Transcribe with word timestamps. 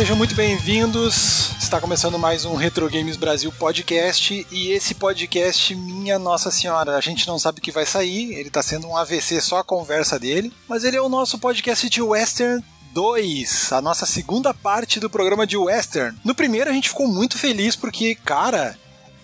Sejam 0.00 0.16
muito 0.16 0.34
bem-vindos. 0.34 1.50
Está 1.60 1.78
começando 1.78 2.18
mais 2.18 2.46
um 2.46 2.54
Retro 2.54 2.88
Games 2.88 3.18
Brasil 3.18 3.52
podcast 3.52 4.46
e 4.50 4.70
esse 4.70 4.94
podcast, 4.94 5.74
minha 5.74 6.18
Nossa 6.18 6.50
Senhora, 6.50 6.96
a 6.96 7.02
gente 7.02 7.28
não 7.28 7.38
sabe 7.38 7.58
o 7.58 7.62
que 7.62 7.70
vai 7.70 7.84
sair, 7.84 8.32
ele 8.32 8.48
está 8.48 8.62
sendo 8.62 8.88
um 8.88 8.96
AVC 8.96 9.42
só 9.42 9.58
a 9.58 9.64
conversa 9.64 10.18
dele, 10.18 10.50
mas 10.66 10.84
ele 10.84 10.96
é 10.96 11.02
o 11.02 11.10
nosso 11.10 11.38
podcast 11.38 11.86
de 11.90 12.00
Western 12.00 12.64
2, 12.94 13.74
a 13.74 13.82
nossa 13.82 14.06
segunda 14.06 14.54
parte 14.54 14.98
do 14.98 15.10
programa 15.10 15.46
de 15.46 15.58
Western. 15.58 16.16
No 16.24 16.34
primeiro 16.34 16.70
a 16.70 16.72
gente 16.72 16.88
ficou 16.88 17.06
muito 17.06 17.36
feliz 17.36 17.76
porque, 17.76 18.14
cara, 18.14 18.78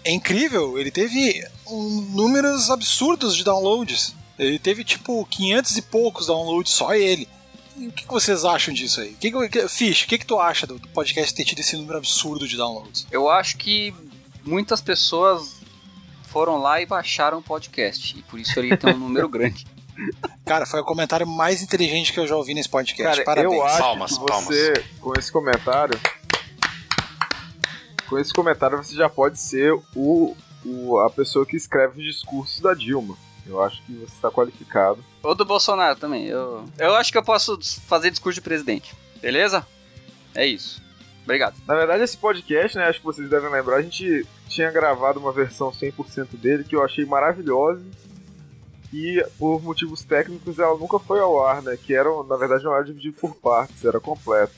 é 0.04 0.12
incrível, 0.12 0.78
ele 0.78 0.90
teve 0.90 1.42
um, 1.66 2.02
números 2.12 2.68
absurdos 2.68 3.34
de 3.34 3.44
downloads. 3.44 4.14
Ele 4.38 4.58
teve 4.58 4.84
tipo 4.84 5.26
500 5.30 5.78
e 5.78 5.80
poucos 5.80 6.26
downloads, 6.26 6.70
só 6.70 6.94
ele. 6.94 7.26
E 7.76 7.88
o 7.88 7.92
que, 7.92 8.06
que 8.06 8.12
vocês 8.12 8.44
acham 8.44 8.72
disso 8.72 9.00
aí? 9.00 9.12
Que 9.20 9.30
que, 9.30 9.68
Fish, 9.68 10.04
o 10.04 10.06
que, 10.06 10.18
que 10.18 10.26
tu 10.26 10.40
acha 10.40 10.66
do, 10.66 10.78
do 10.78 10.88
podcast 10.88 11.34
ter 11.34 11.44
tido 11.44 11.60
esse 11.60 11.76
número 11.76 11.98
absurdo 11.98 12.48
de 12.48 12.56
downloads? 12.56 13.06
Eu 13.10 13.28
acho 13.28 13.58
que 13.58 13.94
muitas 14.44 14.80
pessoas 14.80 15.60
foram 16.24 16.58
lá 16.58 16.80
e 16.80 16.86
baixaram 16.86 17.38
o 17.38 17.42
podcast. 17.42 18.18
E 18.18 18.22
por 18.22 18.40
isso 18.40 18.58
ele 18.58 18.76
tem 18.76 18.94
um 18.94 18.98
número 18.98 19.28
grande. 19.30 19.66
Cara, 20.44 20.66
foi 20.66 20.80
o 20.80 20.84
comentário 20.84 21.26
mais 21.26 21.62
inteligente 21.62 22.12
que 22.12 22.20
eu 22.20 22.26
já 22.26 22.36
ouvi 22.36 22.54
nesse 22.54 22.68
podcast. 22.68 23.22
Cara, 23.22 23.24
Parabéns. 23.24 23.54
eu 23.54 23.64
acho 23.64 23.78
Palmas, 23.78 24.12
que 24.12 24.18
você, 24.20 24.72
palmas. 24.72 24.90
com 25.00 25.12
esse 25.18 25.32
comentário, 25.32 26.00
com 28.08 28.18
esse 28.18 28.32
comentário 28.32 28.76
você 28.76 28.94
já 28.94 29.08
pode 29.08 29.38
ser 29.40 29.72
o, 29.94 30.36
o, 30.64 30.98
a 30.98 31.10
pessoa 31.10 31.44
que 31.46 31.56
escreve 31.56 32.00
os 32.00 32.04
discursos 32.04 32.60
da 32.60 32.74
Dilma. 32.74 33.16
Eu 33.46 33.62
acho 33.62 33.82
que 33.84 33.92
você 33.92 34.14
está 34.14 34.30
qualificado. 34.30 35.02
Ou 35.26 35.34
do 35.34 35.44
Bolsonaro 35.44 35.98
também. 35.98 36.26
Eu, 36.26 36.64
eu 36.78 36.94
acho 36.94 37.10
que 37.12 37.18
eu 37.18 37.22
posso 37.22 37.58
fazer 37.86 38.10
discurso 38.10 38.36
de 38.36 38.40
presidente. 38.42 38.94
Beleza? 39.20 39.66
É 40.34 40.46
isso. 40.46 40.82
Obrigado. 41.24 41.56
Na 41.66 41.74
verdade, 41.74 42.04
esse 42.04 42.16
podcast, 42.16 42.76
né, 42.76 42.84
acho 42.84 43.00
que 43.00 43.04
vocês 43.04 43.28
devem 43.28 43.50
lembrar, 43.50 43.76
a 43.76 43.82
gente 43.82 44.24
tinha 44.48 44.70
gravado 44.70 45.18
uma 45.18 45.32
versão 45.32 45.72
100% 45.72 46.36
dele 46.36 46.62
que 46.64 46.76
eu 46.76 46.84
achei 46.84 47.04
maravilhosa. 47.04 47.82
E 48.92 49.24
por 49.36 49.60
motivos 49.62 50.04
técnicos 50.04 50.58
ela 50.60 50.76
nunca 50.78 50.98
foi 50.98 51.18
ao 51.20 51.44
ar, 51.44 51.60
né? 51.60 51.76
Que 51.76 51.92
era, 51.94 52.08
na 52.22 52.36
verdade, 52.36 52.62
não 52.64 52.72
era 52.74 52.84
dividido 52.84 53.16
por 53.20 53.34
partes, 53.34 53.84
era 53.84 53.98
completo. 53.98 54.52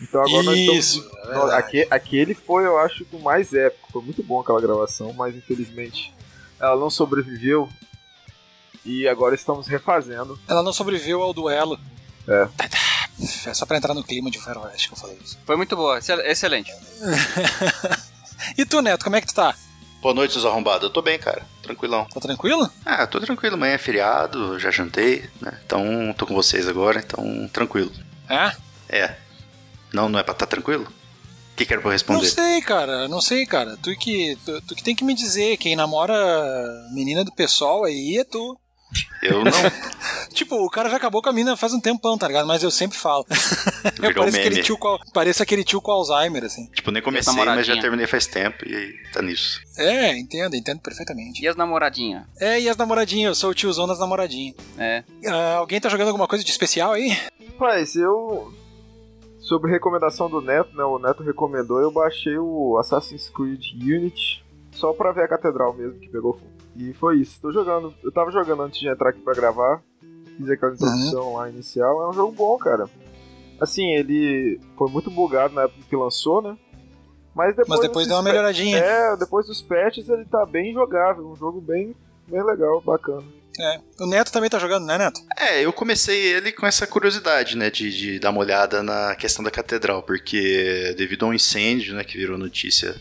Então 0.00 0.20
agora 0.22 0.56
Isso, 0.56 1.00
nós 1.00 1.06
é 1.06 1.08
estamos. 1.12 1.26
verdade. 1.28 1.52
aque- 1.54 1.86
aquele 1.90 2.34
foi, 2.34 2.64
eu 2.64 2.78
acho, 2.78 3.06
o 3.12 3.20
mais 3.20 3.52
épico. 3.52 3.92
Foi 3.92 4.02
muito 4.02 4.22
bom 4.22 4.40
aquela 4.40 4.60
gravação, 4.60 5.12
mas 5.12 5.36
infelizmente 5.36 6.12
ela 6.58 6.76
não 6.76 6.88
sobreviveu. 6.88 7.68
E 8.84 9.06
agora 9.08 9.34
estamos 9.34 9.66
refazendo. 9.66 10.38
Ela 10.48 10.62
não 10.62 10.72
sobreviveu 10.72 11.22
ao 11.22 11.32
duelo. 11.32 11.78
É. 12.28 12.48
É 13.46 13.54
só 13.54 13.64
pra 13.66 13.76
entrar 13.76 13.94
no 13.94 14.02
clima 14.02 14.30
de 14.30 14.38
Faroeste 14.40 14.88
que 14.88 14.94
eu 14.94 14.98
falei 14.98 15.18
isso. 15.22 15.38
Foi 15.46 15.56
muito 15.56 15.76
boa. 15.76 15.98
excel- 15.98 16.20
Excelente. 16.20 16.72
E 18.58 18.64
tu, 18.64 18.80
Neto, 18.82 19.04
como 19.04 19.14
é 19.16 19.20
que 19.20 19.26
tu 19.28 19.34
tá? 19.34 19.54
Boa 20.00 20.12
noite, 20.14 20.32
seus 20.32 20.44
arrombados. 20.44 20.82
Eu 20.82 20.90
tô 20.90 21.00
bem, 21.00 21.16
cara. 21.18 21.46
Tranquilão. 21.62 22.06
Tá 22.06 22.18
tranquilo? 22.20 22.68
Ah, 22.84 23.06
tô 23.06 23.20
tranquilo. 23.20 23.54
Amanhã 23.54 23.74
é 23.74 23.78
feriado, 23.78 24.58
já 24.58 24.68
jantei, 24.70 25.28
né? 25.40 25.60
Então, 25.64 26.12
tô 26.18 26.26
com 26.26 26.34
vocês 26.34 26.66
agora, 26.66 26.98
então, 26.98 27.48
tranquilo. 27.52 27.92
É? 28.28 28.52
É. 28.88 29.16
Não, 29.92 30.08
não 30.08 30.18
é 30.18 30.24
pra 30.24 30.32
estar 30.32 30.46
tranquilo? 30.46 30.84
O 30.84 31.54
que 31.56 31.64
que 31.64 31.72
era 31.72 31.80
pra 31.80 31.88
eu 31.88 31.90
Não 31.90 31.92
responder? 31.92 32.26
sei, 32.26 32.60
cara, 32.62 33.06
não 33.06 33.20
sei, 33.20 33.46
cara. 33.46 33.76
Tu 33.80 33.94
que, 33.96 34.36
tu, 34.44 34.60
tu 34.62 34.74
que 34.74 34.82
tem 34.82 34.96
que 34.96 35.04
me 35.04 35.14
dizer, 35.14 35.56
quem 35.58 35.76
namora 35.76 36.16
menina 36.92 37.22
do 37.24 37.30
pessoal 37.32 37.84
aí 37.84 38.18
é 38.18 38.24
tu. 38.24 38.58
Eu 39.22 39.44
não. 39.44 39.52
Tipo, 40.32 40.56
o 40.64 40.70
cara 40.70 40.88
já 40.88 40.96
acabou 40.96 41.22
com 41.22 41.28
a 41.28 41.32
mina 41.32 41.56
faz 41.56 41.72
um 41.72 41.80
tempão, 41.80 42.16
tá 42.16 42.26
ligado? 42.26 42.46
Mas 42.46 42.62
eu 42.62 42.70
sempre 42.70 42.96
falo. 42.98 43.24
eu 43.84 44.08
Virou 44.08 44.24
pareço 44.24 44.36
meme. 44.36 44.48
aquele, 44.48 44.62
tio 44.62 44.78
com, 44.78 44.98
pareço 45.12 45.42
aquele 45.42 45.64
tio 45.64 45.80
com 45.80 45.92
Alzheimer, 45.92 46.44
assim. 46.44 46.66
Tipo, 46.72 46.90
nem 46.90 47.02
comecei, 47.02 47.44
mas 47.44 47.66
já 47.66 47.78
terminei 47.80 48.06
faz 48.06 48.26
tempo 48.26 48.66
e 48.66 48.74
aí 48.74 48.92
tá 49.12 49.22
nisso. 49.22 49.60
É, 49.76 50.18
entendo, 50.18 50.56
entendo 50.56 50.80
perfeitamente. 50.80 51.42
E 51.42 51.48
as 51.48 51.54
namoradinhas? 51.54 52.24
É, 52.40 52.60
e 52.60 52.68
as 52.68 52.76
namoradinhas? 52.76 53.28
Eu 53.28 53.34
sou 53.34 53.50
o 53.50 53.54
tiozão 53.54 53.86
das 53.86 53.98
namoradinhas. 53.98 54.56
É. 54.78 55.04
Ah, 55.26 55.56
alguém 55.56 55.80
tá 55.80 55.88
jogando 55.88 56.08
alguma 56.08 56.26
coisa 56.26 56.44
de 56.44 56.50
especial 56.50 56.92
aí? 56.92 57.16
Rapaz, 57.52 57.94
eu. 57.94 58.52
Sobre 59.38 59.70
recomendação 59.70 60.30
do 60.30 60.40
Neto, 60.40 60.74
né? 60.76 60.84
O 60.84 60.98
Neto 60.98 61.22
recomendou, 61.22 61.80
eu 61.80 61.90
baixei 61.90 62.38
o 62.38 62.78
Assassin's 62.78 63.28
Creed 63.28 63.60
Unity 63.74 64.42
só 64.72 64.92
pra 64.92 65.12
ver 65.12 65.24
a 65.24 65.28
catedral 65.28 65.74
mesmo 65.74 65.98
que 65.98 66.08
pegou 66.08 66.32
fogo. 66.32 66.51
E 66.76 66.92
foi 66.94 67.18
isso. 67.18 67.40
Tô 67.40 67.52
jogando. 67.52 67.94
Eu 68.02 68.12
tava 68.12 68.30
jogando 68.30 68.62
antes 68.62 68.80
de 68.80 68.88
entrar 68.88 69.10
aqui 69.10 69.20
pra 69.20 69.34
gravar. 69.34 69.82
Fiz 70.36 70.48
aquela 70.48 70.72
introdução 70.72 71.34
lá 71.34 71.48
inicial. 71.50 72.02
É 72.02 72.08
um 72.08 72.12
jogo 72.12 72.32
bom, 72.32 72.56
cara. 72.56 72.88
Assim, 73.60 73.92
ele 73.92 74.60
foi 74.76 74.90
muito 74.90 75.10
bugado 75.10 75.54
na 75.54 75.62
época 75.62 75.84
que 75.88 75.96
lançou, 75.96 76.42
né? 76.42 76.56
Mas 77.34 77.56
depois, 77.56 77.78
Mas 77.78 77.88
depois 77.88 78.06
deu 78.06 78.16
uma 78.16 78.22
melhoradinha. 78.22 78.78
É, 78.78 79.16
depois 79.16 79.46
dos 79.46 79.62
patches 79.62 80.08
ele 80.08 80.24
tá 80.24 80.44
bem 80.44 80.72
jogável. 80.72 81.30
Um 81.30 81.36
jogo 81.36 81.60
bem, 81.60 81.94
bem 82.28 82.44
legal, 82.44 82.80
bacana. 82.80 83.22
É. 83.60 83.80
O 84.00 84.06
Neto 84.06 84.32
também 84.32 84.48
tá 84.48 84.58
jogando, 84.58 84.86
né, 84.86 84.96
Neto? 84.96 85.20
É, 85.38 85.64
eu 85.64 85.72
comecei 85.72 86.34
ele 86.34 86.52
com 86.52 86.66
essa 86.66 86.86
curiosidade, 86.86 87.56
né, 87.56 87.70
de, 87.70 87.90
de 87.94 88.18
dar 88.18 88.30
uma 88.30 88.40
olhada 88.40 88.82
na 88.82 89.14
questão 89.14 89.44
da 89.44 89.50
catedral, 89.50 90.02
porque 90.02 90.94
devido 90.96 91.26
a 91.26 91.28
um 91.28 91.34
incêndio, 91.34 91.94
né, 91.94 92.02
que 92.02 92.16
virou 92.16 92.38
notícia, 92.38 92.94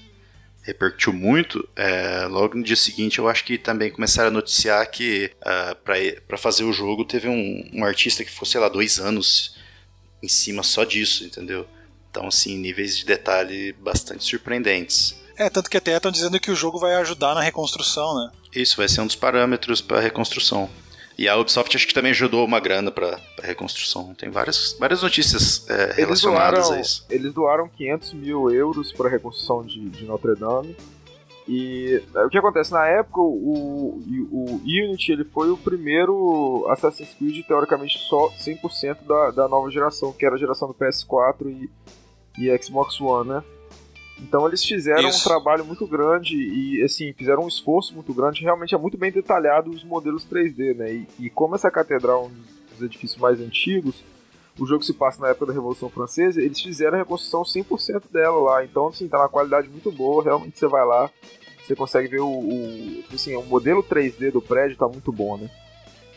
repercutiu 0.61 1.11
muito, 1.11 1.67
é, 1.75 2.25
logo 2.27 2.55
no 2.55 2.63
dia 2.63 2.75
seguinte 2.75 3.19
eu 3.19 3.27
acho 3.27 3.43
que 3.43 3.57
também 3.57 3.91
começaram 3.91 4.29
a 4.29 4.31
noticiar 4.31 4.89
que 4.89 5.31
ah, 5.41 5.75
pra 5.83 5.95
para 6.27 6.37
fazer 6.37 6.63
o 6.63 6.73
jogo 6.73 7.03
teve 7.03 7.27
um, 7.27 7.69
um 7.73 7.83
artista 7.83 8.23
que 8.23 8.31
ficou, 8.31 8.45
sei 8.45 8.61
lá, 8.61 8.69
dois 8.69 8.99
anos 8.99 9.55
em 10.21 10.27
cima 10.27 10.61
só 10.61 10.83
disso, 10.83 11.23
entendeu? 11.23 11.67
Então, 12.09 12.27
assim, 12.27 12.57
níveis 12.57 12.97
de 12.97 13.05
detalhe 13.05 13.73
bastante 13.73 14.23
surpreendentes. 14.23 15.15
É, 15.37 15.49
tanto 15.49 15.69
que 15.69 15.77
até 15.77 15.95
estão 15.95 16.11
dizendo 16.11 16.39
que 16.39 16.51
o 16.51 16.55
jogo 16.55 16.77
vai 16.77 16.93
ajudar 16.95 17.33
na 17.33 17.41
reconstrução, 17.41 18.15
né? 18.15 18.31
Isso 18.53 18.77
vai 18.77 18.87
ser 18.87 19.01
um 19.01 19.07
dos 19.07 19.15
parâmetros 19.15 19.81
para 19.81 19.99
reconstrução. 19.99 20.69
E 21.17 21.27
a 21.27 21.37
Ubisoft 21.37 21.75
acho 21.75 21.87
que 21.87 21.93
também 21.93 22.11
ajudou 22.11 22.45
uma 22.45 22.59
grana 22.59 22.91
para 22.91 23.19
reconstrução. 23.41 24.13
Tem 24.13 24.29
várias, 24.29 24.75
várias 24.79 25.01
notícias 25.03 25.69
é, 25.69 25.93
relacionadas 25.93 26.67
doaram, 26.67 26.77
a 26.77 26.81
isso. 26.81 27.05
eles 27.09 27.33
doaram 27.33 27.67
500 27.67 28.13
mil 28.13 28.49
euros 28.49 28.91
para 28.91 29.07
a 29.07 29.11
reconstrução 29.11 29.63
de, 29.65 29.89
de 29.89 30.05
Notre 30.05 30.35
Dame. 30.35 30.75
E 31.47 32.01
é, 32.15 32.23
o 32.23 32.29
que 32.29 32.37
acontece 32.37 32.71
na 32.71 32.87
época, 32.87 33.19
o, 33.19 34.01
o 34.31 34.61
Unity 34.63 35.11
ele 35.11 35.25
foi 35.25 35.49
o 35.49 35.57
primeiro 35.57 36.65
Assassin's 36.69 37.13
Creed 37.13 37.45
teoricamente 37.45 37.97
só 37.99 38.29
100% 38.29 39.05
da, 39.05 39.31
da 39.31 39.47
nova 39.47 39.69
geração, 39.69 40.13
que 40.13 40.25
era 40.25 40.35
a 40.35 40.39
geração 40.39 40.67
do 40.67 40.73
PS4 40.73 41.47
e, 41.47 41.69
e 42.37 42.63
Xbox 42.63 42.99
One, 43.01 43.29
né? 43.29 43.43
Então 44.21 44.47
eles 44.47 44.63
fizeram 44.63 45.09
Isso. 45.09 45.21
um 45.21 45.23
trabalho 45.23 45.65
muito 45.65 45.87
grande 45.87 46.35
e 46.35 46.83
assim 46.83 47.11
fizeram 47.13 47.43
um 47.43 47.47
esforço 47.47 47.93
muito 47.93 48.13
grande. 48.13 48.43
Realmente 48.43 48.75
é 48.75 48.77
muito 48.77 48.97
bem 48.97 49.11
detalhado 49.11 49.71
os 49.71 49.83
modelos 49.83 50.25
3D, 50.25 50.75
né? 50.75 50.93
E, 50.93 51.07
e 51.19 51.29
como 51.29 51.55
essa 51.55 51.71
catedral 51.71 52.25
é 52.25 52.27
um 52.27 52.31
dos 52.73 52.81
edifícios 52.83 53.19
mais 53.19 53.39
antigos, 53.41 54.03
o 54.59 54.65
jogo 54.65 54.83
se 54.83 54.93
passa 54.93 55.21
na 55.21 55.29
época 55.29 55.47
da 55.47 55.53
Revolução 55.53 55.89
Francesa, 55.89 56.41
eles 56.41 56.61
fizeram 56.61 56.95
a 56.95 56.99
reconstrução 56.99 57.41
100% 57.41 58.03
dela 58.11 58.39
lá. 58.39 58.63
Então, 58.63 58.87
assim, 58.87 59.07
tá 59.07 59.17
uma 59.17 59.29
qualidade 59.29 59.67
muito 59.67 59.91
boa. 59.91 60.23
Realmente 60.23 60.59
você 60.59 60.67
vai 60.67 60.85
lá, 60.85 61.09
você 61.65 61.75
consegue 61.75 62.07
ver 62.07 62.21
o, 62.21 62.27
o 62.27 63.03
assim, 63.13 63.35
o 63.35 63.43
modelo 63.43 63.81
3D 63.81 64.31
do 64.31 64.41
prédio 64.41 64.77
tá 64.77 64.87
muito 64.87 65.11
bom, 65.11 65.37
né? 65.37 65.49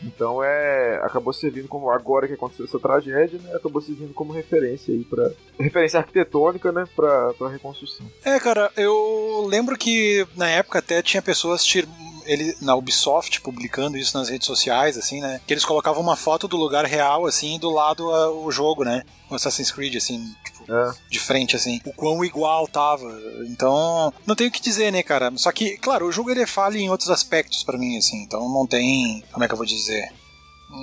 Então 0.03 0.43
é, 0.43 0.99
acabou 1.03 1.33
servindo 1.33 1.67
como 1.67 1.89
agora 1.89 2.27
que 2.27 2.33
aconteceu 2.33 2.65
essa 2.65 2.79
tragédia, 2.79 3.39
né? 3.39 3.55
Acabou 3.55 3.81
servindo 3.81 4.13
como 4.13 4.33
referência 4.33 4.93
aí 4.93 5.03
para 5.03 5.31
referência 5.59 5.99
arquitetônica, 5.99 6.71
né, 6.71 6.85
para 6.95 7.49
reconstrução. 7.49 8.05
É, 8.23 8.39
cara, 8.39 8.71
eu 8.77 9.45
lembro 9.47 9.77
que 9.77 10.25
na 10.35 10.49
época 10.49 10.79
até 10.79 11.01
tinha 11.01 11.21
pessoas 11.21 11.63
tir... 11.63 11.87
ele 12.25 12.55
na 12.61 12.75
Ubisoft 12.75 13.41
publicando 13.41 13.97
isso 13.97 14.17
nas 14.17 14.29
redes 14.29 14.47
sociais, 14.47 14.97
assim, 14.97 15.21
né? 15.21 15.39
Que 15.47 15.53
eles 15.53 15.65
colocavam 15.65 16.01
uma 16.01 16.15
foto 16.15 16.47
do 16.47 16.57
lugar 16.57 16.85
real, 16.85 17.25
assim, 17.25 17.57
do 17.59 17.69
lado 17.69 18.09
a- 18.11 18.31
o 18.31 18.51
jogo, 18.51 18.83
né? 18.83 19.03
O 19.29 19.35
Assassin's 19.35 19.71
Creed, 19.71 19.95
assim, 19.95 20.33
É. 20.69 20.93
de 21.09 21.19
frente, 21.19 21.55
assim. 21.55 21.79
O 21.85 21.93
quão 21.93 22.23
igual 22.25 22.67
tava. 22.67 23.07
Então, 23.47 24.11
não 24.25 24.35
tenho 24.35 24.49
o 24.49 24.53
que 24.53 24.61
dizer, 24.61 24.91
né, 24.91 25.03
cara? 25.03 25.31
Só 25.37 25.51
que, 25.51 25.77
claro, 25.77 26.07
o 26.07 26.11
jogo 26.11 26.31
ele 26.31 26.41
é 26.41 26.47
falha 26.47 26.77
em 26.77 26.89
outros 26.89 27.09
aspectos 27.09 27.63
pra 27.63 27.77
mim, 27.77 27.97
assim. 27.97 28.23
Então 28.23 28.47
não 28.49 28.65
tem. 28.65 29.23
Como 29.31 29.43
é 29.43 29.47
que 29.47 29.53
eu 29.53 29.57
vou 29.57 29.65
dizer? 29.65 30.11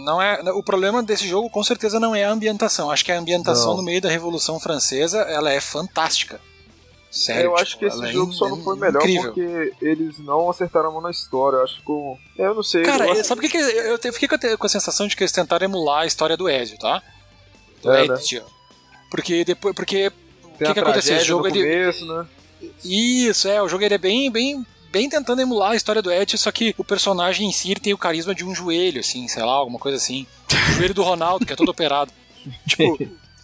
Não 0.04 0.22
é, 0.22 0.40
o 0.52 0.62
problema 0.62 1.02
desse 1.02 1.26
jogo 1.28 1.50
com 1.50 1.62
certeza 1.64 1.98
não 2.00 2.14
é 2.14 2.24
a 2.24 2.30
ambientação. 2.30 2.90
Acho 2.90 3.04
que 3.04 3.12
a 3.12 3.18
ambientação 3.18 3.70
Não. 3.72 3.76
no 3.78 3.82
meio 3.82 4.00
da 4.00 4.08
Revolução 4.08 4.58
Francesa 4.60 5.18
ela 5.22 5.52
é 5.52 5.60
fantástica. 5.60 6.40
Sério, 7.10 7.50
eu 7.50 7.56
acho 7.56 7.72
tipo, 7.72 7.80
que 7.80 7.84
esse 7.86 8.04
é 8.06 8.12
jogo 8.12 8.32
in- 8.32 8.34
só 8.36 8.48
não 8.48 8.62
foi 8.64 8.74
melhor 8.78 9.02
incrível. 9.02 9.34
porque 9.34 9.72
eles 9.82 10.18
não 10.20 10.48
acertaram 10.48 10.88
a 10.88 10.92
mão 10.92 11.02
na 11.02 11.10
história. 11.10 11.56
Eu 11.58 11.64
acho 11.64 11.74
que 11.74 11.80
ficou. 11.80 12.18
Eu 12.38 12.54
não 12.54 12.62
sei. 12.62 12.82
Cara, 12.84 13.04
eu 13.04 13.12
acho- 13.12 13.24
sabe 13.24 13.40
o 13.40 13.42
que, 13.42 13.50
que 13.50 13.58
eu, 13.58 13.98
eu 14.02 14.12
fiquei 14.14 14.28
com 14.28 14.34
a, 14.36 14.56
com 14.56 14.66
a 14.66 14.68
sensação 14.70 15.06
de 15.06 15.14
que 15.14 15.22
eles 15.22 15.32
tentaram 15.32 15.64
emular 15.66 16.02
a 16.02 16.06
história 16.06 16.38
do 16.38 16.48
Ezio, 16.48 16.78
tá? 16.78 17.02
Do 17.82 17.92
É, 17.92 18.08
né? 18.08 18.14
Porque 19.12 19.44
depois. 19.44 19.74
Porque. 19.74 20.10
O 20.42 20.58
que, 20.58 20.72
que 20.72 20.80
aconteceu? 20.80 21.16
Tragédia 21.16 21.24
jogo 21.24 21.46
ele. 21.46 21.58
começo, 21.62 22.06
né? 22.06 22.26
Isso, 22.82 23.46
é, 23.46 23.60
o 23.60 23.68
jogo 23.68 23.84
ele 23.84 23.94
é 23.94 23.98
bem, 23.98 24.30
bem, 24.30 24.64
bem 24.90 25.08
tentando 25.08 25.42
emular 25.42 25.72
a 25.72 25.76
história 25.76 26.00
do 26.00 26.10
Ezio, 26.10 26.38
só 26.38 26.50
que 26.50 26.74
o 26.78 26.84
personagem 26.84 27.48
em 27.48 27.52
si 27.52 27.74
tem 27.74 27.92
o 27.92 27.98
carisma 27.98 28.34
de 28.34 28.44
um 28.44 28.54
joelho, 28.54 29.00
assim, 29.00 29.28
sei 29.28 29.42
lá, 29.42 29.52
alguma 29.52 29.78
coisa 29.78 29.98
assim. 29.98 30.26
O 30.70 30.72
joelho 30.74 30.94
do 30.94 31.02
Ronaldo, 31.02 31.44
que 31.44 31.52
é 31.52 31.56
todo 31.56 31.68
operado. 31.70 32.12
Tipo, 32.66 32.96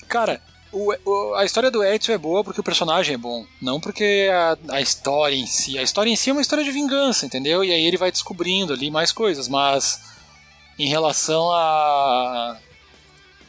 cara, 0.09 0.41
o, 0.73 0.95
o, 1.05 1.35
a 1.35 1.45
história 1.45 1.71
do 1.71 1.85
Edson 1.85 2.13
é 2.13 2.19
boa 2.19 2.43
porque 2.43 2.61
o 2.61 2.65
personagem 2.65 3.15
é 3.15 3.19
bom, 3.19 3.45
não 3.61 3.81
porque 3.81 4.31
a, 4.33 4.77
a 4.77 4.81
história 4.81 5.37
em 5.37 5.47
si. 5.47 5.79
A 5.79 5.83
história 5.83 6.11
em 6.11 6.17
si 6.17 6.31
é 6.31 6.33
uma 6.33 6.43
história 6.43 6.65
de 6.65 6.71
vingança, 6.71 7.27
entendeu? 7.27 7.65
E 7.65 7.73
aí 7.73 7.85
ele 7.85 7.97
vai 7.97 8.13
descobrindo 8.13 8.73
ali 8.73 8.91
mais 8.91 9.13
coisas, 9.13 9.49
mas 9.49 10.01
em 10.79 10.89
relação 10.89 11.51
a, 11.51 12.57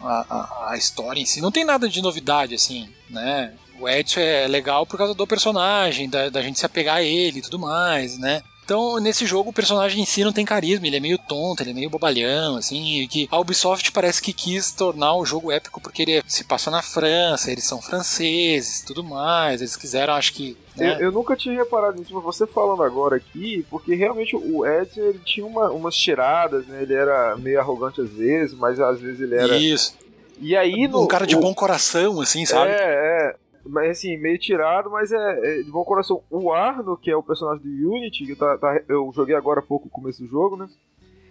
a, 0.01 0.72
a, 0.72 0.78
história 0.78 1.19
em 1.19 1.25
si, 1.25 1.42
não 1.42 1.51
tem 1.51 1.66
nada 1.66 1.88
de 1.90 2.01
novidade, 2.01 2.56
assim, 2.56 2.90
né? 3.10 3.54
O 3.80 3.88
Edson 3.88 4.19
é 4.19 4.48
legal 4.48 4.86
por 4.86 4.98
causa 4.98 5.13
do 5.13 5.28
personagem, 5.28 6.10
da, 6.10 6.30
da 6.30 6.42
gente 6.42 6.60
se 6.60 6.66
apegar 6.66 6.98
a 6.98 7.04
ele 7.04 7.40
e 7.40 7.42
tudo 7.42 7.60
mais, 7.60 8.18
né? 8.18 8.42
Então, 8.69 9.00
nesse 9.00 9.25
jogo, 9.25 9.50
o 9.50 9.54
personagem 9.54 10.00
em 10.00 10.06
si 10.06 10.24
não 10.24 10.31
tem 10.31 10.45
carisma, 10.45 10.86
ele 10.86 10.98
é 10.98 11.00
meio 11.00 11.18
tonto, 11.18 11.63
ele 11.63 11.71
é 11.71 11.74
meio 11.74 11.89
bobalhão, 11.89 12.56
assim, 12.56 13.07
que 13.10 13.27
a 13.31 13.39
Ubisoft 13.39 13.92
parece 13.92 14.21
que 14.21 14.31
quis 14.31 14.71
tornar 14.71 15.16
o 15.16 15.25
jogo 15.25 15.51
épico 15.51 15.81
porque 15.81 16.04
ele 16.04 16.24
se 16.27 16.44
passa 16.44 16.69
na 16.69 16.83
França, 16.83 17.51
eles 17.51 17.63
são 17.63 17.81
franceses 17.81 18.83
tudo 18.86 19.04
mais, 19.04 19.60
eles 19.60 19.75
quiseram, 19.75 20.13
acho 20.13 20.33
que. 20.33 20.56
Né? 20.77 20.98
Eu, 20.98 21.06
eu, 21.06 21.12
nunca 21.12 21.36
tinha 21.36 21.56
reparado 21.56 21.98
nisso, 21.98 22.13
mas 22.13 22.24
você 22.24 22.45
falando 22.45 22.83
agora 22.83 23.16
aqui, 23.16 23.66
porque 23.71 23.95
realmente 23.95 24.36
o 24.36 24.63
Edson 24.63 25.01
ele 25.01 25.19
tinha 25.25 25.48
uma, 25.48 25.71
umas 25.71 25.95
tiradas, 25.95 26.68
né? 26.68 26.83
Ele 26.83 26.94
era 26.94 27.36
meio 27.38 27.60
arrogante 27.60 28.00
às 28.00 28.12
vezes, 28.12 28.56
mas 28.56 28.80
às 28.80 29.00
vezes 29.00 29.19
ele 29.19 29.33
era. 29.33 29.57
Isso. 29.57 29.95
E 30.39 30.56
aí 30.56 30.88
no, 30.88 31.06
Um 31.06 31.07
cara 31.07 31.25
de 31.25 31.36
o... 31.36 31.39
bom 31.39 31.56
coração, 31.56 32.21
assim, 32.21 32.45
sabe? 32.45 32.69
É, 32.69 32.75
é 32.75 33.36
mas 33.69 33.98
assim, 33.98 34.18
meio 34.18 34.38
tirado, 34.38 34.89
mas 34.89 35.12
é, 35.12 35.18
é, 35.18 35.62
de 35.63 35.71
bom 35.71 35.83
coração. 35.83 36.24
O 36.30 36.51
Arno, 36.51 36.98
que 36.98 37.10
é 37.10 37.16
o 37.16 37.24
personagem 37.24 37.63
do 37.63 37.92
Unity, 37.92 38.25
que 38.25 38.36
tá, 38.36 38.57
tá, 38.57 38.81
eu 38.88 39.12
joguei 39.13 39.36
agora 39.36 39.60
há 39.60 39.63
pouco 39.63 39.88
o 39.88 39.92
começo 39.92 40.24
do 40.24 40.30
jogo, 40.30 40.57
né? 40.57 40.68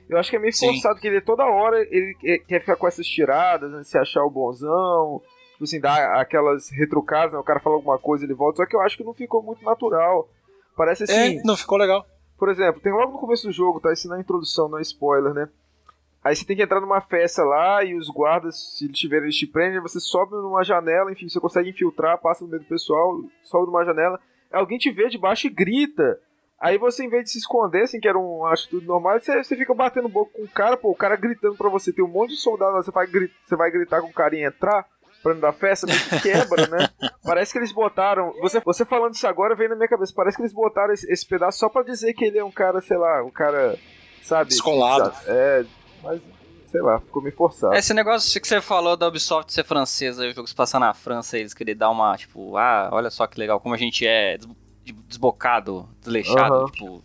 Eu 0.09 0.17
acho 0.19 0.31
que 0.31 0.37
é 0.37 0.39
meio 0.39 0.53
Sim. 0.53 0.69
forçado, 0.69 1.01
que 1.01 1.07
ele 1.07 1.21
toda 1.21 1.45
hora 1.45 1.81
ele 1.91 2.15
quer 2.47 2.61
ficar 2.61 2.77
com 2.77 2.89
essas 2.89 3.07
tiradas, 3.07 3.71
né, 3.71 3.85
se 3.85 3.99
achar 3.99 4.25
o 4.25 4.31
bonzão, 4.31 5.21
tipo 5.53 5.65
assim, 5.65 5.81
dar 5.81 6.19
aquelas 6.19 6.71
retrucadas, 6.71 7.35
né, 7.35 7.39
o 7.39 7.45
cara 7.45 7.61
fala 7.61 7.77
alguma 7.77 7.99
coisa 7.99 8.25
ele 8.25 8.33
volta, 8.33 8.57
só 8.57 8.67
que 8.67 8.75
eu 8.75 8.81
acho 8.81 8.97
que 8.97 9.05
não 9.05 9.13
ficou 9.13 9.43
muito 9.43 9.63
natural. 9.63 10.29
Parece 10.75 11.05
assim. 11.05 11.39
É, 11.39 11.43
não 11.43 11.57
ficou 11.57 11.77
legal. 11.77 12.07
Por 12.39 12.49
exemplo, 12.49 12.81
tem 12.81 12.93
logo 12.93 13.13
no 13.13 13.19
começo 13.19 13.47
do 13.47 13.53
jogo, 13.53 13.81
tá? 13.81 13.93
Isso 13.93 14.09
na 14.09 14.21
introdução, 14.21 14.69
não 14.69 14.79
é 14.79 14.83
spoiler, 14.83 15.35
né? 15.35 15.49
Aí 16.23 16.35
você 16.35 16.45
tem 16.45 16.57
que 16.57 16.63
entrar 16.63 16.81
numa 16.81 17.01
festa 17.01 17.45
lá 17.45 17.83
e 17.85 17.95
os 17.95 18.09
guardas, 18.09 18.77
se 18.77 18.87
eles 18.87 18.99
tiverem, 18.99 19.25
eles 19.25 19.37
te 19.37 19.47
prendem, 19.47 19.81
você 19.81 20.01
sobe 20.01 20.33
numa 20.33 20.65
janela, 20.65 21.13
enfim, 21.13 21.29
você 21.29 21.41
consegue 21.41 21.71
infiltrar, 21.71 22.19
passa 22.19 22.45
no 22.45 22.51
meio 22.51 22.63
do 22.63 22.69
pessoal, 22.69 23.21
sobe 23.43 23.67
numa 23.67 23.85
janela, 23.85 24.21
alguém 24.53 24.79
te 24.79 24.91
vê 24.91 25.09
de 25.09 25.17
baixo 25.17 25.47
e 25.47 25.51
grita. 25.51 26.21
Aí 26.61 26.77
você, 26.77 27.05
em 27.05 27.09
vez 27.09 27.25
de 27.25 27.31
se 27.31 27.39
esconder, 27.39 27.83
assim, 27.83 28.01
que 28.01 28.09
era 28.09 28.19
um 28.19 28.45
atitude 28.45 28.85
normal, 28.85 29.19
você, 29.21 29.43
você 29.43 29.57
fica 29.57 29.73
batendo 29.73 30.09
boca 30.09 30.33
com 30.35 30.43
o 30.43 30.49
cara, 30.49 30.77
pô, 30.77 30.91
o 30.91 30.97
cara 30.97 31.15
gritando 31.15 31.57
pra 31.57 31.69
você, 31.69 31.93
tem 31.93 32.05
um 32.05 32.09
monte 32.09 32.31
de 32.31 32.41
soldado 32.41 32.73
lá, 32.73 32.83
você 32.83 32.91
vai, 32.91 33.07
você 33.07 33.57
vai 33.57 33.71
gritar 33.71 34.01
com 34.01 34.09
o 34.09 34.13
cara 34.13 34.35
e 34.35 34.45
entrar 34.45 34.85
pra 35.23 35.33
dentro 35.33 35.41
da 35.41 35.53
festa, 35.53 35.87
meio 35.87 36.01
que 36.01 36.21
quebra, 36.21 36.67
né? 36.67 36.89
Parece 37.25 37.53
que 37.53 37.59
eles 37.59 37.73
botaram. 37.73 38.33
Você, 38.41 38.59
você 38.61 38.85
falando 38.85 39.15
isso 39.15 39.27
agora 39.27 39.55
veio 39.55 39.71
na 39.71 39.77
minha 39.77 39.89
cabeça, 39.89 40.13
parece 40.17 40.37
que 40.37 40.43
eles 40.43 40.53
botaram 40.53 40.93
esse, 40.95 41.11
esse 41.13 41.27
pedaço 41.27 41.59
só 41.59 41.69
pra 41.69 41.83
dizer 41.83 42.15
que 42.15 42.25
ele 42.25 42.39
é 42.39 42.45
um 42.45 42.51
cara, 42.51 42.81
sei 42.81 42.97
lá, 42.97 43.23
um 43.23 43.31
cara. 43.31 43.79
Sabe? 44.23 44.51
Descolado. 44.51 45.13
É, 45.27 45.65
mas 46.03 46.21
sei 46.71 46.83
lá, 46.83 47.01
ficou 47.01 47.23
meio 47.23 47.35
forçado. 47.35 47.75
Esse 47.75 47.95
negócio 47.95 48.41
que 48.41 48.47
você 48.47 48.61
falou 48.61 48.97
da 48.97 49.09
Ubisoft 49.09 49.53
ser 49.53 49.65
francesa 49.65 50.27
e 50.27 50.31
o 50.31 50.35
jogo 50.35 50.47
se 50.47 50.55
passar 50.55 50.79
na 50.79 50.93
França, 50.93 51.39
eles 51.39 51.55
querem 51.55 51.77
dar 51.77 51.91
uma, 51.91 52.17
tipo, 52.17 52.57
ah, 52.57 52.91
olha 52.93 53.11
só 53.11 53.27
que 53.27 53.39
legal, 53.39 53.59
como 53.61 53.75
a 53.75 53.79
gente 53.79 54.07
é 54.07 54.39
desbocado, 55.07 55.89
desleixado, 56.01 56.55
uhum. 56.55 56.67
tipo, 56.67 57.05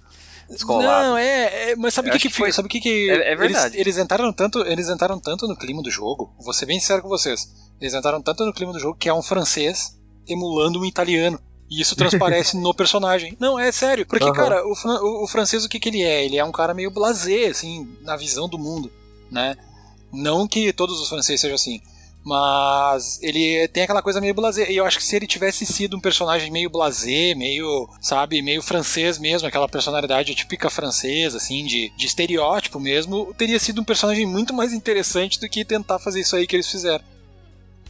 descolado. 0.49 1.09
Não, 1.09 1.17
é, 1.17 1.71
é 1.71 1.75
mas 1.75 1.93
sabe 1.93 2.09
o 2.09 2.11
que, 2.11 2.19
que, 2.19 2.29
que 2.29 2.33
foi? 2.33 2.51
Sabe 2.51 2.67
o 2.67 2.69
que 2.69 2.79
que 2.79 3.09
é, 3.09 3.31
é 3.31 3.35
verdade. 3.35 3.75
Eles, 3.75 3.87
eles, 3.87 3.97
entraram 3.97 4.31
tanto, 4.33 4.59
eles 4.65 4.89
entraram 4.89 5.19
tanto 5.19 5.47
no 5.47 5.55
clima 5.55 5.81
do 5.81 5.89
jogo. 5.89 6.33
Vou 6.39 6.53
ser 6.53 6.65
bem 6.65 6.79
sincero 6.79 7.01
com 7.01 7.09
vocês. 7.09 7.53
Eles 7.79 7.93
entraram 7.93 8.21
tanto 8.21 8.45
no 8.45 8.53
clima 8.53 8.73
do 8.73 8.79
jogo 8.79 8.97
que 8.97 9.09
é 9.09 9.13
um 9.13 9.21
francês 9.21 9.99
emulando 10.27 10.79
um 10.79 10.85
italiano. 10.85 11.39
E 11.69 11.81
isso 11.81 11.95
transparece 11.95 12.55
no 12.59 12.73
personagem. 12.73 13.35
Não, 13.39 13.59
é 13.59 13.71
sério. 13.71 14.05
Porque, 14.05 14.25
uhum. 14.25 14.33
cara, 14.33 14.65
o, 14.65 14.73
o, 14.73 15.23
o, 15.23 15.27
francês, 15.27 15.65
o 15.65 15.69
que, 15.69 15.79
que 15.79 15.89
ele 15.89 16.01
é? 16.01 16.25
Ele 16.25 16.37
é 16.37 16.45
um 16.45 16.51
cara 16.51 16.73
meio 16.73 16.91
blasé, 16.91 17.47
assim, 17.47 17.87
na 18.01 18.15
visão 18.15 18.47
do 18.47 18.59
mundo, 18.59 18.91
né? 19.31 19.55
Não 20.11 20.47
que 20.47 20.71
todos 20.71 20.99
os 21.01 21.09
franceses 21.09 21.41
sejam 21.41 21.55
assim. 21.55 21.81
Mas 22.25 23.19
ele 23.21 23.67
tem 23.67 23.83
aquela 23.83 24.01
coisa 24.01 24.21
meio 24.21 24.33
blasé. 24.33 24.71
E 24.71 24.77
eu 24.77 24.85
acho 24.85 24.97
que 24.97 25.03
se 25.03 25.15
ele 25.15 25.27
tivesse 25.27 25.65
sido 25.65 25.97
um 25.97 25.99
personagem 25.99 26.49
meio 26.49 26.69
blasé, 26.69 27.35
meio, 27.35 27.89
sabe, 27.99 28.41
meio 28.41 28.61
francês 28.61 29.17
mesmo, 29.17 29.47
aquela 29.47 29.67
personalidade 29.67 30.33
típica 30.33 30.69
francesa, 30.69 31.37
assim, 31.37 31.65
de, 31.65 31.91
de 31.97 32.05
estereótipo 32.05 32.79
mesmo, 32.79 33.33
teria 33.37 33.59
sido 33.59 33.81
um 33.81 33.83
personagem 33.83 34.25
muito 34.25 34.53
mais 34.53 34.71
interessante 34.71 35.39
do 35.39 35.49
que 35.49 35.65
tentar 35.65 35.99
fazer 35.99 36.21
isso 36.21 36.35
aí 36.35 36.47
que 36.47 36.55
eles 36.55 36.69
fizeram. 36.69 37.03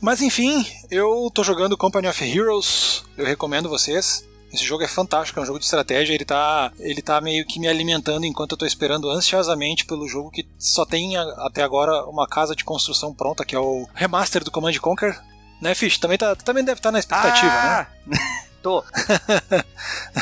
Mas 0.03 0.21
enfim, 0.21 0.67
eu 0.91 1.31
tô 1.33 1.45
jogando 1.45 1.77
Company 1.77 2.09
of 2.09 2.21
Heroes, 2.21 3.05
eu 3.17 3.25
recomendo 3.25 3.69
vocês. 3.69 4.27
Esse 4.53 4.65
jogo 4.65 4.83
é 4.83 4.87
fantástico, 4.87 5.39
é 5.39 5.41
um 5.41 5.45
jogo 5.45 5.59
de 5.59 5.63
estratégia, 5.63 6.13
ele 6.13 6.25
tá, 6.25 6.73
ele 6.77 7.01
tá 7.01 7.21
meio 7.21 7.45
que 7.45 7.57
me 7.57 7.69
alimentando 7.69 8.25
enquanto 8.25 8.51
eu 8.51 8.57
tô 8.57 8.65
esperando 8.65 9.09
ansiosamente 9.09 9.85
pelo 9.85 10.05
jogo 10.05 10.29
que 10.29 10.45
só 10.59 10.85
tem 10.85 11.15
até 11.15 11.63
agora 11.63 12.03
uma 12.03 12.27
casa 12.27 12.53
de 12.53 12.65
construção 12.65 13.13
pronta, 13.13 13.45
que 13.45 13.55
é 13.55 13.59
o 13.59 13.87
remaster 13.93 14.43
do 14.43 14.51
Command 14.51 14.77
Conquer. 14.77 15.17
Né, 15.61 15.73
Fish? 15.73 15.97
Também, 15.97 16.17
tá, 16.17 16.35
também 16.35 16.65
deve 16.65 16.79
estar 16.79 16.89
tá 16.89 16.91
na 16.91 16.99
expectativa, 16.99 17.53
ah! 17.53 17.87
né? 18.05 18.17
Tô. 18.61 18.83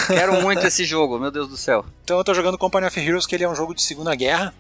Quero 0.07 0.41
muito 0.43 0.65
esse 0.65 0.85
jogo, 0.85 1.17
meu 1.17 1.31
Deus 1.31 1.47
do 1.47 1.57
céu. 1.57 1.83
Então 2.03 2.19
eu 2.19 2.23
tô 2.23 2.35
jogando 2.35 2.57
Company 2.57 2.85
of 2.85 2.99
Heroes, 2.99 3.25
que 3.25 3.33
ele 3.33 3.45
é 3.45 3.49
um 3.49 3.55
jogo 3.55 3.73
de 3.73 3.81
Segunda 3.81 4.13
Guerra 4.13 4.53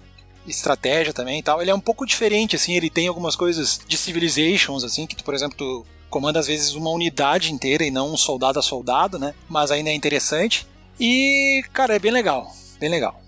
estratégia 0.47 1.13
também 1.13 1.39
e 1.39 1.43
tal. 1.43 1.61
Ele 1.61 1.71
é 1.71 1.75
um 1.75 1.79
pouco 1.79 2.05
diferente, 2.05 2.55
assim, 2.55 2.75
ele 2.75 2.89
tem 2.89 3.07
algumas 3.07 3.35
coisas 3.35 3.79
de 3.87 3.97
civilizations, 3.97 4.83
assim, 4.83 5.05
que 5.05 5.15
tu, 5.15 5.23
por 5.23 5.33
exemplo, 5.33 5.57
tu 5.57 5.85
comanda 6.09 6.39
às 6.39 6.47
vezes 6.47 6.73
uma 6.73 6.89
unidade 6.89 7.53
inteira 7.53 7.83
e 7.83 7.91
não 7.91 8.13
um 8.13 8.17
soldado 8.17 8.59
a 8.59 8.61
soldado, 8.61 9.17
né? 9.17 9.33
Mas 9.49 9.71
ainda 9.71 9.89
é 9.89 9.93
interessante. 9.93 10.67
E, 10.99 11.63
cara, 11.73 11.95
é 11.95 11.99
bem 11.99 12.11
legal, 12.11 12.51
bem 12.79 12.89
legal. 12.89 13.19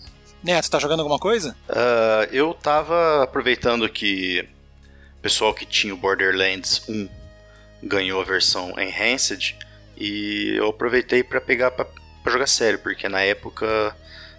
Neto, 0.44 0.70
tá 0.70 0.78
jogando 0.78 1.00
alguma 1.00 1.18
coisa? 1.18 1.56
Uh, 1.70 2.28
eu 2.32 2.54
tava 2.54 3.24
aproveitando 3.24 3.88
que 3.88 4.46
o 5.18 5.22
pessoal 5.22 5.54
que 5.54 5.66
tinha 5.66 5.94
o 5.94 5.98
Borderlands 5.98 6.84
1 6.90 7.08
ganhou 7.82 8.22
a 8.22 8.26
versão 8.26 8.74
Enhanced 8.78 9.56
e 9.98 10.54
eu 10.58 10.68
aproveitei 10.68 11.24
para 11.24 11.40
pegar 11.40 11.72
pra 11.72 11.88
jogar 12.28 12.48
sério, 12.48 12.80
porque 12.80 13.08
na 13.08 13.22
época 13.22 13.96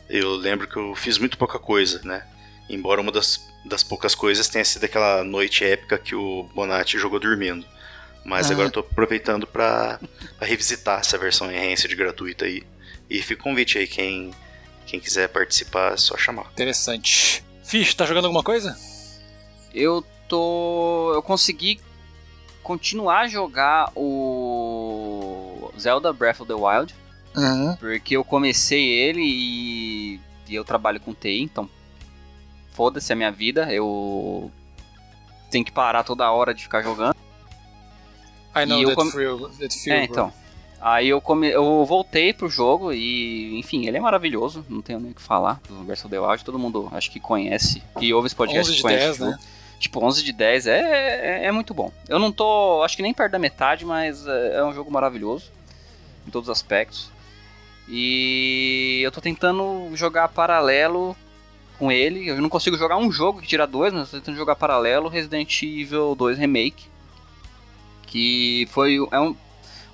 eu 0.09 0.35
lembro 0.35 0.69
que 0.69 0.77
eu 0.77 0.95
fiz 0.95 1.17
muito 1.17 1.39
pouca 1.39 1.59
coisa, 1.59 2.01
né? 2.05 2.23
Embora 2.69 3.01
uma 3.01 3.13
das, 3.13 3.47
das 3.65 3.83
poucas 3.83 4.15
coisas 4.15 4.49
tenha 4.49 4.65
sido 4.65 4.85
aquela 4.85 5.23
noite 5.23 5.65
épica 5.65 5.99
que 5.99 6.15
o 6.15 6.45
Bonatti 6.55 6.99
jogou 6.99 7.21
dormindo. 7.21 7.67
Mas 8.25 8.51
ah. 8.51 8.55
agora 8.55 8.69
eu 8.69 8.73
tô 8.73 8.81
aproveitando 8.81 9.47
para 9.47 10.01
revisitar 10.41 11.01
essa 11.01 11.19
versão 11.19 11.53
Enhanced 11.53 11.95
gratuita 11.95 12.47
aí. 12.47 12.63
E 13.09 13.21
fica 13.21 13.43
o 13.43 13.45
convite 13.45 13.79
aí, 13.79 13.87
quem, 13.87 14.33
quem 14.87 14.99
quiser 14.99 15.29
participar, 15.29 15.93
é 15.93 15.97
só 15.97 16.17
chamar. 16.17 16.51
Interessante. 16.53 17.45
Fish, 17.63 17.95
tá 17.95 18.07
jogando 18.07 18.25
alguma 18.25 18.43
coisa? 18.43 18.77
Eu 19.75 20.05
tô. 20.27 21.13
Eu 21.15 21.23
consegui 21.23 21.81
continuar 22.63 23.21
a 23.21 23.29
jogar 23.29 23.93
o 23.95 25.71
Zelda 25.79 26.13
Breath 26.13 26.41
of 26.41 26.49
the 26.49 26.55
Wild. 26.55 26.95
Uhum. 27.37 27.77
Porque 27.77 28.17
eu 28.17 28.25
comecei 28.25 28.89
ele 28.89 29.21
e, 29.21 30.21
e 30.49 30.55
eu 30.55 30.65
trabalho 30.65 31.01
com 31.01 31.13
TI, 31.13 31.43
então 31.43 31.69
foda-se 32.75 33.13
a 33.13 33.17
minha 33.17 33.33
vida, 33.33 33.73
eu 33.73 34.51
tenho 35.51 35.65
que 35.65 35.73
parar 35.73 36.05
toda 36.05 36.31
hora 36.31 36.53
de 36.53 36.65
ficar 36.65 36.83
jogando. 36.83 37.17
I 38.55 38.67
know 38.67 38.85
that, 38.85 38.95
come... 38.95 39.11
feel, 39.11 39.49
that 39.59 39.75
feel, 39.75 39.97
É, 39.97 40.05
então. 40.05 40.33
Aí 40.81 41.09
eu, 41.09 41.21
come... 41.21 41.49
eu 41.49 41.85
voltei 41.87 42.35
pro 42.35 42.49
jogo 42.49 42.93
e, 42.93 43.59
enfim, 43.59 43.87
ele 43.87 43.97
é 43.97 44.01
maravilhoso, 44.01 44.67
não 44.69 44.83
tenho 44.83 45.01
nem 45.01 45.13
o 45.13 45.15
que 45.15 45.23
falar 45.23 45.61
do 45.67 45.91
of 45.91 46.09
the 46.09 46.21
Wild, 46.21 46.45
todo 46.45 46.59
mundo 46.59 46.89
acho 46.93 47.11
que 47.11 47.19
conhece, 47.19 47.83
e 47.99 48.13
ouve 48.13 48.27
esse 48.27 48.37
podcast 48.37 48.71
11 48.71 48.77
de 48.77 48.83
conhece 48.83 49.19
10, 49.19 49.19
né? 49.21 49.39
Tipo, 49.79 50.05
11 50.05 50.23
de 50.23 50.33
10 50.33 50.67
é, 50.67 50.81
é, 50.81 51.47
é, 51.47 51.53
muito 51.53 51.73
bom. 51.73 51.91
Eu 52.09 52.19
não 52.19 52.31
tô, 52.31 52.83
acho 52.83 52.97
que 52.97 53.03
nem 53.03 53.15
perto 53.15 53.33
da 53.33 53.39
metade, 53.39 53.85
mas 53.85 54.27
é, 54.27 54.57
é 54.57 54.65
um 54.65 54.75
jogo 54.75 54.91
maravilhoso, 54.91 55.51
em 56.27 56.31
todos 56.31 56.49
os 56.49 56.53
aspectos. 56.53 57.11
E 57.89 59.01
eu 59.03 59.11
tô 59.11 59.21
tentando 59.21 59.91
jogar 59.95 60.29
paralelo 60.29 61.17
com 61.85 61.93
ele. 61.93 62.27
Eu 62.27 62.41
não 62.41 62.49
consigo 62.49 62.79
jogar 62.79 62.97
um 62.97 63.13
jogo 63.13 63.43
que 63.43 63.47
tira 63.47 63.67
dois, 63.67 63.93
mas 63.93 64.05
eu 64.05 64.07
tô 64.07 64.17
tentando 64.19 64.39
jogar 64.39 64.57
paralelo 64.57 65.09
Resident 65.09 65.63
Evil 65.63 66.15
2 66.15 66.39
Remake. 66.39 66.87
Que 68.07 68.67
foi. 68.71 68.97
É 69.11 69.21
um, 69.21 69.37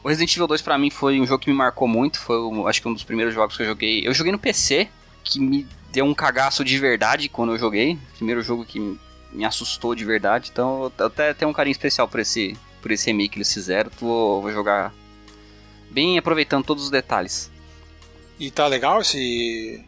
o 0.04 0.08
Resident 0.08 0.32
Evil 0.36 0.46
2 0.46 0.62
pra 0.62 0.78
mim 0.78 0.88
foi 0.88 1.20
um 1.20 1.26
jogo 1.26 1.42
que 1.42 1.50
me 1.50 1.56
marcou 1.56 1.88
muito. 1.88 2.20
Foi, 2.20 2.36
acho 2.68 2.80
que 2.80 2.88
um 2.88 2.94
dos 2.94 3.02
primeiros 3.02 3.34
jogos 3.34 3.56
que 3.56 3.64
eu 3.64 3.66
joguei. 3.66 4.06
Eu 4.06 4.14
joguei 4.14 4.30
no 4.30 4.38
PC, 4.38 4.88
que 5.24 5.40
me 5.40 5.66
deu 5.90 6.04
um 6.04 6.14
cagaço 6.14 6.64
de 6.64 6.78
verdade 6.78 7.28
quando 7.28 7.52
eu 7.52 7.58
joguei. 7.58 7.98
Primeiro 8.14 8.40
jogo 8.40 8.64
que 8.64 8.78
me 9.32 9.44
assustou 9.44 9.92
de 9.96 10.04
verdade. 10.04 10.50
Então 10.52 10.92
eu 10.96 11.06
até 11.06 11.34
tenho 11.34 11.50
um 11.50 11.54
carinho 11.54 11.72
especial 11.72 12.06
por 12.06 12.20
esse, 12.20 12.56
por 12.80 12.92
esse 12.92 13.06
remake 13.06 13.30
que 13.30 13.38
eles 13.38 13.52
fizeram. 13.52 13.90
Vou, 13.98 14.42
vou 14.42 14.52
jogar 14.52 14.94
bem 15.90 16.18
aproveitando 16.18 16.64
todos 16.64 16.84
os 16.84 16.90
detalhes. 16.90 17.50
E 18.38 18.48
tá 18.48 18.68
legal 18.68 19.00
esse, 19.00 19.84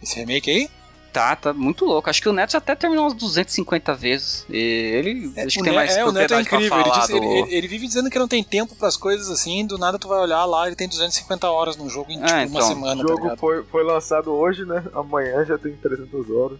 esse 0.00 0.16
remake 0.20 0.48
aí? 0.48 0.81
Tá, 1.12 1.36
tá 1.36 1.52
muito 1.52 1.84
louco. 1.84 2.08
Acho 2.08 2.22
que 2.22 2.28
o 2.28 2.32
Neto 2.32 2.56
até 2.56 2.74
terminou 2.74 3.04
umas 3.04 3.12
250 3.14 3.94
vezes. 3.94 4.46
E 4.48 4.56
ele 4.56 5.32
É, 5.36 5.44
acho 5.44 5.58
que 5.58 5.64
tem 5.64 5.74
mais 5.74 5.94
é, 5.94 6.04
o 6.06 6.10
Neto 6.10 6.32
é 6.32 6.40
incrível. 6.40 6.80
Ele, 6.80 6.90
diz- 6.90 7.10
ele- 7.10 7.20
do- 7.20 7.32
ele- 7.34 7.54
ele 7.54 7.68
vive 7.68 7.86
dizendo 7.86 8.08
que 8.08 8.18
não 8.18 8.26
tem 8.26 8.42
tempo 8.42 8.74
pras 8.74 8.96
coisas 8.96 9.28
assim. 9.28 9.66
Do 9.66 9.76
nada 9.76 9.98
tu 9.98 10.08
vai 10.08 10.18
olhar 10.18 10.42
lá, 10.46 10.66
ele 10.66 10.74
tem 10.74 10.88
250 10.88 11.50
horas 11.50 11.76
num 11.76 11.90
jogo 11.90 12.10
em 12.10 12.16
tipo, 12.18 12.30
É, 12.30 12.34
uma 12.36 12.44
então. 12.44 12.62
semana. 12.62 13.02
O 13.02 13.06
tá 13.06 13.12
jogo 13.12 13.22
ligado? 13.24 13.38
foi, 13.38 13.62
foi 13.64 13.84
lançado 13.84 14.32
hoje, 14.32 14.64
né? 14.64 14.82
Amanhã 14.94 15.44
já 15.44 15.58
tem 15.58 15.76
300 15.76 16.30
horas. 16.30 16.58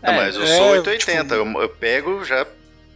Não, 0.00 0.12
É, 0.12 0.16
mas 0.18 0.36
eu 0.36 0.42
é, 0.44 0.56
sou 0.56 0.66
880. 0.68 1.22
tipo- 1.36 1.58
Eu, 1.58 1.62
eu 1.62 1.68
pego, 1.68 2.24
já 2.24 2.46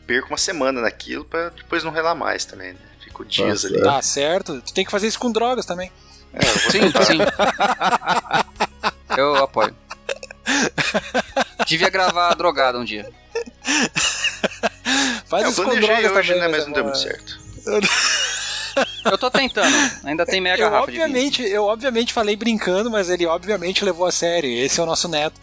perco 0.06 0.28
uma 0.28 0.38
semana 0.38 0.80
naquilo 0.80 1.24
pra 1.24 1.48
depois 1.48 1.82
não 1.82 1.90
relar 1.90 2.14
mais 2.14 2.44
também, 2.44 2.72
né? 2.74 2.78
Fico 3.02 3.24
dias 3.24 3.62
Tá 3.62 3.68
ali. 3.68 3.82
Tá 3.82 4.00
certo. 4.02 4.62
Tu 4.62 4.72
tem 4.72 4.84
que 4.84 4.90
fazer 4.92 5.08
isso 5.08 5.18
com 5.18 5.32
drogas 5.32 5.66
também. 5.66 5.90
É, 6.32 6.40
Sim, 6.70 6.82
sim. 7.04 7.18
Eu 9.16 9.34
apoio. 9.36 9.74
Devia 11.66 11.88
gravar 11.90 12.34
drogado 12.34 12.78
um 12.78 12.84
dia. 12.84 13.10
Faz 15.26 15.42
É, 15.42 15.46
eu 15.46 15.50
isso 15.50 15.62
com 15.64 15.74
drogas 15.80 16.12
hoje, 16.12 16.32
também. 16.34 16.40
né? 16.40 16.48
Mas 16.48 16.66
não 16.66 16.72
deu 16.72 16.82
amor. 16.84 16.94
muito 16.94 16.98
certo. 17.08 17.38
Eu 19.04 19.18
tô 19.18 19.30
tentando. 19.30 19.74
Ainda 20.04 20.24
tem 20.24 20.40
meia 20.40 20.54
Eu 20.54 20.58
garrafa 20.58 20.84
obviamente, 20.84 21.42
eu 21.42 21.64
obviamente 21.64 22.12
falei 22.12 22.36
brincando, 22.36 22.90
mas 22.90 23.10
ele 23.10 23.26
obviamente 23.26 23.84
levou 23.84 24.06
a 24.06 24.12
sério. 24.12 24.48
Esse 24.50 24.78
é 24.78 24.82
o 24.82 24.86
nosso 24.86 25.08
neto. 25.08 25.38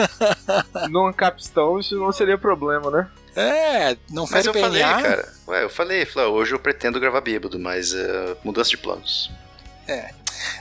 Num 0.90 1.12
capstone 1.12 1.80
isso 1.80 1.96
não 1.98 2.12
seria 2.12 2.36
problema, 2.38 2.90
né? 2.90 3.08
É, 3.36 3.96
não 4.10 4.26
Mas 4.30 4.44
fere 4.44 4.48
eu 4.48 4.52
PNA. 4.52 4.62
falei, 4.62 4.82
cara. 4.82 5.32
Ué, 5.48 5.64
eu 5.64 5.70
falei, 5.70 6.04
falei, 6.04 6.28
hoje 6.28 6.52
eu 6.52 6.58
pretendo 6.58 6.98
gravar 7.00 7.20
bêbado, 7.20 7.58
mas 7.58 7.94
é, 7.94 8.36
mudança 8.44 8.70
de 8.70 8.76
planos. 8.76 9.30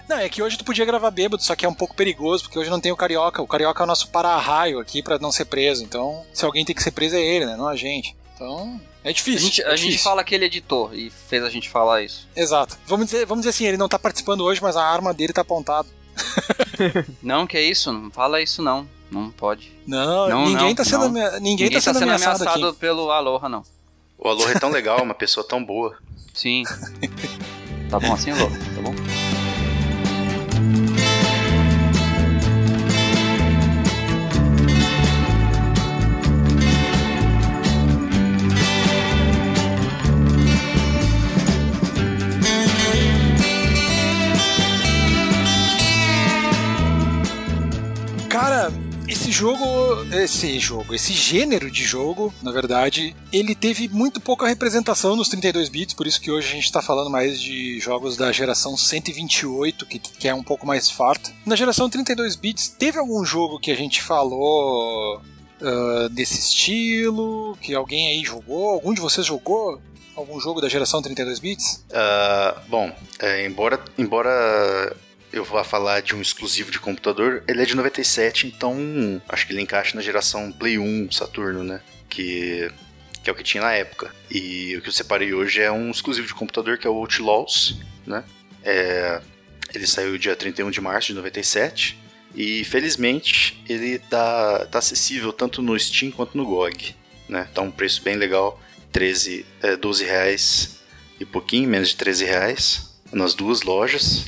Não, 0.07 0.17
é 0.17 0.27
que 0.27 0.41
hoje 0.41 0.57
tu 0.57 0.65
podia 0.65 0.83
gravar 0.85 1.11
bêbado, 1.11 1.41
só 1.43 1.55
que 1.55 1.65
é 1.65 1.69
um 1.69 1.73
pouco 1.73 1.95
perigoso, 1.95 2.43
porque 2.43 2.57
hoje 2.59 2.69
não 2.69 2.79
tem 2.79 2.91
o 2.91 2.97
carioca. 2.97 3.41
O 3.41 3.47
carioca 3.47 3.81
é 3.81 3.85
o 3.85 3.88
nosso 3.88 4.09
para-raio 4.09 4.79
aqui 4.79 5.01
pra 5.01 5.17
não 5.19 5.31
ser 5.31 5.45
preso. 5.45 5.83
Então, 5.83 6.25
se 6.33 6.43
alguém 6.43 6.65
tem 6.65 6.75
que 6.75 6.83
ser 6.83 6.91
preso 6.91 7.15
é 7.15 7.21
ele, 7.21 7.45
né? 7.45 7.55
Não 7.55 7.67
a 7.67 7.75
gente. 7.75 8.15
Então, 8.35 8.79
é 9.03 9.09
A 9.09 9.13
difícil. 9.13 9.47
gente, 9.47 9.61
é 9.61 9.67
a 9.71 9.75
gente 9.75 9.97
fala 9.99 10.23
que 10.23 10.33
ele 10.35 10.45
editou 10.45 10.93
e 10.93 11.09
fez 11.09 11.43
a 11.43 11.49
gente 11.49 11.69
falar 11.69 12.01
isso. 12.01 12.27
Exato. 12.35 12.77
Vamos 12.85 13.05
dizer, 13.05 13.25
vamos 13.25 13.41
dizer 13.43 13.49
assim, 13.51 13.65
ele 13.65 13.77
não 13.77 13.88
tá 13.88 13.97
participando 13.99 14.41
hoje, 14.41 14.61
mas 14.61 14.75
a 14.75 14.83
arma 14.83 15.13
dele 15.13 15.31
tá 15.33 15.41
apontada. 15.41 15.88
Não, 17.23 17.47
que 17.47 17.55
é 17.57 17.61
isso? 17.61 17.93
Não 17.93 18.11
fala 18.11 18.41
isso 18.41 18.61
não. 18.61 18.85
Não 19.09 19.31
pode. 19.31 19.71
Não, 19.88 20.27
Não, 20.27 20.45
ninguém 20.45 20.67
não, 20.67 20.75
tá 20.75 20.83
sendo, 20.83 20.99
não. 20.99 21.07
amea- 21.07 21.39
ninguém, 21.39 21.69
tá 21.71 21.79
sendo 21.79 22.01
ameaçado, 22.03 22.45
aqui. 22.67 22.73
pelo 22.79 23.09
Aloha, 23.09 23.47
não. 23.47 23.63
O 24.17 24.27
Aloha 24.27 24.51
é 24.51 24.59
tão 24.59 24.69
legal, 24.69 25.01
uma 25.01 25.13
pessoa 25.15 25.47
tão 25.47 25.63
boa. 25.63 25.97
Sim. 26.33 26.63
tá 27.89 28.00
bom 28.00 28.13
assim, 28.13 28.31
Aloha? 28.31 28.50
Tá 28.75 28.81
bom? 28.81 28.93
Esse 49.29 49.31
jogo, 49.31 50.05
esse 50.12 50.59
jogo, 50.59 50.95
esse 50.95 51.13
gênero 51.13 51.69
de 51.69 51.83
jogo, 51.83 52.33
na 52.41 52.51
verdade, 52.51 53.15
ele 53.31 53.53
teve 53.53 53.88
muito 53.88 54.19
pouca 54.19 54.48
representação 54.48 55.15
nos 55.15 55.29
32 55.29 55.69
bits, 55.69 55.93
por 55.93 56.07
isso 56.07 56.19
que 56.19 56.31
hoje 56.31 56.48
a 56.48 56.55
gente 56.55 56.71
tá 56.71 56.81
falando 56.81 57.12
mais 57.12 57.39
de 57.39 57.79
jogos 57.79 58.17
da 58.17 58.31
geração 58.31 58.75
128, 58.75 59.86
que, 59.86 60.00
que 60.00 60.27
é 60.27 60.33
um 60.33 60.41
pouco 60.41 60.65
mais 60.65 60.89
farta. 60.89 61.31
Na 61.45 61.55
geração 61.55 61.88
32 61.88 62.36
bits, 62.36 62.69
teve 62.69 62.98
algum 62.98 63.24
jogo 63.24 63.59
que 63.59 63.71
a 63.71 63.75
gente 63.75 64.01
falou 64.01 65.21
ah, 65.62 66.07
desse 66.09 66.39
estilo, 66.39 67.55
que 67.62 67.75
alguém 67.75 68.09
aí 68.09 68.25
jogou? 68.25 68.69
Algum 68.69 68.95
de 68.95 69.01
vocês 69.01 69.27
jogou? 69.27 69.79
Algum 70.15 70.39
jogo 70.39 70.59
da 70.59 70.67
geração 70.67 71.03
32 71.03 71.38
bits? 71.38 71.86
Ah, 71.93 72.63
bom, 72.67 72.91
é, 73.19 73.45
embora, 73.45 73.79
embora 73.95 74.98
eu 75.31 75.43
vá 75.43 75.63
falar 75.63 76.01
de 76.01 76.15
um 76.15 76.21
exclusivo 76.21 76.71
de 76.71 76.79
computador, 76.79 77.43
ele 77.48 77.62
é 77.62 77.65
de 77.65 77.75
97, 77.75 78.48
então 78.48 79.21
acho 79.27 79.45
que 79.45 79.53
ele 79.53 79.62
encaixa 79.62 79.95
na 79.95 80.01
geração 80.01 80.51
Play 80.51 80.77
1 80.77 81.12
Saturno, 81.12 81.63
né? 81.63 81.81
Que, 82.09 82.71
que 83.24 83.29
é 83.29 83.33
o 83.33 83.36
que 83.36 83.43
tinha 83.43 83.63
na 83.63 83.74
época. 83.74 84.13
E 84.29 84.75
o 84.75 84.81
que 84.81 84.89
eu 84.89 84.93
separei 84.93 85.33
hoje 85.33 85.62
é 85.62 85.71
um 85.71 85.91
exclusivo 85.91 86.27
de 86.27 86.33
computador 86.33 86.77
que 86.77 86.88
é 86.88 86.89
o 86.89 86.95
Outlaws, 86.95 87.79
né? 88.05 88.24
É, 88.63 89.21
ele 89.74 89.86
saiu 89.86 90.17
dia 90.17 90.36
31 90.36 90.71
de 90.71 90.81
março 90.81 91.07
de 91.07 91.13
97 91.13 91.98
e 92.36 92.63
felizmente 92.63 93.63
ele 93.67 94.00
tá, 94.00 94.65
tá 94.65 94.79
acessível 94.79 95.31
tanto 95.31 95.62
no 95.62 95.79
Steam 95.79 96.12
quanto 96.12 96.38
no 96.38 96.45
GOG, 96.45 96.95
né? 97.27 97.48
Tá 97.53 97.62
um 97.62 97.71
preço 97.71 98.01
bem 98.01 98.15
legal, 98.15 98.59
13, 98.91 99.45
é, 99.62 99.75
12 99.75 100.03
reais 100.05 100.79
e 101.19 101.25
pouquinho, 101.25 101.69
menos 101.69 101.89
de 101.89 101.98
13 101.98 102.25
reais, 102.25 103.00
nas 103.12 103.36
duas 103.36 103.62
lojas. 103.62 104.25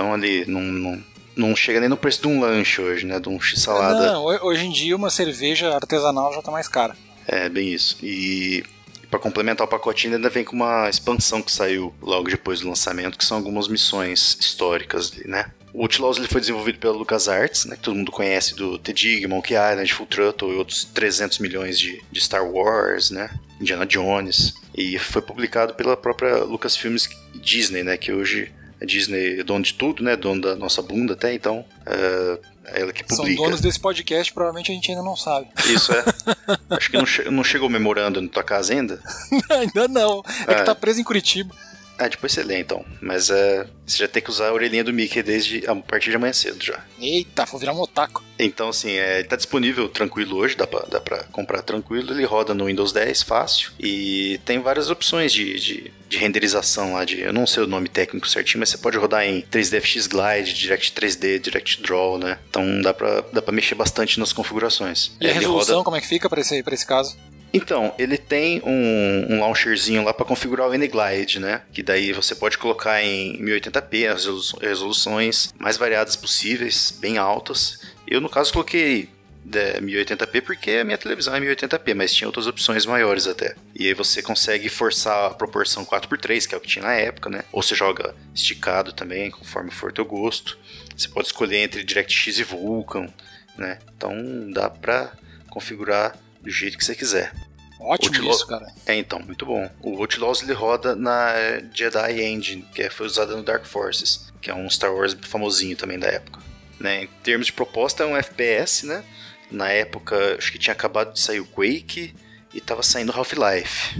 Então 0.00 0.14
ali 0.14 0.46
não, 0.46 0.62
não, 0.62 1.02
não 1.36 1.54
chega 1.56 1.78
nem 1.78 1.88
no 1.88 1.96
preço 1.96 2.22
de 2.22 2.28
um 2.28 2.40
lanche 2.40 2.80
hoje, 2.80 3.04
né? 3.04 3.20
De 3.20 3.28
um 3.28 3.38
x-salada. 3.38 4.12
Não, 4.12 4.24
ho- 4.24 4.46
hoje 4.46 4.64
em 4.64 4.72
dia 4.72 4.96
uma 4.96 5.10
cerveja 5.10 5.74
artesanal 5.74 6.32
já 6.32 6.40
tá 6.40 6.50
mais 6.50 6.66
cara. 6.68 6.96
É, 7.28 7.50
bem 7.50 7.68
isso. 7.74 7.98
E 8.02 8.64
para 9.10 9.18
complementar 9.20 9.66
o 9.66 9.70
pacotinho, 9.70 10.14
ainda 10.14 10.30
vem 10.30 10.42
com 10.42 10.56
uma 10.56 10.88
expansão 10.88 11.42
que 11.42 11.52
saiu 11.52 11.92
logo 12.00 12.30
depois 12.30 12.60
do 12.60 12.68
lançamento, 12.68 13.18
que 13.18 13.24
são 13.24 13.36
algumas 13.36 13.68
missões 13.68 14.38
históricas, 14.40 15.12
ali, 15.14 15.28
né? 15.28 15.50
O 15.74 15.82
Outlaws 15.82 16.16
ele 16.16 16.26
foi 16.28 16.40
desenvolvido 16.40 16.78
pela 16.78 16.94
LucasArts, 16.94 17.66
né, 17.66 17.76
que 17.76 17.82
todo 17.82 17.94
mundo 17.94 18.10
conhece 18.10 18.56
do 18.56 18.76
The 18.78 18.92
Dig, 18.92 19.24
Monkey 19.28 19.54
Island, 19.54 19.92
Full 19.92 20.06
Throttle 20.06 20.52
e 20.52 20.56
outros 20.56 20.82
300 20.84 21.38
milhões 21.38 21.78
de, 21.78 22.02
de 22.10 22.20
Star 22.20 22.44
Wars, 22.44 23.10
né? 23.10 23.30
Indiana 23.60 23.84
Jones. 23.86 24.54
E 24.74 24.98
foi 24.98 25.20
publicado 25.22 25.74
pela 25.74 25.96
própria 25.96 26.38
Lucasfilmes 26.38 27.08
Disney, 27.34 27.82
né? 27.84 27.96
Que 27.96 28.12
hoje 28.12 28.50
a 28.80 28.84
Disney 28.84 29.40
é 29.40 29.44
dono 29.44 29.62
de 29.64 29.74
tudo, 29.74 30.02
né? 30.02 30.16
Dono 30.16 30.40
da 30.40 30.56
nossa 30.56 30.80
bunda 30.82 31.12
até, 31.14 31.34
então 31.34 31.64
é 31.86 32.38
é 32.72 32.82
ela 32.82 32.92
que 32.92 33.02
São 33.08 33.24
publica. 33.24 33.42
donos 33.42 33.60
desse 33.60 33.80
podcast, 33.80 34.32
provavelmente 34.32 34.70
a 34.70 34.74
gente 34.74 34.90
ainda 34.90 35.02
não 35.02 35.16
sabe. 35.16 35.48
Isso 35.66 35.92
é. 35.92 36.04
Acho 36.76 36.90
que 36.90 36.96
não, 36.96 37.06
che- 37.06 37.28
não 37.30 37.42
chegou 37.42 37.68
memorando 37.68 38.20
na 38.22 38.28
tua 38.28 38.44
casa 38.44 38.72
ainda. 38.72 39.02
ainda 39.50 39.88
não. 39.88 40.22
É, 40.46 40.54
que 40.54 40.60
É. 40.60 40.64
tá 40.64 40.74
preso 40.74 41.00
em 41.00 41.04
Curitiba. 41.04 41.52
Ah, 42.00 42.08
depois 42.08 42.32
você 42.32 42.42
lê 42.42 42.58
então. 42.58 42.84
Mas 43.00 43.28
é, 43.30 43.66
você 43.86 43.98
já 43.98 44.08
tem 44.08 44.22
que 44.22 44.30
usar 44.30 44.48
a 44.48 44.52
orelhinha 44.52 44.82
do 44.82 44.92
Mickey 44.92 45.22
desde 45.22 45.64
a 45.68 45.74
partir 45.76 46.10
de 46.10 46.16
amanhã 46.16 46.32
cedo 46.32 46.64
já. 46.64 46.82
Eita, 47.00 47.44
vou 47.44 47.60
virar 47.60 47.72
um 47.74 47.80
otaku. 47.80 48.24
Então, 48.38 48.70
assim, 48.70 48.92
é, 48.92 49.18
ele 49.18 49.28
tá 49.28 49.36
disponível 49.36 49.86
tranquilo 49.88 50.36
hoje, 50.38 50.56
dá 50.56 50.66
pra, 50.66 50.80
dá 50.88 50.98
pra 51.00 51.24
comprar 51.24 51.60
tranquilo. 51.62 52.12
Ele 52.14 52.24
roda 52.24 52.54
no 52.54 52.64
Windows 52.64 52.90
10, 52.92 53.22
fácil. 53.22 53.70
E 53.78 54.40
tem 54.46 54.58
várias 54.60 54.88
opções 54.88 55.30
de, 55.30 55.60
de, 55.60 55.92
de 56.08 56.16
renderização 56.16 56.94
lá. 56.94 57.04
De, 57.04 57.20
eu 57.20 57.32
não 57.34 57.46
sei 57.46 57.62
o 57.64 57.66
nome 57.66 57.88
técnico 57.88 58.26
certinho, 58.26 58.60
mas 58.60 58.70
você 58.70 58.78
pode 58.78 58.96
rodar 58.96 59.24
em 59.26 59.42
3DFX 59.42 60.08
Glide, 60.08 60.54
Direct 60.54 60.92
3D, 60.92 61.38
Direct 61.38 61.82
Draw, 61.82 62.16
né? 62.18 62.38
Então 62.48 62.80
dá 62.80 62.94
pra, 62.94 63.20
dá 63.32 63.42
pra 63.42 63.52
mexer 63.52 63.74
bastante 63.74 64.18
nas 64.18 64.32
configurações. 64.32 65.12
E 65.20 65.26
a 65.26 65.30
Ele 65.30 65.38
resolução, 65.40 65.74
roda- 65.76 65.84
como 65.84 65.96
é 65.96 66.00
que 66.00 66.06
fica 66.08 66.28
pra 66.30 66.40
esse, 66.40 66.62
pra 66.62 66.72
esse 66.74 66.86
caso? 66.86 67.16
Então, 67.52 67.92
ele 67.98 68.16
tem 68.16 68.62
um, 68.64 69.26
um 69.34 69.40
launcherzinho 69.40 70.04
lá 70.04 70.14
para 70.14 70.24
configurar 70.24 70.68
o 70.68 70.74
N-Glide, 70.74 71.40
né? 71.40 71.62
Que 71.72 71.82
daí 71.82 72.12
você 72.12 72.34
pode 72.34 72.56
colocar 72.56 73.02
em 73.02 73.42
1080p 73.42 74.08
as 74.08 74.24
resolu- 74.24 74.58
resoluções 74.60 75.52
mais 75.58 75.76
variadas 75.76 76.14
possíveis, 76.14 76.96
bem 77.00 77.18
altas. 77.18 77.80
Eu, 78.06 78.20
no 78.20 78.28
caso, 78.28 78.52
coloquei 78.52 79.08
é, 79.52 79.80
1080p 79.80 80.42
porque 80.42 80.70
a 80.72 80.84
minha 80.84 80.98
televisão 80.98 81.34
é 81.34 81.40
1080p, 81.40 81.94
mas 81.94 82.14
tinha 82.14 82.28
outras 82.28 82.46
opções 82.46 82.86
maiores 82.86 83.26
até. 83.26 83.56
E 83.74 83.88
aí 83.88 83.94
você 83.94 84.22
consegue 84.22 84.68
forçar 84.68 85.26
a 85.26 85.34
proporção 85.34 85.84
4x3, 85.84 86.46
que 86.46 86.54
é 86.54 86.58
o 86.58 86.60
que 86.60 86.68
tinha 86.68 86.84
na 86.84 86.94
época, 86.94 87.28
né? 87.30 87.42
Ou 87.50 87.62
você 87.62 87.74
joga 87.74 88.14
esticado 88.32 88.92
também, 88.92 89.28
conforme 89.30 89.72
for 89.72 89.92
teu 89.92 90.04
gosto. 90.04 90.56
Você 90.96 91.08
pode 91.08 91.26
escolher 91.26 91.56
entre 91.58 91.82
DirectX 91.82 92.38
e 92.38 92.44
Vulkan, 92.44 93.08
né? 93.56 93.78
Então 93.96 94.14
dá 94.52 94.70
pra 94.70 95.12
configurar 95.48 96.16
do 96.42 96.50
jeito 96.50 96.76
que 96.78 96.84
você 96.84 96.94
quiser. 96.94 97.32
Ótimo 97.78 98.14
Outlaw- 98.16 98.34
isso, 98.34 98.46
cara. 98.46 98.66
É, 98.86 98.94
então, 98.96 99.18
muito 99.20 99.46
bom. 99.46 99.68
O 99.80 99.96
Outlaws 100.00 100.42
ele 100.42 100.52
roda 100.52 100.94
na 100.94 101.32
Jedi 101.74 102.22
Engine, 102.22 102.62
que 102.74 102.82
é- 102.82 102.90
foi 102.90 103.06
usada 103.06 103.34
no 103.34 103.42
Dark 103.42 103.64
Forces, 103.64 104.30
que 104.40 104.50
é 104.50 104.54
um 104.54 104.68
Star 104.68 104.94
Wars 104.94 105.16
famosinho 105.22 105.76
também 105.76 105.98
da 105.98 106.08
época. 106.08 106.40
Né? 106.78 107.04
Em 107.04 107.06
termos 107.22 107.46
de 107.46 107.52
proposta, 107.52 108.02
é 108.02 108.06
um 108.06 108.16
FPS, 108.16 108.84
né? 108.86 109.02
Na 109.50 109.68
época, 109.70 110.36
acho 110.38 110.52
que 110.52 110.58
tinha 110.58 110.72
acabado 110.72 111.12
de 111.14 111.20
sair 111.20 111.40
o 111.40 111.46
Quake 111.46 112.14
e 112.54 112.60
tava 112.60 112.82
saindo 112.82 113.12
Half-Life. 113.12 113.98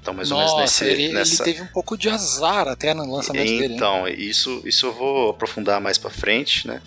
Então, 0.00 0.14
mais 0.14 0.30
ou 0.30 0.38
menos 0.38 0.52
Nossa, 0.52 0.62
nesse, 0.62 0.84
ele, 0.84 1.12
nessa... 1.12 1.42
ele 1.42 1.52
teve 1.52 1.62
um 1.62 1.72
pouco 1.72 1.96
de 1.96 2.08
azar 2.08 2.66
até 2.68 2.94
no 2.94 3.04
lançamento 3.14 3.46
dele. 3.46 3.64
hein? 3.66 3.72
Então, 3.74 4.08
isso, 4.08 4.62
isso 4.64 4.86
eu 4.86 4.92
vou 4.94 5.30
aprofundar 5.30 5.78
mais 5.80 5.98
pra 5.98 6.08
frente, 6.10 6.66
né? 6.66 6.80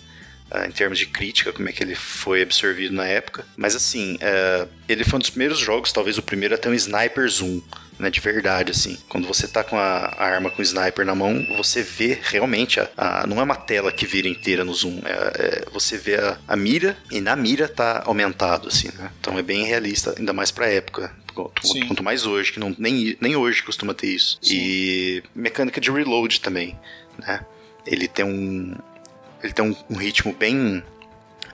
Uh, 0.54 0.66
em 0.66 0.70
termos 0.70 0.98
de 0.98 1.06
crítica, 1.06 1.52
como 1.52 1.68
é 1.68 1.72
que 1.72 1.82
ele 1.82 1.94
foi 1.94 2.42
absorvido 2.42 2.94
na 2.94 3.06
época. 3.06 3.44
Mas 3.56 3.74
assim, 3.74 4.14
uh, 4.16 4.68
ele 4.88 5.04
foi 5.04 5.16
um 5.16 5.20
dos 5.20 5.30
primeiros 5.30 5.58
jogos, 5.58 5.92
talvez 5.92 6.18
o 6.18 6.22
primeiro 6.22 6.54
a 6.54 6.58
ter 6.58 6.68
um 6.68 6.74
sniper 6.74 7.28
zoom 7.28 7.60
né, 7.98 8.10
de 8.10 8.20
verdade, 8.20 8.70
assim. 8.70 8.98
Quando 9.08 9.26
você 9.26 9.46
tá 9.46 9.62
com 9.62 9.78
a, 9.78 10.14
a, 10.16 10.24
arma 10.24 10.50
com 10.50 10.60
o 10.60 10.62
sniper 10.62 11.04
na 11.04 11.14
mão, 11.14 11.46
você 11.56 11.82
vê 11.82 12.18
realmente, 12.22 12.80
a, 12.80 12.90
a 12.96 13.26
não 13.26 13.40
é 13.40 13.42
uma 13.42 13.56
tela 13.56 13.92
que 13.92 14.06
vira 14.06 14.28
inteira 14.28 14.64
no 14.64 14.74
zoom, 14.74 15.00
é, 15.04 15.10
é, 15.12 15.64
você 15.72 15.96
vê 15.96 16.16
a, 16.16 16.38
a, 16.46 16.56
mira 16.56 16.96
e 17.10 17.20
na 17.20 17.36
mira 17.36 17.68
tá 17.68 18.02
aumentado, 18.04 18.68
assim, 18.68 18.88
né? 18.96 19.10
Então 19.20 19.38
é 19.38 19.42
bem 19.42 19.64
realista, 19.64 20.14
ainda 20.18 20.32
mais 20.32 20.50
pra 20.50 20.66
época. 20.66 21.14
Quanto, 21.34 21.62
quanto 21.88 22.02
mais 22.02 22.26
hoje, 22.26 22.52
que 22.52 22.60
não, 22.60 22.74
nem, 22.78 23.16
nem 23.20 23.34
hoje 23.34 23.60
costuma 23.62 23.92
ter 23.92 24.06
isso. 24.06 24.38
Sim. 24.40 24.54
E 24.56 25.22
mecânica 25.34 25.80
de 25.80 25.90
reload 25.90 26.40
também, 26.40 26.78
né? 27.18 27.44
Ele 27.84 28.06
tem 28.06 28.24
um, 28.24 28.72
ele 29.44 29.52
tem 29.52 29.64
um, 29.64 29.76
um 29.88 29.96
ritmo 29.96 30.32
bem 30.32 30.82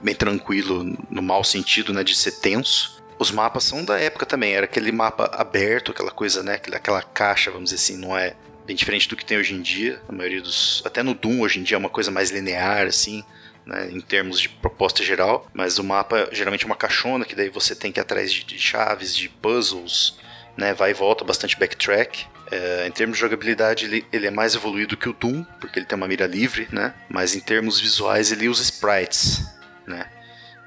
bem 0.01 0.15
tranquilo 0.15 0.83
no 1.11 1.21
mau 1.21 1.43
sentido, 1.43 1.93
né, 1.93 2.03
de 2.03 2.15
ser 2.15 2.31
tenso, 2.31 3.01
os 3.21 3.29
mapas 3.29 3.65
são 3.65 3.85
da 3.85 3.99
época 3.99 4.25
também, 4.25 4.55
era 4.55 4.65
aquele 4.65 4.91
mapa 4.91 5.29
aberto, 5.33 5.91
aquela 5.91 6.09
coisa, 6.09 6.41
né? 6.41 6.55
Aquela 6.55 7.03
caixa, 7.03 7.51
vamos 7.51 7.69
dizer 7.69 7.75
assim, 7.75 7.95
não 7.95 8.17
é 8.17 8.35
bem 8.65 8.75
diferente 8.75 9.07
do 9.07 9.15
que 9.15 9.23
tem 9.23 9.37
hoje 9.37 9.53
em 9.53 9.61
dia. 9.61 10.01
A 10.09 10.11
maioria 10.11 10.41
dos. 10.41 10.81
Até 10.83 11.03
no 11.03 11.13
Doom 11.13 11.41
hoje 11.41 11.59
em 11.59 11.63
dia 11.63 11.75
é 11.75 11.77
uma 11.77 11.87
coisa 11.87 12.09
mais 12.09 12.31
linear, 12.31 12.87
assim. 12.87 13.23
Né, 13.63 13.91
em 13.91 14.01
termos 14.01 14.39
de 14.39 14.49
proposta 14.49 15.03
geral, 15.03 15.47
mas 15.53 15.77
o 15.77 15.83
mapa 15.83 16.27
geralmente 16.31 16.63
é 16.63 16.65
uma 16.65 16.75
caixona 16.75 17.23
que 17.23 17.35
daí 17.35 17.47
você 17.47 17.75
tem 17.75 17.91
que 17.91 17.99
ir 17.99 18.01
atrás 18.01 18.33
de, 18.33 18.43
de 18.43 18.57
chaves, 18.57 19.15
de 19.15 19.29
puzzles, 19.29 20.17
né, 20.61 20.75
vai 20.75 20.91
e 20.91 20.93
volta, 20.93 21.25
bastante 21.25 21.57
backtrack. 21.57 22.27
É, 22.51 22.85
em 22.87 22.91
termos 22.91 23.17
de 23.17 23.21
jogabilidade, 23.21 23.85
ele, 23.85 24.05
ele, 24.13 24.27
é 24.27 24.31
mais 24.31 24.53
evoluído 24.53 24.95
que 24.95 25.09
o 25.09 25.13
Doom, 25.13 25.43
porque 25.59 25.79
ele 25.79 25.85
tem 25.85 25.97
uma 25.97 26.07
mira 26.07 26.27
livre, 26.27 26.67
né? 26.71 26.93
Mas 27.09 27.35
em 27.35 27.39
termos 27.39 27.79
visuais, 27.79 28.31
ele 28.31 28.47
usa 28.47 28.61
sprites, 28.61 29.41
né? 29.87 30.05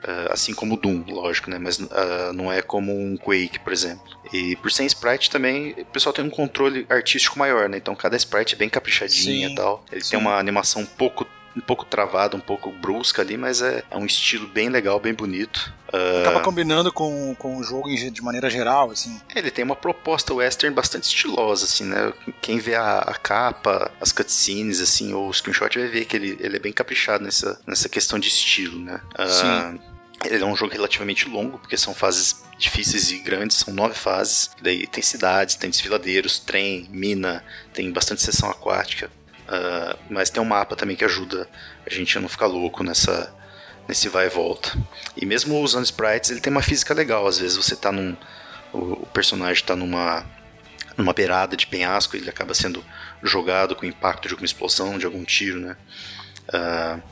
Uh, 0.02 0.32
assim 0.32 0.52
como 0.52 0.74
o 0.74 0.76
Doom, 0.76 1.04
lógico, 1.08 1.48
né? 1.48 1.58
Mas 1.58 1.78
uh, 1.78 2.32
não 2.34 2.52
é 2.52 2.60
como 2.60 2.92
um 2.92 3.16
Quake, 3.16 3.60
por 3.60 3.72
exemplo. 3.72 4.04
E 4.32 4.56
por 4.56 4.72
ser 4.72 4.84
sprite 4.86 5.30
também, 5.30 5.72
o 5.78 5.84
pessoal 5.86 6.12
tem 6.12 6.24
um 6.24 6.30
controle 6.30 6.86
artístico 6.90 7.38
maior, 7.38 7.68
né? 7.68 7.76
Então 7.76 7.94
cada 7.94 8.16
sprite 8.16 8.54
é 8.54 8.58
bem 8.58 8.68
caprichadinha 8.68 9.48
e 9.48 9.54
tal. 9.54 9.84
Ele 9.92 10.02
sim. 10.02 10.10
tem 10.10 10.18
uma 10.18 10.38
animação 10.38 10.82
um 10.82 10.86
pouco 10.86 11.26
um 11.56 11.60
pouco 11.60 11.84
travada, 11.84 12.36
um 12.36 12.40
pouco 12.40 12.70
brusca 12.70 13.22
ali, 13.22 13.36
mas 13.36 13.62
é, 13.62 13.82
é 13.90 13.96
um 13.96 14.06
estilo 14.06 14.48
bem 14.48 14.68
legal, 14.68 14.98
bem 14.98 15.14
bonito. 15.14 15.72
Uh, 15.92 16.22
Acaba 16.22 16.40
combinando 16.40 16.92
com, 16.92 17.34
com 17.36 17.56
o 17.56 17.62
jogo 17.62 17.88
de 17.88 18.22
maneira 18.22 18.50
geral, 18.50 18.90
assim. 18.90 19.20
Ele 19.34 19.50
tem 19.50 19.64
uma 19.64 19.76
proposta 19.76 20.34
western 20.34 20.74
bastante 20.74 21.04
estilosa, 21.04 21.64
assim, 21.66 21.84
né? 21.84 22.12
Quem 22.40 22.58
vê 22.58 22.74
a, 22.74 22.98
a 22.98 23.14
capa, 23.14 23.90
as 24.00 24.10
cutscenes, 24.10 24.80
assim, 24.80 25.14
ou 25.14 25.28
o 25.28 25.32
screenshot 25.32 25.78
vai 25.78 25.88
ver 25.88 26.04
que 26.04 26.16
ele, 26.16 26.36
ele 26.40 26.56
é 26.56 26.60
bem 26.60 26.72
caprichado 26.72 27.22
nessa, 27.22 27.60
nessa 27.66 27.88
questão 27.88 28.18
de 28.18 28.28
estilo, 28.28 28.78
né? 28.78 29.00
Uh, 29.18 29.28
Sim 29.28 29.80
ele 30.24 30.42
é 30.42 30.46
um 30.46 30.56
jogo 30.56 30.72
relativamente 30.72 31.28
longo, 31.28 31.58
porque 31.58 31.76
são 31.76 31.94
fases 31.94 32.42
difíceis 32.58 33.10
e 33.10 33.18
grandes, 33.18 33.58
são 33.58 33.74
nove 33.74 33.94
fases. 33.94 34.50
Daí 34.60 34.86
tem 34.86 35.02
cidades, 35.02 35.54
tem 35.54 35.70
desfiladeiros, 35.70 36.38
trem, 36.38 36.88
mina, 36.90 37.44
tem 37.72 37.90
bastante 37.92 38.22
seção 38.22 38.50
aquática. 38.50 39.10
Uh, 39.44 39.98
mas 40.08 40.30
tem 40.30 40.42
um 40.42 40.46
mapa 40.46 40.74
também 40.74 40.96
que 40.96 41.04
ajuda 41.04 41.48
a 41.86 41.92
gente 41.92 42.16
a 42.16 42.20
não 42.20 42.28
ficar 42.28 42.46
louco 42.46 42.82
nessa, 42.82 43.32
nesse 43.86 44.08
vai 44.08 44.26
e 44.26 44.30
volta. 44.30 44.72
E 45.16 45.26
mesmo 45.26 45.60
usando 45.60 45.84
sprites, 45.84 46.30
ele 46.30 46.40
tem 46.40 46.50
uma 46.50 46.62
física 46.62 46.94
legal. 46.94 47.26
Às 47.26 47.38
vezes 47.38 47.56
você 47.56 47.76
tá 47.76 47.92
num. 47.92 48.16
O, 48.72 49.06
personagem 49.06 49.62
está 49.62 49.76
numa, 49.76 50.24
numa 50.96 51.12
beirada 51.12 51.56
de 51.56 51.66
penhasco, 51.66 52.16
ele 52.16 52.28
acaba 52.28 52.54
sendo 52.54 52.84
jogado 53.22 53.76
com 53.76 53.86
o 53.86 53.88
impacto 53.88 54.26
de 54.26 54.34
alguma 54.34 54.46
explosão, 54.46 54.98
de 54.98 55.06
algum 55.06 55.24
tiro, 55.24 55.60
né? 55.60 55.76
Uh, 56.48 57.02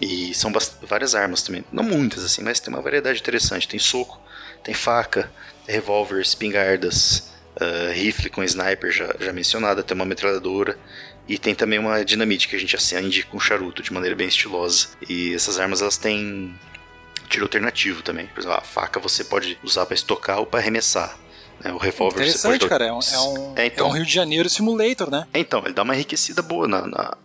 e 0.00 0.32
são 0.34 0.52
várias 0.82 1.14
armas 1.14 1.42
também. 1.42 1.64
Não 1.72 1.82
muitas, 1.82 2.24
assim, 2.24 2.42
mas 2.42 2.60
tem 2.60 2.72
uma 2.72 2.82
variedade 2.82 3.18
interessante. 3.18 3.66
Tem 3.66 3.80
soco, 3.80 4.20
tem 4.62 4.74
faca, 4.74 5.30
revólver, 5.66 6.20
espingardas, 6.20 7.32
uh, 7.56 7.92
rifle 7.92 8.30
com 8.30 8.44
sniper, 8.44 8.92
já, 8.92 9.14
já 9.18 9.32
mencionada, 9.32 9.82
tem 9.82 9.94
uma 9.94 10.04
metralhadora. 10.04 10.78
E 11.28 11.38
tem 11.38 11.54
também 11.54 11.78
uma 11.78 12.04
dinamite 12.04 12.48
que 12.48 12.56
a 12.56 12.58
gente 12.58 12.74
acende 12.74 13.22
com 13.24 13.38
charuto, 13.38 13.82
de 13.82 13.92
maneira 13.92 14.16
bem 14.16 14.28
estilosa. 14.28 14.88
E 15.08 15.34
essas 15.34 15.58
armas, 15.58 15.82
elas 15.82 15.96
têm 15.96 16.54
tiro 17.28 17.44
alternativo 17.44 18.02
também. 18.02 18.26
Por 18.26 18.40
exemplo, 18.40 18.56
a 18.56 18.62
faca 18.62 18.98
você 18.98 19.22
pode 19.22 19.58
usar 19.62 19.84
para 19.84 19.94
estocar 19.94 20.38
ou 20.38 20.46
para 20.46 20.60
arremessar. 20.60 21.18
Né? 21.62 21.72
O 21.72 21.76
revólver 21.76 22.22
Interessante, 22.22 22.40
você 22.40 22.58
pode... 22.60 22.68
cara. 22.68 22.86
É 22.86 22.92
um, 22.92 23.00
é, 23.00 23.18
um, 23.20 23.54
é, 23.56 23.66
então, 23.66 23.86
é 23.86 23.90
um 23.90 23.92
Rio 23.92 24.06
de 24.06 24.12
Janeiro 24.12 24.48
simulator, 24.48 25.10
né? 25.10 25.26
É, 25.34 25.38
então, 25.38 25.62
ele 25.64 25.74
dá 25.74 25.82
uma 25.82 25.94
enriquecida 25.94 26.40
boa 26.40 26.66
na, 26.66 26.86
na 26.86 27.16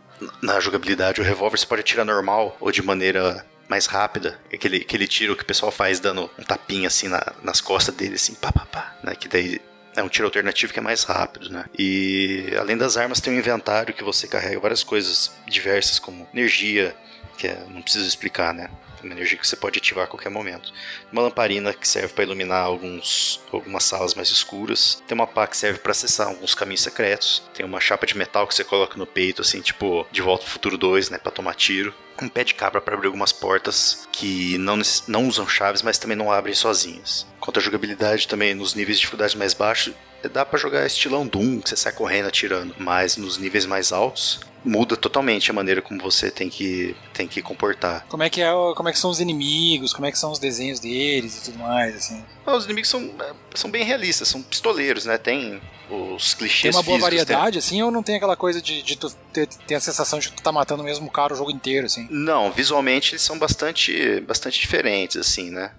na 0.42 0.60
jogabilidade, 0.60 1.22
o 1.22 1.24
revólver 1.24 1.58
você 1.58 1.66
pode 1.66 1.82
atirar 1.82 2.06
normal 2.06 2.56
ou 2.60 2.72
de 2.72 2.82
maneira 2.82 3.46
mais 3.68 3.86
rápida. 3.86 4.39
Aquele, 4.54 4.78
aquele 4.78 5.08
tiro 5.08 5.36
que 5.36 5.44
o 5.44 5.46
pessoal 5.46 5.72
faz 5.72 6.00
dando 6.00 6.30
um 6.38 6.44
tapinha 6.44 6.88
assim 6.88 7.08
na, 7.08 7.22
nas 7.42 7.62
costas 7.62 7.96
dele, 7.96 8.16
assim, 8.16 8.36
pá, 8.36 8.52
pá, 8.52 8.66
pá, 8.66 8.96
né? 9.04 9.16
Que 9.16 9.28
daí 9.28 9.62
é 9.95 10.03
um 10.03 10.10
tiro 10.10 10.25
alternativo 10.25 10.73
que 10.73 10.79
é 10.79 10.82
mais 10.82 11.03
rápido, 11.03 11.49
né? 11.49 11.65
E 11.77 12.53
além 12.60 12.77
das 12.77 12.97
armas, 12.97 13.21
tem 13.21 13.34
um 13.34 13.38
inventário 13.38 13.93
que 13.93 14.03
você 14.03 14.27
carrega 14.27 14.60
várias 14.60 14.84
coisas 14.84 15.32
diversas, 15.47 15.99
como 15.99 16.27
energia, 16.34 16.95
que 17.38 17.47
é, 17.47 17.63
não 17.69 17.82
preciso 17.82 18.08
explicar, 18.08 18.53
né? 18.53 18.69
Uma 19.04 19.13
energia 19.13 19.38
que 19.38 19.48
você 19.48 19.56
pode 19.56 19.80
ativar 19.80 20.06
a 20.06 20.08
qualquer 20.08 20.30
momento. 20.30 20.74
Uma 21.12 21.24
lamparina 21.24 21.74
que 21.74 21.88
serve 21.88 22.13
para 22.13 22.24
iluminar 22.24 22.63
alguns, 22.63 23.42
algumas 23.52 23.84
salas 23.84 24.13
mais 24.13 24.30
escuras. 24.30 25.02
Tem 25.08 25.16
uma 25.16 25.28
pá 25.28 25.48
que 25.48 25.58
serve 25.58 25.80
para 25.80 25.92
acessar 25.92 26.28
alguns 26.28 26.56
caminhos 26.56 26.82
secretos. 26.82 27.44
Tem 27.54 27.66
uma 27.66 27.80
chapa 27.80 28.06
de 28.06 28.18
metal 28.18 28.48
que 28.48 28.56
você 28.56 28.63
coloca 28.63 28.98
no 28.98 29.06
peito, 29.06 29.42
assim, 29.42 29.62
tipo 29.62 30.06
De 30.12 30.22
Volta 30.22 30.46
ao 30.46 30.50
Futuro 30.50 30.78
2, 30.78 31.10
né, 31.10 31.18
para 31.18 31.32
tomar 31.32 31.56
tiro. 31.56 31.94
Um 32.22 32.30
pé 32.30 32.44
de 32.44 32.54
cabra 32.54 32.80
para 32.80 32.94
abrir 32.94 33.08
algumas 33.08 33.32
portas 33.32 34.08
que 34.12 34.58
não, 34.60 34.80
não 35.08 35.28
usam 35.28 35.48
chaves, 35.48 35.82
mas 35.82 35.98
também 35.98 36.16
não 36.16 36.32
abrem 36.32 36.54
sozinhas. 36.54 37.26
Quanto 37.39 37.60
à 37.60 37.62
jogabilidade 37.62 38.28
também, 38.28 38.54
nos 38.54 38.76
níveis 38.76 38.98
de 38.98 39.02
dificuldade 39.02 39.38
mais 39.38 39.54
baixos, 39.54 39.94
dá 40.32 40.46
para 40.46 40.60
jogar 40.60 40.86
estilão 40.86 41.28
Doom, 41.28 41.60
que 41.60 41.70
você 41.70 41.76
sai 41.76 41.92
correndo 41.92 42.28
atirando, 42.28 42.76
mas 42.78 43.18
nos 43.18 43.38
níveis 43.38 43.66
mais 43.66 43.92
altos 43.92 44.39
muda 44.63 44.95
totalmente 44.95 45.52
a 45.52 45.54
maneira 45.54 45.82
como 45.82 46.02
você 46.02 46.32
tem 46.32 46.49
que 46.49 46.95
tem 47.13 47.28
que 47.28 47.41
comportar. 47.41 48.06
Como 48.08 48.23
é 48.23 48.30
que 48.30 48.41
é, 48.41 48.52
como 48.76 48.89
é 48.89 48.91
que 48.91 48.99
são 48.99 49.10
os 49.10 49.19
inimigos, 49.19 49.93
como 49.93 50.06
é 50.06 50.12
que 50.12 50.17
são 50.17 50.32
os 50.32 50.39
desenhos 50.39 50.80
deles 50.80 51.38
e 51.38 51.52
tudo 51.52 51.60
mais, 51.60 51.95
assim. 51.95 52.23
Os 52.45 52.65
inimigos 52.65 52.89
são, 52.89 53.02
é, 53.19 53.34
são 53.54 53.69
bem 53.69 53.84
realistas, 53.84 54.28
são 54.28 54.41
pistoleiros, 54.41 55.06
né? 55.06 55.17
Tem 55.17 55.62
os 55.89 56.34
clichês 56.34 56.62
Tem 56.62 56.71
uma 56.71 56.84
boa 56.84 56.97
físicos, 56.97 57.02
variedade, 57.02 57.52
tem... 57.52 57.60
assim, 57.60 57.82
ou 57.82 57.91
não 57.91 58.02
tem 58.02 58.15
aquela 58.15 58.36
coisa 58.36 58.62
de, 58.62 58.82
de 58.82 58.97
tu 58.97 59.10
ter, 59.32 59.47
ter, 59.47 59.76
a 59.76 59.80
sensação 59.80 60.19
de 60.19 60.30
que 60.30 60.36
tu 60.36 60.43
tá 60.43 60.52
matando 60.52 60.82
o 60.82 60.86
mesmo 60.86 61.10
cara 61.10 61.34
o 61.34 61.38
jogo 61.38 61.52
inteiro, 61.52 61.86
assim? 61.86 62.08
Não, 62.10 62.52
visualmente 62.52 63.13
eles 63.13 63.21
são 63.21 63.38
bastante, 63.38 64.21
bastante 64.21 64.60
diferentes, 64.60 65.17
assim, 65.17 65.52
né? 65.52 65.71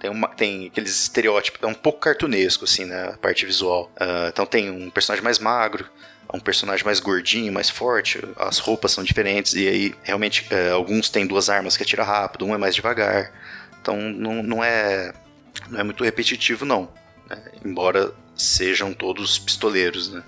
Tem, 0.00 0.10
uma, 0.10 0.28
tem 0.28 0.66
aqueles 0.66 0.90
estereótipos, 1.02 1.60
é 1.60 1.66
um 1.66 1.74
pouco 1.74 1.98
cartunesco, 1.98 2.64
assim, 2.64 2.84
né? 2.84 3.10
A 3.14 3.16
parte 3.16 3.44
visual. 3.44 3.90
Uh, 4.00 4.28
então 4.28 4.46
tem 4.46 4.70
um 4.70 4.90
personagem 4.90 5.24
mais 5.24 5.40
magro, 5.40 5.86
um 6.32 6.40
personagem 6.40 6.84
mais 6.84 7.00
gordinho, 7.00 7.52
mais 7.52 7.70
forte, 7.70 8.20
as 8.36 8.58
roupas 8.58 8.92
são 8.92 9.02
diferentes, 9.02 9.54
e 9.54 9.66
aí 9.66 9.94
realmente 10.02 10.46
uh, 10.52 10.74
alguns 10.74 11.08
têm 11.08 11.26
duas 11.26 11.48
armas 11.48 11.76
que 11.76 11.82
atira 11.82 12.04
rápido, 12.04 12.44
um 12.44 12.54
é 12.54 12.58
mais 12.58 12.74
devagar. 12.74 13.32
Então 13.80 13.96
não, 13.96 14.42
não, 14.42 14.64
é, 14.64 15.12
não 15.68 15.80
é 15.80 15.82
muito 15.82 16.04
repetitivo, 16.04 16.64
não. 16.64 16.88
Né? 17.28 17.42
Embora 17.64 18.12
sejam 18.36 18.92
todos 18.92 19.38
pistoleiros, 19.38 20.12
né? 20.12 20.22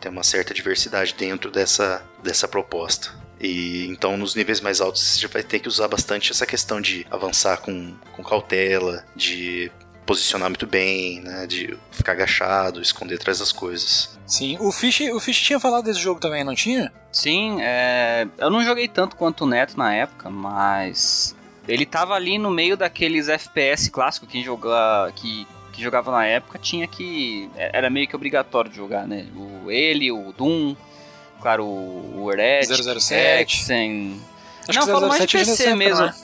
Tem 0.00 0.10
uma 0.10 0.24
certa 0.24 0.52
diversidade 0.52 1.14
dentro 1.16 1.50
dessa, 1.50 2.02
dessa 2.22 2.48
proposta. 2.48 3.14
E 3.40 3.86
então 3.88 4.16
nos 4.16 4.34
níveis 4.34 4.60
mais 4.60 4.80
altos 4.80 5.02
você 5.02 5.26
vai 5.26 5.42
ter 5.42 5.58
que 5.58 5.68
usar 5.68 5.88
bastante 5.88 6.30
essa 6.30 6.46
questão 6.46 6.80
de 6.80 7.06
avançar 7.10 7.58
com, 7.58 7.94
com 8.12 8.22
cautela, 8.22 9.04
de 9.14 9.70
posicionar 10.06 10.48
muito 10.48 10.66
bem, 10.66 11.20
né, 11.20 11.46
de 11.46 11.76
ficar 11.90 12.12
agachado, 12.12 12.80
esconder 12.80 13.16
atrás 13.16 13.38
das 13.38 13.52
coisas. 13.52 14.11
Sim, 14.32 14.56
o 14.60 14.72
Fish, 14.72 15.02
o 15.12 15.20
Fish 15.20 15.42
tinha 15.42 15.60
falado 15.60 15.84
desse 15.84 16.00
jogo 16.00 16.18
também, 16.18 16.42
não 16.42 16.54
tinha? 16.54 16.90
Sim, 17.12 17.58
é... 17.60 18.26
eu 18.38 18.48
não 18.48 18.64
joguei 18.64 18.88
tanto 18.88 19.14
quanto 19.14 19.44
o 19.44 19.46
Neto 19.46 19.76
na 19.76 19.94
época, 19.94 20.30
mas 20.30 21.36
ele 21.68 21.84
tava 21.84 22.14
ali 22.14 22.38
no 22.38 22.50
meio 22.50 22.74
daqueles 22.74 23.28
FPS 23.28 23.90
clássicos 23.90 24.30
que, 24.30 24.42
joga... 24.42 25.12
que... 25.14 25.46
que 25.70 25.82
jogava 25.82 26.10
na 26.10 26.24
época, 26.24 26.58
tinha 26.58 26.88
que 26.88 27.50
era 27.58 27.90
meio 27.90 28.08
que 28.08 28.16
obrigatório 28.16 28.70
de 28.70 28.76
jogar, 28.78 29.06
né? 29.06 29.26
O 29.36 29.70
ele, 29.70 30.10
o 30.10 30.32
Doom, 30.32 30.74
claro, 31.38 31.66
o 31.66 32.30
Heretic, 32.32 32.74
007. 32.74 33.42
Hexen. 33.42 34.18
Acho 34.66 34.78
não, 34.78 34.86
falo 34.86 35.08
mais 35.08 35.26
de 35.26 35.36
PC 35.36 35.74
mesmo. 35.74 36.06
Né? 36.06 36.14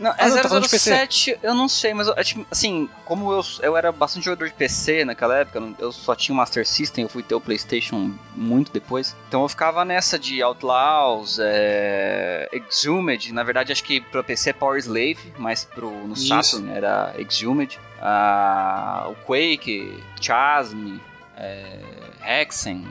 Não, 0.00 0.10
é 0.12 0.14
ah, 0.18 0.28
não, 0.28 0.62
007, 0.62 1.38
eu 1.42 1.54
não 1.54 1.68
sei, 1.68 1.92
mas 1.92 2.08
é 2.08 2.24
tipo, 2.24 2.46
assim, 2.50 2.88
como 3.04 3.30
eu, 3.30 3.42
eu 3.60 3.76
era 3.76 3.92
bastante 3.92 4.24
jogador 4.24 4.48
de 4.48 4.54
PC 4.54 5.04
naquela 5.04 5.36
época, 5.36 5.62
eu 5.78 5.92
só 5.92 6.14
tinha 6.14 6.32
o 6.32 6.36
Master 6.36 6.66
System, 6.66 7.04
eu 7.04 7.08
fui 7.10 7.22
ter 7.22 7.34
o 7.34 7.40
PlayStation 7.40 8.10
muito 8.34 8.72
depois. 8.72 9.14
Então 9.28 9.42
eu 9.42 9.48
ficava 9.48 9.84
nessa 9.84 10.18
de 10.18 10.42
Outlaws, 10.42 11.38
é, 11.38 12.48
Exhumed, 12.50 13.30
na 13.34 13.42
verdade 13.42 13.72
acho 13.72 13.84
que 13.84 14.00
pro 14.00 14.24
PC 14.24 14.50
é 14.50 14.52
Power 14.54 14.78
Slave, 14.78 15.34
mas 15.36 15.66
pro, 15.66 15.90
no 15.90 16.14
Isso. 16.14 16.28
Saturn 16.28 16.72
era 16.72 17.14
Exhumed. 17.18 17.78
Ah, 18.00 19.06
o 19.10 19.14
Quake, 19.26 20.02
Chasm, 20.18 20.96
é, 21.36 21.78
Hexen, 22.24 22.86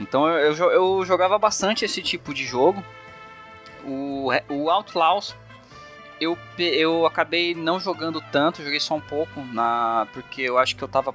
então 0.00 0.28
eu, 0.28 0.54
eu, 0.54 0.70
eu, 0.70 1.04
jogava 1.04 1.38
bastante 1.38 1.84
esse 1.84 2.00
tipo 2.02 2.32
de 2.32 2.44
jogo. 2.44 2.82
O, 3.84 4.30
o 4.48 4.70
Outlaws, 4.70 5.34
eu, 6.20 6.38
eu 6.58 7.06
acabei 7.06 7.54
não 7.54 7.78
jogando 7.78 8.20
tanto, 8.32 8.62
joguei 8.62 8.80
só 8.80 8.94
um 8.94 9.00
pouco, 9.00 9.40
na 9.52 10.06
porque 10.12 10.42
eu 10.42 10.58
acho 10.58 10.76
que 10.76 10.82
eu 10.82 10.88
tava. 10.88 11.14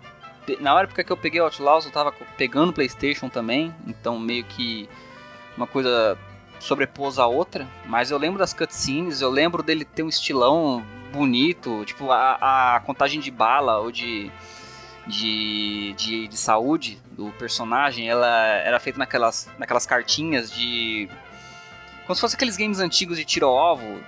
Na 0.60 0.74
hora 0.74 0.88
que 0.88 1.12
eu 1.12 1.18
peguei 1.18 1.40
Outlaws, 1.40 1.86
eu 1.86 1.92
tava 1.92 2.12
pegando 2.38 2.74
PlayStation 2.74 3.30
também, 3.30 3.74
então 3.88 4.20
meio 4.20 4.44
que 4.44 4.90
uma 5.56 5.66
coisa 5.66 6.18
sobrepôs 6.60 7.20
a 7.20 7.28
outra. 7.28 7.68
Mas 7.86 8.12
eu 8.12 8.18
lembro 8.18 8.40
das 8.40 8.54
cutscenes, 8.54 9.22
eu 9.22 9.30
lembro 9.30 9.64
dele 9.64 9.86
ter 9.86 10.04
um 10.04 10.10
estilão 10.10 10.84
bonito, 11.12 11.86
tipo 11.86 12.12
a, 12.12 12.76
a 12.76 12.80
contagem 12.82 13.22
de 13.22 13.30
bala 13.30 13.80
ou 13.80 13.92
de, 13.92 14.32
de, 15.08 15.94
de, 15.94 16.28
de 16.28 16.38
saúde 16.38 17.00
do 17.12 17.30
personagem, 17.32 18.10
ela 18.10 18.28
era 18.28 18.80
feita 18.80 18.98
naquelas, 18.98 19.50
naquelas 19.58 19.86
cartinhas 19.86 20.52
de. 20.52 21.10
Como 22.06 22.16
se 22.16 22.22
fosse 22.22 22.36
aqueles 22.36 22.58
games 22.58 22.80
antigos 22.80 23.18
de 23.18 23.24
tiro-ovo, 23.24 24.02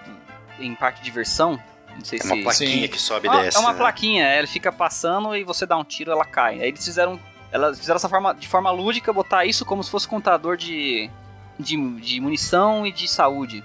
em 0.59 0.73
parte 0.75 0.97
de 0.97 1.03
diversão. 1.03 1.59
Não 1.95 2.03
sei 2.03 2.19
É 2.19 2.21
se. 2.23 2.27
uma 2.33 2.43
plaquinha 2.43 2.81
Sim. 2.81 2.87
que 2.89 2.99
sobe 3.01 3.27
e 3.27 3.29
Ah, 3.31 3.41
desce. 3.43 3.57
é 3.57 3.59
uma 3.61 3.71
né? 3.71 3.77
plaquinha, 3.77 4.25
ela 4.25 4.47
fica 4.47 4.71
passando 4.71 5.35
e 5.35 5.43
você 5.43 5.65
dá 5.65 5.77
um 5.77 5.83
tiro 5.83 6.11
ela 6.11 6.25
cai. 6.25 6.55
Aí 6.61 6.67
eles 6.67 6.83
fizeram. 6.83 7.19
Elas 7.51 7.79
fizeram 7.79 7.95
essa 7.95 8.09
forma 8.09 8.33
de 8.35 8.47
forma 8.47 8.69
lúdica, 8.71 9.13
botar 9.13 9.45
isso 9.45 9.63
como 9.65 9.81
se 9.83 9.89
fosse 9.89 10.05
contador 10.07 10.57
de, 10.57 11.09
de, 11.57 11.77
de 12.01 12.19
munição 12.19 12.85
e 12.85 12.91
de 12.91 13.07
saúde. 13.07 13.63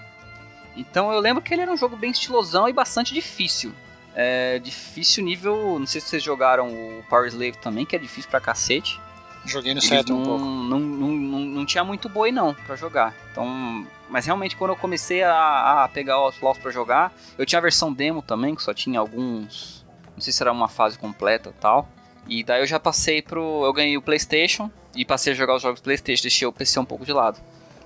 Então 0.76 1.12
eu 1.12 1.18
lembro 1.18 1.42
que 1.42 1.53
ele 1.53 1.62
era 1.62 1.72
um 1.72 1.76
jogo 1.76 1.96
bem 1.96 2.11
estilosão 2.12 2.68
e 2.68 2.72
bastante 2.72 3.12
difícil. 3.12 3.72
É 4.14 4.59
difícil 4.61 5.24
nível. 5.24 5.79
Não 5.79 5.87
sei 5.87 6.00
se 6.00 6.09
vocês 6.09 6.22
jogaram 6.22 6.68
o 6.68 7.03
Power 7.09 7.26
Slave 7.29 7.59
também, 7.59 7.85
que 7.85 7.96
é 7.96 7.98
difícil 7.98 8.31
pra 8.31 8.40
cacete. 8.40 9.00
Joguei 9.44 9.74
no 9.74 9.81
Saturn 9.81 10.12
não, 10.12 10.20
um 10.20 10.24
pouco. 10.24 10.44
não, 10.44 10.79
não, 10.79 11.09
não, 11.09 11.38
não 11.40 11.66
tinha 11.66 11.83
muito 11.83 12.09
boi 12.09 12.31
não 12.31 12.55
pra 12.55 12.76
jogar. 12.76 13.14
Então, 13.31 13.87
mas 14.09 14.26
realmente 14.26 14.57
quando 14.57 14.70
eu 14.70 14.76
comecei 14.76 15.22
a, 15.22 15.85
a 15.85 15.88
pegar 15.88 16.18
o 16.18 16.24
Outlaws 16.24 16.59
pra 16.59 16.70
jogar, 16.70 17.12
eu 17.38 17.46
tinha 17.46 17.59
a 17.59 17.62
versão 17.62 17.92
demo 17.92 18.22
também, 18.22 18.55
que 18.55 18.62
só 18.62 18.74
tinha 18.74 19.00
alguns, 19.00 19.85
não 20.14 20.20
sei 20.20 20.33
se 20.33 20.42
era 20.42 20.53
uma 20.53 20.68
fase 20.68 20.98
completa 20.98 21.50
e 21.50 21.61
tal. 21.61 21.88
E 22.29 22.44
daí 22.44 22.61
eu 22.61 22.66
já 22.66 22.79
passei 22.79 23.22
pro, 23.22 23.64
eu 23.64 23.72
ganhei 23.72 23.96
o 23.96 24.03
PlayStation 24.03 24.70
e 24.94 25.05
passei 25.05 25.33
a 25.33 25.37
jogar 25.37 25.57
os 25.57 25.62
jogos 25.62 25.81
PlayStation, 25.81 26.22
deixei 26.22 26.46
o 26.46 26.53
PC 26.53 26.79
um 26.79 26.85
pouco 26.85 27.05
de 27.05 27.12
lado. 27.12 27.40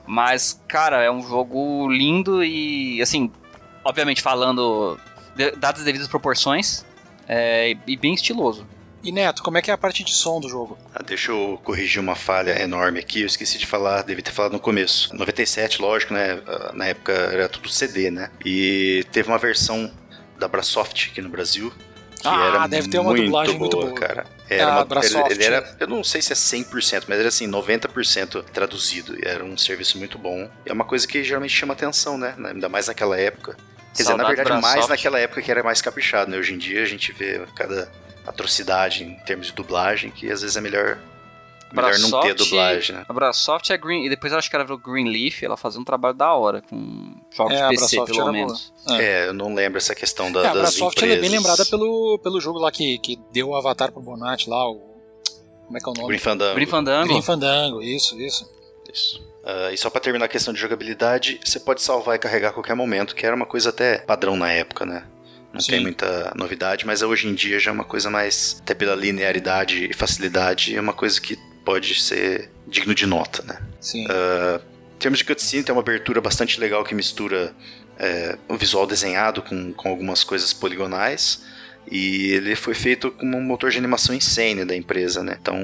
Mas, 0.07 0.61
cara, 0.69 1.03
é 1.03 1.11
um 1.11 1.23
jogo 1.23 1.89
lindo 1.89 2.45
e 2.45 3.01
assim, 3.01 3.31
obviamente 3.85 4.21
falando 4.21 4.99
dadas 5.57 5.81
as 5.81 5.85
devidas 5.85 6.09
proporções, 6.09 6.85
é, 7.29 7.77
e 7.87 7.97
bem 7.97 8.15
estiloso. 8.15 8.67
E 9.05 9.13
Neto, 9.13 9.43
como 9.43 9.59
é 9.59 9.63
que 9.63 9.71
é 9.71 9.75
a 9.75 9.79
parte 9.79 10.03
de 10.03 10.15
som 10.15 10.41
do 10.41 10.49
jogo? 10.49 10.79
Ah, 10.95 11.03
deixa 11.03 11.31
eu 11.31 11.61
corrigir 11.63 12.01
uma 12.01 12.15
falha 12.17 12.61
enorme 12.63 12.99
aqui, 12.99 13.21
eu 13.21 13.27
esqueci 13.27 13.59
de 13.59 13.67
falar, 13.67 14.03
devia 14.03 14.25
ter 14.25 14.33
falado 14.33 14.53
no 14.53 14.59
começo. 14.61 15.15
97, 15.15 15.83
lógico, 15.83 16.15
né? 16.15 16.41
ah, 16.47 16.73
Na 16.75 16.87
época 16.87 17.13
era 17.13 17.49
tudo 17.49 17.69
CD, 17.69 18.11
né? 18.11 18.31
E 18.45 19.05
teve 19.13 19.29
uma 19.29 19.37
versão 19.39 19.93
da 20.39 20.49
Brasoft 20.49 21.11
aqui 21.11 21.21
no 21.21 21.29
Brasil. 21.29 21.71
Que 22.21 22.29
Ah, 22.29 22.47
era 22.49 22.67
deve 22.67 22.89
ter 22.89 22.99
uma 22.99 23.11
muito 23.11 23.25
dublagem 23.25 23.59
muito 23.59 23.77
boa, 23.77 23.89
boa. 23.91 24.01
cara. 24.01 24.27
Ah, 24.27 24.55
Era 24.55 24.71
uma, 24.73 24.85
Brasoft. 24.87 25.31
ele, 25.31 25.45
ele 25.45 25.55
era, 25.55 25.77
eu 25.79 25.87
não 25.87 26.03
sei 26.03 26.23
se 26.23 26.33
é 26.33 26.37
100%, 26.37 27.05
mas 27.07 27.19
era 27.19 27.29
assim, 27.29 27.47
90% 27.47 28.43
traduzido. 28.45 29.15
E 29.23 29.29
Era 29.29 29.45
um 29.45 29.57
serviço 29.59 29.99
muito 29.99 30.17
bom. 30.19 30.49
E 30.65 30.71
é 30.71 30.73
uma 30.73 30.85
coisa 30.87 31.07
que 31.07 31.23
geralmente 31.23 31.53
chama 31.55 31.75
atenção, 31.75 32.17
né? 32.17 32.35
Ainda 32.43 32.71
mais 32.71 32.87
naquela 32.89 33.19
época. 33.21 33.55
Quer 33.95 34.03
dizer, 34.03 34.17
na 34.17 34.27
verdade, 34.27 34.61
mais 34.63 34.89
naquela 34.89 35.21
época 35.21 35.43
que 35.43 35.51
era 35.51 35.63
mais 35.63 35.83
caprichado, 35.83 36.31
né? 36.31 36.39
Hoje 36.39 36.55
em 36.55 36.59
dia 36.59 36.83
a 36.83 36.87
gente 36.87 37.13
vê 37.13 37.43
cada 37.55 37.89
atrocidade 38.27 39.05
em 39.05 39.15
termos 39.25 39.47
de 39.49 39.53
dublagem 39.53 40.11
que 40.11 40.31
às 40.31 40.41
vezes 40.43 40.57
é 40.57 40.61
melhor, 40.61 40.99
melhor 41.73 41.99
não 41.99 42.21
ter 42.21 42.35
dublagem, 42.35 42.97
né? 42.97 43.05
A 43.09 43.13
Brasoft 43.13 43.71
é 43.71 43.77
Green. 43.77 44.05
E 44.05 44.09
depois 44.09 44.33
eu 44.33 44.39
acho 44.39 44.49
que 44.49 44.57
ela 44.57 44.65
virou 44.65 44.79
Greenleaf. 44.79 45.43
Ela 45.43 45.57
fazia 45.57 45.81
um 45.81 45.85
trabalho 45.85 46.15
da 46.15 46.33
hora 46.33 46.63
com 46.63 47.15
jogos 47.31 47.53
É, 47.55 47.69
de 47.69 47.77
PC, 47.77 47.97
Brasoft 47.97 48.17
pelo 48.17 48.33
menos. 48.33 48.73
Ah. 48.89 49.03
É, 49.03 49.29
eu 49.29 49.35
não 49.35 49.55
lembro 49.55 49.79
essa 49.79 49.95
questão 49.95 50.31
da, 50.33 50.41
É, 50.41 50.47
a 50.49 50.53
das 50.55 50.61
Brasoft 50.77 51.03
ela 51.03 51.13
é 51.13 51.17
bem 51.17 51.27
empresas. 51.27 51.39
lembrada 51.49 51.67
pelo, 51.71 52.19
pelo 52.23 52.41
jogo 52.41 52.59
lá 52.59 52.71
que, 52.71 52.99
que 52.99 53.19
deu 53.33 53.49
o 53.49 53.57
avatar 53.57 53.91
pro 53.93 54.01
Bonatti 54.01 54.49
lá, 54.49 54.71
o. 54.71 54.95
Como 55.67 55.79
é 55.79 55.81
que 55.81 55.89
é 55.89 55.93
o 55.93 55.95
nome? 55.95 56.09
Green 56.09 56.19
Fandango. 56.19 56.55
Green 56.55 56.67
Fandango. 56.67 57.09
Green 57.09 57.23
Fandango, 57.23 57.83
isso, 57.83 58.21
isso. 58.21 58.49
Isso. 58.93 59.23
Ah, 59.45 59.73
e 59.73 59.77
só 59.79 59.89
pra 59.91 60.01
terminar 60.01 60.27
a 60.27 60.29
questão 60.29 60.53
de 60.55 60.61
jogabilidade, 60.61 61.41
você 61.45 61.59
pode 61.59 61.83
salvar 61.83 62.17
e 62.17 62.19
carregar 62.19 62.51
a 62.51 62.53
qualquer 62.53 62.75
momento, 62.75 63.15
que 63.15 63.27
era 63.27 63.35
uma 63.35 63.47
coisa 63.47 63.71
até 63.71 63.99
padrão 63.99 64.37
na 64.37 64.51
época, 64.53 64.85
né? 64.87 65.05
Não 65.55 65.61
Sim. 65.61 65.71
tem 65.73 65.81
muita 65.83 66.33
novidade, 66.37 66.85
mas 66.85 67.01
hoje 67.01 67.29
em 67.29 67.35
dia 67.35 67.59
já 67.61 67.71
é 67.71 67.75
uma 67.75 67.85
coisa 67.85 68.11
mais, 68.11 68.57
até 68.61 68.75
pela 68.75 68.95
linearidade 68.97 69.89
e 69.89 69.95
facilidade, 69.95 70.75
é 70.77 70.81
uma 70.81 70.93
coisa 70.93 71.21
que 71.21 71.39
pode 71.65 71.95
ser 72.03 72.51
digno 72.67 72.93
de 72.95 73.07
nota, 73.07 73.43
né? 73.45 73.59
Sim. 73.81 74.05
Em 74.05 74.99
termos 74.99 75.19
de 75.21 75.25
cutscene, 75.25 75.63
tem 75.63 75.73
uma 75.75 75.81
abertura 75.81 76.21
bastante 76.21 76.59
legal 76.59 76.83
que 76.85 76.95
mistura 76.95 77.55
é, 77.99 78.37
o 78.49 78.57
visual 78.57 78.87
desenhado 78.87 79.43
com, 79.43 79.73
com 79.73 79.89
algumas 79.89 80.25
coisas 80.25 80.53
poligonais. 80.53 81.43
E 81.91 82.31
ele 82.33 82.57
foi 82.57 82.73
feito 82.73 83.11
com 83.11 83.27
um 83.27 83.43
motor 83.43 83.71
de 83.71 83.77
animação 83.77 84.15
insane 84.15 84.65
da 84.65 84.75
empresa, 84.75 85.23
né? 85.23 85.37
Então, 85.41 85.55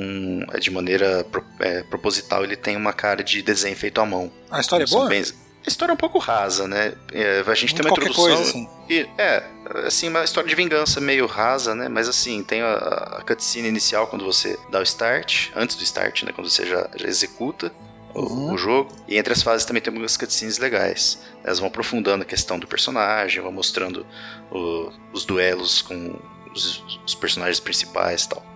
é 0.53 0.59
de 0.59 0.71
maneira 0.71 1.25
pro- 1.25 1.43
é, 1.59 1.83
proposital, 1.85 2.45
ele 2.45 2.57
tem 2.57 2.77
uma 2.77 2.93
cara 2.93 3.25
de 3.25 3.41
desenho 3.41 3.75
feito 3.75 4.01
à 4.03 4.07
mão. 4.07 4.31
a 4.51 4.61
história 4.61 4.85
é 4.85 4.87
São 4.87 4.99
boa? 4.99 5.09
bem- 5.09 5.25
A 5.65 5.69
história 5.69 5.93
é 5.93 5.95
um 5.95 5.97
pouco 5.99 6.19
rasa, 6.19 6.67
né? 6.67 6.95
É, 7.13 7.45
a 7.47 7.55
gente 7.55 7.75
tem 7.75 7.85
uma 7.85 7.91
introdução. 7.91 8.25
coisa, 8.25 8.41
assim. 8.43 8.69
E, 8.89 9.07
é, 9.19 9.45
assim, 9.87 10.09
uma 10.09 10.25
história 10.25 10.49
de 10.49 10.55
vingança 10.55 11.01
meio 11.01 11.27
rasa, 11.27 11.75
né? 11.75 11.89
Mas 11.89 12.09
assim, 12.09 12.43
tem 12.43 12.63
a, 12.63 12.75
a 13.19 13.23
cutscene 13.27 13.69
inicial 13.69 14.07
quando 14.07 14.25
você 14.25 14.59
dá 14.71 14.81
o 14.81 14.83
start, 14.83 15.51
antes 15.55 15.77
do 15.77 15.83
start, 15.83 16.23
né? 16.23 16.33
Quando 16.33 16.49
você 16.49 16.67
já, 16.67 16.89
já 16.97 17.07
executa 17.07 17.71
o, 18.15 18.21
Uhum. 18.23 18.53
o 18.55 18.59
jogo. 18.59 18.91
E 19.07 19.19
entre 19.19 19.33
as 19.35 19.43
fases 19.43 19.67
também 19.67 19.83
tem 19.83 19.91
algumas 19.93 20.17
cutscenes 20.17 20.59
legais. 20.59 21.21
Elas 21.45 21.59
vão 21.59 21.69
aprofundando 21.69 22.23
a 22.23 22.27
questão 22.27 22.59
do 22.59 22.67
personagem, 22.67 23.43
vão 23.43 23.53
mostrando 23.53 24.07
o- 24.51 24.91
os 25.13 25.25
duelos 25.27 25.83
com 25.83 26.19
os, 26.55 26.83
os 27.07 27.15
personagens 27.15 27.61
principais 27.61 28.25
e 28.25 28.29
tal. 28.31 28.50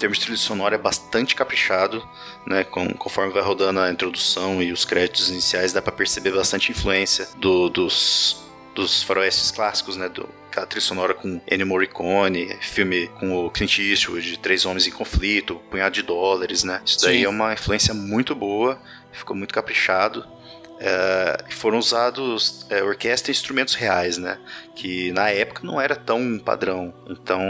Termos 0.00 0.16
de 0.18 0.24
trilha 0.24 0.38
sonora 0.38 0.74
é 0.76 0.78
bastante 0.78 1.34
caprichado, 1.34 2.02
né? 2.46 2.64
Com- 2.64 2.88
conforme 2.94 3.32
vai 3.34 3.42
rodando 3.42 3.80
a 3.80 3.90
introdução 3.90 4.62
e 4.62 4.72
os 4.72 4.82
créditos 4.84 5.28
iniciais, 5.28 5.74
dá 5.74 5.82
pra 5.82 5.92
perceber 5.92 6.32
bastante 6.32 6.72
influência 6.72 7.28
do- 7.36 7.68
dos, 7.68 8.42
dos 8.74 9.02
faroestes 9.02 9.50
clássicos, 9.50 9.98
né? 9.98 10.08
Do, 10.08 10.26
aquela 10.50 10.66
trilha 10.66 10.80
sonora 10.80 11.12
com 11.12 11.38
Ennio 11.46 11.66
Morricone, 11.66 12.56
filme 12.62 13.08
com 13.20 13.44
o 13.44 13.50
Clint 13.50 13.78
Eastwood, 13.78 14.38
Três 14.38 14.64
Homens 14.64 14.86
em 14.86 14.90
Conflito, 14.90 15.56
Punhado 15.70 15.94
de 15.94 16.02
Dólares, 16.02 16.64
né? 16.64 16.80
Isso 16.84 17.02
daí 17.02 17.18
Sim. 17.18 17.24
é 17.24 17.28
uma 17.28 17.52
influência 17.52 17.92
muito 17.92 18.34
boa, 18.34 18.80
ficou 19.12 19.36
muito 19.36 19.52
caprichado. 19.52 20.26
É, 20.82 21.44
foram 21.50 21.78
usados 21.78 22.64
é, 22.70 22.82
orquestra 22.82 23.30
e 23.30 23.34
instrumentos 23.34 23.74
reais, 23.74 24.16
né? 24.16 24.38
Que 24.74 25.12
na 25.12 25.28
época 25.28 25.60
não 25.62 25.78
era 25.78 25.94
tão 25.94 26.38
padrão. 26.38 26.94
Então, 27.06 27.42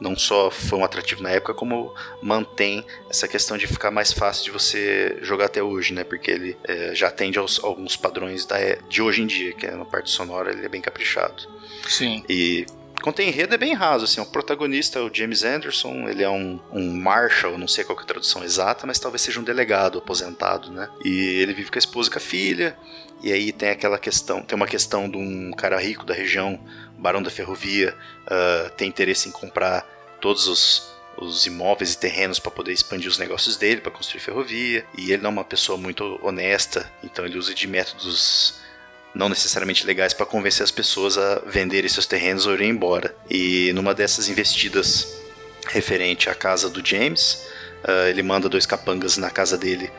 não 0.00 0.16
só 0.16 0.50
foi 0.50 0.78
um 0.78 0.84
atrativo 0.84 1.22
na 1.22 1.30
época, 1.30 1.52
como 1.52 1.94
mantém 2.22 2.82
essa 3.10 3.28
questão 3.28 3.58
de 3.58 3.66
ficar 3.66 3.90
mais 3.90 4.10
fácil 4.10 4.44
de 4.44 4.50
você 4.50 5.18
jogar 5.20 5.46
até 5.46 5.62
hoje, 5.62 5.92
né? 5.92 6.02
Porque 6.02 6.30
ele 6.30 6.56
é, 6.64 6.94
já 6.94 7.08
atende 7.08 7.38
aos, 7.38 7.62
alguns 7.62 7.94
padrões 7.94 8.46
da, 8.46 8.58
é- 8.58 8.78
de 8.88 9.02
hoje 9.02 9.20
em 9.22 9.26
dia, 9.26 9.52
que 9.52 9.66
é 9.66 9.72
na 9.72 9.84
parte 9.84 10.10
sonora 10.10 10.50
ele 10.50 10.64
é 10.64 10.68
bem 10.68 10.80
caprichado. 10.80 11.46
Sim. 11.86 12.24
E 12.28 12.66
quanto 13.02 13.20
a 13.20 13.24
enredo 13.24 13.54
é 13.54 13.58
bem 13.58 13.74
raso, 13.74 14.04
assim, 14.04 14.20
o 14.20 14.26
protagonista 14.26 14.98
é 14.98 15.02
o 15.02 15.12
James 15.12 15.42
Anderson, 15.44 16.08
ele 16.08 16.22
é 16.22 16.28
um, 16.28 16.60
um 16.72 16.92
marshal, 16.96 17.56
não 17.56 17.68
sei 17.68 17.84
qual 17.84 17.98
é 17.98 18.02
a 18.02 18.06
tradução 18.06 18.42
exata, 18.42 18.86
mas 18.86 18.98
talvez 18.98 19.22
seja 19.22 19.40
um 19.40 19.44
delegado 19.44 19.98
aposentado, 19.98 20.70
né? 20.70 20.88
E 21.04 21.40
ele 21.40 21.54
vive 21.54 21.70
com 21.70 21.78
a 21.78 21.80
esposa 21.80 22.08
e 22.08 22.12
com 22.12 22.18
a 22.18 22.20
filha, 22.20 22.76
e 23.22 23.32
aí 23.32 23.52
tem 23.52 23.70
aquela 23.70 23.98
questão, 23.98 24.42
tem 24.42 24.56
uma 24.56 24.66
questão 24.66 25.08
de 25.08 25.16
um 25.16 25.50
cara 25.52 25.78
rico 25.78 26.04
da 26.04 26.14
região, 26.14 26.58
Barão 26.98 27.22
da 27.22 27.30
Ferrovia, 27.30 27.94
ah, 28.26 28.70
tem 28.76 28.88
interesse 28.88 29.28
em 29.28 29.32
comprar 29.32 29.86
todos 30.20 30.48
os, 30.48 30.92
os 31.16 31.46
imóveis 31.46 31.94
e 31.94 31.98
terrenos 31.98 32.38
para 32.38 32.50
poder 32.50 32.72
expandir 32.72 33.08
os 33.08 33.18
negócios 33.18 33.56
dele, 33.56 33.80
para 33.80 33.92
construir 33.92 34.20
ferrovia, 34.20 34.84
e 34.96 35.12
ele 35.12 35.22
não 35.22 35.30
é 35.30 35.32
uma 35.34 35.44
pessoa 35.44 35.78
muito 35.78 36.18
honesta, 36.22 36.90
então 37.02 37.24
ele 37.24 37.38
usa 37.38 37.54
de 37.54 37.66
métodos 37.66 38.60
não 39.16 39.30
necessariamente 39.30 39.86
legais 39.86 40.12
para 40.12 40.26
convencer 40.26 40.62
as 40.62 40.70
pessoas 40.70 41.16
a 41.16 41.40
venderem 41.46 41.88
seus 41.88 42.06
terrenos 42.06 42.46
ou 42.46 42.52
irem 42.52 42.70
embora. 42.70 43.14
E 43.30 43.72
numa 43.72 43.94
dessas 43.94 44.28
investidas 44.28 45.16
referente 45.68 46.28
à 46.28 46.34
casa 46.34 46.68
do 46.68 46.86
James, 46.86 47.46
ah, 47.82 48.08
ele 48.10 48.22
manda 48.22 48.48
dois 48.48 48.66
capangas 48.66 49.16
na 49.16 49.30
casa 49.30 49.56
dele 49.56 49.90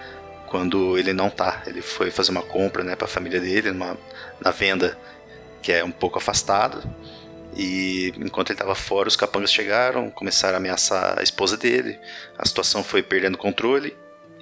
quando 0.46 0.98
ele 0.98 1.14
não 1.14 1.32
tá. 1.32 1.64
Ele 1.66 1.82
foi 1.82 2.12
fazer 2.12 2.30
uma 2.30 2.44
compra, 2.44 2.84
né, 2.84 2.96
para 2.96 3.06
a 3.06 3.10
família 3.10 3.40
dele 3.40 3.72
numa, 3.72 3.98
na 4.40 4.52
venda 4.52 4.98
que 5.64 5.72
é 5.72 5.84
um 5.84 5.92
pouco 5.92 6.20
afastado. 6.20 6.84
E 7.56 8.14
enquanto 8.18 8.52
ele 8.52 8.56
estava 8.56 8.76
fora, 8.76 9.08
os 9.08 9.16
capangas 9.16 9.52
chegaram, 9.52 10.12
começaram 10.12 10.54
a 10.54 10.58
ameaçar 10.58 11.18
a 11.18 11.24
esposa 11.24 11.58
dele. 11.58 12.00
A 12.38 12.46
situação 12.46 12.84
foi 12.84 13.02
perdendo 13.02 13.36
controle. 13.36 13.98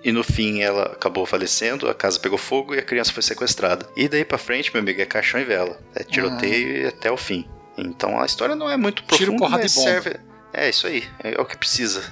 E 0.05 0.11
no 0.11 0.23
fim 0.23 0.61
ela 0.61 0.83
acabou 0.83 1.25
falecendo, 1.25 1.89
a 1.89 1.93
casa 1.95 2.19
pegou 2.19 2.37
fogo 2.37 2.75
e 2.75 2.77
a 2.79 2.83
criança 2.83 3.11
foi 3.11 3.23
sequestrada. 3.23 3.89
E 3.97 4.07
daí 4.07 4.23
pra 4.23 4.37
frente, 4.37 4.71
meu 4.71 4.81
amigo, 4.83 5.01
é 5.01 5.05
caixão 5.05 5.41
e 5.41 5.43
vela. 5.43 5.79
É 5.95 6.03
tiroteio 6.03 6.83
e 6.83 6.85
até 6.85 7.09
o 7.11 7.17
fim. 7.17 7.49
Então 7.75 8.21
a 8.21 8.25
história 8.25 8.55
não 8.55 8.69
é 8.69 8.77
muito 8.77 9.01
Tiro, 9.03 9.17
profunda, 9.33 9.37
porrada 9.39 9.63
mas 9.63 9.71
e 9.73 9.75
bomba. 9.75 9.89
serve. 9.89 10.19
É 10.53 10.69
isso 10.69 10.85
aí, 10.87 11.03
é 11.23 11.41
o 11.41 11.45
que 11.45 11.57
precisa 11.57 12.03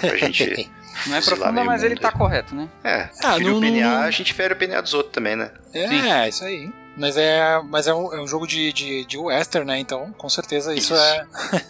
pra 0.00 0.16
gente. 0.16 0.68
Não 1.06 1.14
é 1.16 1.20
profunda, 1.22 1.62
mas 1.64 1.84
ele 1.84 1.94
tá 1.94 2.08
aí. 2.08 2.14
correto, 2.14 2.56
né? 2.56 2.68
É, 2.82 3.08
Ah, 3.22 3.38
não- 3.38 3.58
o 3.58 3.60
PNA, 3.60 3.88
não- 3.88 4.02
a 4.02 4.10
gente 4.10 4.34
fere 4.34 4.52
o 4.52 4.56
PNA 4.56 4.80
dos 4.80 4.94
outros 4.94 5.14
também, 5.14 5.36
né? 5.36 5.52
É, 5.72 6.28
isso 6.28 6.44
aí. 6.44 6.68
Mas 6.98 7.16
é, 7.16 7.62
mas 7.62 7.86
é, 7.86 7.94
um, 7.94 8.12
é 8.12 8.20
um 8.20 8.26
jogo 8.26 8.46
de, 8.46 8.72
de, 8.72 9.04
de 9.04 9.16
western, 9.16 9.66
né? 9.66 9.78
Então, 9.78 10.12
com 10.18 10.28
certeza 10.28 10.74
isso, 10.74 10.92
Isso. 10.92 11.02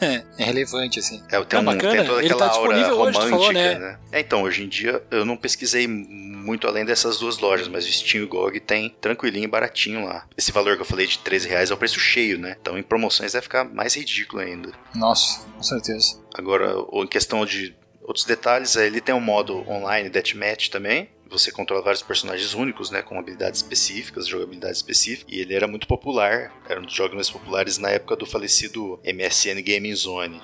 É, 0.01 0.25
é 0.39 0.45
relevante, 0.45 0.99
assim. 0.99 1.23
É, 1.31 1.41
tem, 1.45 1.63
Não, 1.63 1.73
um, 1.73 1.75
bacana. 1.77 1.97
tem 1.97 2.07
toda 2.07 2.23
Ele 2.23 2.33
aquela 2.33 2.49
tá 2.49 2.57
aura 2.57 2.75
disponível 2.75 3.01
hoje, 3.01 3.19
romântica, 3.19 3.29
falou, 3.29 3.53
né? 3.53 3.79
né? 3.79 3.99
É, 4.11 4.21
então, 4.21 4.43
hoje 4.43 4.65
em 4.65 4.69
dia 4.69 5.03
eu 5.11 5.25
não 5.25 5.37
pesquisei 5.37 5.87
muito 5.87 6.67
além 6.67 6.85
dessas 6.85 7.19
duas 7.19 7.39
lojas, 7.39 7.69
mas 7.69 7.87
o 7.87 7.93
Steam 7.93 8.23
e 8.23 8.25
o 8.25 8.29
GOG 8.29 8.59
tem 8.59 8.89
tranquilinho 9.01 9.45
e 9.45 9.49
baratinho 9.49 10.07
lá. 10.07 10.27
Esse 10.37 10.51
valor 10.51 10.77
que 10.77 10.83
eu 10.83 10.87
falei 10.87 11.07
de 11.07 11.19
13 11.19 11.49
reais 11.49 11.71
é 11.71 11.75
o 11.75 11.77
preço 11.77 12.01
cheio, 12.01 12.39
né? 12.39 12.57
Então 12.61 12.79
em 12.79 12.83
promoções 12.83 13.35
vai 13.35 13.43
ficar 13.43 13.65
mais 13.65 13.95
ridículo 13.95 14.41
ainda. 14.41 14.73
Nossa, 14.95 15.41
com 15.55 15.63
certeza. 15.63 16.19
Agora, 16.35 16.75
em 16.91 17.07
questão 17.07 17.45
de 17.45 17.77
outros 18.03 18.25
detalhes, 18.25 18.77
é, 18.77 18.87
ele 18.87 19.03
tem 19.03 19.15
um 19.15 19.21
modo 19.21 19.69
online 19.69 20.09
Deathmatch 20.09 20.71
também. 20.71 21.11
Você 21.31 21.53
controla 21.53 21.83
vários 21.83 22.03
personagens 22.03 22.55
únicos, 22.55 22.91
né, 22.91 23.03
com 23.03 23.19
habilidades 23.19 23.61
específicas, 23.61 24.27
jogabilidades 24.27 24.79
específicas, 24.79 25.33
e 25.33 25.41
ele 25.41 25.55
era 25.55 25.67
muito 25.69 25.87
popular, 25.87 26.53
era 26.69 26.81
um 26.81 26.85
dos 26.85 26.95
jogos 26.95 27.15
mais 27.15 27.29
populares 27.31 27.77
na 27.79 27.91
época 27.91 28.17
do 28.17 28.25
falecido 28.25 28.99
MSN 29.05 29.61
Gaming 29.63 29.95
Zone. 29.95 30.41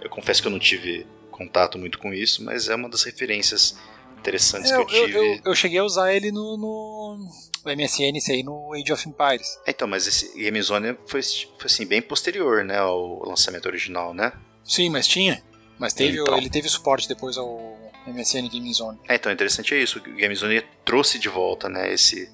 Eu 0.00 0.10
confesso 0.10 0.42
que 0.42 0.48
eu 0.48 0.52
não 0.52 0.58
tive 0.58 1.06
contato 1.30 1.78
muito 1.78 1.98
com 1.98 2.12
isso, 2.12 2.44
mas 2.44 2.68
é 2.68 2.74
uma 2.74 2.88
das 2.88 3.04
referências 3.04 3.76
interessantes 4.18 4.70
É, 4.72 4.74
que 4.74 4.80
eu, 4.80 4.98
eu 4.98 5.06
tive. 5.06 5.18
eu, 5.18 5.40
eu, 5.44 5.54
cheguei 5.54 5.78
a 5.78 5.84
usar 5.84 6.12
ele 6.12 6.32
no, 6.32 6.56
no, 6.56 7.18
no 7.64 7.76
MSN, 7.76 8.16
esse 8.16 8.32
aí, 8.32 8.42
no 8.42 8.74
Age 8.74 8.92
of 8.92 9.08
Empires. 9.08 9.56
É, 9.64 9.70
Então, 9.70 9.86
mas 9.86 10.06
esse 10.08 10.36
Game 10.36 10.60
Zone 10.60 10.96
foi, 11.06 11.22
foi 11.22 11.66
assim, 11.66 11.86
bem 11.86 12.02
posterior, 12.02 12.64
né, 12.64 12.78
ao 12.78 13.24
lançamento 13.28 13.66
original, 13.66 14.12
né? 14.12 14.32
Sim, 14.64 14.90
mas 14.90 15.06
tinha. 15.06 15.42
Mas 15.78 15.92
teve, 15.92 16.20
Então. 16.20 16.36
ele 16.36 16.50
teve 16.50 16.68
suporte 16.68 17.06
depois 17.08 17.36
ao 17.36 17.77
MSN 18.12 18.48
Gaming 18.48 18.72
Zone. 18.72 18.98
É, 19.08 19.14
então, 19.16 19.30
interessante 19.32 19.74
é 19.74 19.78
isso. 19.78 19.98
O 19.98 20.02
Game 20.02 20.34
Zone 20.34 20.62
trouxe 20.84 21.18
de 21.18 21.28
volta, 21.28 21.68
né, 21.68 21.92
esse 21.92 22.30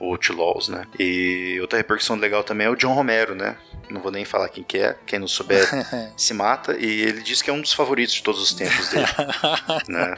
o 0.00 0.12
Outlaws, 0.12 0.68
né? 0.68 0.86
E 0.98 1.58
outra 1.60 1.76
repercussão 1.76 2.14
legal 2.16 2.44
também 2.44 2.68
é 2.68 2.70
o 2.70 2.76
John 2.76 2.94
Romero, 2.94 3.34
né? 3.34 3.56
Não 3.90 4.00
vou 4.00 4.12
nem 4.12 4.24
falar 4.24 4.48
quem 4.48 4.62
que 4.62 4.78
é, 4.78 4.96
quem 5.04 5.18
não 5.18 5.26
souber 5.26 5.66
se 6.16 6.32
mata. 6.32 6.76
E 6.78 6.84
ele 7.02 7.20
diz 7.20 7.42
que 7.42 7.50
é 7.50 7.52
um 7.52 7.60
dos 7.60 7.72
favoritos 7.72 8.14
de 8.14 8.22
todos 8.22 8.40
os 8.40 8.52
tempos 8.54 8.88
dele, 8.90 9.06
né? 9.88 10.16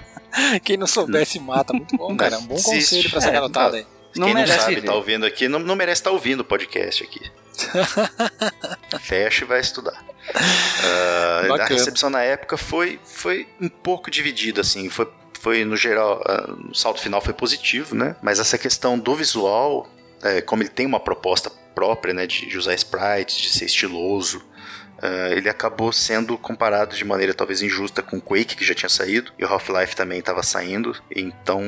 Quem 0.62 0.76
não 0.76 0.86
soubesse 0.86 1.40
mata, 1.40 1.72
muito 1.72 1.96
bom, 1.96 2.14
cara. 2.14 2.34
É 2.34 2.38
um 2.38 2.42
bom 2.46 2.54
Existe. 2.56 2.74
conselho 2.96 3.08
pra 3.10 3.18
essa 3.20 3.28
É, 3.30 3.32
garotada 3.32 3.76
aí. 3.78 3.86
Não 4.16 4.26
quem 4.26 4.34
não 4.34 4.42
merece 4.42 4.58
sabe 4.60 4.74
ver. 4.74 4.82
tá 4.84 4.94
ouvindo 4.94 5.24
aqui, 5.24 5.48
não, 5.48 5.58
não 5.60 5.74
merece 5.76 6.00
estar 6.00 6.10
ouvindo 6.10 6.40
o 6.40 6.44
podcast 6.44 7.02
aqui. 7.02 7.30
Fecha 9.00 9.44
e 9.44 9.46
vai 9.46 9.60
estudar. 9.60 10.04
Ah, 10.34 11.62
a 11.62 11.64
recepção 11.64 12.10
na 12.10 12.22
época 12.22 12.56
foi, 12.56 13.00
foi 13.04 13.48
um 13.60 13.68
pouco 13.68 14.10
dividida, 14.10 14.60
assim. 14.60 14.88
Foi, 14.88 15.10
foi 15.40 15.64
no 15.64 15.76
geral, 15.76 16.22
ah, 16.26 16.54
o 16.70 16.74
saldo 16.74 17.00
final 17.00 17.20
foi 17.20 17.32
positivo, 17.32 17.94
né? 17.94 18.16
Mas 18.22 18.38
essa 18.38 18.58
questão 18.58 18.98
do 18.98 19.14
visual, 19.14 19.88
é, 20.22 20.40
como 20.40 20.62
ele 20.62 20.70
tem 20.70 20.86
uma 20.86 21.00
proposta 21.00 21.50
própria, 21.74 22.12
né, 22.12 22.26
de, 22.26 22.46
de 22.46 22.58
usar 22.58 22.74
sprites, 22.74 23.36
de 23.36 23.50
ser 23.50 23.64
estiloso, 23.64 24.42
ah, 25.02 25.30
ele 25.30 25.48
acabou 25.48 25.92
sendo 25.92 26.36
comparado 26.36 26.94
de 26.94 27.04
maneira 27.04 27.32
talvez 27.32 27.62
injusta 27.62 28.02
com 28.02 28.18
o 28.18 28.20
Quake, 28.20 28.56
que 28.56 28.64
já 28.64 28.74
tinha 28.74 28.88
saído, 28.88 29.32
e 29.38 29.44
o 29.44 29.48
Half-Life 29.48 29.96
também 29.96 30.18
estava 30.18 30.42
saindo, 30.42 30.94
então 31.14 31.62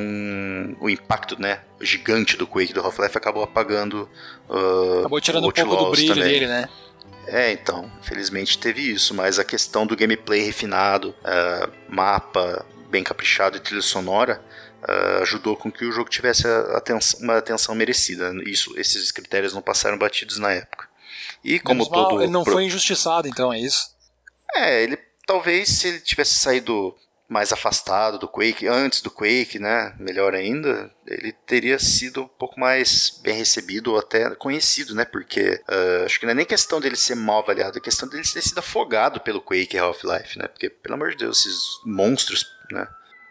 o 0.81 0.91
impacto 0.91 1.41
né, 1.41 1.61
gigante 1.81 2.37
do 2.37 2.47
Quake 2.47 2.75
do 2.75 2.81
Half-Life 2.81 3.17
acabou 3.17 3.43
apagando 3.43 4.09
Acabou 5.01 5.21
tirando 5.21 5.45
o 5.45 5.49
um 5.49 5.53
pouco 5.53 5.77
do 5.77 5.91
brilho 5.93 6.15
também. 6.15 6.29
dele, 6.29 6.47
né? 6.47 6.69
É, 7.27 7.53
então, 7.53 7.91
felizmente 8.03 8.59
teve 8.59 8.83
isso, 8.83 9.15
mas 9.15 9.39
a 9.39 9.45
questão 9.45 9.87
do 9.87 9.97
gameplay 9.97 10.43
refinado, 10.43 11.15
ah, 11.25 11.69
mapa 11.89 12.65
bem 12.91 13.03
caprichado 13.05 13.57
e 13.57 13.61
trilha 13.61 13.81
sonora 13.81 14.43
ah, 14.83 15.21
ajudou 15.23 15.57
com 15.57 15.71
que 15.71 15.85
o 15.85 15.93
jogo 15.93 16.11
tivesse 16.11 16.47
atenção- 16.75 17.21
uma 17.21 17.39
atenção 17.39 17.75
merecida. 17.75 18.33
Isso, 18.45 18.77
esses 18.79 19.11
critérios 19.13 19.55
não 19.55 19.63
passaram 19.63 19.97
batidos 19.97 20.39
na 20.39 20.53
época. 20.53 20.89
E 21.45 21.59
como 21.61 21.79
Menos 21.79 21.91
mal, 21.91 22.09
todo 22.09 22.23
ele 22.23 22.31
não 22.33 22.43
pro- 22.45 22.53
foi 22.55 22.65
injustiçado, 22.65 23.29
então, 23.29 23.53
é 23.53 23.59
isso? 23.61 23.93
é, 24.55 24.83
ele 24.83 24.99
talvez 25.27 25.69
se 25.69 25.89
ele 25.89 26.01
tivesse 26.01 26.35
saído 26.35 26.95
mais 27.33 27.53
afastado 27.53 28.19
do 28.19 28.29
Quake, 28.29 28.69
antes 28.69 29.01
do 29.01 29.11
Quake, 29.11 29.59
né? 29.59 29.95
Melhor 29.99 30.35
ainda, 30.35 30.91
ele 31.07 31.33
teria 31.33 31.79
sido 31.79 32.23
um 32.23 32.29
pouco 32.29 32.61
mais 32.61 33.19
bem 33.23 33.35
recebido 33.35 33.93
ou 33.93 33.99
até 33.99 34.35
conhecido, 34.35 34.95
né? 34.95 35.05
Porque 35.05 35.61
ah, 35.67 36.05
acho 36.05 36.21
que 36.21 36.27
não 36.27 36.33
é 36.33 36.35
nem 36.35 36.45
questão 36.45 36.81
dele 36.81 36.97
ser 36.97 37.15
mal 37.15 37.43
avaliado, 37.43 37.79
é 37.79 37.81
questão 37.81 38.09
dele 38.09 38.23
ter 38.23 38.43
sido 38.43 38.59
afogado 38.59 39.21
pelo 39.21 39.41
Quake 39.41 39.77
e 39.77 39.79
Half-Life, 39.79 40.39
né? 40.39 40.47
Porque, 40.47 40.69
pelo 40.69 40.95
amor 40.95 41.11
de 41.11 41.17
Deus, 41.17 41.41
esses 41.41 41.63
monstros, 41.87 42.47
né? 42.71 42.87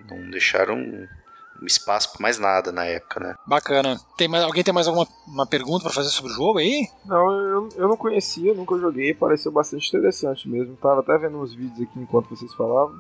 Não 0.09 0.31
deixaram 0.31 0.75
um 1.61 1.65
espaço 1.67 2.11
pra 2.11 2.23
mais 2.23 2.39
nada 2.39 2.71
na 2.71 2.85
época, 2.85 3.19
né? 3.19 3.35
Bacana. 3.45 3.99
Tem 4.17 4.27
mais, 4.27 4.43
alguém 4.43 4.63
tem 4.63 4.73
mais 4.73 4.87
alguma 4.87 5.07
uma 5.27 5.45
pergunta 5.45 5.83
pra 5.83 5.93
fazer 5.93 6.09
sobre 6.09 6.31
o 6.31 6.35
jogo 6.35 6.57
aí? 6.57 6.87
Não, 7.05 7.31
eu, 7.31 7.69
eu 7.75 7.87
não 7.87 7.95
conhecia, 7.95 8.53
nunca 8.53 8.77
joguei, 8.79 9.13
pareceu 9.13 9.51
bastante 9.51 9.87
interessante 9.87 10.49
mesmo. 10.49 10.75
Tava 10.77 11.01
até 11.01 11.15
vendo 11.19 11.39
uns 11.39 11.53
vídeos 11.53 11.87
aqui 11.87 11.99
enquanto 11.99 12.29
vocês 12.29 12.51
falavam. 12.55 12.95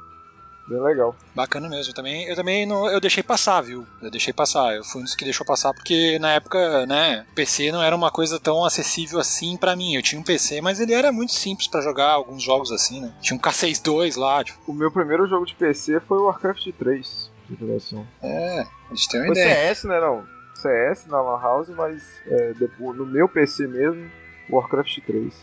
Bem 0.71 0.81
legal. 0.81 1.13
Bacana 1.35 1.67
mesmo. 1.67 1.93
Também, 1.93 2.23
eu 2.29 2.35
também 2.35 2.65
não, 2.65 2.87
eu 2.89 3.01
deixei 3.01 3.21
passar, 3.21 3.59
viu? 3.59 3.85
Eu 4.01 4.09
deixei 4.09 4.31
passar. 4.31 4.73
Eu 4.73 4.85
fui 4.85 5.01
um 5.01 5.03
dos 5.03 5.15
que 5.15 5.25
deixou 5.25 5.45
passar 5.45 5.73
porque 5.73 6.17
na 6.19 6.31
época, 6.31 6.85
né, 6.85 7.25
PC 7.35 7.73
não 7.73 7.83
era 7.83 7.93
uma 7.93 8.09
coisa 8.09 8.39
tão 8.39 8.63
acessível 8.63 9.19
assim 9.19 9.57
pra 9.57 9.75
mim. 9.75 9.95
Eu 9.95 10.01
tinha 10.01 10.19
um 10.19 10.23
PC, 10.23 10.61
mas 10.61 10.79
ele 10.79 10.93
era 10.93 11.11
muito 11.11 11.33
simples 11.33 11.67
pra 11.67 11.81
jogar 11.81 12.11
alguns 12.11 12.41
jogos 12.41 12.71
assim, 12.71 13.01
né? 13.01 13.11
Tinha 13.21 13.35
um 13.35 13.41
K62 13.41 14.17
lá, 14.17 14.41
tipo, 14.45 14.59
O 14.65 14.73
meu 14.73 14.89
primeiro 14.91 15.27
jogo 15.27 15.45
de 15.45 15.55
PC 15.55 15.99
foi 15.99 16.17
o 16.19 16.25
Warcraft 16.27 16.65
3, 16.79 17.31
de 17.49 17.53
interação. 17.53 18.07
é, 18.23 18.61
a 18.61 18.93
gente 18.95 19.09
tem 19.09 19.19
uma 19.19 19.27
Foi 19.33 19.35
ideia. 19.43 19.75
CS, 19.75 19.83
né? 19.83 19.99
Não. 19.99 20.23
CS 20.55 21.07
na 21.07 21.19
Lan 21.21 21.41
House, 21.41 21.69
mas 21.69 22.01
é, 22.27 22.53
depois, 22.53 22.97
no 22.97 23.05
meu 23.05 23.27
PC 23.27 23.67
mesmo, 23.67 24.09
Warcraft 24.49 24.99
3. 25.05 25.33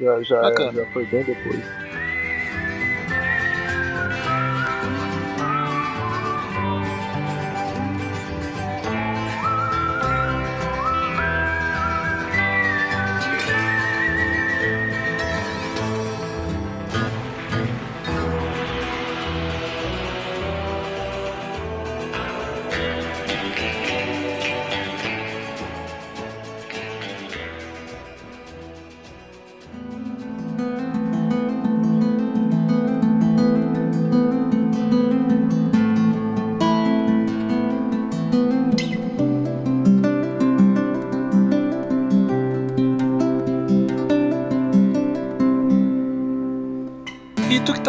Já, 0.00 0.22
já, 0.22 0.72
já 0.72 0.92
foi 0.92 1.06
bem 1.06 1.22
depois. 1.22 1.60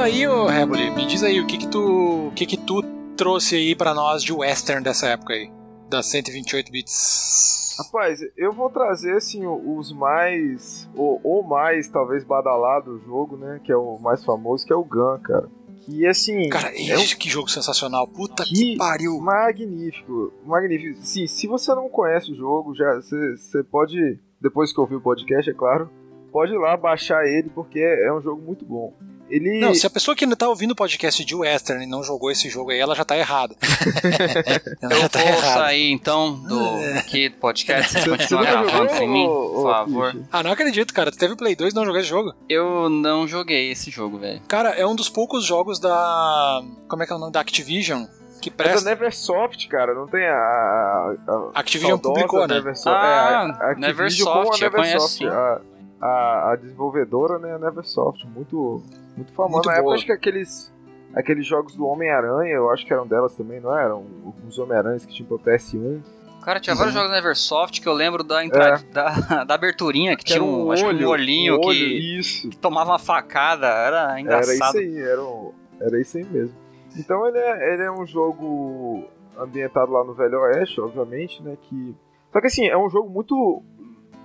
Aí, 0.03 0.27
ô 0.27 0.45
Reboli, 0.47 0.91
me 0.91 1.05
diz 1.05 1.23
aí, 1.23 1.39
o 1.39 1.47
que 1.47 1.57
que 1.57 1.67
tu, 1.67 2.27
o 2.27 2.31
que 2.35 2.45
que 2.45 2.57
tu 2.57 2.81
trouxe 3.15 3.55
aí 3.55 3.75
pra 3.75 3.93
nós 3.93 4.23
de 4.23 4.33
western 4.33 4.83
dessa 4.83 5.07
época 5.07 5.33
aí? 5.33 5.51
Das 5.89 6.05
128 6.07 6.71
bits. 6.71 7.75
Rapaz, 7.77 8.19
eu 8.37 8.53
vou 8.53 8.69
trazer 8.69 9.15
assim 9.15 9.45
o- 9.45 9.77
os 9.77 9.91
mais. 9.91 10.89
O, 10.95 11.19
o 11.23 11.43
mais, 11.43 11.87
talvez, 11.87 12.23
badalado 12.23 12.97
do 12.97 13.03
jogo, 13.05 13.35
né? 13.37 13.59
Que 13.63 13.71
é 13.71 13.75
o 13.75 13.97
mais 13.99 14.23
famoso, 14.23 14.65
que 14.65 14.71
é 14.73 14.75
o 14.75 14.83
Gun, 14.83 15.19
cara. 15.23 15.49
Que 15.81 16.05
assim. 16.07 16.49
Cara, 16.49 16.69
é 16.69 16.97
um 16.97 17.03
que 17.17 17.29
jogo 17.29 17.49
sensacional. 17.49 18.07
Puta 18.07 18.43
que, 18.43 18.53
Que 18.73 18.77
pariu. 18.77 19.19
Magnífico, 19.19 20.31
magnífico. 20.45 20.99
Sim, 21.03 21.25
se 21.27 21.47
você 21.47 21.73
não 21.73 21.89
conhece 21.89 22.31
o 22.31 22.35
jogo, 22.35 22.75
já 22.75 22.95
você 22.95 23.35
você 23.37 23.63
pode, 23.63 24.19
depois 24.39 24.71
que 24.71 24.79
ouvir 24.79 24.95
o 24.95 25.01
podcast, 25.01 25.49
é 25.49 25.53
claro, 25.53 25.89
pode 26.31 26.53
ir 26.53 26.57
lá 26.57 26.77
baixar 26.77 27.25
ele 27.25 27.49
porque 27.49 27.79
é, 27.79 28.07
é 28.07 28.13
um 28.13 28.21
jogo 28.21 28.41
muito 28.41 28.63
bom. 28.65 28.93
Ele 29.35 29.59
Não, 29.59 29.73
se 29.73 29.87
a 29.87 29.89
pessoa 29.89 30.15
que 30.15 30.23
ainda 30.25 30.35
tá 30.35 30.47
ouvindo 30.47 30.71
o 30.71 30.75
podcast 30.75 31.25
de 31.25 31.33
Western 31.35 31.83
e 31.83 31.87
não 31.87 32.03
jogou 32.03 32.29
esse 32.29 32.49
jogo 32.49 32.69
aí, 32.71 32.77
ela 32.79 32.93
já 32.93 33.03
tá 33.03 33.17
errada. 33.17 33.55
ela 34.81 34.93
Eu 34.93 35.01
já 35.01 35.09
tá 35.09 35.19
vou 35.19 35.27
errada. 35.29 35.53
sair 35.53 35.91
então 35.91 36.35
do 36.35 36.99
aqui 36.99 37.29
do 37.29 37.37
podcast, 37.37 37.99
Você- 37.99 38.09
continuar 38.09 38.43
gravando 38.43 38.91
sem 38.91 39.09
mim, 39.09 39.25
por 39.25 39.63
favor. 39.71 40.15
Ah, 40.31 40.43
não 40.43 40.51
acredito, 40.51 40.93
cara. 40.93 41.11
Tu 41.11 41.17
teve 41.17 41.35
Play 41.35 41.55
2 41.55 41.73
e 41.73 41.75
não 41.75 41.83
jogou 41.85 41.99
esse 41.99 42.09
jogo? 42.09 42.33
Eu 42.47 42.89
não 42.89 43.27
joguei 43.27 43.71
esse 43.71 43.89
jogo, 43.89 44.19
velho. 44.19 44.41
Cara, 44.47 44.69
é 44.69 44.85
um 44.85 44.95
dos 44.95 45.09
poucos 45.09 45.43
jogos 45.43 45.79
da. 45.79 46.61
Como 46.87 47.01
é 47.01 47.07
que 47.07 47.13
é 47.13 47.15
o 47.15 47.19
nome? 47.19 47.31
Da 47.31 47.39
Activision 47.41 48.05
que 48.41 48.49
É 48.49 48.51
da 48.51 48.55
presta. 48.63 48.89
Neversoft, 48.89 49.67
cara, 49.67 49.93
não 49.95 50.05
tem 50.05 50.25
a. 50.27 50.33
a, 50.35 51.15
a 51.55 51.59
Activision 51.59 51.97
publicou, 51.97 52.45
né? 52.47 52.55
Neversoft, 52.55 52.99
Ah, 53.01 53.07
é, 53.07 53.35
a 53.35 53.71
Activision 53.71 53.79
Neversoft, 53.79 54.59
com 54.59 54.63
a 54.63 54.67
eu 54.67 54.71
conheço, 54.71 55.23
Neversoft. 55.23 55.61
A, 56.01 56.05
a, 56.05 56.51
a 56.51 56.55
desenvolvedora, 56.57 57.39
né, 57.39 57.53
a 57.55 57.57
Neversoft, 57.57 58.27
muito, 58.27 58.83
muito 59.15 59.31
famosa. 59.33 59.53
Muito 59.55 59.65
Na 59.67 59.75
época, 59.77 59.93
acho 59.95 60.05
que 60.05 60.11
aqueles, 60.11 60.73
aqueles 61.15 61.45
jogos 61.45 61.75
do 61.75 61.85
Homem-Aranha, 61.85 62.53
eu 62.53 62.69
acho 62.71 62.85
que 62.85 62.93
eram 62.93 63.05
delas 63.07 63.35
também, 63.35 63.59
não 63.59 63.77
eram? 63.77 64.05
Os 64.47 64.57
Homem-Aranhas 64.57 65.05
que 65.05 65.13
tinham 65.13 65.27
pro 65.27 65.39
PS1. 65.39 66.01
Cara, 66.43 66.59
tinha 66.59 66.75
vários 66.75 66.93
jogos 66.93 67.09
na 67.09 67.17
Eversoft 67.19 67.79
que 67.81 67.87
eu 67.87 67.93
lembro 67.93 68.21
da, 68.21 68.43
entrada, 68.43 68.83
É. 68.83 68.93
da, 68.93 69.43
da 69.45 69.53
aberturinha, 69.55 70.11
que, 70.17 70.23
Que 70.25 70.33
tinha 70.33 70.37
era 70.37 70.43
um, 70.43 70.71
acho 70.71 70.83
que 70.83 71.05
um 71.05 71.07
olhinho 71.07 71.53
um 71.55 71.65
olho, 71.65 71.77
que, 71.79 72.19
Isso. 72.19 72.49
que 72.49 72.57
tomava 72.57 72.91
uma 72.91 72.99
facada, 72.99 73.65
era 73.67 74.11
Era 74.11 74.19
engraçado. 74.21 74.75
isso 74.75 74.77
aí, 74.77 74.97
era, 75.01 75.23
um- 75.23 75.53
era 75.79 76.01
isso 76.01 76.17
aí 76.17 76.25
mesmo. 76.25 76.55
Então 76.97 77.25
ele 77.27 77.37
é, 77.37 77.73
ele 77.73 77.83
é 77.83 77.91
um 77.91 78.05
jogo 78.05 79.05
ambientado 79.39 79.91
lá 79.91 80.03
no 80.03 80.13
Velho 80.13 80.37
Oeste, 80.41 80.81
obviamente, 80.81 81.41
né? 81.41 81.57
Que... 81.61 81.95
Só 82.31 82.41
que 82.41 82.47
assim, 82.47 82.67
é 82.67 82.77
um 82.77 82.89
jogo 82.89 83.09
muito 83.09 83.63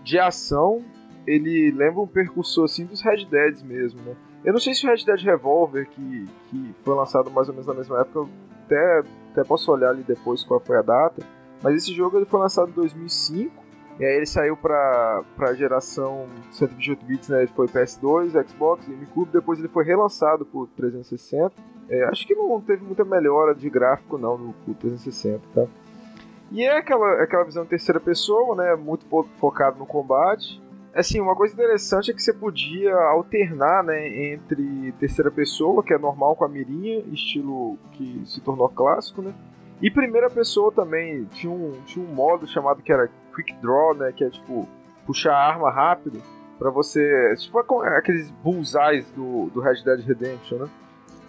de 0.03 0.19
ação. 0.19 0.85
Ele 1.27 1.71
lembra 1.71 2.01
um 2.01 2.07
percursor 2.07 2.65
assim 2.65 2.85
dos 2.85 3.01
Red 3.01 3.27
Deads 3.27 3.63
mesmo, 3.63 4.01
né? 4.03 4.17
Eu 4.45 4.53
não 4.53 4.61
sei 4.61 4.73
se 4.75 4.87
o 4.87 4.91
Red 4.91 5.05
Dead 5.05 5.21
Revolver, 5.23 5.89
que, 5.89 6.27
que 6.49 6.75
foi 6.85 6.95
lançado 6.95 7.31
mais 7.31 7.49
ou 7.49 7.55
menos 7.55 7.67
na 7.67 7.75
mesma 7.75 8.01
época, 8.01 8.19
eu 8.21 8.29
até, 8.65 9.03
até 9.33 9.45
posso 9.45 9.71
olhar 9.73 9.91
ali 9.91 10.03
depois 10.03 10.43
qual 10.45 10.61
foi 10.61 10.77
a 10.79 10.83
data. 10.83 11.23
Mas 11.63 11.75
esse 11.77 11.93
jogo 11.93 12.17
ele 12.17 12.25
foi 12.25 12.41
lançado 12.41 12.69
em 12.71 12.73
2005. 12.73 13.55
E 13.99 14.05
aí 14.05 14.15
ele 14.17 14.27
saiu 14.27 14.57
pra, 14.57 15.25
pra 15.37 15.55
geração 15.55 16.27
128 16.53 17.05
bits, 17.05 17.29
né? 17.31 17.39
Ele 17.43 17.51
foi 17.51 17.67
PS2, 17.67 18.31
Xbox, 18.49 18.87
GameCube, 18.87 19.33
depois 19.33 19.59
ele 19.59 19.67
foi 19.67 19.85
relançado 19.85 20.47
por 20.47 20.69
360. 20.77 21.53
É, 21.91 22.05
acho 22.05 22.25
que 22.25 22.35
não 22.35 22.61
teve 22.61 22.85
muita 22.85 23.05
melhora 23.05 23.55
de 23.57 23.69
gráfico 23.69 24.17
não 24.17 24.39
no 24.39 24.53
pro 24.53 24.73
360, 24.75 25.41
tá? 25.53 25.67
E 26.53 26.63
é 26.63 26.77
aquela, 26.79 27.23
aquela 27.23 27.43
visão 27.45 27.65
em 27.65 27.67
terceira 27.67 27.99
pessoa, 27.99 28.55
né? 28.55 28.77
Muito 28.77 29.05
fo- 29.07 29.27
focado 29.41 29.79
no 29.81 29.85
combate. 29.87 30.63
Assim, 30.95 31.21
uma 31.21 31.37
coisa 31.37 31.55
interessante 31.55 32.11
é 32.11 32.15
que 32.15 32.21
você 32.23 32.33
podia 32.33 32.95
alternar, 32.95 33.85
né, 33.85 34.33
entre 34.33 34.93
terceira 34.99 35.31
pessoa, 35.31 35.83
que 35.83 35.93
é 35.95 35.99
normal 35.99 36.35
com 36.35 36.45
a 36.45 36.49
mirinha, 36.49 37.05
estilo 37.13 37.79
que 37.93 38.23
se 38.27 38.41
tornou 38.41 38.69
clássico, 38.69 39.23
né? 39.23 39.33
E 39.81 39.91
primeira 39.91 40.29
pessoa 40.29 40.73
também 40.73 41.25
tinha 41.35 41.53
um, 41.53 41.73
tinha 41.87 42.05
um 42.05 42.13
modo 42.13 42.47
chamado 42.49 42.83
que 42.83 42.93
era 42.93 43.09
Quick 43.35 43.55
Draw, 43.63 43.95
né? 43.95 44.13
Que 44.17 44.25
é 44.25 44.31
tipo 44.31 44.69
puxar 45.07 45.35
a 45.35 45.47
arma 45.49 45.71
rápido 45.71 46.21
pra 46.59 46.69
você. 46.71 47.33
Tipo 47.39 47.61
aqueles 47.85 48.29
bullseyes 48.43 49.07
do, 49.15 49.51
do 49.51 49.61
Red 49.61 49.85
Dead 49.85 50.01
Redemption, 50.05 50.59
né? 50.59 50.69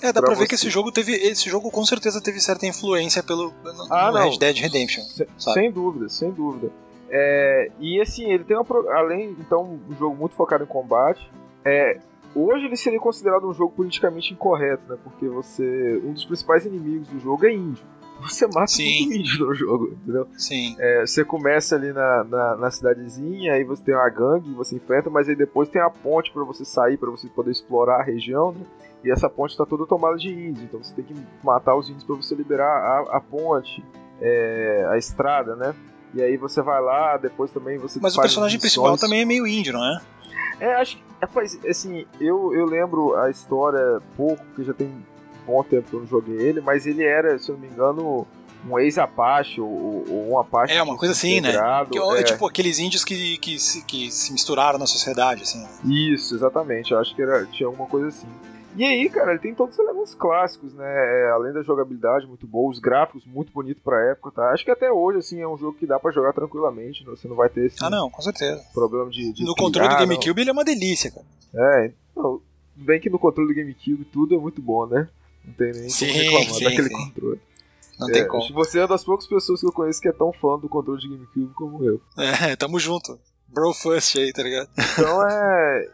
É, 0.02 0.08
dá 0.14 0.14
Pra 0.22 0.32
pra 0.32 0.40
ver 0.40 0.48
que 0.48 0.58
você. 0.58 0.66
esse 0.66 0.70
jogo 0.74 0.92
teve. 0.92 1.12
Esse 1.14 1.48
jogo 1.48 1.70
com 1.70 1.86
certeza 1.86 2.20
teve 2.22 2.40
certa 2.40 2.66
influência 2.66 3.22
pelo 3.22 3.54
no, 3.64 3.94
Ah, 3.94 4.10
no. 4.12 4.18
Red 4.18 4.40
Dead 4.40 4.58
Redemption. 4.58 5.04
Se- 5.04 5.28
sem 5.38 5.70
dúvida, 5.72 6.10
sem 6.10 6.32
dúvida. 6.32 6.72
É, 7.10 7.72
e 7.80 8.00
assim, 8.02 8.32
ele 8.32 8.44
tem 8.44 8.58
uma. 8.58 8.66
Além, 8.94 9.36
então, 9.40 9.80
um 9.90 9.96
jogo 9.96 10.16
muito 10.16 10.36
focado 10.36 10.64
em 10.64 10.68
combate. 10.68 11.30
É, 11.66 12.00
hoje 12.36 12.66
ele 12.66 12.78
seria 12.78 13.00
considerado 13.00 13.48
um 13.48 13.54
jogo 13.54 13.74
politicamente 13.76 14.34
incorreto, 14.34 14.84
né? 14.90 14.98
Porque 15.04 15.28
você. 15.28 16.02
Um 16.04 16.14
dos 16.14 16.26
principais 16.26 16.66
inimigos 16.66 17.08
do 17.08 17.20
jogo 17.20 17.46
é 17.46 17.54
índio. 17.54 17.84
Você 18.22 18.46
mata 18.48 18.68
Sim. 18.68 19.06
muito 19.06 19.14
índio 19.18 19.46
no 19.46 19.54
jogo, 19.54 19.94
entendeu? 19.94 20.28
Sim. 20.38 20.76
É, 20.78 21.06
você 21.06 21.24
começa 21.24 21.76
ali 21.76 21.94
na, 21.94 22.24
na, 22.26 22.56
na 22.58 22.72
cidadezinha, 22.72 23.54
aí 23.54 23.64
você 23.64 23.84
tem 23.86 23.96
uma 23.96 24.10
gangue, 24.10 24.54
você 24.54 24.76
enfrenta, 24.76 25.10
mas 25.10 25.30
aí 25.30 25.36
depois 25.36 25.70
tem 25.70 25.82
a 25.82 25.90
ponte 25.90 26.32
pra 26.32 26.44
você 26.44 26.66
sair, 26.66 26.98
pra 26.98 27.10
você 27.10 27.30
poder 27.30 27.52
explorar 27.52 28.02
a 28.02 28.04
região, 28.04 28.52
né? 28.52 28.66
E 29.06 29.10
essa 29.10 29.30
ponte 29.30 29.56
tá 29.56 29.66
toda 29.66 29.86
tomada 29.86 30.18
de 30.18 30.30
índios, 30.30 30.64
então 30.64 30.84
você 30.84 30.94
tem 30.94 31.06
que 31.06 31.16
matar 31.42 31.76
os 31.76 31.88
índios 31.88 32.04
pra 32.04 32.16
você 32.16 32.36
liberar 32.36 32.68
a, 32.68 33.18
a 33.18 33.22
ponte, 33.22 33.82
é, 34.20 34.86
a 34.90 34.98
estrada, 34.98 35.56
né? 35.56 35.74
E 36.14 36.22
aí 36.22 36.38
você 36.38 36.62
vai 36.62 36.82
lá, 36.82 37.18
depois 37.18 37.52
também 37.52 37.78
você 37.78 38.00
Mas 38.02 38.16
o 38.18 38.22
personagem 38.22 38.60
principal 38.60 38.98
também 38.98 39.22
é 39.22 39.26
meio 39.26 39.46
índio, 39.46 39.74
não 39.74 39.86
é? 39.86 40.02
É, 40.60 40.74
acho 40.76 40.98
que, 40.98 41.04
rapaz, 41.22 41.58
assim, 41.66 42.06
eu, 42.20 42.54
eu 42.54 42.66
lembro 42.66 43.16
a 43.16 43.30
história 43.30 44.02
pouco, 44.18 44.44
porque 44.46 44.64
já 44.64 44.74
tem 44.74 44.88
um 44.88 45.02
bom 45.46 45.64
tempo 45.64 45.90
que 45.90 45.96
eu 45.96 46.02
não 46.02 46.08
joguei 46.08 46.36
ele, 46.36 46.62
mas 46.62 46.86
ele 46.86 47.04
era, 47.04 47.38
se 47.40 47.50
eu 47.50 47.56
não 47.56 47.62
me 47.62 47.68
engano, 47.68 48.28
um 48.68 48.78
ex-Apache 48.78 49.62
ou, 49.62 50.06
ou 50.10 50.32
um 50.32 50.40
Apache. 50.40 50.74
É, 50.74 50.84
uma 50.84 50.98
coisa 50.98 51.14
assim, 51.14 51.40
né? 51.40 51.54
Que, 51.90 51.98
é. 51.98 52.20
é 52.20 52.24
tipo 52.24 52.46
aqueles 52.46 52.80
índios 52.80 53.06
que, 53.06 53.38
que, 53.38 53.58
se, 53.58 53.84
que 53.86 54.12
se 54.12 54.34
misturaram 54.34 54.78
na 54.78 54.86
sociedade, 54.86 55.44
assim. 55.44 55.66
Isso, 55.86 56.36
exatamente. 56.36 56.92
Eu 56.92 57.00
acho 57.00 57.16
que 57.16 57.22
era, 57.22 57.46
tinha 57.46 57.68
alguma 57.68 57.88
coisa 57.88 58.08
assim. 58.08 58.28
E 58.76 58.84
aí, 58.86 59.10
cara, 59.10 59.32
ele 59.32 59.40
tem 59.40 59.54
todos 59.56 59.74
os 59.78 59.80
elementos 59.84 60.14
clássicos, 60.16 60.74
né? 60.74 60.86
É, 60.86 61.32
além 61.32 61.52
da 61.52 61.62
jogabilidade 61.64 62.28
muito 62.28 62.46
boa, 62.48 62.70
os 62.72 62.80
gráficos 62.80 63.26
muito 63.26 63.52
bonitos 63.52 63.82
pra 63.84 64.00
época, 64.12 64.32
tá? 64.32 64.52
Acho 64.52 64.64
que 64.64 64.72
até 64.72 64.92
hoje, 64.92 65.18
assim, 65.20 65.42
é 65.42 65.48
um 65.48 65.58
jogo 65.58 65.78
que 65.78 65.88
dá 65.88 66.00
pra 66.00 66.12
jogar 66.12 66.34
tranquilamente. 66.34 67.04
né? 67.04 67.10
Você 67.10 67.28
não 67.28 67.36
vai 67.36 67.50
ter 67.50 67.66
esse 67.66 67.84
Ah, 67.84 67.90
não, 67.90 68.10
com 68.10 68.22
certeza. 68.22 68.62
problema 68.74 69.10
de, 69.10 69.34
de 69.34 69.44
No 69.44 69.56
controle 69.56 69.90
do 69.90 69.94
não. 69.94 70.00
GameCube 70.02 70.42
ele 70.42 70.50
é 70.50 70.54
uma 70.54 70.64
delícia, 70.64 71.12
cara. 71.12 71.26
É, 71.54 71.92
então, 72.12 72.40
bem 72.76 73.00
que 73.00 73.10
no 73.10 73.18
controle 73.20 73.52
do 73.52 73.56
GameCube 73.56 74.06
tudo 74.06 74.36
é 74.36 74.38
muito 74.38 74.62
bom, 74.62 74.86
né? 74.86 75.10
Não 75.44 75.54
tem 75.54 75.72
nem 75.74 75.90
Sim, 75.90 76.08
como 76.08 76.20
reclamar 76.20 76.54
sim, 76.54 76.64
daquele 76.66 76.88
sim. 76.90 76.94
controle. 76.96 77.42
Não 78.00 78.10
É, 78.10 78.12
tem 78.14 78.28
como. 78.28 78.54
Você 78.54 78.78
é 78.78 78.82
uma 78.84 78.88
das 78.88 79.04
poucas 79.04 79.28
pessoas 79.28 79.60
que 79.60 79.66
eu 79.66 79.72
conheço 79.74 80.00
que 80.00 80.08
é 80.08 80.14
tão 80.14 80.32
fã 80.32 80.58
do 80.60 80.70
controle 80.70 81.02
de 81.02 81.10
GameCube 81.10 81.54
como 81.56 81.84
eu. 81.84 82.00
É, 82.18 82.56
tamo 82.56 82.80
junto. 82.80 83.20
Bro 83.48 83.74
first 83.74 84.16
aí, 84.16 84.32
tá 84.32 84.44
ligado? 84.44 84.70
Então 84.94 85.26
é. 85.28 85.90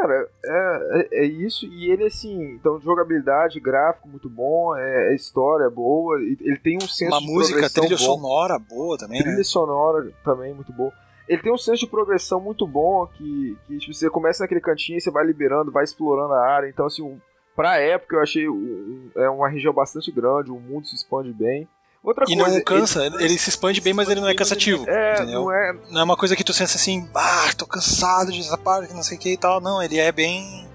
Cara, 0.00 0.28
é, 0.44 0.98
é, 1.12 1.22
é 1.22 1.24
isso. 1.24 1.66
E 1.66 1.90
ele, 1.90 2.04
assim, 2.04 2.42
então, 2.54 2.80
jogabilidade, 2.80 3.60
gráfico 3.60 4.08
muito 4.08 4.28
bom, 4.28 4.76
é, 4.76 5.12
é 5.12 5.14
história 5.14 5.68
boa. 5.70 6.18
Ele 6.20 6.58
tem 6.58 6.76
um 6.76 6.80
senso 6.88 7.12
Uma 7.12 7.20
de 7.20 7.26
música, 7.26 7.52
progressão 7.60 7.84
trilha 7.84 7.96
bom. 7.98 8.04
sonora 8.04 8.58
boa 8.58 8.98
também, 8.98 9.18
né? 9.20 9.24
Trilha 9.24 9.44
sonora 9.44 10.10
também 10.24 10.52
muito 10.54 10.72
boa. 10.72 10.92
Ele 11.28 11.40
tem 11.40 11.52
um 11.52 11.56
senso 11.58 11.80
de 11.80 11.86
progressão 11.86 12.40
muito 12.40 12.66
bom 12.66 13.06
que, 13.06 13.56
que 13.66 13.78
tipo, 13.78 13.94
você 13.94 14.10
começa 14.10 14.42
naquele 14.44 14.60
cantinho 14.60 14.98
e 14.98 15.00
você 15.00 15.10
vai 15.10 15.24
liberando, 15.24 15.72
vai 15.72 15.84
explorando 15.84 16.34
a 16.34 16.40
área. 16.46 16.68
Então, 16.68 16.84
assim, 16.86 17.02
um, 17.02 17.18
pra 17.56 17.78
época 17.78 18.16
eu 18.16 18.20
achei 18.22 18.48
um- 18.48 19.10
é 19.16 19.28
uma 19.30 19.48
região 19.48 19.72
bastante 19.72 20.10
grande, 20.12 20.50
o 20.50 20.58
mundo 20.60 20.86
se 20.86 20.94
expande 20.94 21.32
bem. 21.32 21.66
Outra 22.04 22.24
E 22.28 22.36
coisa. 22.36 22.54
não 22.58 22.62
cansa, 22.62 23.06
ele, 23.06 23.16
ele 23.24 23.38
se 23.38 23.48
expande 23.48 23.80
bem, 23.80 23.94
mas 23.94 24.10
ele 24.10 24.20
não 24.20 24.28
é 24.28 24.34
cansativo. 24.34 24.84
É, 24.88 25.14
entendeu? 25.14 25.40
não 25.44 25.52
é. 25.52 25.74
Não 25.90 26.00
é 26.02 26.04
uma 26.04 26.16
coisa 26.16 26.36
que 26.36 26.44
tu 26.44 26.52
sente 26.52 26.76
assim, 26.76 27.08
ah, 27.14 27.50
tô 27.56 27.66
cansado 27.66 28.30
de 28.30 28.40
essa 28.40 28.58
parte, 28.58 28.92
não 28.92 29.02
sei 29.02 29.16
o 29.16 29.20
que 29.20 29.32
e 29.32 29.36
tal. 29.38 29.58
Não, 29.60 29.82
ele 29.82 29.98
é 29.98 30.12
bem. 30.12 30.68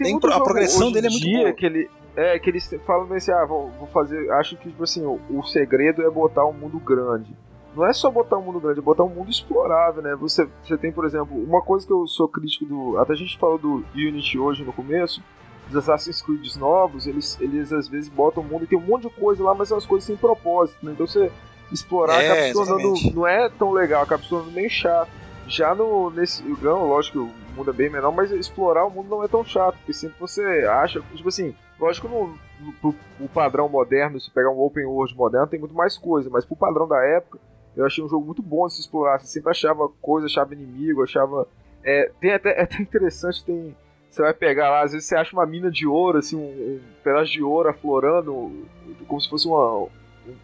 Muito 0.00 0.20
pro- 0.20 0.32
a 0.32 0.40
progressão 0.42 0.90
dele 0.90 1.06
é 1.06 1.10
muito 1.10 1.30
boa. 1.30 1.52
Que 1.52 1.66
ele, 1.66 1.90
é, 2.16 2.38
que 2.38 2.50
eles 2.50 2.68
falam 2.86 3.12
assim, 3.14 3.30
ah, 3.30 3.44
vou, 3.44 3.70
vou 3.78 3.86
fazer. 3.88 4.30
Acho 4.32 4.56
que, 4.56 4.68
tipo 4.70 4.82
assim, 4.82 5.04
o, 5.04 5.20
o 5.30 5.42
segredo 5.44 6.02
é 6.02 6.10
botar 6.10 6.44
um 6.46 6.52
mundo 6.52 6.78
grande. 6.80 7.30
Não 7.76 7.84
é 7.86 7.92
só 7.92 8.10
botar 8.10 8.36
um 8.38 8.42
mundo 8.42 8.60
grande, 8.60 8.78
é 8.78 8.82
botar 8.82 9.02
um 9.04 9.08
mundo 9.08 9.30
explorável, 9.30 10.00
né? 10.02 10.14
Você, 10.16 10.48
você 10.64 10.76
tem, 10.78 10.90
por 10.92 11.04
exemplo, 11.04 11.36
uma 11.36 11.60
coisa 11.60 11.86
que 11.86 11.92
eu 11.92 12.06
sou 12.06 12.26
crítico 12.28 12.64
do. 12.64 12.98
Até 12.98 13.12
a 13.12 13.16
gente 13.16 13.36
falou 13.38 13.58
do 13.58 13.84
Unity 13.94 14.38
hoje 14.38 14.64
no 14.64 14.72
começo. 14.72 15.22
Os 15.68 15.76
Assassin's 15.76 16.20
Creed 16.20 16.56
novos, 16.56 17.06
eles, 17.06 17.38
eles 17.40 17.72
às 17.72 17.88
vezes 17.88 18.08
botam 18.08 18.42
o 18.42 18.46
mundo 18.46 18.64
e 18.64 18.66
tem 18.66 18.78
um 18.78 18.82
monte 18.82 19.08
de 19.08 19.10
coisa 19.10 19.42
lá, 19.42 19.54
mas 19.54 19.68
são 19.68 19.78
as 19.78 19.86
coisas 19.86 20.06
sem 20.06 20.16
propósito, 20.16 20.84
né? 20.84 20.92
Então 20.92 21.06
você 21.06 21.30
explorar 21.72 22.22
É, 22.22 22.26
acaba 22.26 22.46
se 22.46 22.52
tornando. 22.52 23.14
Não 23.14 23.26
é 23.26 23.48
tão 23.48 23.72
legal, 23.72 24.02
acaba 24.02 24.22
se 24.22 24.28
tornando 24.28 24.52
meio 24.52 24.70
chato. 24.70 25.10
Já 25.46 25.74
no, 25.74 26.10
nesse. 26.10 26.42
Não, 26.42 26.86
lógico 26.86 27.18
que 27.18 27.24
o 27.24 27.54
mundo 27.56 27.70
é 27.70 27.74
bem 27.74 27.90
menor, 27.90 28.12
mas 28.12 28.30
explorar 28.30 28.86
o 28.86 28.90
mundo 28.90 29.08
não 29.08 29.22
é 29.22 29.28
tão 29.28 29.44
chato, 29.44 29.76
porque 29.76 29.92
sempre 29.92 30.18
você 30.18 30.42
acha. 30.64 31.02
Tipo 31.14 31.28
assim, 31.28 31.54
lógico 31.78 32.08
que 32.08 32.14
no, 32.14 32.94
no, 33.20 33.28
padrão 33.28 33.68
moderno, 33.68 34.18
se 34.20 34.30
pegar 34.30 34.50
um 34.50 34.60
open 34.60 34.86
world 34.86 35.14
moderno, 35.14 35.46
tem 35.46 35.60
muito 35.60 35.74
mais 35.74 35.98
coisa, 35.98 36.30
mas 36.30 36.44
pro 36.44 36.56
padrão 36.56 36.88
da 36.88 37.02
época, 37.04 37.38
eu 37.76 37.84
achei 37.84 38.02
um 38.02 38.08
jogo 38.08 38.24
muito 38.24 38.42
bom 38.42 38.66
de 38.66 38.74
se 38.74 38.80
explorar. 38.80 39.18
Você 39.18 39.26
sempre 39.26 39.50
achava 39.50 39.88
coisa, 40.00 40.26
achava 40.26 40.54
inimigo, 40.54 41.02
achava. 41.02 41.46
É, 41.82 42.10
tem 42.20 42.32
até, 42.32 42.58
é 42.58 42.62
até 42.62 42.80
interessante, 42.80 43.44
tem. 43.44 43.76
Você 44.14 44.22
vai 44.22 44.32
pegar 44.32 44.70
lá, 44.70 44.84
às 44.84 44.92
vezes 44.92 45.08
você 45.08 45.16
acha 45.16 45.32
uma 45.32 45.44
mina 45.44 45.68
de 45.68 45.88
ouro, 45.88 46.18
assim, 46.18 46.36
um, 46.36 46.40
um 46.40 46.80
pedaço 47.02 47.32
de 47.32 47.42
ouro 47.42 47.68
aflorando, 47.68 48.64
como 49.08 49.20
se 49.20 49.28
fosse 49.28 49.48
uma, 49.48 49.88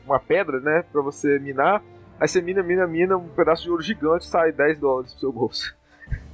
uma 0.05 0.19
pedra, 0.19 0.59
né, 0.59 0.85
pra 0.91 1.01
você 1.01 1.39
minar. 1.39 1.81
Aí 2.19 2.27
você 2.27 2.43
mina, 2.43 2.65
mina, 2.65 2.85
mina, 2.85 3.17
um 3.17 3.29
pedaço 3.29 3.63
de 3.63 3.71
ouro 3.71 3.81
gigante 3.81 4.27
sai 4.27 4.51
10 4.51 4.81
dólares 4.81 5.13
pro 5.13 5.21
seu 5.21 5.33
bolso. 5.33 5.73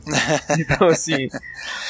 então, 0.58 0.88
assim. 0.88 1.28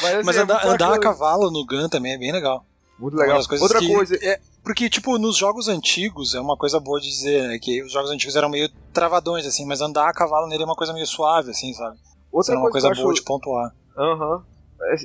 Mas, 0.03 0.15
assim, 0.15 0.27
Mas 0.27 0.37
é 0.37 0.41
andar, 0.41 0.67
andar 0.67 0.95
a 0.95 0.99
cavalo 0.99 1.49
no 1.49 1.65
Gun 1.65 1.89
também 1.89 2.15
é 2.15 2.19
bem 2.19 2.33
legal. 2.33 2.67
Muito 2.99 3.15
Uma 3.15 3.23
legal. 3.23 3.41
Outra 3.61 3.79
que- 3.79 3.95
coisa. 3.95 4.19
É, 4.21 4.41
porque, 4.65 4.91
tipo, 4.91 5.17
nos 5.17 5.37
jogos 5.37 5.69
antigos, 5.69 6.35
é 6.35 6.41
uma 6.41 6.57
coisa 6.57 6.81
boa 6.81 6.99
de 7.01 7.09
dizer, 7.09 7.47
né? 7.47 7.59
Que 7.61 7.85
os 7.85 7.93
jogos 7.93 8.11
antigos 8.11 8.35
eram 8.35 8.49
meio 8.49 8.69
travadões, 8.93 9.47
assim, 9.47 9.65
mas 9.65 9.81
andar 9.81 10.09
a 10.09 10.13
cavalo 10.13 10.49
nele 10.49 10.65
é 10.65 10.67
uma 10.67 10.75
coisa 10.75 10.93
meio 10.93 11.07
suave, 11.07 11.51
assim, 11.53 11.73
sabe? 11.73 11.95
Isso 11.97 12.17
Outra 12.33 12.53
era 12.55 12.61
uma 12.61 12.71
coisa, 12.71 12.89
coisa 12.89 13.01
boa 13.01 13.13
acho... 13.13 13.21
de 13.21 13.25
pontuar. 13.25 13.73
Aham. 13.97 14.43
É, 14.53 14.56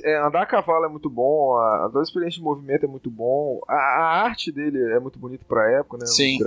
é, 0.04 0.16
andar 0.18 0.42
a 0.42 0.46
cavalo 0.46 0.84
é 0.84 0.88
muito 0.88 1.08
bom, 1.10 1.56
a, 1.56 1.84
toda 1.88 2.00
a 2.00 2.02
experiência 2.02 2.38
de 2.38 2.44
movimento 2.44 2.84
é 2.84 2.88
muito 2.88 3.10
bom, 3.10 3.60
a, 3.68 3.74
a 3.74 4.22
arte 4.24 4.52
dele 4.52 4.78
é 4.92 5.00
muito 5.00 5.18
bonita 5.18 5.44
pra 5.48 5.70
época, 5.70 5.98
né? 5.98 6.06
Sim. 6.06 6.38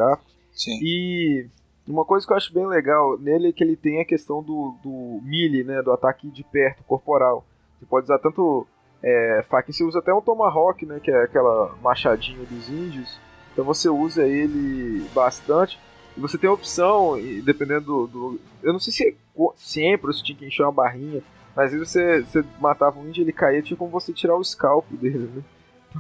Sim. 0.54 0.80
E 0.82 1.48
uma 1.88 2.06
coisa 2.06 2.26
que 2.26 2.32
eu 2.34 2.38
acho 2.38 2.54
bem 2.54 2.66
legal 2.66 3.18
nele 3.20 3.50
é 3.50 3.52
que 3.52 3.64
ele 3.64 3.76
tem 3.76 4.00
a 4.02 4.06
questão 4.06 4.42
do, 4.42 4.76
do 4.84 5.20
melee, 5.24 5.64
né? 5.64 5.82
Do 5.82 5.92
ataque 5.92 6.30
de 6.30 6.44
perto, 6.44 6.84
corporal. 6.84 7.46
Você 7.80 7.86
pode 7.86 8.06
usar 8.06 8.20
tanto 8.20 8.66
é, 9.04 9.44
faca, 9.50 9.72
você 9.72 9.84
usa 9.84 10.00
até 10.00 10.14
um 10.14 10.22
tomahawk, 10.22 10.86
né? 10.86 11.00
Que 11.04 11.12
é 11.12 11.24
aquela 11.24 11.76
machadinha 11.84 12.44
dos 12.46 12.70
índios. 12.70 13.20
Então 13.54 13.64
você 13.66 13.88
usa 13.90 14.26
ele 14.28 15.06
bastante. 15.14 15.80
E 16.18 16.20
você 16.22 16.38
tem 16.38 16.50
a 16.50 16.54
opção, 16.54 17.14
dependendo 17.44 18.08
do, 18.08 18.08
do- 18.08 18.40
Eu 18.64 18.72
não 18.72 18.80
sei 18.80 18.94
se 18.94 19.08
é 19.10 19.14
sempre 19.56 20.08
você 20.08 20.24
tinha 20.24 20.38
que 20.38 20.46
encher 20.46 20.64
uma 20.64 20.72
barrinha. 20.72 21.22
Mas 21.56 21.72
vezes 21.72 21.90
você, 21.90 22.22
você 22.22 22.44
matava 22.60 23.00
um 23.00 23.08
índio, 23.08 23.24
ele 23.24 23.32
caía, 23.32 23.62
tinha 23.62 23.78
como 23.78 23.90
você 23.90 24.12
tirar 24.12 24.36
o 24.36 24.44
scalp 24.44 24.86
dele, 24.92 25.30
né? 25.36 25.42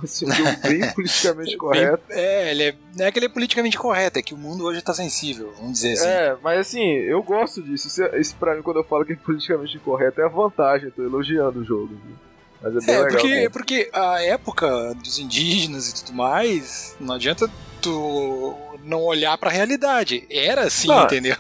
Assim, 0.04 0.26
bem 0.62 0.82
politicamente 0.94 1.56
correto. 1.56 2.04
Bem, 2.10 2.18
é, 2.18 2.52
ele 2.52 2.64
é, 2.64 2.76
não 2.98 3.06
é 3.06 3.12
que 3.12 3.20
ele 3.20 3.28
é 3.28 3.30
politicamente 3.30 3.78
correto, 3.78 4.20
é 4.20 4.22
que 4.22 4.34
o 4.34 4.38
mundo 4.38 4.66
hoje 4.66 4.82
tá 4.82 4.94
sensível, 4.94 5.54
vamos 5.56 5.74
dizer 5.74 5.94
assim. 5.94 6.08
É, 6.08 6.38
mas 6.44 6.60
assim, 6.60 6.84
eu 6.84 7.24
gosto 7.24 7.62
disso. 7.64 7.88
Isso, 7.88 8.04
isso 8.18 8.36
pra 8.36 8.56
mim, 8.56 8.62
quando 8.62 8.78
eu 8.78 8.84
falo 8.84 9.06
que 9.06 9.14
é 9.14 9.16
politicamente 9.16 9.78
incorreto, 9.78 10.20
é 10.20 10.26
a 10.26 10.30
vantagem, 10.30 10.88
eu 10.88 10.92
tô 10.92 11.04
elogiando 11.04 11.60
o 11.60 11.64
jogo. 11.64 11.96
Viu? 11.96 12.16
Mas 12.62 12.76
é 12.76 12.86
bem 12.86 12.96
é, 12.96 13.00
legal. 13.00 13.12
Porque, 13.12 13.50
porque 13.52 13.90
a 13.94 14.22
época 14.22 14.94
dos 14.96 15.20
indígenas 15.20 15.90
e 15.90 16.04
tudo 16.04 16.16
mais, 16.16 16.96
não 17.00 17.16
adianta 17.16 17.50
tu 17.82 18.56
não 18.84 19.04
olhar 19.04 19.38
pra 19.38 19.50
realidade. 19.50 20.26
Era 20.30 20.64
assim, 20.64 20.88
não, 20.88 21.04
entendeu? 21.04 21.38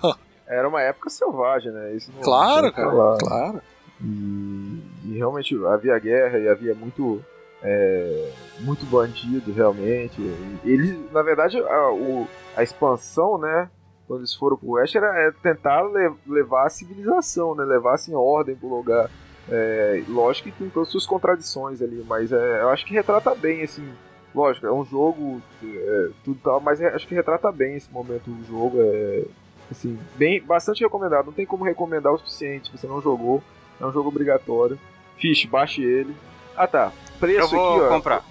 Era 0.47 0.67
uma 0.67 0.81
época 0.81 1.09
selvagem, 1.09 1.71
né? 1.71 1.95
Isso 1.95 2.11
não, 2.13 2.21
claro, 2.21 2.71
cara, 2.71 2.89
falar. 2.89 3.17
claro. 3.17 3.61
E, 4.05 4.83
e, 5.05 5.17
realmente 5.17 5.55
havia 5.65 5.97
guerra 5.97 6.37
e 6.37 6.47
havia 6.47 6.75
muito 6.75 7.23
é, 7.63 8.31
muito 8.59 8.85
bandido, 8.85 9.51
realmente. 9.51 10.21
Eles, 10.63 10.95
na 11.11 11.23
verdade, 11.23 11.57
a, 11.57 11.91
o, 11.91 12.27
a 12.55 12.61
expansão, 12.61 13.39
né? 13.39 13.69
Quando 14.07 14.19
eles 14.19 14.35
foram 14.35 14.55
pro 14.55 14.71
oeste, 14.71 14.97
era 14.97 15.07
é 15.19 15.31
tentar 15.31 15.81
le, 15.81 16.13
levar 16.27 16.67
a 16.67 16.69
civilização, 16.69 17.55
né? 17.55 17.65
Levar 17.65 17.95
assim, 17.95 18.13
ordem 18.13 18.55
pro 18.55 18.69
lugar. 18.69 19.09
É, 19.49 20.03
lógico 20.07 20.49
que 20.49 20.57
tem 20.57 20.69
todas 20.69 20.87
as 20.87 20.91
suas 20.91 21.05
contradições 21.05 21.81
ali, 21.81 22.03
mas 22.07 22.31
é, 22.31 22.61
eu 22.61 22.69
acho 22.69 22.85
que 22.85 22.93
retrata 22.93 23.33
bem, 23.33 23.63
assim. 23.63 23.87
Lógico, 24.33 24.67
é 24.67 24.71
um 24.71 24.83
jogo, 24.83 25.41
é, 25.63 26.09
tudo 26.23 26.39
tal, 26.43 26.59
mas 26.59 26.81
acho 26.81 27.07
que 27.07 27.15
retrata 27.15 27.51
bem 27.51 27.75
esse 27.75 27.91
momento 27.91 28.29
do 28.29 28.45
jogo. 28.45 28.77
É, 28.79 29.23
assim, 29.71 29.97
bem, 30.17 30.41
bastante 30.41 30.83
recomendado. 30.83 31.27
Não 31.27 31.33
tem 31.33 31.45
como 31.45 31.63
recomendar 31.63 32.13
o 32.13 32.17
suficiente 32.19 32.69
se 32.69 32.77
você 32.77 32.85
não 32.85 33.01
jogou. 33.01 33.41
É 33.79 33.85
um 33.85 33.91
jogo 33.91 34.09
obrigatório. 34.09 34.79
Fish, 35.17 35.45
baixe 35.45 35.83
ele. 35.83 36.15
Ah 36.55 36.67
tá, 36.67 36.91
preço 37.19 37.41
eu 37.41 37.47
vou 37.49 37.75
aqui, 37.75 37.85
ó. 37.85 37.89
comprar. 37.89 38.23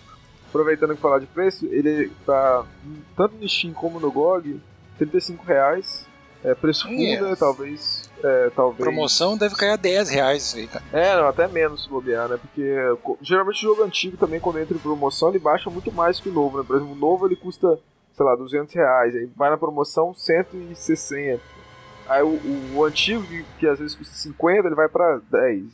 Aproveitando 0.49 0.95
que 0.95 1.01
falar 1.01 1.19
de 1.19 1.27
preço, 1.27 1.67
ele 1.67 2.11
tá 2.25 2.65
tanto 3.17 3.37
no 3.37 3.49
Steam 3.49 3.73
como 3.73 3.99
no 3.99 4.11
GOG, 4.11 4.61
35 4.99 5.45
reais. 5.45 6.07
É 6.45 6.55
preço 6.55 6.87
full, 6.87 6.93
yes. 6.93 7.23
né? 7.23 7.35
Talvez, 7.37 8.11
é, 8.23 8.51
talvez. 8.55 8.79
Promoção 8.79 9.37
deve 9.37 9.57
cair 9.57 9.71
a 9.71 9.77
10 9.77 10.11
reais 10.11 10.43
isso 10.43 10.57
aí, 10.59 10.67
cara. 10.67 10.85
É, 10.93 11.17
não, 11.17 11.27
até 11.27 11.49
menos 11.49 11.85
se 11.85 11.89
bobear, 11.89 12.29
né? 12.29 12.37
Porque 12.37 12.63
geralmente 13.23 13.57
o 13.65 13.69
jogo 13.71 13.83
antigo 13.83 14.19
também, 14.19 14.39
quando 14.39 14.59
entra 14.59 14.77
em 14.77 14.81
promoção, 14.81 15.31
ele 15.31 15.39
baixa 15.39 15.71
muito 15.71 15.91
mais 15.91 16.21
que 16.21 16.29
o 16.29 16.33
novo, 16.33 16.59
né? 16.59 16.65
Por 16.67 16.77
exemplo, 16.77 16.93
o 16.93 16.99
novo 16.99 17.27
ele 17.27 17.35
custa, 17.35 17.79
sei 18.13 18.27
lá, 18.27 18.37
200 18.37 18.75
reais. 18.75 19.15
Aí 19.15 19.27
vai 19.35 19.49
na 19.49 19.57
promoção 19.57 20.13
160. 20.13 21.41
Aí 22.07 22.23
o, 22.23 22.39
o, 22.75 22.85
antigo, 22.85 23.23
que, 23.25 23.45
que, 23.59 23.67
às 23.67 23.79
vezes 23.79 23.95
custa 23.95 24.15
50, 24.15 24.69
ele 24.69 24.75
vai 24.75 24.89
pra 24.89 25.21
10, 25.31 25.65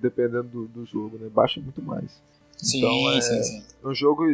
dependendo 0.00 0.44
do, 0.44 0.66
do 0.66 0.86
jogo, 0.86 1.16
né? 1.18 1.28
Baixa 1.32 1.60
muito 1.60 1.80
mais. 1.82 2.20
Sim, 2.56 2.78
então, 2.78 3.12
é, 3.12 3.20
sim, 3.20 3.42
sim. 3.42 3.64
Um 3.84 3.94
jogo. 3.94 4.24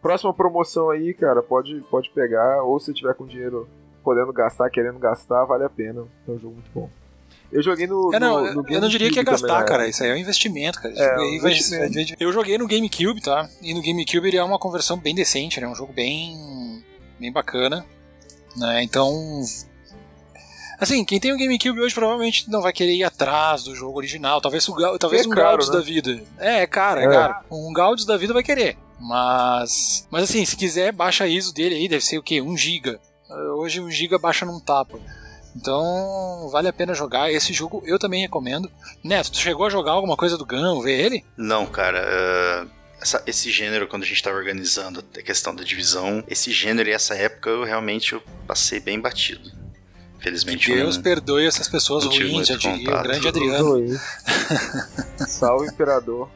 Próxima 0.00 0.32
promoção 0.32 0.88
aí, 0.88 1.12
cara, 1.12 1.42
pode, 1.42 1.80
pode 1.90 2.10
pegar, 2.10 2.62
ou 2.62 2.80
se 2.80 2.92
tiver 2.94 3.14
com 3.14 3.26
dinheiro 3.26 3.68
podendo 4.02 4.32
gastar, 4.32 4.70
querendo 4.70 4.98
gastar, 4.98 5.44
vale 5.44 5.64
a 5.64 5.68
pena. 5.68 6.06
É 6.26 6.30
um 6.30 6.38
jogo 6.38 6.54
muito 6.54 6.70
bom. 6.72 6.88
Eu 7.52 7.62
joguei 7.62 7.86
no. 7.86 8.14
É, 8.14 8.20
não, 8.20 8.54
no, 8.54 8.62
no 8.62 8.68
eu 8.70 8.80
não 8.80 8.88
diria 8.88 9.10
que 9.10 9.18
é 9.18 9.24
gastar, 9.24 9.48
também, 9.48 9.62
né? 9.62 9.68
cara. 9.68 9.88
Isso 9.88 10.02
aí 10.02 10.10
é 10.10 10.14
um 10.14 10.18
investimento, 10.18 10.80
cara. 10.80 10.94
É, 10.96 11.18
um 11.18 11.34
investimento. 11.34 12.14
eu 12.18 12.32
joguei 12.32 12.56
no 12.56 12.66
GameCube, 12.66 13.20
tá? 13.20 13.48
E 13.60 13.74
no 13.74 13.82
GameCube 13.82 14.28
ele 14.28 14.36
é 14.36 14.44
uma 14.44 14.58
conversão 14.58 14.96
bem 14.96 15.14
decente, 15.14 15.60
né? 15.60 15.66
Um 15.66 15.74
jogo 15.74 15.92
bem. 15.92 16.82
bem 17.18 17.32
bacana. 17.32 17.84
Né? 18.56 18.82
Então, 18.82 19.42
Assim, 20.80 21.04
quem 21.04 21.20
tem 21.20 21.32
o 21.32 21.36
GameCube 21.36 21.80
hoje 21.80 21.94
provavelmente 21.94 22.48
não 22.48 22.62
vai 22.62 22.72
querer 22.72 22.94
ir 22.94 23.04
atrás 23.04 23.64
do 23.64 23.74
jogo 23.76 23.98
original. 23.98 24.40
Talvez, 24.40 24.66
o, 24.68 24.98
talvez 24.98 25.26
é 25.26 25.28
um 25.28 25.30
Gaudius 25.30 25.68
né? 25.68 25.76
da 25.76 25.82
vida. 25.82 26.22
É, 26.38 26.62
é 26.62 26.66
caro, 26.66 27.00
é, 27.00 27.04
é 27.04 27.08
caro. 27.08 27.44
Um 27.50 27.72
Gaudius 27.72 28.06
da 28.06 28.16
vida 28.16 28.32
vai 28.32 28.42
querer. 28.42 28.78
Mas. 28.98 30.06
Mas 30.10 30.24
assim, 30.24 30.44
se 30.44 30.56
quiser, 30.56 30.92
baixa 30.92 31.24
a 31.24 31.28
ISO 31.28 31.52
dele 31.52 31.74
aí, 31.74 31.88
deve 31.88 32.04
ser 32.04 32.18
o 32.18 32.22
quê? 32.22 32.40
1 32.40 32.56
GB. 32.56 32.98
Hoje 33.58 33.80
1 33.80 33.90
GB 33.90 34.18
baixa 34.18 34.46
num 34.46 34.58
tapa. 34.58 34.98
Então, 35.54 36.48
vale 36.50 36.68
a 36.68 36.72
pena 36.72 36.94
jogar. 36.94 37.30
Esse 37.30 37.52
jogo 37.52 37.82
eu 37.84 37.98
também 37.98 38.22
recomendo. 38.22 38.70
Neto, 39.04 39.32
tu 39.32 39.38
chegou 39.38 39.66
a 39.66 39.70
jogar 39.70 39.92
alguma 39.92 40.16
coisa 40.16 40.38
do 40.38 40.46
Gun, 40.46 40.80
ver 40.80 40.98
ele? 40.98 41.24
Não, 41.36 41.66
cara. 41.66 42.64
Uh, 42.64 42.70
essa, 43.00 43.22
esse 43.26 43.50
gênero, 43.50 43.88
quando 43.88 44.02
a 44.02 44.06
gente 44.06 44.16
estava 44.16 44.36
organizando 44.36 45.04
a 45.16 45.22
questão 45.22 45.54
da 45.54 45.64
divisão, 45.64 46.22
esse 46.28 46.52
gênero 46.52 46.88
e 46.88 46.92
essa 46.92 47.14
época 47.14 47.50
eu 47.50 47.64
realmente 47.64 48.12
eu 48.12 48.22
passei 48.46 48.78
bem 48.78 49.00
batido. 49.00 49.59
Felizmente. 50.20 50.66
Que 50.70 50.76
Deus 50.76 50.96
um, 50.96 51.02
perdoe 51.02 51.46
essas 51.46 51.68
pessoas 51.68 52.04
ruins, 52.04 52.48
já 52.48 52.56
diria 52.56 52.98
o 52.98 53.02
grande 53.02 53.26
Adriano. 53.26 53.86
Salve, 55.26 55.66
imperador. 55.66 56.28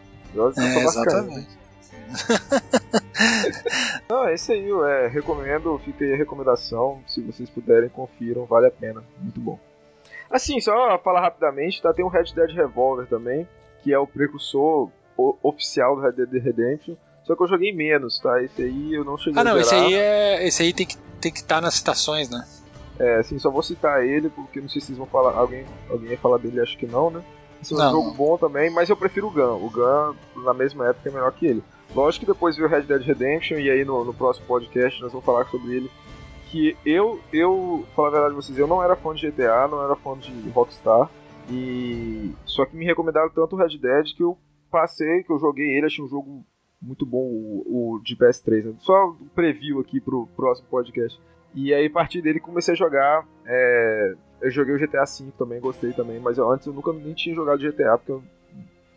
É, 0.56 0.84
exatamente. 0.84 1.48
Não, 4.08 4.26
é 4.26 4.34
isso 4.34 4.52
aí, 4.52 4.68
é, 4.70 5.08
recomendo, 5.08 5.78
fica 5.84 6.04
aí 6.04 6.12
a 6.14 6.16
recomendação, 6.16 7.02
se 7.06 7.20
vocês 7.20 7.48
puderem, 7.50 7.88
confiram, 7.88 8.44
vale 8.44 8.66
a 8.66 8.70
pena, 8.70 9.02
muito 9.18 9.40
bom. 9.40 9.58
Assim, 10.30 10.60
só 10.60 10.98
falar 10.98 11.20
rapidamente, 11.20 11.80
tá, 11.80 11.92
tem 11.92 12.04
um 12.04 12.08
Red 12.08 12.32
Dead 12.34 12.50
Revolver 12.50 13.06
também, 13.06 13.48
que 13.82 13.92
é 13.92 13.98
o 13.98 14.06
precursor 14.06 14.90
oficial 15.42 15.96
do 15.96 16.02
Red 16.02 16.12
Dead 16.12 16.42
Redemption, 16.42 16.94
só 17.24 17.34
que 17.34 17.42
eu 17.42 17.48
joguei 17.48 17.72
menos, 17.72 18.18
tá, 18.18 18.42
esse 18.42 18.62
aí 18.62 18.94
eu 18.94 19.04
não 19.04 19.16
cheguei 19.16 19.40
ah, 19.40 19.44
não, 19.44 19.56
a 19.56 19.60
esse 19.60 19.74
aí, 19.74 19.94
é, 19.94 20.46
esse 20.46 20.62
aí 20.62 20.72
tem 20.72 20.86
que 20.86 20.96
tem 21.20 21.32
que 21.32 21.38
estar 21.38 21.56
tá 21.56 21.60
nas 21.62 21.74
citações, 21.74 22.28
né? 22.28 22.44
É, 22.98 23.16
assim, 23.16 23.38
só 23.38 23.50
vou 23.50 23.62
citar 23.62 24.04
ele, 24.04 24.28
porque 24.28 24.60
não 24.60 24.68
sei 24.68 24.80
se 24.80 24.88
vocês 24.88 24.98
vão 24.98 25.06
falar. 25.06 25.36
Alguém, 25.36 25.64
alguém 25.90 26.10
ia 26.10 26.18
falar 26.18 26.38
dele, 26.38 26.60
acho 26.60 26.78
que 26.78 26.86
não, 26.86 27.10
né? 27.10 27.22
Esse 27.60 27.72
é 27.72 27.76
um 27.76 27.78
não. 27.78 27.90
jogo 27.90 28.10
bom 28.12 28.36
também, 28.36 28.70
mas 28.70 28.88
eu 28.88 28.96
prefiro 28.96 29.28
o 29.28 29.30
Gun. 29.30 29.64
O 29.64 29.70
Gun, 29.70 30.42
na 30.44 30.54
mesma 30.54 30.88
época, 30.88 31.08
é 31.08 31.12
melhor 31.12 31.32
que 31.32 31.46
ele. 31.46 31.62
Lógico 31.94 32.24
que 32.24 32.32
depois 32.32 32.56
veio 32.56 32.68
Red 32.68 32.82
Dead 32.82 33.02
Redemption, 33.02 33.58
e 33.58 33.70
aí 33.70 33.84
no, 33.84 34.04
no 34.04 34.14
próximo 34.14 34.46
podcast 34.46 35.00
nós 35.00 35.12
vamos 35.12 35.24
falar 35.24 35.46
sobre 35.46 35.74
ele. 35.74 35.90
Que 36.50 36.76
eu, 36.84 37.20
eu, 37.32 37.84
falar 37.96 38.08
a 38.08 38.10
verdade 38.12 38.34
pra 38.34 38.42
vocês, 38.42 38.58
eu 38.58 38.66
não 38.66 38.82
era 38.82 38.94
fã 38.94 39.14
de 39.14 39.28
GTA, 39.28 39.66
não 39.68 39.82
era 39.82 39.96
fã 39.96 40.16
de 40.16 40.32
Rockstar. 40.50 41.10
E. 41.50 42.32
Só 42.44 42.64
que 42.64 42.76
me 42.76 42.84
recomendaram 42.84 43.30
tanto 43.30 43.56
o 43.56 43.58
Red 43.58 43.76
Dead 43.78 44.14
que 44.14 44.22
eu 44.22 44.38
passei, 44.70 45.22
que 45.22 45.32
eu 45.32 45.38
joguei 45.38 45.76
ele, 45.76 45.86
achei 45.86 46.04
um 46.04 46.08
jogo 46.08 46.44
muito 46.80 47.06
bom, 47.06 47.22
o, 47.22 47.94
o 47.96 48.00
de 48.02 48.16
PS3. 48.16 48.64
Né? 48.64 48.74
Só 48.78 49.16
um 49.20 49.28
preview 49.34 49.80
aqui 49.80 50.00
pro 50.00 50.28
próximo 50.36 50.68
podcast. 50.68 51.18
E 51.54 51.72
aí, 51.72 51.86
a 51.86 51.90
partir 51.90 52.20
dele, 52.20 52.40
comecei 52.40 52.74
a 52.74 52.76
jogar. 52.76 53.26
É... 53.46 54.14
Eu 54.40 54.50
joguei 54.50 54.74
o 54.74 54.78
GTA 54.78 55.04
V 55.04 55.32
também, 55.38 55.60
gostei 55.60 55.92
também, 55.92 56.18
mas 56.18 56.36
eu, 56.36 56.50
antes 56.50 56.66
eu 56.66 56.72
nunca 56.72 56.92
nem 56.92 57.14
tinha 57.14 57.34
jogado 57.34 57.60
GTA, 57.60 57.96
porque 57.96 58.12
eu 58.12 58.22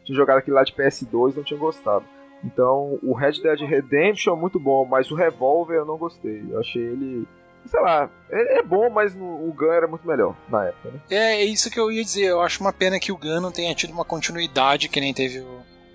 tinha 0.03 0.15
jogado 0.15 0.39
aquele 0.39 0.55
lá 0.55 0.63
de 0.63 0.73
PS2 0.73 1.33
e 1.33 1.37
não 1.37 1.43
tinha 1.43 1.59
gostado. 1.59 2.03
Então, 2.43 2.99
o 3.01 3.13
Red 3.13 3.41
Dead 3.41 3.59
Redemption 3.61 4.35
é 4.35 4.39
muito 4.39 4.59
bom, 4.59 4.85
mas 4.85 5.09
o 5.11 5.15
Revolver 5.15 5.77
eu 5.77 5.85
não 5.85 5.97
gostei. 5.97 6.43
Eu 6.49 6.59
achei 6.59 6.81
ele. 6.81 7.27
Sei 7.65 7.79
lá, 7.81 8.09
é, 8.29 8.59
é 8.59 8.63
bom, 8.63 8.89
mas 8.89 9.13
o 9.15 9.53
Gun 9.53 9.71
era 9.71 9.87
muito 9.87 10.07
melhor 10.07 10.35
na 10.47 10.65
época, 10.67 10.91
né? 10.91 10.99
É, 11.09 11.41
é 11.41 11.45
isso 11.45 11.69
que 11.69 11.79
eu 11.79 11.91
ia 11.91 12.03
dizer. 12.03 12.25
Eu 12.25 12.41
acho 12.41 12.61
uma 12.61 12.71
pena 12.71 12.99
que 12.99 13.11
o 13.11 13.17
Gun 13.17 13.41
não 13.41 13.51
tenha 13.51 13.75
tido 13.75 13.91
uma 13.91 14.05
continuidade 14.05 14.87
que 14.87 15.01
nem 15.01 15.13
teve 15.13 15.45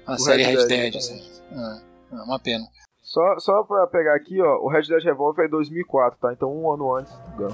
a 0.06 0.14
o 0.14 0.18
série 0.18 0.42
Red 0.42 0.66
Dead. 0.66 0.70
Red 0.70 0.90
Dead 0.90 0.96
assim. 0.96 1.22
é, 1.52 2.16
é 2.16 2.22
uma 2.22 2.38
pena. 2.38 2.64
Só, 3.12 3.38
só 3.38 3.62
pra 3.62 3.86
pegar 3.86 4.14
aqui, 4.14 4.40
ó, 4.40 4.56
o 4.62 4.68
Red 4.70 4.84
Dead 4.84 5.04
Revolver 5.04 5.44
é 5.44 5.48
2004, 5.48 6.18
tá? 6.18 6.32
Então 6.32 6.50
um 6.50 6.72
ano 6.72 6.96
antes 6.96 7.12
do 7.12 7.44
Gun. 7.44 7.48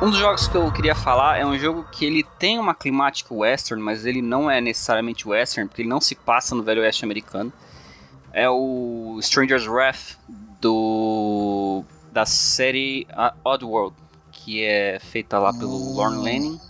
Um 0.00 0.08
dos 0.08 0.18
jogos 0.18 0.48
que 0.48 0.56
eu 0.56 0.72
queria 0.72 0.94
falar 0.94 1.36
é 1.36 1.44
um 1.44 1.58
jogo 1.58 1.84
que 1.92 2.06
ele 2.06 2.24
tem 2.38 2.58
uma 2.58 2.74
climática 2.74 3.34
western, 3.34 3.82
mas 3.82 4.06
ele 4.06 4.22
não 4.22 4.50
é 4.50 4.62
necessariamente 4.62 5.28
western, 5.28 5.68
porque 5.68 5.82
ele 5.82 5.90
não 5.90 6.00
se 6.00 6.14
passa 6.14 6.54
no 6.54 6.62
velho 6.62 6.80
oeste 6.80 7.04
americano. 7.04 7.52
É 8.32 8.48
o 8.48 9.18
Stranger's 9.20 9.68
Wrath 9.68 10.16
do 10.64 11.84
da 12.10 12.24
série 12.24 13.06
Oddworld, 13.44 13.94
que 14.32 14.62
é 14.62 14.98
feita 14.98 15.38
lá 15.38 15.52
pelo 15.52 15.76
hum. 15.76 15.94
Lorne 15.94 16.16
Lanning. 16.16 16.60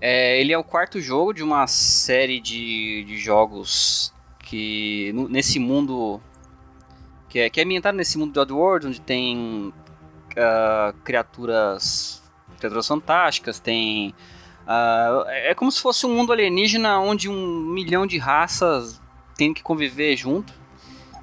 É, 0.00 0.38
ele 0.40 0.52
é 0.52 0.58
o 0.58 0.62
quarto 0.62 1.00
jogo 1.00 1.32
de 1.32 1.42
uma 1.42 1.66
série 1.66 2.40
de, 2.40 3.04
de 3.04 3.16
jogos 3.16 4.12
que 4.40 5.12
nesse 5.30 5.58
mundo 5.58 6.20
que 7.28 7.38
é, 7.38 7.50
que 7.50 7.60
é 7.60 7.64
ambientado 7.64 7.96
nesse 7.96 8.18
mundo 8.18 8.32
de 8.32 8.38
Oddworld, 8.38 8.86
onde 8.88 9.00
tem 9.00 9.72
uh, 9.72 10.92
criaturas 11.04 12.22
criaturas 12.58 12.86
fantásticas, 12.86 13.58
tem 13.58 14.14
uh, 14.66 15.26
é 15.28 15.54
como 15.54 15.72
se 15.72 15.80
fosse 15.80 16.04
um 16.04 16.14
mundo 16.14 16.32
alienígena 16.32 16.98
onde 16.98 17.28
um 17.28 17.60
milhão 17.72 18.06
de 18.06 18.18
raças 18.18 19.00
tem 19.36 19.54
que 19.54 19.62
conviver 19.62 20.16
junto. 20.16 20.52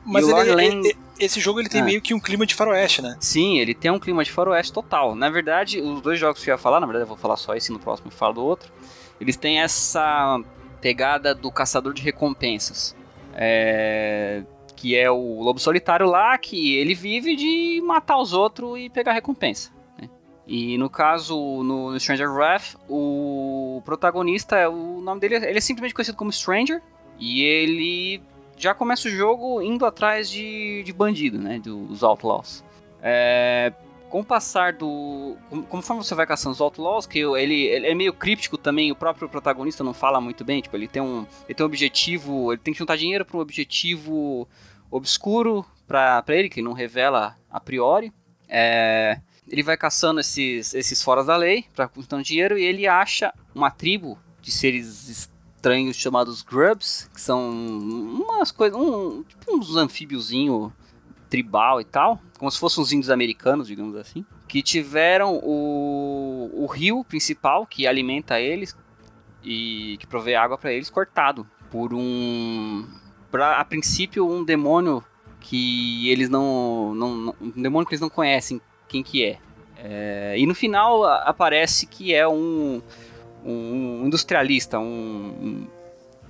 Mas 0.06 0.28
ele, 0.28 0.66
ele, 0.66 0.98
esse 1.20 1.40
jogo 1.40 1.60
ele 1.60 1.70
tem 1.70 1.82
ah. 1.82 1.86
meio 1.86 2.02
que 2.02 2.14
um 2.14 2.20
clima 2.20 2.46
de 2.46 2.54
faroeste, 2.54 3.02
né? 3.02 3.16
Sim, 3.20 3.58
ele 3.60 3.74
tem 3.74 3.92
um 3.92 4.00
clima 4.00 4.24
de 4.24 4.32
faroeste 4.32 4.72
total. 4.72 5.16
Na 5.16 5.30
verdade, 5.30 5.82
os 5.82 6.02
dois 6.02 6.20
jogos 6.20 6.44
que 6.44 6.50
eu 6.50 6.54
ia 6.54 6.58
falar, 6.58 6.80
na 6.80 6.86
verdade 6.86 7.04
eu 7.04 7.08
vou 7.08 7.18
falar 7.18 7.38
só 7.38 7.56
esse 7.56 7.72
no 7.72 7.80
próximo 7.80 8.10
e 8.10 8.14
falo 8.14 8.34
do 8.34 8.44
outro, 8.44 8.72
eles 9.20 9.36
têm 9.36 9.62
essa 9.62 10.40
pegada 10.82 11.34
do 11.34 11.52
caçador 11.52 11.94
de 11.94 12.02
recompensas. 12.02 12.96
É... 13.38 14.44
que 14.76 14.96
é 14.96 15.12
o 15.12 15.42
lobo 15.42 15.60
solitário 15.60 16.06
lá, 16.06 16.38
que 16.38 16.76
ele 16.76 16.94
vive 16.94 17.36
de 17.36 17.82
matar 17.82 18.18
os 18.18 18.34
outros 18.34 18.80
e 18.80 18.90
pegar 18.90 19.14
recompensa. 19.14 19.72
Né? 20.00 20.10
E 20.48 20.78
no 20.78 20.90
caso, 20.90 21.36
no, 21.64 21.92
no 21.92 22.00
Stranger 22.00 22.32
Wrath, 22.32 22.76
o 22.90 23.82
protagonista, 23.84 24.58
é 24.58 24.68
o 24.68 25.02
nome 25.02 25.20
dele, 25.20 25.36
ele 25.36 25.58
é 25.58 25.62
simplesmente 25.62 25.94
conhecido 25.94 26.18
como 26.18 26.32
Stranger, 26.32 26.82
e 27.20 27.42
ele 27.44 28.22
já 28.58 28.74
começa 28.74 29.08
o 29.08 29.12
jogo 29.12 29.62
indo 29.62 29.86
atrás 29.86 30.30
de, 30.30 30.84
de 30.84 30.94
bandido, 30.94 31.38
né, 31.38 31.60
dos 31.60 32.04
outlaws. 32.04 32.64
É, 33.02 33.74
com 34.10 34.22
o 34.22 34.26
passar 34.26 34.72
do. 34.72 35.36
Conforme 35.68 36.02
você 36.02 36.16
vai 36.16 36.26
caçando 36.26 36.54
os 36.54 36.62
Outlaws, 36.62 37.06
que 37.06 37.20
ele, 37.20 37.64
ele, 37.64 37.88
é 37.88 37.94
meio 37.94 38.14
críptico 38.14 38.58
também, 38.58 38.90
o 38.90 38.96
próprio 38.96 39.28
protagonista 39.28 39.84
não 39.84 39.94
fala 39.94 40.22
muito 40.22 40.44
bem. 40.46 40.62
Tipo, 40.62 40.78
ele 40.78 40.88
tem 40.88 41.02
um, 41.02 41.26
ele 41.46 41.54
tem 41.54 41.66
um 41.66 41.68
objetivo. 41.68 42.54
Ele 42.54 42.62
tem 42.62 42.74
que 42.74 42.80
juntar 42.80 42.96
dinheiro 42.96 43.26
para 43.26 43.36
um 43.36 43.42
objetivo 43.42 44.48
obscuro 44.90 45.66
para 45.86 46.24
ele, 46.30 46.50
que 46.50 46.62
não 46.62 46.72
revela 46.72 47.36
a 47.52 47.60
priori. 47.60 48.14
É, 48.48 49.20
ele 49.50 49.64
vai 49.64 49.76
caçando 49.76 50.20
esses, 50.20 50.74
esses 50.74 51.04
foras 51.04 51.26
da 51.26 51.36
lei 51.36 51.66
para 51.76 51.90
juntando 51.94 52.24
dinheiro 52.24 52.58
e 52.58 52.64
ele 52.64 52.88
acha 52.88 53.34
uma 53.54 53.70
tribo 53.70 54.18
de 54.42 54.52
seres 54.52 55.30
estranhos 55.66 55.98
chamados 55.98 56.44
Grubs, 56.44 57.10
que 57.12 57.20
são 57.20 57.50
umas 57.50 58.52
coisas. 58.52 58.80
Um, 58.80 59.24
tipo 59.24 59.56
uns 59.56 59.76
anfíbiozinhos 59.76 60.72
tribal 61.28 61.82
e 61.82 61.84
tal, 61.84 62.22
como 62.38 62.52
se 62.52 62.60
fossem 62.60 62.84
os 62.84 62.94
índios 62.94 63.10
americanos, 63.10 63.68
digamos 63.68 63.96
assim, 63.96 64.24
que 64.48 64.62
tiveram 64.62 65.40
o, 65.44 66.52
o 66.54 66.68
rio 66.68 67.04
principal 67.04 67.66
que 67.66 67.88
alimenta 67.88 68.40
eles 68.40 68.78
e 69.44 69.98
que 70.00 70.06
provê 70.06 70.36
água 70.36 70.56
para 70.56 70.72
eles 70.72 70.90
cortado 70.90 71.48
por 71.72 71.94
um 71.96 72.88
pra, 73.32 73.60
a 73.60 73.66
princípio 73.66 74.30
um 74.30 74.46
demônio 74.46 75.04
que 75.40 76.10
eles 76.10 76.30
não, 76.30 76.94
não, 76.94 77.16
não, 77.16 77.36
um 77.42 77.62
demônio 77.62 77.88
que 77.88 77.96
eles 77.96 78.02
não 78.02 78.10
conhecem 78.10 78.62
quem 78.88 79.02
que 79.02 79.26
é. 79.26 79.40
é 79.78 80.36
e 80.38 80.46
no 80.46 80.54
final 80.54 81.04
aparece 81.04 81.88
que 81.88 82.14
é 82.14 82.28
um, 82.28 82.82
um 83.46 84.06
industrialista, 84.06 84.80
um, 84.80 85.68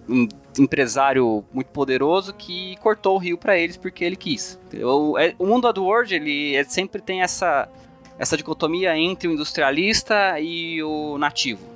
um 0.07 0.27
empresário 0.59 1.43
muito 1.51 1.67
poderoso 1.67 2.33
que 2.33 2.75
cortou 2.77 3.15
o 3.15 3.17
rio 3.17 3.37
para 3.37 3.57
eles 3.57 3.77
porque 3.77 4.03
ele 4.03 4.15
quis. 4.15 4.59
O, 4.73 5.17
é, 5.17 5.33
o 5.39 5.45
mundo 5.45 5.67
World 5.81 6.13
ele 6.13 6.55
é, 6.55 6.63
sempre 6.63 7.01
tem 7.01 7.21
essa, 7.21 7.67
essa 8.19 8.37
dicotomia 8.37 8.95
entre 8.97 9.27
o 9.27 9.31
industrialista 9.31 10.39
e 10.39 10.83
o 10.83 11.17
nativo. 11.17 11.75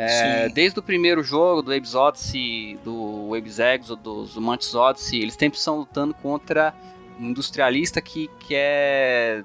É, 0.00 0.48
desde 0.48 0.78
o 0.78 0.82
primeiro 0.82 1.24
jogo, 1.24 1.60
do 1.60 1.72
Abe's 1.72 1.96
Odyssey, 1.96 2.78
do 2.84 3.34
Abe's 3.34 3.58
Exodus, 3.58 4.34
do 4.34 4.40
Mantis 4.40 4.72
Odyssey, 4.72 5.20
eles 5.22 5.34
sempre 5.34 5.58
estão 5.58 5.78
lutando 5.78 6.14
contra 6.14 6.72
um 7.18 7.30
industrialista 7.30 8.00
que 8.00 8.30
quer 8.46 9.44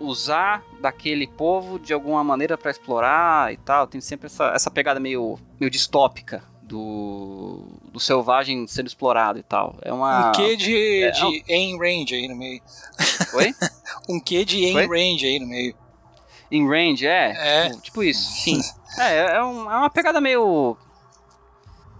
usar 0.00 0.62
daquele 0.80 1.26
povo 1.26 1.78
de 1.78 1.92
alguma 1.92 2.22
maneira 2.22 2.56
para 2.56 2.70
explorar 2.70 3.52
e 3.52 3.56
tal. 3.56 3.86
Tem 3.86 4.00
sempre 4.00 4.26
essa, 4.26 4.52
essa 4.54 4.70
pegada 4.70 5.00
meio, 5.00 5.38
meio 5.58 5.70
distópica 5.70 6.42
do, 6.62 7.64
do 7.90 7.98
selvagem 7.98 8.66
sendo 8.66 8.86
explorado 8.86 9.38
e 9.38 9.42
tal. 9.42 9.76
É 9.82 9.92
uma. 9.92 10.28
Um 10.28 10.32
quê 10.32 10.56
de, 10.56 11.02
é, 11.02 11.10
de 11.10 11.44
é 11.48 11.54
aim 11.54 11.78
range 11.78 12.14
aí 12.14 12.28
no 12.28 12.36
meio. 12.36 12.60
Oi? 13.34 13.54
um 14.08 14.20
quê 14.20 14.44
de 14.44 14.76
Oi? 14.76 14.86
range 14.86 15.26
aí 15.26 15.38
no 15.40 15.46
meio. 15.46 15.74
In 16.50 16.66
range, 16.66 17.06
é? 17.06 17.34
É. 17.36 17.68
Tipo, 17.70 17.82
tipo 17.82 18.02
isso, 18.04 18.30
sim. 18.42 18.60
é, 18.98 19.36
é, 19.36 19.44
um, 19.44 19.70
é 19.70 19.76
uma 19.76 19.90
pegada 19.90 20.20
meio 20.20 20.76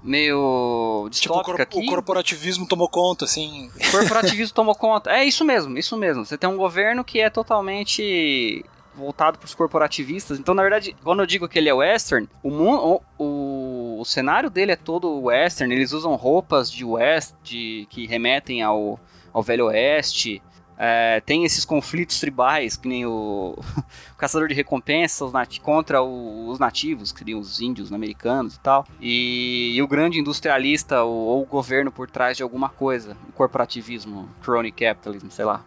meio 0.03 1.09
distópica 1.11 1.67
tipo, 1.67 1.79
o, 1.79 1.83
o 1.83 1.87
corporativismo 1.87 2.67
tomou 2.67 2.89
conta, 2.89 3.25
assim. 3.25 3.71
O 3.75 3.91
corporativismo 3.91 4.55
tomou 4.55 4.75
conta. 4.75 5.11
É 5.11 5.25
isso 5.25 5.45
mesmo, 5.45 5.77
isso 5.79 5.97
mesmo. 5.97 6.25
Você 6.25 6.39
tem 6.39 6.49
um 6.49 6.57
governo 6.57 7.05
que 7.05 7.21
é 7.21 7.31
totalmente 7.31 8.65
voltado 8.95 9.39
para 9.39 9.47
os 9.47 9.55
corporativistas. 9.55 10.39
Então, 10.39 10.55
na 10.55 10.63
verdade, 10.63 10.95
quando 11.03 11.21
eu 11.21 11.27
digo 11.27 11.49
que 11.49 11.59
ele 11.59 11.69
é 11.69 11.75
western, 11.75 12.29
o, 12.43 12.51
o, 12.51 13.03
o, 13.19 14.01
o 14.01 14.05
cenário 14.05 14.51
dele 14.51 14.73
é 14.73 14.77
todo 14.77 15.23
western. 15.23 15.73
Eles 15.75 15.93
usam 15.93 16.15
roupas 16.17 16.71
de 16.71 16.85
west, 16.85 17.35
de, 17.43 17.87
que 17.91 18.07
remetem 18.07 18.63
ao, 18.63 18.99
ao 19.33 19.43
velho 19.43 19.67
oeste. 19.67 20.43
É, 20.81 21.21
tem 21.27 21.45
esses 21.45 21.65
conflitos 21.65 22.21
tribais, 22.21 22.77
que 22.77 22.87
nem 22.87 23.05
o, 23.05 23.57
o 24.15 24.17
caçador 24.17 24.47
de 24.47 24.55
recompensas 24.55 25.33
contra 25.61 26.01
o, 26.01 26.49
os 26.49 26.61
nativos, 26.61 27.11
que 27.11 27.19
seriam 27.19 27.41
os 27.41 27.61
índios 27.61 27.93
americanos 27.93 28.55
e 28.55 28.61
tal. 28.61 28.87
E, 29.01 29.75
e 29.75 29.83
o 29.83 29.89
grande 29.89 30.21
industrialista 30.21 31.03
ou, 31.03 31.13
ou, 31.13 31.43
o 31.43 31.47
governo 31.47 31.91
por 31.91 32.09
trás 32.09 32.37
de 32.37 32.45
alguma 32.45 32.69
coisa. 32.69 33.17
O 33.29 33.33
corporativismo, 33.33 34.29
crony 34.41 34.71
capitalism, 34.71 35.31
sei 35.31 35.45
lá. 35.45 35.65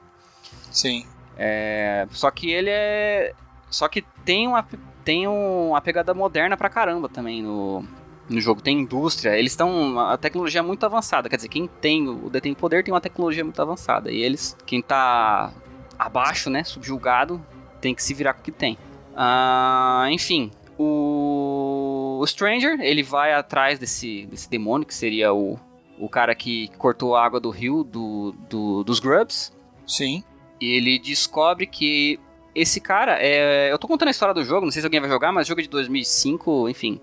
Sim. 0.72 1.06
É, 1.38 2.08
só 2.12 2.32
que 2.32 2.50
ele 2.50 2.70
é. 2.70 3.34
Só 3.70 3.90
que 3.90 4.04
tem 4.24 4.48
uma, 4.48 4.66
tem 5.04 5.28
uma 5.28 5.82
pegada 5.82 6.14
moderna 6.14 6.56
pra 6.56 6.70
caramba 6.70 7.10
também 7.10 7.42
no, 7.42 7.86
no 8.30 8.40
jogo. 8.40 8.62
Tem 8.62 8.80
indústria, 8.80 9.38
eles 9.38 9.52
estão. 9.52 10.00
A 10.00 10.18
tecnologia 10.18 10.60
é 10.60 10.64
muito 10.64 10.86
avançada. 10.86 11.30
Quer 11.30 11.36
dizer, 11.36 11.50
quem 11.50 11.68
tem 11.68 12.08
o 12.08 12.30
detém 12.30 12.54
poder 12.54 12.84
tem 12.84 12.94
uma 12.94 13.02
tecnologia 13.02 13.44
muito 13.44 13.62
avançada. 13.62 14.12
E 14.12 14.22
eles, 14.22 14.56
quem 14.66 14.82
tá 14.82 15.54
abaixo, 15.98 16.50
né, 16.50 16.64
subjugado, 16.64 17.44
tem 17.80 17.94
que 17.94 18.04
se 18.04 18.14
virar 18.14 18.34
com 18.34 18.42
o 18.42 18.44
que 18.44 18.52
tem. 18.52 18.78
Uh, 19.14 20.08
enfim, 20.10 20.52
o, 20.78 22.20
o 22.22 22.28
Stranger, 22.28 22.80
ele 22.82 23.04
vai 23.04 23.34
atrás 23.34 23.78
desse, 23.78 24.26
desse 24.26 24.50
demônio, 24.50 24.88
que 24.88 24.96
seria 24.96 25.34
o, 25.34 25.60
o 26.00 26.10
cara 26.10 26.34
que 26.34 26.70
cortou 26.78 27.16
a 27.16 27.24
água 27.24 27.40
do 27.40 27.50
rio 27.50 27.84
do, 27.84 28.34
do 28.50 28.84
dos 28.84 29.00
Grubs. 29.00 29.52
Sim. 29.86 30.24
E 30.60 30.74
ele 30.76 30.98
descobre 30.98 31.68
que 31.68 32.20
esse 32.56 32.80
cara 32.80 33.18
é. 33.20 33.72
Eu 33.72 33.78
tô 33.78 33.88
contando 33.88 34.08
a 34.08 34.12
história 34.12 34.34
do 34.34 34.44
jogo, 34.44 34.66
não 34.66 34.72
sei 34.72 34.82
se 34.82 34.86
alguém 34.86 35.00
vai 35.00 35.10
jogar, 35.10 35.32
mas 35.32 35.48
o 35.48 35.50
jogo 35.50 35.62
é 35.62 35.64
de 35.64 35.70
2005, 35.70 36.70
enfim. 36.70 37.00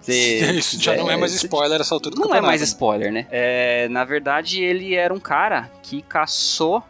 Você, 0.00 0.52
Isso 0.58 0.80
já 0.80 0.94
é, 0.94 0.96
não 0.96 1.10
é 1.10 1.16
mais 1.16 1.32
spoiler 1.34 1.80
essa 1.80 1.94
altura 1.94 2.14
do 2.14 2.22
Não 2.22 2.34
é 2.34 2.40
mais 2.40 2.62
spoiler, 2.62 3.12
né? 3.12 3.26
É, 3.30 3.88
na 3.88 4.04
verdade, 4.04 4.62
ele 4.62 4.94
era 4.94 5.12
um 5.12 5.20
cara 5.20 5.70
que 5.82 6.02
caçou 6.02 6.82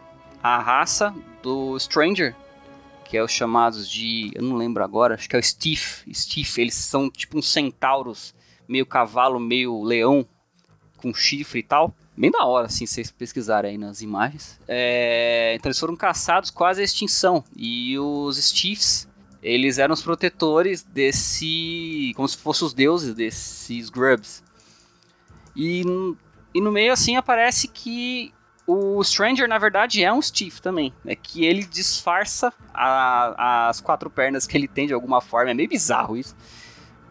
a 0.42 0.58
raça 0.58 1.14
do 1.42 1.78
Stranger, 1.78 2.34
que 3.04 3.16
é 3.16 3.22
os 3.22 3.32
chamados 3.32 3.88
de. 3.88 4.30
Eu 4.34 4.42
não 4.42 4.56
lembro 4.56 4.84
agora, 4.84 5.14
acho 5.14 5.28
que 5.28 5.36
é 5.36 5.38
o 5.38 5.42
Steve. 5.42 5.82
Steve, 6.12 6.50
eles 6.60 6.74
são 6.74 7.10
tipo 7.10 7.38
uns 7.38 7.50
centauros, 7.50 8.34
meio 8.68 8.86
cavalo, 8.86 9.40
meio 9.40 9.82
leão, 9.82 10.26
com 10.98 11.12
chifre 11.14 11.60
e 11.60 11.62
tal 11.62 11.94
bem 12.18 12.30
da 12.32 12.44
hora, 12.44 12.66
assim, 12.66 12.84
vocês 12.84 13.10
pesquisarem 13.10 13.72
aí 13.72 13.78
nas 13.78 14.02
imagens. 14.02 14.58
É, 14.66 15.54
então 15.54 15.70
eles 15.70 15.78
foram 15.78 15.94
caçados 15.94 16.50
quase 16.50 16.80
à 16.80 16.84
extinção. 16.84 17.44
E 17.56 17.96
os 17.98 18.36
Stiffs, 18.36 19.07
eles 19.48 19.78
eram 19.78 19.94
os 19.94 20.02
protetores 20.02 20.82
desse. 20.82 22.12
como 22.16 22.28
se 22.28 22.36
fossem 22.36 22.66
os 22.66 22.74
deuses 22.74 23.14
desses 23.14 23.88
Grubs. 23.88 24.42
E, 25.56 25.82
e 26.54 26.60
no 26.60 26.70
meio, 26.70 26.92
assim, 26.92 27.16
aparece 27.16 27.68
que 27.68 28.32
o 28.66 29.02
Stranger, 29.02 29.48
na 29.48 29.58
verdade, 29.58 30.04
é 30.04 30.12
um 30.12 30.20
Stiff 30.20 30.60
também. 30.60 30.92
É 31.06 31.16
que 31.16 31.44
ele 31.44 31.64
disfarça 31.64 32.52
a, 32.72 33.68
as 33.68 33.80
quatro 33.80 34.10
pernas 34.10 34.46
que 34.46 34.56
ele 34.56 34.68
tem 34.68 34.86
de 34.86 34.92
alguma 34.92 35.20
forma. 35.20 35.50
É 35.50 35.54
meio 35.54 35.68
bizarro 35.68 36.16
isso 36.16 36.36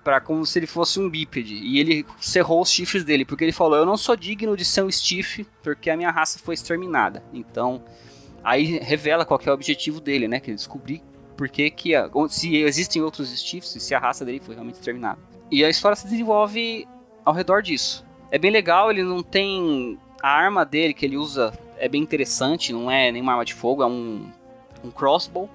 para 0.04 0.22
como 0.22 0.46
se 0.46 0.58
ele 0.58 0.68
fosse 0.68 1.02
um 1.02 1.10
bípede. 1.10 1.56
E 1.56 1.80
ele 1.80 2.06
cerrou 2.22 2.62
os 2.62 2.72
chifres 2.72 3.04
dele, 3.04 3.26
porque 3.26 3.44
ele 3.44 3.52
falou: 3.52 3.78
Eu 3.78 3.86
não 3.86 3.98
sou 3.98 4.16
digno 4.16 4.56
de 4.56 4.64
ser 4.64 4.82
um 4.82 4.90
Stiff, 4.90 5.46
porque 5.62 5.90
a 5.90 5.98
minha 5.98 6.12
raça 6.12 6.40
foi 6.40 6.54
exterminada. 6.54 7.22
Então, 7.34 7.84
aí 8.42 8.80
revela 8.80 9.26
qual 9.26 9.38
é 9.46 9.50
o 9.50 9.54
objetivo 9.54 10.00
dele, 10.00 10.28
né? 10.28 10.40
Que 10.40 10.52
ele 10.52 10.56
descobrir 10.56 11.04
porque 11.38 11.70
que 11.70 11.96
a, 11.96 12.10
se 12.28 12.58
existem 12.58 13.02
outros 13.02 13.30
Stiffs 13.30 13.76
e 13.76 13.80
se 13.80 13.94
a 13.96 14.00
raça 14.00 14.26
dele 14.26 14.42
foi 14.44 14.56
realmente 14.56 14.76
exterminada. 14.76 15.20
E 15.50 15.64
a 15.64 15.70
história 15.70 15.96
se 15.96 16.08
desenvolve 16.08 16.88
ao 17.24 17.34
redor 17.34 17.62
disso. 17.62 18.06
É 18.32 18.38
bem 18.38 18.52
legal, 18.52 18.92
ele 18.92 19.04
não 19.04 19.24
tem. 19.24 19.98
A 20.22 20.30
arma 20.30 20.66
dele 20.66 20.94
que 20.94 21.06
ele 21.06 21.16
usa 21.16 21.54
é 21.78 21.88
bem 21.88 22.02
interessante, 22.02 22.74
não 22.74 22.90
é 22.90 23.12
nenhuma 23.12 23.34
arma 23.34 23.46
de 23.46 23.54
fogo, 23.54 23.84
é 23.84 23.86
um, 23.86 24.30
um 24.84 24.92
crossbow. 24.92 25.50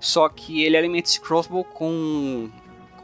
Só 0.00 0.28
que 0.28 0.62
ele 0.62 0.76
alimenta 0.76 1.08
esse 1.08 1.20
crossbow 1.20 1.64
com 1.64 2.50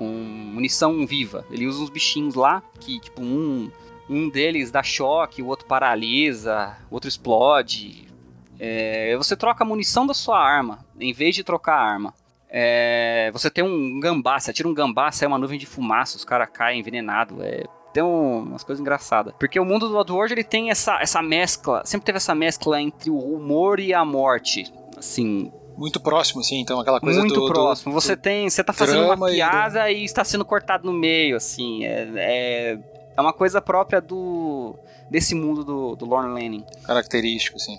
com 0.00 0.06
munição 0.06 1.06
viva. 1.06 1.44
Ele 1.50 1.66
usa 1.66 1.82
uns 1.82 1.90
bichinhos 1.90 2.34
lá 2.34 2.62
que, 2.80 2.98
tipo, 2.98 3.20
um, 3.20 3.70
um 4.08 4.30
deles 4.30 4.70
dá 4.70 4.82
choque, 4.82 5.42
o 5.42 5.46
outro 5.46 5.66
paralisa, 5.66 6.74
o 6.90 6.94
outro 6.94 7.06
explode. 7.06 8.08
É, 8.58 9.14
você 9.18 9.36
troca 9.36 9.62
a 9.62 9.66
munição 9.66 10.06
da 10.06 10.14
sua 10.14 10.40
arma, 10.40 10.86
em 11.00 11.12
vez 11.12 11.34
de 11.34 11.44
trocar 11.44 11.74
a 11.74 11.82
arma. 11.82 12.14
É, 12.52 13.30
você 13.32 13.48
tem 13.48 13.62
um 13.62 14.00
gambá, 14.00 14.38
você 14.38 14.50
atira 14.50 14.68
um 14.68 14.74
gambá, 14.74 15.12
sai 15.12 15.28
uma 15.28 15.38
nuvem 15.38 15.58
de 15.58 15.66
fumaça, 15.66 16.16
os 16.16 16.24
caras 16.24 16.48
caem 16.52 16.80
envenenados. 16.80 17.38
É, 17.40 17.64
tem 17.92 18.02
um, 18.02 18.40
umas 18.40 18.64
coisas 18.64 18.80
engraçadas. 18.80 19.34
Porque 19.38 19.58
o 19.58 19.64
mundo 19.64 19.88
do 19.88 19.96
Oddworld, 19.96 20.34
ele 20.34 20.44
tem 20.44 20.70
essa, 20.70 21.00
essa 21.00 21.22
mescla, 21.22 21.82
sempre 21.84 22.06
teve 22.06 22.16
essa 22.16 22.34
mescla 22.34 22.80
entre 22.80 23.10
o 23.10 23.18
humor 23.18 23.78
e 23.78 23.94
a 23.94 24.04
morte. 24.04 24.72
Assim, 24.96 25.50
muito 25.80 25.98
próximo, 25.98 26.40
assim, 26.40 26.60
então 26.60 26.78
aquela 26.78 27.00
coisa 27.00 27.20
Muito 27.20 27.40
do, 27.40 27.46
próximo. 27.46 27.92
Do, 27.92 28.00
você 28.00 28.14
tem. 28.14 28.50
Você 28.50 28.62
tá 28.62 28.72
fazendo 28.72 29.04
uma 29.04 29.26
piada 29.28 29.90
e, 29.90 29.94
do... 29.94 30.00
e, 30.00 30.04
está 30.04 30.22
sendo 30.24 30.44
cortado 30.44 30.84
no 30.84 30.92
meio, 30.92 31.36
assim. 31.36 31.84
É, 31.84 32.08
é, 32.16 32.78
é 33.16 33.20
uma 33.20 33.32
coisa 33.32 33.62
própria 33.62 34.00
do 34.00 34.74
desse 35.08 35.34
mundo 35.34 35.64
do, 35.64 35.96
do 35.96 36.04
Lorne 36.04 36.34
Lanning. 36.34 36.64
Característico, 36.84 37.58
sim. 37.58 37.78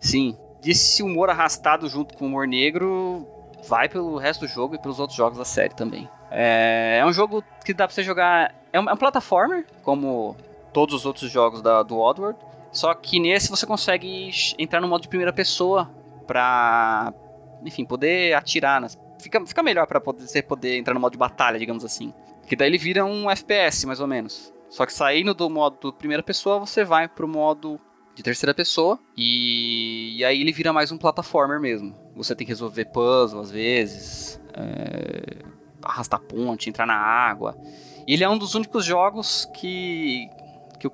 Sim. 0.00 0.36
Esse 0.64 1.02
humor 1.02 1.28
arrastado 1.30 1.88
junto 1.88 2.16
com 2.16 2.24
o 2.24 2.28
humor 2.28 2.46
negro 2.46 3.26
vai 3.68 3.88
pelo 3.88 4.16
resto 4.16 4.46
do 4.46 4.48
jogo 4.48 4.74
e 4.74 4.78
pelos 4.78 4.98
outros 4.98 5.16
jogos 5.16 5.38
da 5.38 5.44
série 5.44 5.74
também. 5.74 6.08
É, 6.30 6.98
é 7.00 7.06
um 7.06 7.12
jogo 7.12 7.44
que 7.64 7.74
dá 7.74 7.86
pra 7.86 7.94
você 7.94 8.02
jogar. 8.02 8.54
É 8.72 8.80
um, 8.80 8.88
é 8.88 8.92
um 8.92 9.64
como 9.82 10.36
todos 10.72 10.94
os 10.94 11.06
outros 11.06 11.30
jogos 11.30 11.60
da, 11.60 11.82
do 11.82 11.98
Oddworld. 11.98 12.38
Só 12.72 12.94
que 12.94 13.20
nesse 13.20 13.50
você 13.50 13.66
consegue 13.66 14.30
entrar 14.58 14.80
no 14.80 14.88
modo 14.88 15.02
de 15.02 15.08
primeira 15.08 15.32
pessoa 15.32 15.90
pra, 16.26 17.12
enfim, 17.64 17.84
poder 17.84 18.34
atirar. 18.34 18.80
Nas... 18.80 18.98
Fica, 19.20 19.44
fica 19.44 19.62
melhor 19.62 19.86
pra 19.86 20.00
poder, 20.00 20.26
você 20.26 20.42
poder 20.42 20.78
entrar 20.78 20.94
no 20.94 21.00
modo 21.00 21.12
de 21.12 21.18
batalha, 21.18 21.58
digamos 21.58 21.84
assim. 21.84 22.14
Que 22.46 22.56
daí 22.56 22.68
ele 22.68 22.78
vira 22.78 23.04
um 23.04 23.30
FPS, 23.30 23.86
mais 23.86 24.00
ou 24.00 24.06
menos. 24.06 24.52
Só 24.70 24.86
que 24.86 24.92
saindo 24.92 25.34
do 25.34 25.50
modo 25.50 25.92
primeira 25.92 26.22
pessoa, 26.22 26.58
você 26.58 26.82
vai 26.82 27.06
pro 27.06 27.28
modo 27.28 27.78
de 28.14 28.22
terceira 28.22 28.54
pessoa. 28.54 28.98
E, 29.16 30.16
e 30.18 30.24
aí 30.24 30.40
ele 30.40 30.52
vira 30.52 30.72
mais 30.72 30.92
um 30.92 30.98
platformer 30.98 31.60
mesmo. 31.60 31.94
Você 32.16 32.34
tem 32.34 32.46
que 32.46 32.52
resolver 32.52 32.86
puzzle 32.86 33.40
às 33.40 33.50
vezes. 33.50 34.40
É... 34.54 35.44
Arrastar 35.82 36.20
ponte, 36.20 36.68
entrar 36.68 36.86
na 36.86 36.96
água. 36.96 37.56
E 38.06 38.14
ele 38.14 38.24
é 38.24 38.28
um 38.28 38.38
dos 38.38 38.54
únicos 38.54 38.84
jogos 38.84 39.48
que. 39.54 40.28
que 40.78 40.86
o, 40.86 40.90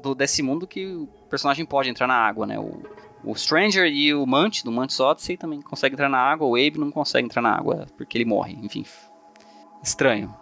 do, 0.00 0.14
desse 0.14 0.42
mundo 0.42 0.66
que 0.66 0.86
o 0.86 1.06
personagem 1.28 1.64
pode 1.64 1.88
entrar 1.88 2.06
na 2.06 2.14
água, 2.14 2.46
né? 2.46 2.58
O, 2.58 2.82
o 3.24 3.34
Stranger 3.34 3.86
e 3.86 4.14
o 4.14 4.24
Mant, 4.26 4.62
do 4.62 4.70
Mantis 4.70 5.00
Odyssey, 5.00 5.36
também 5.36 5.60
conseguem 5.60 5.94
entrar 5.94 6.08
na 6.08 6.18
água. 6.18 6.46
O 6.46 6.54
Abe 6.54 6.78
não 6.78 6.90
consegue 6.90 7.26
entrar 7.26 7.42
na 7.42 7.56
água 7.56 7.86
porque 7.96 8.16
ele 8.16 8.24
morre. 8.24 8.56
Enfim. 8.62 8.84
Estranho. 9.82 10.34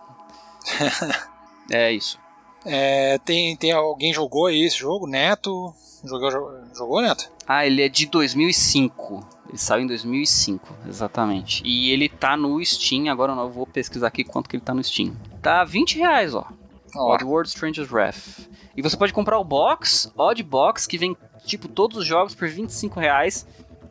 é 1.70 1.92
isso. 1.92 2.18
É, 2.66 3.18
tem, 3.18 3.56
tem 3.56 3.72
alguém 3.72 4.12
jogou 4.12 4.46
aí 4.46 4.64
esse 4.64 4.78
jogo? 4.78 5.06
Neto? 5.06 5.72
Jogou, 6.04 6.30
jogou, 6.74 7.00
Neto? 7.00 7.30
Ah, 7.46 7.66
ele 7.66 7.82
é 7.82 7.88
de 7.88 8.06
2005. 8.06 9.36
Ele 9.48 9.58
saiu 9.58 9.84
em 9.84 9.86
2005, 9.86 10.74
exatamente. 10.88 11.62
E 11.64 11.92
ele 11.92 12.08
tá 12.08 12.36
no 12.36 12.62
Steam, 12.64 13.08
agora 13.08 13.32
eu 13.32 13.50
vou 13.50 13.66
pesquisar 13.66 14.08
aqui 14.08 14.24
quanto 14.24 14.48
que 14.48 14.56
ele 14.56 14.64
tá 14.64 14.74
no 14.74 14.82
Steam. 14.82 15.16
Tá 15.40 15.62
20 15.64 15.98
reais, 15.98 16.34
ó. 16.34 16.44
Oh. 16.96 17.12
Oddworld 17.12 17.48
Stranger's 17.48 17.90
Wrath. 17.90 18.48
E 18.76 18.82
você 18.82 18.96
pode 18.96 19.12
comprar 19.12 19.38
o 19.38 19.44
box, 19.44 20.10
Odd 20.16 20.42
Box, 20.42 20.86
que 20.86 20.98
vem, 20.98 21.16
tipo, 21.44 21.68
todos 21.68 21.98
os 21.98 22.06
jogos 22.06 22.34
por 22.34 22.48
25 22.48 22.98
reais. 22.98 23.46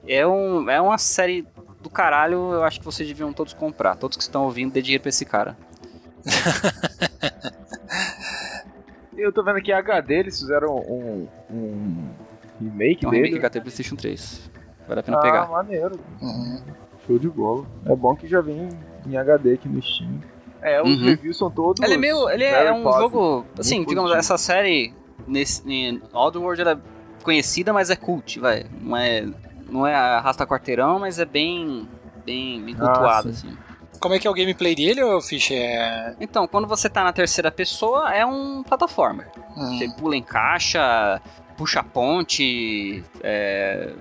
É, 0.08 0.28
um, 0.28 0.70
é 0.70 0.80
uma 0.80 0.98
série 0.98 1.48
do 1.82 1.90
caralho, 1.90 2.54
eu 2.54 2.64
acho 2.64 2.80
que 2.80 2.86
vocês 2.86 3.08
deviam 3.08 3.32
todos 3.32 3.54
comprar. 3.54 3.96
Todos 3.96 4.18
que 4.18 4.24
estão 4.24 4.44
ouvindo, 4.44 4.74
dê 4.74 4.82
dinheiro 4.82 5.02
pra 5.02 5.10
esse 5.10 5.26
cara. 5.26 5.58
Eu 9.18 9.32
tô 9.32 9.44
vendo 9.44 9.58
aqui 9.58 9.72
HD, 9.72 10.20
eles 10.20 10.40
fizeram 10.40 10.76
um, 10.76 11.28
um 11.50 12.10
remake 12.60 13.06
é 13.06 13.08
um 13.08 13.12
dele. 13.12 13.24
remake 13.24 13.46
HD 13.46 13.62
PlayStation 13.62 13.96
3. 13.96 14.52
Vale 14.88 15.00
a 15.00 15.04
pena 15.04 15.18
ah, 15.18 15.22
pegar. 15.22 15.50
maneiro. 15.50 16.00
Uhum. 16.22 16.62
Show 17.06 17.20
de 17.20 17.30
bola. 17.30 17.66
É 17.86 17.96
bom 17.96 18.16
que 18.16 18.28
já 18.28 18.42
vem 18.42 18.70
em 19.06 19.18
HD 19.18 19.54
aqui 19.54 19.70
no 19.70 19.82
Steam. 19.82 20.20
É, 20.62 20.82
os 20.82 21.00
uhum. 21.00 21.06
reviews 21.06 21.38
são 21.38 21.52
todos. 21.52 21.84
Ele 21.84 21.94
é 21.94 21.98
meio. 21.98 22.30
Ele 22.30 22.44
é 22.44 22.74
um 22.74 22.84
jogo. 22.84 23.46
Assim, 23.58 23.78
Muito 23.78 23.90
digamos, 23.90 24.10
positivo. 24.12 24.34
essa 24.34 24.38
série. 24.38 24.94
Nesse, 25.28 25.68
em 25.68 26.02
Oddworld 26.14 26.62
era 26.62 26.80
conhecida, 27.24 27.74
mas 27.74 27.90
é 27.90 27.96
cult, 27.96 28.40
vai. 28.40 28.66
Não 28.82 28.98
é. 28.98 29.28
Não 29.70 29.88
é 29.88 29.96
arrasta 29.96 30.46
quarteirão, 30.46 31.00
mas 31.00 31.20
é 31.20 31.26
bem. 31.26 31.88
Bem, 32.26 32.64
bem 32.64 32.74
cultuado, 32.74 33.28
ah, 33.28 33.32
assim. 33.32 33.56
Como 34.06 34.14
é 34.14 34.20
que 34.20 34.28
é 34.28 34.30
o 34.30 34.36
gameplay 34.36 34.76
dele, 34.76 35.02
ou 35.02 35.20
Fish? 35.20 35.50
É... 35.50 36.16
Então, 36.20 36.48
quando 36.48 36.68
você 36.68 36.88
tá 36.88 37.04
na 37.04 37.12
terceira 37.12 37.50
pessoa, 37.50 38.14
é 38.14 38.24
um 38.24 38.62
plataforma. 38.62 39.26
Hum. 39.58 39.80
Você 39.80 39.90
pula 40.00 40.16
em 40.16 40.22
caixa, 40.22 41.20
puxa 41.58 41.82
ponte, 41.82 43.04
é... 43.24 43.96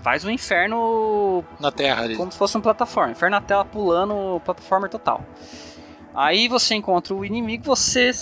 faz 0.00 0.24
um 0.24 0.30
inferno... 0.30 1.42
Na 1.58 1.72
terra 1.72 2.04
ali. 2.04 2.14
Como 2.14 2.30
se 2.30 2.38
fosse 2.38 2.56
um 2.56 2.60
plataforma. 2.60 3.10
Inferno 3.10 3.34
na 3.34 3.40
tela 3.40 3.64
pulando, 3.64 4.40
plataforma 4.44 4.88
total. 4.88 5.24
Aí 6.14 6.46
você 6.46 6.76
encontra 6.76 7.12
o 7.12 7.24
inimigo, 7.24 7.64
você 7.64 8.12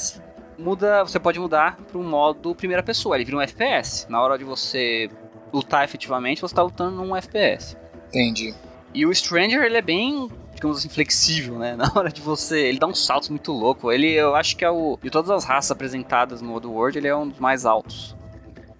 muda, 0.58 1.04
você 1.04 1.20
pode 1.20 1.38
mudar 1.38 1.76
para 1.76 1.98
um 1.98 2.08
modo 2.08 2.54
primeira 2.54 2.82
pessoa. 2.82 3.14
Ele 3.14 3.26
vira 3.26 3.36
um 3.36 3.42
FPS. 3.42 4.06
Na 4.08 4.22
hora 4.22 4.38
de 4.38 4.44
você 4.44 5.10
lutar 5.52 5.84
efetivamente, 5.84 6.40
você 6.40 6.54
está 6.54 6.62
lutando 6.62 6.96
num 6.96 7.14
FPS. 7.14 7.76
Entendi. 8.08 8.54
E 8.94 9.04
o 9.04 9.14
Stranger, 9.14 9.62
ele 9.64 9.76
é 9.76 9.82
bem 9.82 10.30
digamos 10.56 10.78
assim, 10.78 10.88
flexível, 10.88 11.58
né? 11.58 11.76
Na 11.78 11.90
hora 11.94 12.10
de 12.10 12.20
você. 12.20 12.58
Ele 12.60 12.78
dá 12.78 12.86
uns 12.86 13.04
saltos 13.04 13.28
muito 13.28 13.52
louco. 13.52 13.92
Ele, 13.92 14.12
eu 14.12 14.34
acho 14.34 14.56
que 14.56 14.64
é 14.64 14.70
o. 14.70 14.98
De 15.00 15.10
todas 15.10 15.30
as 15.30 15.44
raças 15.44 15.70
apresentadas 15.70 16.42
no 16.42 16.52
World, 16.52 16.98
ele 16.98 17.06
é 17.06 17.14
um 17.14 17.28
dos 17.28 17.38
mais 17.38 17.64
altos. 17.64 18.16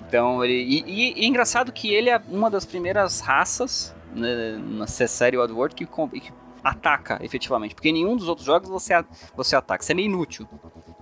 Então, 0.09 0.45
ele. 0.45 0.55
E, 0.55 0.85
e, 0.87 1.20
e 1.20 1.24
é 1.24 1.29
engraçado 1.29 1.72
que 1.72 1.95
ele 1.95 2.11
é 2.11 2.20
uma 2.29 2.51
das 2.51 2.64
primeiras 2.64 3.20
raças 3.20 3.95
né, 4.12 4.59
na 4.59 4.87
série 4.87 5.37
World 5.37 5.74
que, 5.74 5.87
que 5.87 6.33
ataca 6.64 7.18
efetivamente. 7.22 7.74
Porque 7.74 7.91
em 7.91 7.93
nenhum 7.93 8.16
dos 8.16 8.29
outros 8.29 8.47
jogos 8.47 8.68
você, 8.68 8.93
você 9.37 9.55
ataca. 9.55 9.83
Isso 9.83 9.93
é 9.93 9.95
meio 9.95 10.07
inútil. 10.07 10.49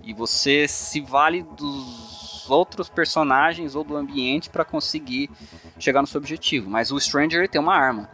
E 0.03 0.13
você 0.13 0.69
se 0.69 1.01
vale 1.01 1.43
dos 1.43 2.51
outros 2.51 2.91
personagens 2.91 3.75
ou 3.75 3.83
do 3.83 3.97
ambiente 3.97 4.51
para 4.51 4.65
conseguir 4.65 5.31
chegar 5.79 6.03
no 6.03 6.07
seu 6.07 6.19
objetivo. 6.19 6.69
Mas 6.69 6.91
o 6.91 7.01
Stranger 7.01 7.49
tem 7.49 7.61
uma 7.61 7.75
arma. 7.75 8.11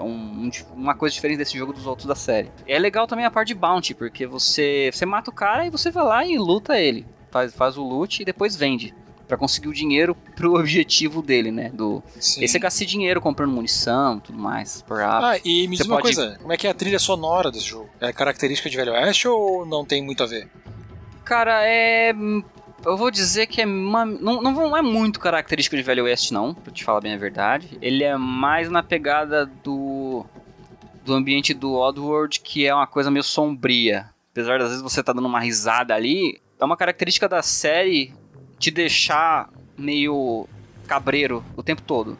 Um, 0.00 0.50
uma 0.74 0.94
coisa 0.94 1.14
diferente 1.14 1.38
desse 1.38 1.56
jogo 1.56 1.72
dos 1.72 1.86
outros 1.86 2.06
da 2.06 2.14
série. 2.14 2.50
É 2.66 2.78
legal 2.78 3.06
também 3.06 3.24
a 3.24 3.30
parte 3.30 3.48
de 3.48 3.54
bounty, 3.54 3.94
porque 3.94 4.26
você, 4.26 4.90
você 4.92 5.04
mata 5.04 5.30
o 5.30 5.34
cara 5.34 5.66
e 5.66 5.70
você 5.70 5.90
vai 5.90 6.04
lá 6.04 6.26
e 6.26 6.38
luta 6.38 6.78
ele. 6.78 7.06
Faz, 7.30 7.54
faz 7.54 7.76
o 7.76 7.82
loot 7.82 8.22
e 8.22 8.24
depois 8.24 8.56
vende 8.56 8.94
para 9.26 9.36
conseguir 9.36 9.68
o 9.68 9.74
dinheiro 9.74 10.16
pro 10.34 10.54
objetivo 10.58 11.20
dele, 11.20 11.50
né? 11.50 11.70
Do 11.72 12.02
Sim. 12.18 12.42
esse 12.42 12.56
é 12.56 12.60
gastar 12.60 12.86
dinheiro 12.86 13.20
comprando 13.20 13.52
munição, 13.52 14.18
tudo 14.18 14.38
mais. 14.38 14.82
Por 14.82 15.00
ah, 15.02 15.38
e 15.44 15.68
me 15.68 15.76
diz 15.76 15.86
uma 15.86 15.96
pode... 15.96 16.14
coisa, 16.14 16.38
como 16.40 16.52
é 16.52 16.56
que 16.56 16.66
é 16.66 16.70
a 16.70 16.74
trilha 16.74 16.98
sonora 16.98 17.50
desse 17.50 17.66
jogo? 17.66 17.90
É 18.00 18.12
característica 18.12 18.70
de 18.70 18.76
Velho 18.76 18.92
Oeste 18.92 19.28
ou 19.28 19.66
não 19.66 19.84
tem 19.84 20.02
muito 20.02 20.22
a 20.22 20.26
ver? 20.26 20.48
Cara, 21.24 21.62
é 21.62 22.14
eu 22.84 22.96
vou 22.96 23.10
dizer 23.10 23.46
que 23.46 23.60
é 23.60 23.66
uma, 23.66 24.04
não, 24.04 24.40
não 24.40 24.76
é 24.76 24.82
muito 24.82 25.18
característico 25.18 25.76
de 25.76 25.82
Velho 25.82 26.04
Oeste, 26.04 26.32
não, 26.32 26.54
pra 26.54 26.72
te 26.72 26.84
falar 26.84 27.00
bem 27.00 27.12
a 27.12 27.18
verdade. 27.18 27.76
Ele 27.82 28.04
é 28.04 28.16
mais 28.16 28.70
na 28.70 28.82
pegada 28.82 29.46
do, 29.64 29.87
do 31.08 31.14
ambiente 31.14 31.54
do 31.54 31.74
Oddworld, 31.74 32.40
que 32.40 32.66
é 32.66 32.74
uma 32.74 32.86
coisa 32.86 33.10
meio 33.10 33.24
sombria. 33.24 34.10
Apesar 34.30 34.58
das 34.58 34.68
vezes 34.68 34.82
você 34.82 35.02
tá 35.02 35.12
dando 35.12 35.26
uma 35.26 35.40
risada 35.40 35.94
ali, 35.94 36.40
é 36.60 36.64
uma 36.64 36.76
característica 36.76 37.28
da 37.28 37.42
série 37.42 38.12
te 38.58 38.70
deixar 38.70 39.50
meio 39.76 40.46
cabreiro 40.86 41.42
o 41.56 41.62
tempo 41.62 41.82
todo, 41.82 42.16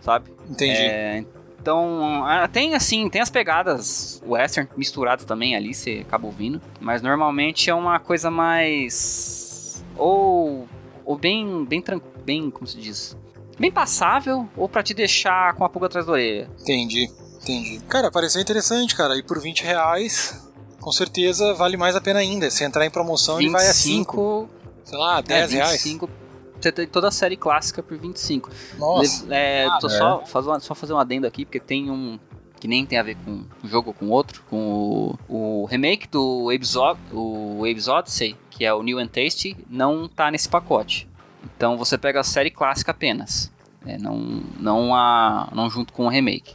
sabe? 0.00 0.30
Entendi. 0.48 0.80
É, 0.80 1.24
então, 1.60 2.24
tem 2.52 2.74
assim, 2.74 3.08
tem 3.08 3.20
as 3.20 3.30
pegadas 3.30 4.22
western 4.26 4.68
misturadas 4.76 5.24
também 5.24 5.54
ali, 5.54 5.74
você 5.74 6.04
acaba 6.06 6.26
ouvindo, 6.26 6.60
mas 6.80 7.02
normalmente 7.02 7.70
é 7.70 7.74
uma 7.74 8.00
coisa 8.00 8.30
mais 8.30 9.84
ou, 9.96 10.66
ou 11.04 11.16
bem, 11.16 11.64
bem, 11.64 11.84
bem, 12.24 12.50
como 12.50 12.66
se 12.66 12.78
diz, 12.78 13.16
bem 13.58 13.70
passável, 13.70 14.48
ou 14.56 14.68
para 14.68 14.82
te 14.82 14.94
deixar 14.94 15.54
com 15.54 15.64
a 15.64 15.68
pulga 15.68 15.86
atrás 15.86 16.06
da 16.06 16.12
orelha. 16.12 16.50
Entendi, 16.60 17.08
entendi. 17.42 17.80
Cara, 17.88 18.10
pareceu 18.10 18.40
interessante, 18.40 18.94
cara. 18.96 19.16
E 19.16 19.22
por 19.22 19.40
20 19.40 19.62
reais, 19.62 20.40
com 20.80 20.92
certeza 20.92 21.54
vale 21.54 21.76
mais 21.76 21.94
a 21.96 22.00
pena 22.00 22.20
ainda. 22.20 22.50
Se 22.50 22.64
entrar 22.64 22.86
em 22.86 22.90
promoção, 22.90 23.36
25, 23.36 23.56
ele 23.56 23.62
vai 23.62 23.70
a 23.70 23.74
5. 23.74 24.50
Sei 24.84 24.98
lá, 24.98 25.20
10 25.20 25.40
é, 25.40 25.46
25, 25.46 26.06
reais. 26.06 26.22
Você 26.60 26.72
tem 26.72 26.86
toda 26.86 27.08
a 27.08 27.10
série 27.10 27.36
clássica 27.36 27.82
por 27.82 27.98
25. 27.98 28.50
Nossa. 28.78 29.26
É, 29.34 29.66
ah, 29.66 29.78
tô 29.80 29.88
é. 29.88 29.98
Só, 29.98 30.24
fazer 30.24 30.60
só 30.60 30.74
fazer 30.74 30.92
um 30.92 30.98
adendo 30.98 31.26
aqui, 31.26 31.44
porque 31.44 31.58
tem 31.58 31.90
um 31.90 32.18
que 32.62 32.68
nem 32.68 32.86
tem 32.86 32.96
a 32.96 33.02
ver 33.02 33.16
com 33.16 33.32
um 33.32 33.68
jogo 33.68 33.88
ou 33.88 33.94
com 33.94 34.08
outro, 34.08 34.44
com 34.48 35.18
o, 35.28 35.62
o 35.62 35.64
remake 35.64 36.06
do 36.06 36.48
Abe's, 36.48 36.76
o 36.76 37.58
Abe's 37.68 37.88
Odyssey, 37.88 38.36
que 38.50 38.64
é 38.64 38.72
o 38.72 38.84
New 38.84 39.00
and 39.00 39.08
Tasty, 39.08 39.56
não 39.68 40.06
tá 40.06 40.30
nesse 40.30 40.48
pacote. 40.48 41.08
Então 41.56 41.76
você 41.76 41.98
pega 41.98 42.20
a 42.20 42.22
série 42.22 42.52
clássica 42.52 42.92
apenas, 42.92 43.50
né? 43.84 43.98
não, 43.98 44.16
não, 44.60 44.94
a, 44.94 45.48
não 45.52 45.68
junto 45.68 45.92
com 45.92 46.06
o 46.06 46.08
remake. 46.08 46.54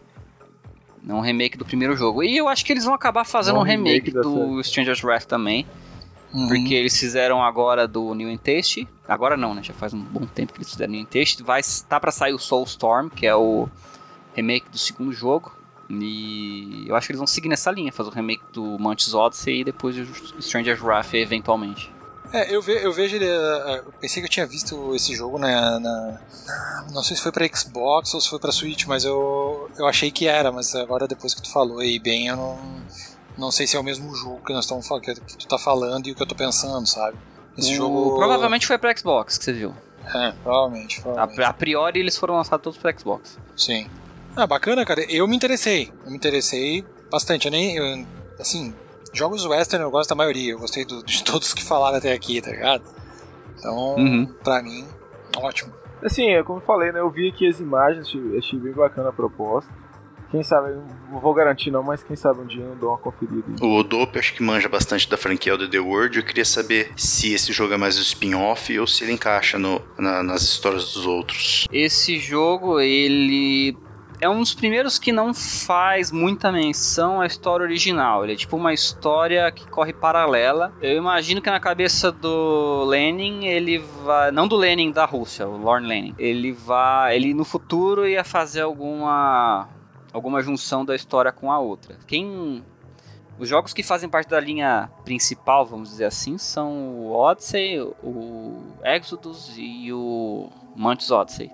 Não 1.08 1.20
um 1.20 1.22
remake 1.22 1.58
do 1.58 1.64
primeiro 1.64 1.96
jogo. 1.96 2.22
E 2.22 2.36
eu 2.36 2.50
acho 2.50 2.66
que 2.66 2.74
eles 2.74 2.84
vão 2.84 2.94
acabar 2.94 3.24
fazendo 3.24 3.56
não 3.56 3.62
um 3.62 3.66
remake, 3.66 4.12
remake 4.12 4.12
do. 4.12 4.60
Stranger's 4.60 5.02
Wrath 5.02 5.24
também. 5.24 5.66
Uhum. 6.34 6.50
Porque 6.50 6.74
eles 6.74 7.00
fizeram 7.00 7.42
agora 7.42 7.88
do 7.88 8.14
New 8.14 8.30
and 8.30 8.38
Tasty. 8.38 8.86
Agora 9.08 9.38
não, 9.38 9.54
né? 9.54 9.64
Já 9.64 9.74
faz 9.74 9.94
um 9.94 10.02
bom 10.02 10.26
tempo 10.26 10.52
que 10.52 10.60
eles 10.60 10.70
fizeram 10.70 10.92
New 10.92 11.02
and 11.02 11.06
Tasty. 11.06 11.42
Vai 11.42 11.62
tá 11.88 11.98
para 11.98 12.12
sair 12.12 12.34
o 12.34 12.38
Soulstorm, 12.38 13.08
que 13.08 13.26
é 13.26 13.34
o 13.34 13.70
remake 14.36 14.70
do 14.70 14.78
segundo 14.78 15.14
jogo. 15.14 15.56
E 15.90 16.84
eu 16.86 16.94
acho 16.98 17.08
que 17.08 17.14
eles 17.14 17.20
vão 17.20 17.28
seguir 17.28 17.48
nessa 17.48 17.72
linha, 17.72 17.94
fazer 17.94 18.10
o 18.10 18.14
remake 18.14 18.44
do 18.52 18.78
Mantis 18.78 19.14
Odyssey 19.14 19.62
e 19.62 19.64
depois 19.64 19.98
o 19.98 20.40
Stranger's 20.40 20.82
Wrath 20.82 21.14
eventualmente. 21.14 21.90
É, 22.34 22.54
eu, 22.54 22.62
ve, 22.62 22.74
eu 22.84 22.92
vejo 22.92 23.16
ele. 23.16 23.26
É, 23.26 23.80
eu 23.86 23.94
pensei 24.02 24.22
que 24.22 24.28
eu 24.28 24.32
tinha 24.32 24.46
visto 24.46 24.94
esse 24.96 25.16
jogo 25.16 25.38
na, 25.38 25.80
na, 25.80 26.20
Não 26.92 27.02
sei 27.04 27.16
se 27.16 27.24
foi 27.24 27.32
pra 27.32 27.48
Xbox 27.48 28.14
ou 28.14 28.22
se 28.22 28.30
foi 28.30 28.40
pra 28.40 28.52
Switch, 28.52 28.86
mas 28.86 29.06
eu, 29.06 29.70
eu 29.78 29.86
achei 29.88 30.12
que 30.12 30.28
era, 30.28 30.52
mas 30.52 30.76
agora 30.76 31.08
depois 31.08 31.34
que 31.34 31.42
tu 31.42 31.50
falou 31.52 31.80
aí 31.80 32.00
bem, 32.00 32.28
eu 32.28 32.36
não. 32.36 32.60
Não 33.38 33.52
sei 33.52 33.68
se 33.68 33.78
é 33.78 33.80
o 33.80 33.84
mesmo 33.84 34.14
jogo 34.16 34.42
que 34.46 34.52
nós 34.52 34.66
estamos 34.66 34.88
que 35.00 35.38
tu 35.38 35.48
tá 35.48 35.60
falando 35.60 36.08
e 36.08 36.12
o 36.12 36.16
que 36.16 36.24
eu 36.24 36.26
tô 36.28 36.34
pensando, 36.34 36.88
sabe? 36.88 37.16
Esse 37.58 37.74
O- 37.74 37.76
jogo. 37.76 38.16
Provavelmente 38.18 38.66
foi 38.66 38.78
pra 38.80 38.96
Xbox 38.98 39.38
que 39.38 39.44
você 39.46 39.54
viu. 39.54 39.74
É, 40.06 40.32
provavelmente. 40.44 41.02
provavelmente. 41.02 41.42
A, 41.42 41.50
a 41.50 41.54
priori 41.54 42.00
eles 42.00 42.18
foram 42.18 42.36
lançados 42.36 42.64
todos 42.64 42.80
pra 42.80 42.98
Xbox. 42.98 43.38
Sim. 43.56 43.88
Ah, 44.36 44.48
bacana, 44.48 44.84
cara. 44.86 45.02
Eu 45.12 45.28
me 45.28 45.36
interessei. 45.36 45.92
Eu 46.04 46.10
me 46.12 46.18
interessei 46.18 46.84
bastante. 47.12 47.46
Eu 47.46 47.52
nem. 47.52 47.76
eu- 47.76 48.06
assim, 48.40 48.74
jogos 49.18 49.46
western 49.46 49.84
eu 49.84 49.92
gosto 49.92 50.10
da 50.10 50.16
maioria. 50.16 50.52
Eu 50.54 50.60
gostei 50.60 50.86
do- 50.86 51.04
de 51.04 51.24
todos 51.26 51.54
que 51.54 51.64
falaram 51.64 51.98
até 51.98 52.14
aqui, 52.14 52.42
tá 52.42 52.52
ligado? 52.52 52.84
Então, 53.58 53.96
Uhum. 53.96 54.26
pra 54.44 54.62
mim, 54.62 54.86
ótimo. 55.38 55.74
Assim, 56.04 56.30
é 56.30 56.44
como 56.44 56.60
eu 56.60 56.64
falei, 56.66 56.92
né? 56.92 57.00
Eu 57.00 57.10
vi 57.10 57.30
aqui 57.30 57.48
as 57.48 57.60
imagens, 57.60 58.08
achei, 58.38 58.60
bem 58.60 58.72
bacana 58.74 59.10
a 59.10 59.14
proposta. 59.14 59.74
Quem 60.30 60.44
sabe, 60.44 60.74
não 61.10 61.20
vou 61.22 61.34
garantir 61.34 61.72
não, 61.72 61.82
mas 61.82 62.04
quem 62.04 62.16
sabe 62.16 62.42
um 62.42 62.46
dia 62.46 62.62
eu 62.62 62.76
dou 62.76 62.90
uma 62.90 62.98
conferida. 62.98 63.46
O 63.62 63.82
Dope 63.82 64.20
acho 64.20 64.34
que 64.34 64.44
manja 64.44 64.68
bastante 64.68 65.10
da 65.10 65.16
franquia 65.16 65.56
do 65.58 65.70
The 65.70 65.80
World. 65.80 66.18
Eu 66.18 66.26
queria 66.26 66.44
saber 66.44 66.92
se 66.98 67.34
esse 67.34 67.54
jogo 67.54 67.74
é 67.74 67.78
mais 67.78 67.98
um 67.98 68.02
spin-off 68.02 68.78
ou 68.78 68.86
se 68.86 69.06
ele 69.06 69.14
encaixa 69.14 69.58
no- 69.58 69.82
na- 69.98 70.22
nas 70.22 70.42
histórias 70.42 70.94
dos 70.94 71.06
outros. 71.06 71.66
Esse 71.72 72.20
jogo, 72.20 72.78
ele 72.80 73.78
é 74.20 74.28
um 74.28 74.40
dos 74.40 74.54
primeiros 74.54 74.98
que 74.98 75.12
não 75.12 75.34
faz 75.34 76.12
muita 76.12 76.52
menção 76.52 77.22
à 77.22 77.28
história 77.28 77.64
original. 77.64 78.24
Ele 78.24 78.34
é 78.34 78.36
tipo 78.36 78.56
uma 78.56 78.74
história 78.74 79.50
que 79.52 79.68
corre 79.68 79.94
paralela. 79.94 80.74
Eu 80.82 80.98
imagino 80.98 81.42
que 81.42 81.50
na 81.50 81.60
cabeça 81.60 82.12
do 82.12 82.84
Lenin, 82.86 83.46
ele 83.46 83.78
vai. 83.78 84.32
Não 84.32 84.48
do 84.48 84.56
Lenin 84.56 84.92
da 84.92 85.06
Rússia, 85.06 85.48
o 85.48 85.58
Lorne 85.58 85.88
Lenin. 85.88 86.16
Ele 86.18 86.52
vai. 86.52 87.16
Ele 87.16 87.34
no 87.34 87.46
futuro 87.46 88.08
ia 88.08 88.24
fazer 88.24 88.62
alguma. 88.62 89.70
alguma 90.12 90.42
junção 90.42 90.84
da 90.84 90.96
história 90.96 91.32
com 91.32 91.52
a 91.52 91.60
outra. 91.60 91.98
Quem. 92.08 92.64
Os 93.40 93.48
jogos 93.48 93.72
que 93.72 93.84
fazem 93.84 94.10
parte 94.10 94.30
da 94.30 94.40
linha 94.40 94.90
principal, 95.06 95.64
vamos 95.64 95.90
dizer 95.90 96.06
assim, 96.06 96.40
são 96.40 96.72
o 96.72 97.12
Odyssey, 97.12 97.80
o 97.80 98.74
Exodus 98.84 99.54
e 99.56 99.94
o 99.94 100.50
Mantis 100.76 101.12
Odyssey 101.12 101.52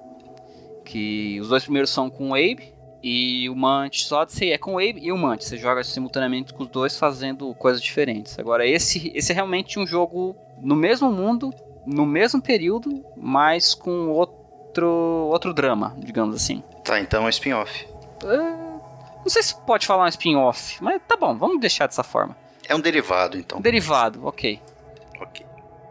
que 0.83 1.39
os 1.41 1.49
dois 1.49 1.63
primeiros 1.63 1.89
são 1.89 2.09
com 2.09 2.29
o 2.31 2.33
Abe 2.35 2.73
e 3.01 3.49
o 3.49 3.55
Mantis 3.55 4.11
Odyssey 4.11 4.51
é 4.51 4.57
com 4.57 4.75
o 4.75 4.77
Abe 4.77 4.99
e 5.01 5.11
o 5.11 5.17
Mantis. 5.17 5.47
Você 5.47 5.57
joga 5.57 5.83
simultaneamente 5.83 6.53
com 6.53 6.63
os 6.63 6.69
dois 6.69 6.97
fazendo 6.97 7.53
coisas 7.55 7.81
diferentes. 7.81 8.37
Agora, 8.39 8.65
esse, 8.65 9.11
esse 9.13 9.31
é 9.31 9.35
realmente 9.35 9.77
um 9.79 9.85
jogo 9.85 10.35
no 10.61 10.75
mesmo 10.75 11.11
mundo, 11.11 11.53
no 11.85 12.05
mesmo 12.05 12.41
período, 12.41 13.03
mas 13.17 13.73
com 13.73 14.09
outro, 14.09 14.87
outro 14.87 15.53
drama, 15.53 15.95
digamos 15.97 16.35
assim. 16.35 16.63
Tá, 16.83 16.99
então 16.99 17.27
é 17.27 17.29
spin-off. 17.29 17.85
É, 18.23 18.37
Não 18.37 19.27
sei 19.29 19.43
se 19.43 19.55
pode 19.65 19.85
falar 19.85 20.05
um 20.05 20.07
spin-off, 20.07 20.81
mas 20.81 21.01
tá 21.07 21.17
bom, 21.17 21.35
vamos 21.37 21.59
deixar 21.59 21.87
dessa 21.87 22.03
forma. 22.03 22.37
É 22.67 22.73
um 22.73 22.79
derivado, 22.79 23.37
então. 23.37 23.59
Derivado, 23.59 24.25
ok. 24.25 24.61
Ok. 25.19 25.45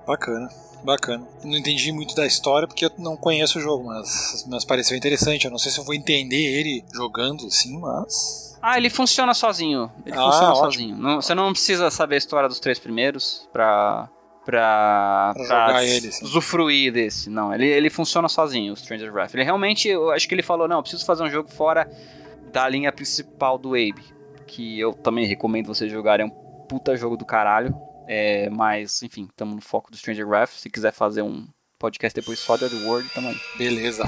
Bacana, 0.06 0.48
bacana. 0.84 1.26
Não 1.44 1.56
entendi 1.56 1.92
muito 1.92 2.14
da 2.14 2.26
história 2.26 2.66
porque 2.68 2.84
eu 2.86 2.90
não 2.98 3.16
conheço 3.16 3.58
o 3.58 3.62
jogo, 3.62 3.84
mas, 3.86 4.44
mas 4.48 4.64
pareceu 4.64 4.96
interessante. 4.96 5.44
Eu 5.44 5.50
não 5.50 5.58
sei 5.58 5.70
se 5.72 5.78
eu 5.78 5.84
vou 5.84 5.94
entender 5.94 6.36
ele 6.36 6.84
jogando 6.92 7.46
assim, 7.46 7.78
mas. 7.78 8.58
Ah, 8.60 8.76
ele 8.78 8.88
funciona 8.90 9.34
sozinho. 9.34 9.90
Ele 10.06 10.16
Ah, 10.16 10.22
funciona 10.24 10.50
ótimo. 10.52 10.64
sozinho. 10.64 10.96
Não- 10.96 11.20
você 11.20 11.34
não 11.34 11.52
precisa 11.52 11.90
saber 11.90 12.14
a 12.16 12.18
história 12.18 12.48
dos 12.48 12.60
três 12.60 12.78
primeiros 12.78 13.48
pra. 13.52 14.08
Pra, 14.44 15.32
Pra 15.46 15.66
pra 15.66 15.84
ele, 15.84 16.08
usufruir 16.20 16.92
desse. 16.92 17.30
Não, 17.30 17.54
ele, 17.54 17.64
ele 17.64 17.88
funciona 17.88 18.28
sozinho, 18.28 18.72
o 18.72 18.76
Stranger 18.76 19.12
Wrath. 19.14 19.32
Ele 19.34 19.44
realmente, 19.44 19.86
eu 19.88 20.10
acho 20.10 20.26
que 20.28 20.34
ele 20.34 20.42
falou: 20.42 20.66
não, 20.66 20.78
eu 20.78 20.82
preciso 20.82 21.06
fazer 21.06 21.22
um 21.22 21.30
jogo 21.30 21.48
fora 21.48 21.88
da 22.52 22.68
linha 22.68 22.90
principal 22.90 23.56
do 23.56 23.70
Abe. 23.74 24.02
Que 24.46 24.80
eu 24.80 24.92
também 24.94 25.26
recomendo 25.26 25.66
vocês 25.68 25.90
jogarem. 25.92 26.26
É 26.26 26.28
um 26.28 26.66
puta 26.66 26.96
jogo 26.96 27.16
do 27.16 27.24
caralho. 27.24 27.72
É, 28.06 28.50
mas, 28.50 29.02
enfim, 29.02 29.26
estamos 29.30 29.54
no 29.54 29.60
foco 29.60 29.90
do 29.90 29.96
Stranger 29.96 30.26
Wrath. 30.26 30.50
Se 30.50 30.70
quiser 30.70 30.92
fazer 30.92 31.22
um 31.22 31.46
podcast 31.78 32.18
depois 32.18 32.38
só 32.38 32.56
da 32.56 32.68
The 32.68 32.76
World, 32.76 33.08
tamo 33.14 33.28
aí. 33.28 33.40
Beleza. 33.56 34.04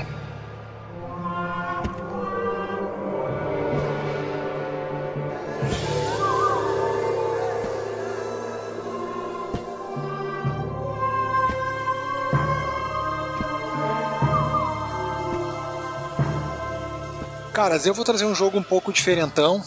Caras, 17.53 17.87
eu 17.87 17.95
vou 17.95 18.05
trazer 18.05 18.25
um 18.25 18.35
jogo 18.35 18.59
um 18.59 18.63
pouco 18.65 18.93
diferentão, 18.93 19.63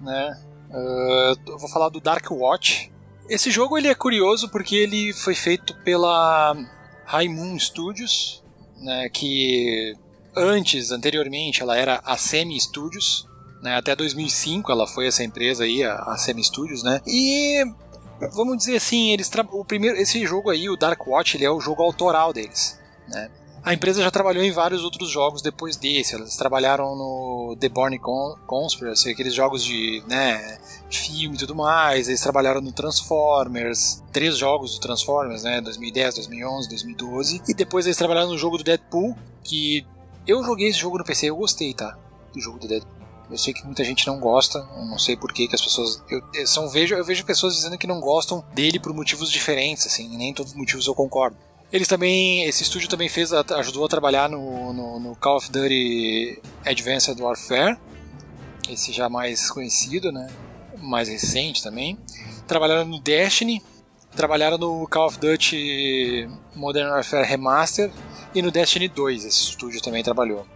né? 0.00 0.34
Ah, 0.72 1.34
eu 1.46 1.58
vou 1.58 1.68
falar 1.68 1.90
do 1.90 2.00
Dark 2.00 2.26
Watch. 2.30 2.90
Esse 3.28 3.50
jogo 3.50 3.76
ele 3.76 3.88
é 3.88 3.94
curioso 3.94 4.48
porque 4.48 4.74
ele 4.74 5.12
foi 5.12 5.34
feito 5.34 5.74
pela 5.84 6.56
Moon 7.28 7.58
Studios, 7.58 8.42
né, 8.80 9.08
que 9.10 9.94
antes, 10.34 10.90
anteriormente, 10.90 11.62
ela 11.62 11.76
era 11.76 12.00
a 12.04 12.16
Semi 12.16 12.58
Studios, 12.58 13.26
né, 13.62 13.76
até 13.76 13.94
2005 13.94 14.72
ela 14.72 14.86
foi 14.86 15.06
essa 15.06 15.22
empresa 15.22 15.64
aí, 15.64 15.82
a, 15.82 15.94
a 15.94 16.16
Semi 16.16 16.42
Studios, 16.42 16.82
né, 16.82 17.00
e 17.06 17.64
vamos 18.32 18.56
dizer 18.56 18.76
assim, 18.76 19.12
eles 19.12 19.30
o 19.52 19.64
primeiro, 19.64 19.96
esse 19.96 20.24
jogo 20.26 20.48
aí, 20.50 20.70
o 20.70 20.76
Dark 20.76 21.06
Watch, 21.06 21.36
ele 21.36 21.44
é 21.44 21.50
o 21.50 21.60
jogo 21.60 21.82
autoral 21.82 22.32
deles, 22.32 22.78
né. 23.08 23.30
A 23.62 23.74
empresa 23.74 24.02
já 24.02 24.10
trabalhou 24.10 24.42
em 24.42 24.50
vários 24.50 24.84
outros 24.84 25.10
jogos 25.10 25.42
depois 25.42 25.76
desse. 25.76 26.14
Eles 26.14 26.36
trabalharam 26.36 26.94
no 26.94 27.56
The 27.58 27.68
Born 27.68 27.98
Con 27.98 28.36
Conspiracy, 28.46 29.10
aqueles 29.10 29.34
jogos 29.34 29.64
de, 29.64 30.02
né, 30.08 30.58
filme 30.90 31.34
e 31.34 31.38
tudo 31.38 31.54
mais. 31.54 32.08
Eles 32.08 32.20
trabalharam 32.20 32.60
no 32.60 32.72
Transformers, 32.72 34.02
três 34.12 34.38
jogos 34.38 34.74
do 34.74 34.80
Transformers, 34.80 35.42
né, 35.42 35.60
2010, 35.60 36.14
2011, 36.14 36.68
2012. 36.68 37.42
E 37.48 37.54
depois 37.54 37.84
eles 37.86 37.98
trabalharam 37.98 38.28
no 38.28 38.38
jogo 38.38 38.58
do 38.58 38.64
Deadpool, 38.64 39.16
que 39.42 39.84
eu 40.26 40.42
joguei 40.44 40.68
esse 40.68 40.78
jogo 40.78 40.98
no 40.98 41.04
PC, 41.04 41.26
eu 41.26 41.36
gostei, 41.36 41.74
tá? 41.74 41.98
Do 42.32 42.40
jogo 42.40 42.58
do 42.58 42.68
Deadpool. 42.68 42.98
Eu 43.30 43.36
sei 43.36 43.52
que 43.52 43.64
muita 43.64 43.84
gente 43.84 44.06
não 44.06 44.18
gosta, 44.18 44.58
não 44.88 44.98
sei 44.98 45.14
por 45.14 45.32
que 45.32 45.48
as 45.52 45.60
pessoas. 45.60 46.02
Eu, 46.08 46.22
eu, 46.32 46.46
são, 46.46 46.68
vejo, 46.68 46.94
eu 46.94 47.04
vejo 47.04 47.24
pessoas 47.26 47.54
dizendo 47.54 47.76
que 47.76 47.86
não 47.86 48.00
gostam 48.00 48.42
dele 48.54 48.80
por 48.80 48.94
motivos 48.94 49.30
diferentes, 49.30 49.86
assim, 49.86 50.10
e 50.14 50.16
nem 50.16 50.32
todos 50.32 50.52
os 50.52 50.58
motivos 50.58 50.86
eu 50.86 50.94
concordo. 50.94 51.36
Eles 51.70 51.86
também, 51.86 52.44
esse 52.44 52.62
estúdio 52.62 52.88
também 52.88 53.08
fez, 53.10 53.30
ajudou 53.32 53.84
a 53.84 53.88
trabalhar 53.88 54.28
no, 54.28 54.72
no, 54.72 54.98
no 54.98 55.16
Call 55.16 55.36
of 55.36 55.50
Duty 55.50 56.40
Advanced 56.64 57.20
Warfare, 57.20 57.76
esse 58.70 58.90
já 58.90 59.08
mais 59.08 59.50
conhecido, 59.50 60.10
né? 60.10 60.28
Mais 60.78 61.08
recente 61.08 61.62
também. 61.62 61.98
Trabalharam 62.46 62.86
no 62.86 62.98
Destiny, 62.98 63.62
trabalharam 64.16 64.56
no 64.56 64.88
Call 64.88 65.08
of 65.08 65.18
Duty 65.18 66.28
Modern 66.54 66.88
Warfare 66.88 67.26
Remaster 67.26 67.90
e 68.34 68.40
no 68.40 68.50
Destiny 68.50 68.88
2, 68.88 69.26
esse 69.26 69.50
estúdio 69.50 69.82
também 69.82 70.02
trabalhou. 70.02 70.46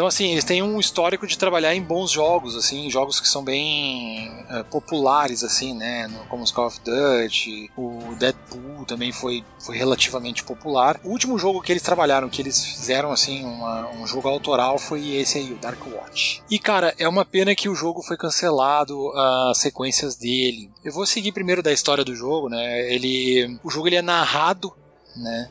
Então, 0.00 0.08
assim, 0.08 0.32
eles 0.32 0.44
têm 0.44 0.62
um 0.62 0.80
histórico 0.80 1.26
de 1.26 1.36
trabalhar 1.36 1.74
em 1.74 1.82
bons 1.82 2.10
jogos, 2.10 2.56
assim, 2.56 2.88
jogos 2.88 3.20
que 3.20 3.28
são 3.28 3.44
bem 3.44 4.32
eh, 4.48 4.62
populares, 4.62 5.44
assim, 5.44 5.74
né, 5.74 6.10
como 6.30 6.42
os 6.42 6.50
Call 6.50 6.68
of 6.68 6.80
Duty, 6.80 7.70
o 7.76 8.14
Deadpool 8.18 8.86
também 8.86 9.12
foi, 9.12 9.44
foi 9.58 9.76
relativamente 9.76 10.42
popular. 10.42 10.98
O 11.04 11.10
último 11.10 11.38
jogo 11.38 11.60
que 11.60 11.70
eles 11.70 11.82
trabalharam, 11.82 12.30
que 12.30 12.40
eles 12.40 12.64
fizeram, 12.64 13.12
assim, 13.12 13.44
uma- 13.44 13.90
um 13.90 14.06
jogo 14.06 14.26
autoral 14.26 14.78
foi 14.78 15.06
esse 15.16 15.36
aí, 15.36 15.52
o 15.52 15.58
Dark 15.58 15.86
Watch. 15.86 16.42
E, 16.50 16.58
cara, 16.58 16.94
é 16.98 17.06
uma 17.06 17.26
pena 17.26 17.54
que 17.54 17.68
o 17.68 17.74
jogo 17.74 18.00
foi 18.02 18.16
cancelado, 18.16 19.12
as 19.50 19.58
sequências 19.58 20.16
dele. 20.16 20.70
Eu 20.82 20.94
vou 20.94 21.04
seguir 21.04 21.30
primeiro 21.32 21.62
da 21.62 21.74
história 21.74 22.02
do 22.06 22.16
jogo, 22.16 22.48
né, 22.48 22.90
ele... 22.90 23.60
O 23.62 23.68
jogo 23.68 23.86
ele 23.86 23.96
é 23.96 24.02
narrado, 24.02 24.72
né, 25.14 25.50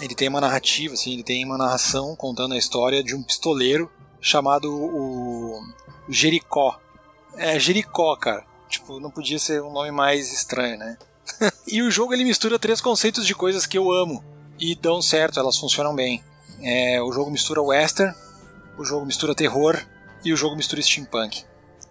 ele 0.00 0.14
tem 0.14 0.28
uma 0.28 0.40
narrativa, 0.40 0.94
assim, 0.94 1.12
ele 1.12 1.22
tem 1.22 1.44
uma 1.44 1.58
narração 1.58 2.16
contando 2.16 2.54
a 2.54 2.58
história 2.58 3.02
de 3.02 3.14
um 3.14 3.22
pistoleiro 3.22 3.90
chamado 4.20 4.72
o 4.72 5.62
Jericó. 6.08 6.78
É, 7.36 7.58
Jericó, 7.58 8.16
cara. 8.16 8.44
Tipo, 8.68 8.98
não 8.98 9.10
podia 9.10 9.38
ser 9.38 9.62
um 9.62 9.72
nome 9.72 9.90
mais 9.90 10.32
estranho, 10.32 10.78
né? 10.78 10.98
e 11.68 11.82
o 11.82 11.90
jogo 11.90 12.12
ele 12.12 12.24
mistura 12.24 12.58
três 12.58 12.80
conceitos 12.80 13.26
de 13.26 13.34
coisas 13.34 13.66
que 13.66 13.78
eu 13.78 13.92
amo 13.92 14.24
e 14.58 14.74
dão 14.74 15.00
certo, 15.00 15.38
elas 15.38 15.58
funcionam 15.58 15.94
bem. 15.94 16.22
É, 16.60 17.00
o 17.02 17.12
jogo 17.12 17.30
mistura 17.30 17.62
western, 17.62 18.14
o 18.78 18.84
jogo 18.84 19.06
mistura 19.06 19.34
terror 19.34 19.78
e 20.24 20.32
o 20.32 20.36
jogo 20.36 20.56
mistura 20.56 20.82
steampunk. 20.82 21.44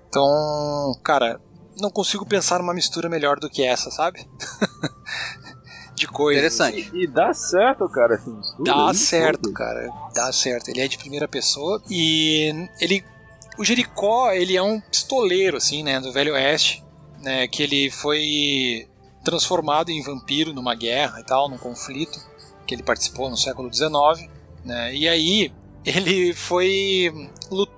Então, 0.10 1.00
cara, 1.04 1.40
não 1.80 1.90
consigo 1.90 2.26
pensar 2.26 2.60
numa 2.60 2.74
mistura 2.74 3.10
melhor 3.10 3.40
do 3.40 3.50
que 3.50 3.64
essa, 3.64 3.90
sabe? 3.92 4.28
de 5.96 6.08
coisas. 6.08 6.42
Interessante. 6.42 6.92
E 6.94 7.08
dá 7.08 7.34
certo, 7.34 7.88
cara, 7.90 8.16
esse 8.16 8.30
mistura 8.30 8.72
Dá 8.72 8.90
aí, 8.90 8.96
certo, 8.96 9.42
tudo. 9.44 9.54
cara. 9.54 9.90
Dá 10.14 10.32
certo. 10.32 10.70
Ele 10.70 10.82
é 10.82 10.88
de 10.88 10.98
primeira 10.98 11.28
pessoa 11.28 11.82
e 11.90 12.68
ele 12.80 13.04
o 13.58 13.64
Jericó, 13.64 14.32
ele 14.32 14.58
é 14.58 14.64
um 14.64 14.80
pistoleiro 14.80 15.58
assim, 15.58 15.84
né, 15.84 16.00
do 16.00 16.12
Velho 16.12 16.34
Oeste, 16.34 16.84
né, 17.22 17.48
que 17.48 17.62
ele 17.62 17.92
foi 17.92 18.88
transformado 19.24 19.90
em 19.90 20.02
vampiro 20.02 20.54
numa 20.54 20.76
guerra 20.76 21.20
e 21.20 21.24
tal, 21.24 21.48
num 21.48 21.58
conflito 21.58 22.20
que 22.66 22.74
ele 22.74 22.84
participou 22.84 23.30
no 23.30 23.38
século 23.38 23.72
XIX, 23.74 24.30
né? 24.66 24.94
E 24.94 25.08
aí 25.08 25.52
ele 25.86 26.34
foi 26.34 27.30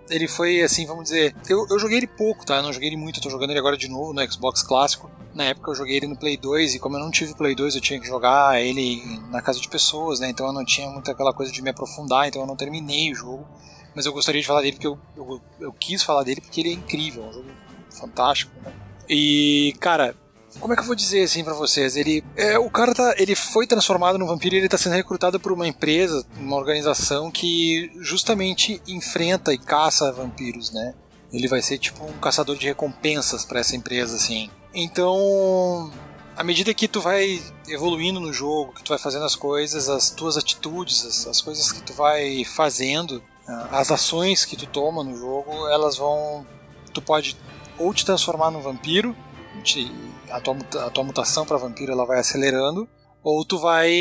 ele 0.10 0.28
foi 0.28 0.62
assim, 0.62 0.86
vamos 0.86 1.06
dizer, 1.06 1.36
eu, 1.50 1.66
eu 1.70 1.78
joguei 1.80 1.98
ele 1.98 2.08
pouco, 2.08 2.46
tá? 2.46 2.58
Eu 2.58 2.64
não 2.64 2.74
joguei 2.74 2.90
ele 2.90 2.98
muito, 2.98 3.20
eu 3.20 3.24
tô 3.24 3.30
jogando 3.30 3.50
ele 3.50 3.60
agora 3.60 3.78
de 3.78 3.88
novo 3.88 4.14
no 4.14 4.32
Xbox 4.32 4.64
clássico. 4.64 5.10
Na 5.36 5.44
época 5.44 5.70
eu 5.70 5.76
joguei 5.76 5.98
ele 5.98 6.08
no 6.08 6.16
Play 6.16 6.38
2 6.38 6.76
e 6.76 6.80
como 6.80 6.96
eu 6.96 7.02
não 7.02 7.12
tive 7.12 7.36
Play 7.36 7.54
2, 7.54 7.76
eu 7.76 7.82
tinha 7.82 8.00
que 8.00 8.08
jogar 8.08 8.62
ele 8.62 9.04
na 9.30 9.42
casa 9.42 9.60
de 9.60 9.68
pessoas, 9.68 10.22
né? 10.22 10.30
Então 10.30 10.48
eu 10.48 10.54
não 10.54 10.64
tinha 10.64 10.90
muito 10.90 11.12
aquela 11.12 11.34
coisa 11.34 11.52
de 11.52 11.62
me 11.62 11.70
aprofundar, 11.70 12.26
então 12.26 12.42
eu 12.42 12.48
não 12.48 12.56
terminei 12.56 13.12
o 13.12 13.16
jogo. 13.16 13.46
Mas 13.94 14.06
eu 14.06 14.14
gostaria 14.14 14.40
de 14.40 14.48
falar 14.48 14.62
dele 14.62 14.74
porque 14.74 14.88
eu, 14.88 14.98
eu, 15.18 15.42
eu 15.60 15.74
quis 15.74 16.02
falar 16.02 16.24
dele 16.24 16.40
porque 16.40 16.62
ele 16.62 16.70
é 16.70 16.74
incrível, 16.74 17.26
é 17.26 17.28
um 17.28 17.34
jogo 17.34 17.50
fantástico, 17.90 18.52
né? 18.64 18.72
E, 19.10 19.76
cara, 19.80 20.16
como 20.60 20.74
é 20.74 20.76
que 20.76 20.82
eu 20.82 20.88
vou 20.88 20.96
dizer 20.96 21.24
assim 21.24 21.44
para 21.44 21.54
vocês? 21.54 21.98
Ele 21.98 22.24
é 22.38 22.58
o 22.58 22.70
cara 22.70 22.94
tá, 22.94 23.14
ele 23.18 23.36
foi 23.36 23.68
transformado 23.68 24.18
no 24.18 24.26
vampiro 24.26 24.56
e 24.56 24.60
ele 24.60 24.70
tá 24.70 24.78
sendo 24.78 24.96
recrutado 24.96 25.38
por 25.38 25.52
uma 25.52 25.68
empresa, 25.68 26.26
uma 26.38 26.56
organização 26.56 27.30
que 27.30 27.92
justamente 28.00 28.82
enfrenta 28.88 29.54
e 29.54 29.58
caça 29.58 30.12
vampiros, 30.14 30.72
né? 30.72 30.94
Ele 31.32 31.48
vai 31.50 31.62
ser 31.62 31.78
tipo 31.78 32.06
um 32.06 32.20
caçador 32.20 32.56
de 32.56 32.68
recompensas 32.68 33.44
para 33.44 33.60
essa 33.60 33.76
empresa 33.76 34.16
assim. 34.16 34.50
Então, 34.76 35.92
à 36.36 36.44
medida 36.44 36.74
que 36.74 36.88
tu 36.88 37.00
vai 37.00 37.42
evoluindo 37.70 38.20
no 38.20 38.34
jogo, 38.34 38.74
que 38.74 38.84
tu 38.84 38.90
vai 38.90 39.00
fazendo 39.00 39.24
as 39.24 39.36
coisas, 39.36 39.88
as 39.88 40.10
tuas 40.10 40.38
atitudes, 40.38 41.06
as, 41.06 41.28
as 41.28 41.42
coisas 41.42 41.72
que 41.72 41.82
tu 41.82 41.94
vai 41.94 42.44
fazendo, 42.44 43.24
ah, 43.48 43.80
as 43.80 43.90
ações 43.90 44.44
que 44.44 44.58
tu 44.58 44.68
toma 44.68 45.04
no 45.04 45.16
jogo, 45.16 45.68
elas 45.70 45.98
vão 45.98 46.46
tu 46.94 47.02
pode 47.02 47.38
ou 47.78 47.94
te 47.94 48.06
transformar 48.06 48.52
num 48.52 48.62
vampiro, 48.62 49.16
te, 49.64 49.92
a, 50.30 50.40
tua, 50.40 50.58
a 50.86 50.90
tua 50.90 51.04
mutação 51.04 51.46
para 51.46 51.58
vampiro 51.58 51.92
ela 51.92 52.06
vai 52.06 52.20
acelerando, 52.20 52.88
ou 53.24 53.44
tu 53.44 53.58
vai 53.58 53.92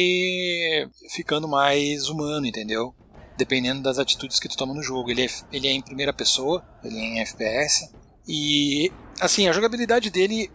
ficando 1.11 1.49
mais 1.49 2.09
humano, 2.09 2.47
entendeu? 2.47 2.95
Dependendo 3.37 3.83
das 3.83 3.99
atitudes 3.99 4.39
que 4.39 4.49
tu 4.49 4.57
toma 4.57 4.75
no 4.75 4.83
jogo. 4.83 5.11
Ele 5.11 5.25
é, 5.25 5.29
ele 5.53 5.67
é 5.67 5.73
em 5.73 5.81
primeira 5.81 6.13
pessoa, 6.13 6.65
ele 6.85 6.99
é 6.99 7.01
em 7.01 7.21
FPS. 7.21 7.91
E, 8.29 8.93
assim, 9.21 9.49
a 9.49 9.53
jogabilidade 9.53 10.11
dele, 10.11 10.51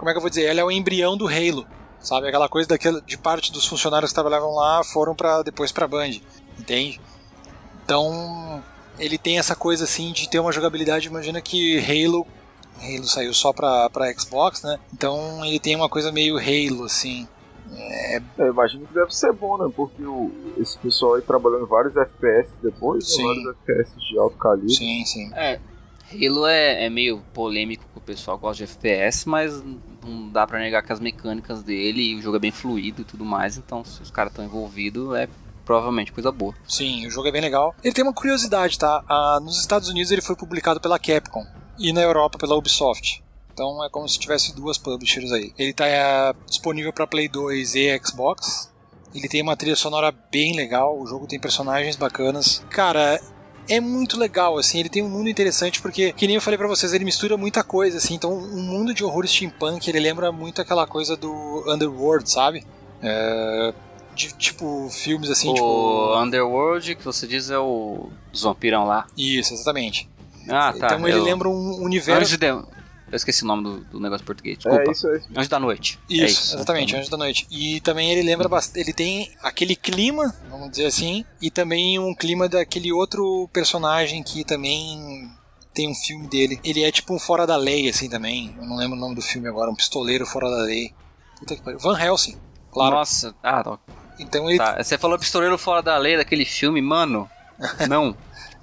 como 0.00 0.08
é 0.08 0.14
que 0.14 0.16
eu 0.16 0.22
vou 0.22 0.30
dizer? 0.30 0.46
Ela 0.46 0.60
é 0.60 0.64
o 0.64 0.70
embrião 0.70 1.14
do 1.14 1.28
Halo, 1.28 1.66
sabe? 2.00 2.26
Aquela 2.26 2.48
coisa 2.48 2.70
daquela, 2.70 3.02
de 3.02 3.18
parte 3.18 3.52
dos 3.52 3.66
funcionários 3.66 4.10
que 4.10 4.14
trabalhavam 4.14 4.54
lá 4.54 4.82
foram 4.82 5.14
para 5.14 5.42
depois 5.42 5.70
pra 5.70 5.86
Band, 5.86 6.22
entende? 6.58 6.98
Então, 7.84 8.64
ele 8.98 9.18
tem 9.18 9.38
essa 9.38 9.54
coisa 9.54 9.84
assim 9.84 10.10
de 10.10 10.26
ter 10.26 10.38
uma 10.38 10.52
jogabilidade. 10.52 11.06
Imagina 11.06 11.42
que 11.42 11.78
Halo 11.78 12.26
Halo 12.82 13.06
saiu 13.06 13.34
só 13.34 13.52
pra, 13.52 13.90
pra 13.90 14.10
Xbox, 14.14 14.62
né? 14.62 14.78
Então 14.94 15.44
ele 15.44 15.60
tem 15.60 15.76
uma 15.76 15.88
coisa 15.88 16.10
meio 16.10 16.38
Halo, 16.38 16.84
assim. 16.84 17.28
É... 17.70 18.22
É, 18.38 18.48
imagino 18.48 18.86
que 18.86 18.94
deve 18.94 19.14
ser 19.14 19.34
bom, 19.34 19.58
né? 19.58 19.70
Porque 19.76 20.02
o, 20.02 20.32
esse 20.56 20.78
pessoal 20.78 21.16
aí 21.16 21.22
trabalhando 21.22 21.66
vários 21.66 21.94
FPS 21.94 22.48
depois, 22.62 23.04
né? 23.04 23.10
sim. 23.10 23.26
vários 23.26 23.46
FPS 23.48 24.00
de 24.00 24.18
alto 24.18 24.38
calibre. 24.38 24.72
Sim, 24.72 25.04
sim. 25.04 25.30
É, 25.34 25.60
Halo 26.12 26.46
é, 26.46 26.86
é 26.86 26.90
meio 26.90 27.20
polêmico 27.32 27.84
que 27.92 27.98
o 27.98 28.00
pessoal 28.00 28.38
gosta 28.38 28.64
de 28.64 28.72
FPS, 28.72 29.28
mas 29.28 29.62
não 30.04 30.28
dá 30.28 30.46
pra 30.46 30.58
negar 30.58 30.82
que 30.82 30.92
as 30.92 31.00
mecânicas 31.00 31.62
dele, 31.62 32.14
o 32.14 32.22
jogo 32.22 32.36
é 32.36 32.40
bem 32.40 32.50
fluido 32.50 33.02
e 33.02 33.04
tudo 33.04 33.24
mais, 33.24 33.56
então 33.56 33.84
se 33.84 34.02
os 34.02 34.10
caras 34.10 34.32
estão 34.32 34.44
envolvidos, 34.44 35.14
é 35.16 35.28
provavelmente 35.64 36.12
coisa 36.12 36.32
boa. 36.32 36.54
Sim, 36.66 37.06
o 37.06 37.10
jogo 37.10 37.28
é 37.28 37.32
bem 37.32 37.40
legal. 37.40 37.74
Ele 37.82 37.94
tem 37.94 38.02
uma 38.02 38.12
curiosidade, 38.12 38.78
tá? 38.78 39.04
Ah, 39.08 39.38
nos 39.40 39.60
Estados 39.60 39.88
Unidos 39.88 40.10
ele 40.10 40.22
foi 40.22 40.34
publicado 40.34 40.80
pela 40.80 40.98
Capcom 40.98 41.46
e 41.78 41.92
na 41.92 42.00
Europa 42.00 42.38
pela 42.38 42.56
Ubisoft. 42.56 43.22
Então 43.52 43.84
é 43.84 43.88
como 43.88 44.08
se 44.08 44.18
tivesse 44.18 44.54
duas 44.54 44.78
publishers 44.78 45.30
aí. 45.32 45.52
Ele 45.58 45.70
está 45.70 45.86
é, 45.86 46.32
disponível 46.46 46.92
para 46.92 47.06
Play 47.06 47.28
2 47.28 47.74
e 47.74 48.00
Xbox. 48.02 48.70
Ele 49.14 49.28
tem 49.28 49.42
uma 49.42 49.56
trilha 49.56 49.76
sonora 49.76 50.12
bem 50.30 50.54
legal, 50.54 50.98
o 50.98 51.06
jogo 51.06 51.26
tem 51.26 51.38
personagens 51.38 51.96
bacanas. 51.96 52.64
Cara, 52.70 53.20
é 53.70 53.80
muito 53.80 54.18
legal, 54.18 54.58
assim, 54.58 54.80
ele 54.80 54.88
tem 54.88 55.02
um 55.02 55.08
mundo 55.08 55.28
interessante 55.28 55.80
porque, 55.80 56.12
que 56.12 56.26
nem 56.26 56.34
eu 56.34 56.42
falei 56.42 56.58
para 56.58 56.66
vocês, 56.66 56.92
ele 56.92 57.04
mistura 57.04 57.36
muita 57.36 57.62
coisa, 57.62 57.98
assim, 57.98 58.14
então 58.14 58.32
um 58.32 58.62
mundo 58.62 58.92
de 58.92 59.04
horror 59.04 59.26
steampunk, 59.26 59.88
ele 59.88 60.00
lembra 60.00 60.32
muito 60.32 60.60
aquela 60.60 60.86
coisa 60.86 61.16
do 61.16 61.64
Underworld, 61.68 62.28
sabe? 62.30 62.66
É, 63.00 63.72
de, 64.14 64.32
tipo, 64.34 64.88
filmes 64.90 65.30
assim, 65.30 65.50
o 65.50 65.54
tipo... 65.54 66.20
Underworld, 66.20 66.96
que 66.96 67.04
você 67.04 67.26
diz 67.26 67.48
é 67.48 67.58
o 67.58 68.10
dos 68.32 68.42
vampirão 68.42 68.84
lá. 68.86 69.06
Isso, 69.16 69.54
exatamente. 69.54 70.08
Ah, 70.48 70.72
tá. 70.72 70.94
Então 70.94 71.06
ele 71.06 71.18
eu... 71.18 71.24
lembra 71.24 71.48
um 71.48 71.82
universo. 71.82 72.36
De... 72.36 72.79
Eu 73.10 73.16
esqueci 73.16 73.42
o 73.42 73.46
nome 73.46 73.64
do, 73.64 73.80
do 73.84 74.00
negócio 74.00 74.24
português. 74.24 74.58
Desculpa. 74.58 74.82
É 74.88 74.92
isso, 74.92 75.08
é 75.08 75.16
isso. 75.16 75.28
Anjo 75.36 75.48
da 75.48 75.58
Noite. 75.58 75.98
Isso, 76.08 76.22
é 76.22 76.26
isso. 76.26 76.56
exatamente, 76.56 76.96
Anjo 76.96 77.10
da 77.10 77.16
Noite. 77.16 77.46
E 77.50 77.80
também 77.80 78.10
ele 78.10 78.22
lembra 78.22 78.48
bastante. 78.48 78.80
Ele 78.80 78.92
tem 78.92 79.32
aquele 79.42 79.74
clima, 79.74 80.34
vamos 80.48 80.70
dizer 80.70 80.86
assim, 80.86 81.24
e 81.42 81.50
também 81.50 81.98
um 81.98 82.14
clima 82.14 82.48
daquele 82.48 82.92
outro 82.92 83.48
personagem 83.52 84.22
que 84.22 84.44
também 84.44 85.28
tem 85.74 85.88
um 85.88 85.94
filme 85.94 86.28
dele. 86.28 86.60
Ele 86.62 86.84
é 86.84 86.92
tipo 86.92 87.14
um 87.14 87.18
fora 87.18 87.46
da 87.46 87.56
lei, 87.56 87.88
assim 87.88 88.08
também. 88.08 88.54
Eu 88.58 88.66
não 88.66 88.76
lembro 88.76 88.96
o 88.96 89.00
nome 89.00 89.14
do 89.14 89.22
filme 89.22 89.48
agora, 89.48 89.70
um 89.70 89.74
pistoleiro 89.74 90.24
fora 90.24 90.48
da 90.48 90.62
lei. 90.62 90.94
Puta 91.38 91.56
que 91.56 91.62
pariu. 91.62 91.80
Van 91.80 91.98
Helsing, 91.98 92.36
claro. 92.70 92.94
Nossa, 92.94 93.34
ah, 93.42 93.64
tá. 93.64 93.78
Então 94.18 94.48
ele. 94.48 94.58
Tá, 94.58 94.82
você 94.82 94.98
falou 94.98 95.18
pistoleiro 95.18 95.56
fora 95.58 95.82
da 95.82 95.96
lei 95.96 96.16
daquele 96.16 96.44
filme, 96.44 96.80
mano. 96.80 97.28
Não. 97.88 98.16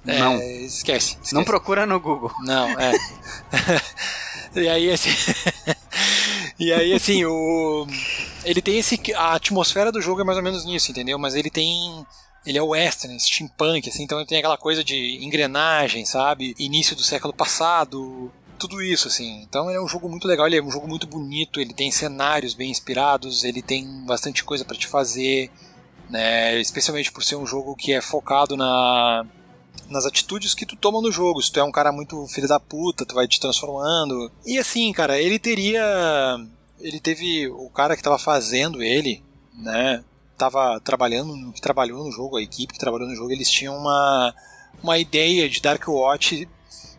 É, 0.06 0.18
não. 0.20 0.36
Esquece, 0.36 1.16
esquece, 1.16 1.34
Não 1.34 1.44
procura 1.44 1.84
no 1.84 2.00
Google. 2.00 2.32
Não, 2.40 2.68
é. 2.80 2.92
e 4.60 4.68
aí, 4.68 4.90
assim. 4.90 5.10
e 6.58 6.72
aí, 6.72 6.92
assim, 6.92 7.24
o. 7.24 7.86
Ele 8.44 8.62
tem 8.62 8.78
esse. 8.78 9.00
A 9.14 9.34
atmosfera 9.34 9.92
do 9.92 10.00
jogo 10.00 10.20
é 10.20 10.24
mais 10.24 10.38
ou 10.38 10.44
menos 10.44 10.64
nisso, 10.64 10.90
entendeu? 10.90 11.18
Mas 11.18 11.34
ele 11.34 11.50
tem. 11.50 12.06
Ele 12.46 12.58
é 12.58 12.62
western, 12.62 13.18
steampunk, 13.18 13.88
assim, 13.88 14.04
então 14.04 14.18
ele 14.18 14.26
tem 14.26 14.38
aquela 14.38 14.56
coisa 14.56 14.82
de 14.82 15.18
engrenagem, 15.22 16.06
sabe? 16.06 16.54
Início 16.58 16.96
do 16.96 17.02
século 17.02 17.34
passado, 17.34 18.32
tudo 18.58 18.80
isso, 18.80 19.08
assim. 19.08 19.42
Então 19.42 19.68
é 19.68 19.80
um 19.80 19.88
jogo 19.88 20.08
muito 20.08 20.26
legal, 20.26 20.46
ele 20.46 20.56
é 20.56 20.62
um 20.62 20.70
jogo 20.70 20.88
muito 20.88 21.06
bonito, 21.06 21.60
ele 21.60 21.74
tem 21.74 21.90
cenários 21.90 22.54
bem 22.54 22.70
inspirados, 22.70 23.44
ele 23.44 23.60
tem 23.60 23.86
bastante 24.06 24.44
coisa 24.44 24.64
para 24.64 24.76
te 24.76 24.86
fazer, 24.86 25.50
né? 26.08 26.58
Especialmente 26.58 27.12
por 27.12 27.22
ser 27.22 27.36
um 27.36 27.44
jogo 27.44 27.76
que 27.76 27.92
é 27.92 28.00
focado 28.00 28.56
na 28.56 29.26
nas 29.88 30.06
atitudes 30.06 30.54
que 30.54 30.66
tu 30.66 30.76
toma 30.76 31.00
no 31.00 31.10
jogo. 31.10 31.42
Se 31.42 31.50
tu 31.50 31.60
é 31.60 31.64
um 31.64 31.72
cara 31.72 31.92
muito 31.92 32.26
filho 32.28 32.48
da 32.48 32.60
puta, 32.60 33.06
tu 33.06 33.14
vai 33.14 33.26
te 33.26 33.40
transformando. 33.40 34.30
E 34.44 34.58
assim, 34.58 34.92
cara, 34.92 35.20
ele 35.20 35.38
teria. 35.38 35.82
Ele 36.80 37.00
teve. 37.00 37.48
O 37.48 37.70
cara 37.70 37.96
que 37.96 38.02
tava 38.02 38.18
fazendo 38.18 38.82
ele, 38.82 39.22
né? 39.54 40.04
Tava 40.36 40.80
trabalhando, 40.80 41.52
que 41.52 41.60
trabalhou 41.60 42.04
no 42.04 42.12
jogo, 42.12 42.36
a 42.36 42.42
equipe 42.42 42.72
que 42.72 42.78
trabalhou 42.78 43.08
no 43.08 43.16
jogo, 43.16 43.32
eles 43.32 43.50
tinham 43.50 43.76
uma, 43.76 44.34
uma 44.80 44.96
ideia 44.96 45.48
de 45.48 45.60
Dark 45.60 45.86
Watch 45.88 46.48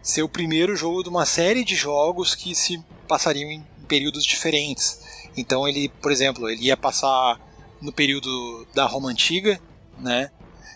ser 0.02 0.24
o 0.24 0.30
primeiro 0.30 0.76
jogo 0.76 1.04
de 1.04 1.10
uma 1.10 1.26
série 1.26 1.64
de 1.64 1.76
jogos 1.76 2.36
que 2.36 2.54
se 2.54 2.84
passariam 3.08 3.50
em 3.50 3.64
períodos 3.88 4.26
diferentes. 4.26 5.00
Então 5.38 5.68
ele, 5.68 5.90
por 6.02 6.12
exemplo, 6.12 6.50
ele 6.50 6.66
ia 6.66 6.76
passar 6.76 7.40
no 7.82 7.94
período 7.94 8.68
da 8.74 8.86
Roma 8.86 9.10
Antiga, 9.10 9.60
né? 9.98 10.32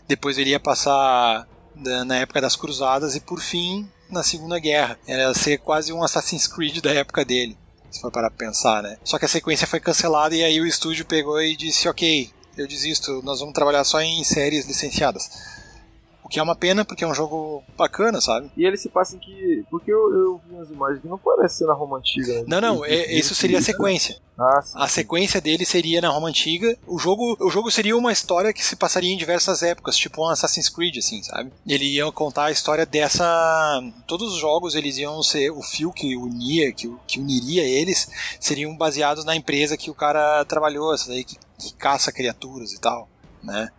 Depois 0.07 0.37
ele 0.37 0.51
ia 0.51 0.59
passar 0.59 1.47
na 1.75 2.17
época 2.17 2.41
das 2.41 2.55
Cruzadas 2.55 3.15
e 3.15 3.19
por 3.19 3.41
fim 3.41 3.89
na 4.09 4.23
Segunda 4.23 4.59
Guerra. 4.59 4.97
Era 5.07 5.33
ser 5.33 5.57
quase 5.57 5.91
um 5.91 6.03
Assassin's 6.03 6.47
Creed 6.47 6.81
da 6.81 6.91
época 6.91 7.25
dele, 7.25 7.57
se 7.91 7.99
for 7.99 8.11
para 8.11 8.29
pensar, 8.29 8.83
né? 8.83 8.97
Só 9.03 9.17
que 9.17 9.25
a 9.25 9.29
sequência 9.29 9.67
foi 9.67 9.79
cancelada 9.79 10.35
e 10.35 10.43
aí 10.43 10.61
o 10.61 10.67
estúdio 10.67 11.05
pegou 11.05 11.41
e 11.41 11.55
disse: 11.55 11.87
Ok, 11.87 12.29
eu 12.57 12.67
desisto, 12.67 13.21
nós 13.23 13.39
vamos 13.39 13.53
trabalhar 13.53 13.83
só 13.83 14.01
em 14.01 14.23
séries 14.23 14.65
licenciadas. 14.67 15.29
Que 16.33 16.39
é 16.39 16.43
uma 16.43 16.55
pena, 16.55 16.83
porque 16.83 17.03
é 17.03 17.07
um 17.07 17.13
jogo 17.13 17.63
bacana, 17.77 18.19
sabe? 18.19 18.49
E 18.57 18.65
ele 18.65 18.75
se 18.75 18.89
passa 18.89 19.15
em 19.15 19.19
que. 19.19 19.63
Porque 19.69 19.93
eu, 19.93 20.11
eu 20.11 20.41
vi 20.49 20.57
as 20.57 20.71
imagens 20.71 20.99
que 20.99 21.07
não 21.07 21.15
parece 21.15 21.59
ser 21.59 21.67
na 21.67 21.73
Roma 21.73 21.99
Antiga. 21.99 22.33
Né? 22.33 22.45
Não, 22.47 22.59
não, 22.59 22.83
é, 22.83 23.13
isso 23.13 23.35
seria 23.35 23.59
a 23.59 23.61
sequência. 23.61 24.17
Ah, 24.35 24.63
a 24.77 24.87
sequência 24.87 25.39
dele 25.39 25.63
seria 25.63 26.01
na 26.01 26.09
Roma 26.09 26.29
Antiga. 26.29 26.75
O 26.87 26.97
jogo, 26.97 27.37
o 27.39 27.51
jogo 27.51 27.69
seria 27.69 27.95
uma 27.95 28.11
história 28.11 28.51
que 28.51 28.65
se 28.65 28.75
passaria 28.75 29.13
em 29.13 29.15
diversas 29.15 29.61
épocas, 29.61 29.95
tipo 29.95 30.25
um 30.25 30.27
Assassin's 30.27 30.69
Creed, 30.69 30.97
assim, 30.97 31.21
sabe? 31.21 31.51
Ele 31.67 31.85
ia 31.85 32.11
contar 32.11 32.45
a 32.45 32.51
história 32.51 32.83
dessa. 32.83 33.79
Todos 34.07 34.33
os 34.33 34.39
jogos 34.39 34.73
eles 34.73 34.97
iam 34.97 35.21
ser. 35.21 35.51
O 35.51 35.61
fio 35.61 35.93
que 35.93 36.17
unia, 36.17 36.73
que, 36.73 36.91
que 37.05 37.19
uniria 37.19 37.63
eles, 37.63 38.09
seriam 38.39 38.75
baseados 38.75 39.23
na 39.23 39.35
empresa 39.35 39.77
que 39.77 39.91
o 39.91 39.93
cara 39.93 40.43
trabalhou, 40.45 40.95
essa 40.95 41.09
daí 41.09 41.23
que, 41.23 41.37
que 41.59 41.75
caça 41.75 42.11
criaturas 42.11 42.73
e 42.73 42.81
tal, 42.81 43.07
né? 43.43 43.69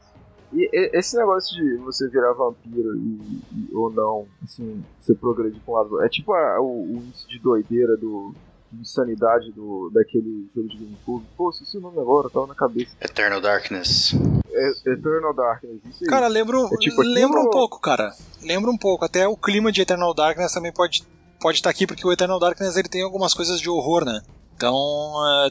E 0.54 0.70
esse 0.96 1.16
negócio 1.16 1.54
de 1.56 1.76
você 1.76 2.08
virar 2.08 2.32
vampiro 2.32 2.96
e, 2.96 3.42
e 3.52 3.74
ou 3.74 3.90
não, 3.90 4.26
assim, 4.42 4.84
você 5.00 5.14
progredir 5.14 5.60
com 5.66 5.72
um 5.72 5.74
lado. 5.74 6.02
É 6.02 6.08
tipo 6.08 6.32
a, 6.32 6.60
o, 6.60 6.84
o 6.84 6.96
índice 6.96 7.26
de 7.28 7.38
doideira 7.40 7.96
do. 7.96 8.34
de 8.70 8.80
insanidade 8.80 9.50
do, 9.52 9.90
daquele 9.92 10.48
jogo 10.54 10.68
de 10.68 10.76
GameCube. 10.76 11.26
Pô, 11.36 11.50
esqueci 11.50 11.76
o 11.76 11.80
nome 11.80 11.98
agora, 11.98 12.30
tava 12.30 12.46
na 12.46 12.54
cabeça. 12.54 12.96
Eternal 13.00 13.40
Darkness. 13.40 14.14
É, 14.52 14.92
Eternal 14.92 15.34
Darkness, 15.34 15.80
isso 15.84 16.04
aí. 16.04 16.08
Cara, 16.08 16.28
lembra, 16.28 16.56
é 16.58 16.76
tipo, 16.76 17.02
lembra 17.02 17.40
um 17.40 17.50
pouco, 17.50 17.80
cara. 17.80 18.12
Lembra 18.42 18.70
um 18.70 18.78
pouco. 18.78 19.04
Até 19.04 19.26
o 19.26 19.36
clima 19.36 19.72
de 19.72 19.82
Eternal 19.82 20.14
Darkness 20.14 20.52
também 20.52 20.72
pode 20.72 21.04
pode 21.44 21.58
estar 21.58 21.68
tá 21.68 21.74
aqui, 21.74 21.86
porque 21.86 22.06
o 22.06 22.10
Eternal 22.10 22.40
Darkness 22.40 22.74
ele 22.74 22.88
tem 22.88 23.02
algumas 23.02 23.34
coisas 23.34 23.60
de 23.60 23.68
horror, 23.68 24.02
né? 24.02 24.22
Então, 24.56 24.74
uh, 24.74 25.50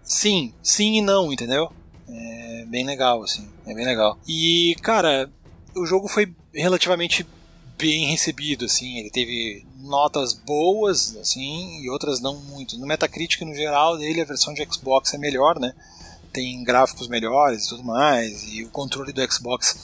sim, 0.00 0.54
sim 0.62 0.98
e 0.98 1.02
não, 1.02 1.32
entendeu? 1.32 1.72
É 2.08 2.64
bem 2.66 2.84
legal, 2.84 3.22
assim. 3.22 3.48
É 3.66 3.74
bem 3.74 3.84
legal. 3.84 4.18
E, 4.26 4.76
cara, 4.82 5.30
o 5.76 5.86
jogo 5.86 6.08
foi 6.08 6.34
relativamente 6.52 7.26
bem 7.76 8.06
recebido, 8.06 8.64
assim, 8.64 8.98
ele 8.98 9.10
teve 9.10 9.66
notas 9.78 10.32
boas, 10.32 11.16
assim, 11.16 11.82
e 11.82 11.90
outras 11.90 12.20
não 12.20 12.36
muito. 12.36 12.78
No 12.78 12.86
Metacritic, 12.86 13.42
no 13.42 13.54
geral, 13.54 13.98
dele, 13.98 14.20
a 14.20 14.24
versão 14.24 14.54
de 14.54 14.66
Xbox 14.70 15.12
é 15.14 15.18
melhor, 15.18 15.58
né? 15.58 15.74
Tem 16.32 16.62
gráficos 16.64 17.08
melhores 17.08 17.66
e 17.66 17.68
tudo 17.68 17.84
mais, 17.84 18.44
e 18.44 18.62
o 18.62 18.70
controle 18.70 19.12
do 19.12 19.32
Xbox, 19.32 19.76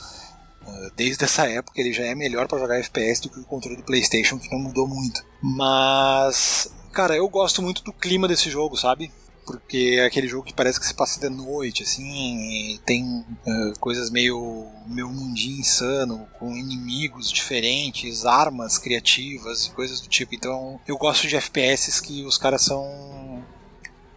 eh, 0.66 0.91
desde 0.97 1.25
essa 1.25 1.47
época, 1.49 1.81
ele 1.81 1.93
já 1.93 2.05
é 2.05 2.14
melhor 2.14 2.49
para 2.49 2.59
jogar 2.59 2.79
FPS 2.79 3.23
do 3.23 3.29
que 3.29 3.41
o 3.41 3.45
controle 3.45 3.77
do 3.77 3.83
PlayStation, 3.83 4.39
que 4.39 4.51
não 4.51 4.59
mudou 4.59 4.87
muito. 4.87 5.25
Mas, 5.43 6.73
cara, 6.93 7.16
eu 7.16 7.29
gosto 7.29 7.61
muito 7.61 7.83
do 7.83 7.93
clima 7.93 8.27
desse 8.27 8.49
jogo, 8.51 8.77
sabe? 8.77 9.12
Porque 9.59 9.96
é 9.98 10.05
aquele 10.05 10.28
jogo 10.28 10.44
que 10.44 10.55
parece 10.55 10.78
que 10.78 10.86
se 10.86 10.94
passa 10.94 11.20
de 11.20 11.28
noite, 11.28 11.82
assim, 11.82 12.78
tem 12.84 13.05
uh, 13.05 13.78
coisas 13.78 14.11
meio 14.11 14.66
meu 14.86 15.09
mundinho 15.09 15.61
insano, 15.61 16.26
com 16.38 16.57
inimigos 16.57 17.30
diferentes, 17.30 18.24
armas 18.24 18.78
criativas 18.78 19.66
e 19.66 19.70
coisas 19.72 20.01
do 20.01 20.09
tipo. 20.09 20.34
Então, 20.34 20.80
eu 20.86 20.96
gosto 20.96 21.28
de 21.28 21.36
FPS 21.36 22.01
que 22.01 22.24
os 22.24 22.38
caras 22.38 22.62
são 22.62 23.44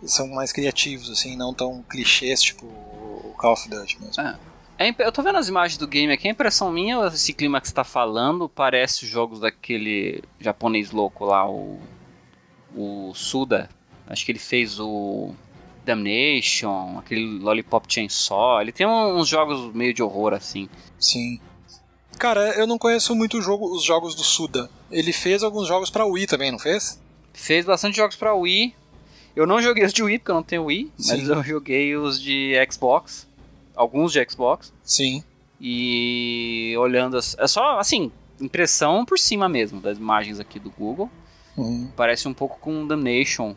são 0.05 0.27
mais 0.27 0.51
criativos, 0.51 1.09
assim, 1.09 1.38
não 1.38 1.53
tão 1.53 1.81
clichês, 1.84 2.41
tipo 2.41 2.65
o 2.65 3.34
Call 3.38 3.53
of 3.53 3.69
Duty 3.69 4.01
mesmo. 4.01 4.21
É. 4.21 4.53
É, 4.77 4.93
eu 4.99 5.11
tô 5.11 5.21
vendo 5.21 5.38
as 5.38 5.47
imagens 5.47 5.77
do 5.77 5.88
game 5.88 6.11
aqui, 6.11 6.27
a 6.27 6.31
impressão 6.31 6.71
minha, 6.71 7.05
esse 7.07 7.31
clima 7.31 7.61
que 7.61 7.67
você 7.67 7.73
tá 7.73 7.84
falando, 7.84 8.49
parece 8.49 9.03
os 9.03 9.09
jogos 9.09 9.39
daquele 9.39 10.23
japonês 10.39 10.91
louco 10.91 11.25
lá, 11.25 11.47
o, 11.49 11.79
o 12.75 13.13
Suda, 13.13 13.69
Acho 14.08 14.26
que 14.26 14.32
ele 14.32 14.39
fez 14.39 14.80
o 14.80 15.34
Damnation, 15.86 16.97
aquele 16.99 17.39
Lollipop 17.39 17.86
Chainsaw. 17.91 18.62
Ele 18.62 18.72
tem 18.72 18.88
uns 18.88 19.28
jogos 19.28 19.74
meio 19.74 19.93
de 19.93 20.01
horror 20.04 20.34
assim. 20.34 20.70
Sim. 20.99 21.39
Cara, 22.18 22.51
eu 22.58 22.68
não 22.68 22.78
conheço 22.78 23.16
muito 23.16 23.41
jogo, 23.41 23.74
os 23.74 23.84
jogos 23.84 24.16
do 24.16 24.24
Suda. 24.24 24.70
Ele 24.91 25.12
fez 25.12 25.43
alguns 25.43 25.68
jogos 25.68 25.89
para 25.89 26.06
Wii 26.06 26.28
também, 26.28 26.51
não 26.51 26.60
fez? 26.60 27.01
Fez 27.34 27.66
bastante 27.66 27.97
jogos 27.97 28.16
para 28.16 28.34
Wii. 28.34 28.76
Eu 29.36 29.47
não 29.47 29.62
joguei 29.62 29.84
os 29.84 29.91
de 29.91 30.04
Wii 30.04 30.20
porque 30.20 30.32
eu 30.32 30.36
não 30.36 30.43
tenho 30.43 30.66
Wii, 30.66 30.91
Sim. 30.97 31.18
mas 31.18 31.28
eu 31.28 31.43
joguei 31.43 31.95
os 31.95 32.22
de 32.22 32.54
Xbox, 32.72 33.28
alguns 33.76 34.12
de 34.12 34.24
Xbox. 34.30 34.72
Sim. 34.84 35.24
E 35.60 36.76
olhando, 36.78 37.18
é 37.18 37.47
só 37.47 37.80
assim, 37.80 38.12
impressão 38.39 39.04
por 39.04 39.18
cima 39.18 39.49
mesmo 39.49 39.82
das 39.82 39.97
imagens 39.97 40.39
aqui 40.39 40.60
do 40.60 40.70
Google. 40.70 41.10
Uhum. 41.58 41.91
Parece 41.95 42.28
um 42.28 42.34
pouco 42.34 42.60
com 42.60 42.86
Damnation, 42.86 43.56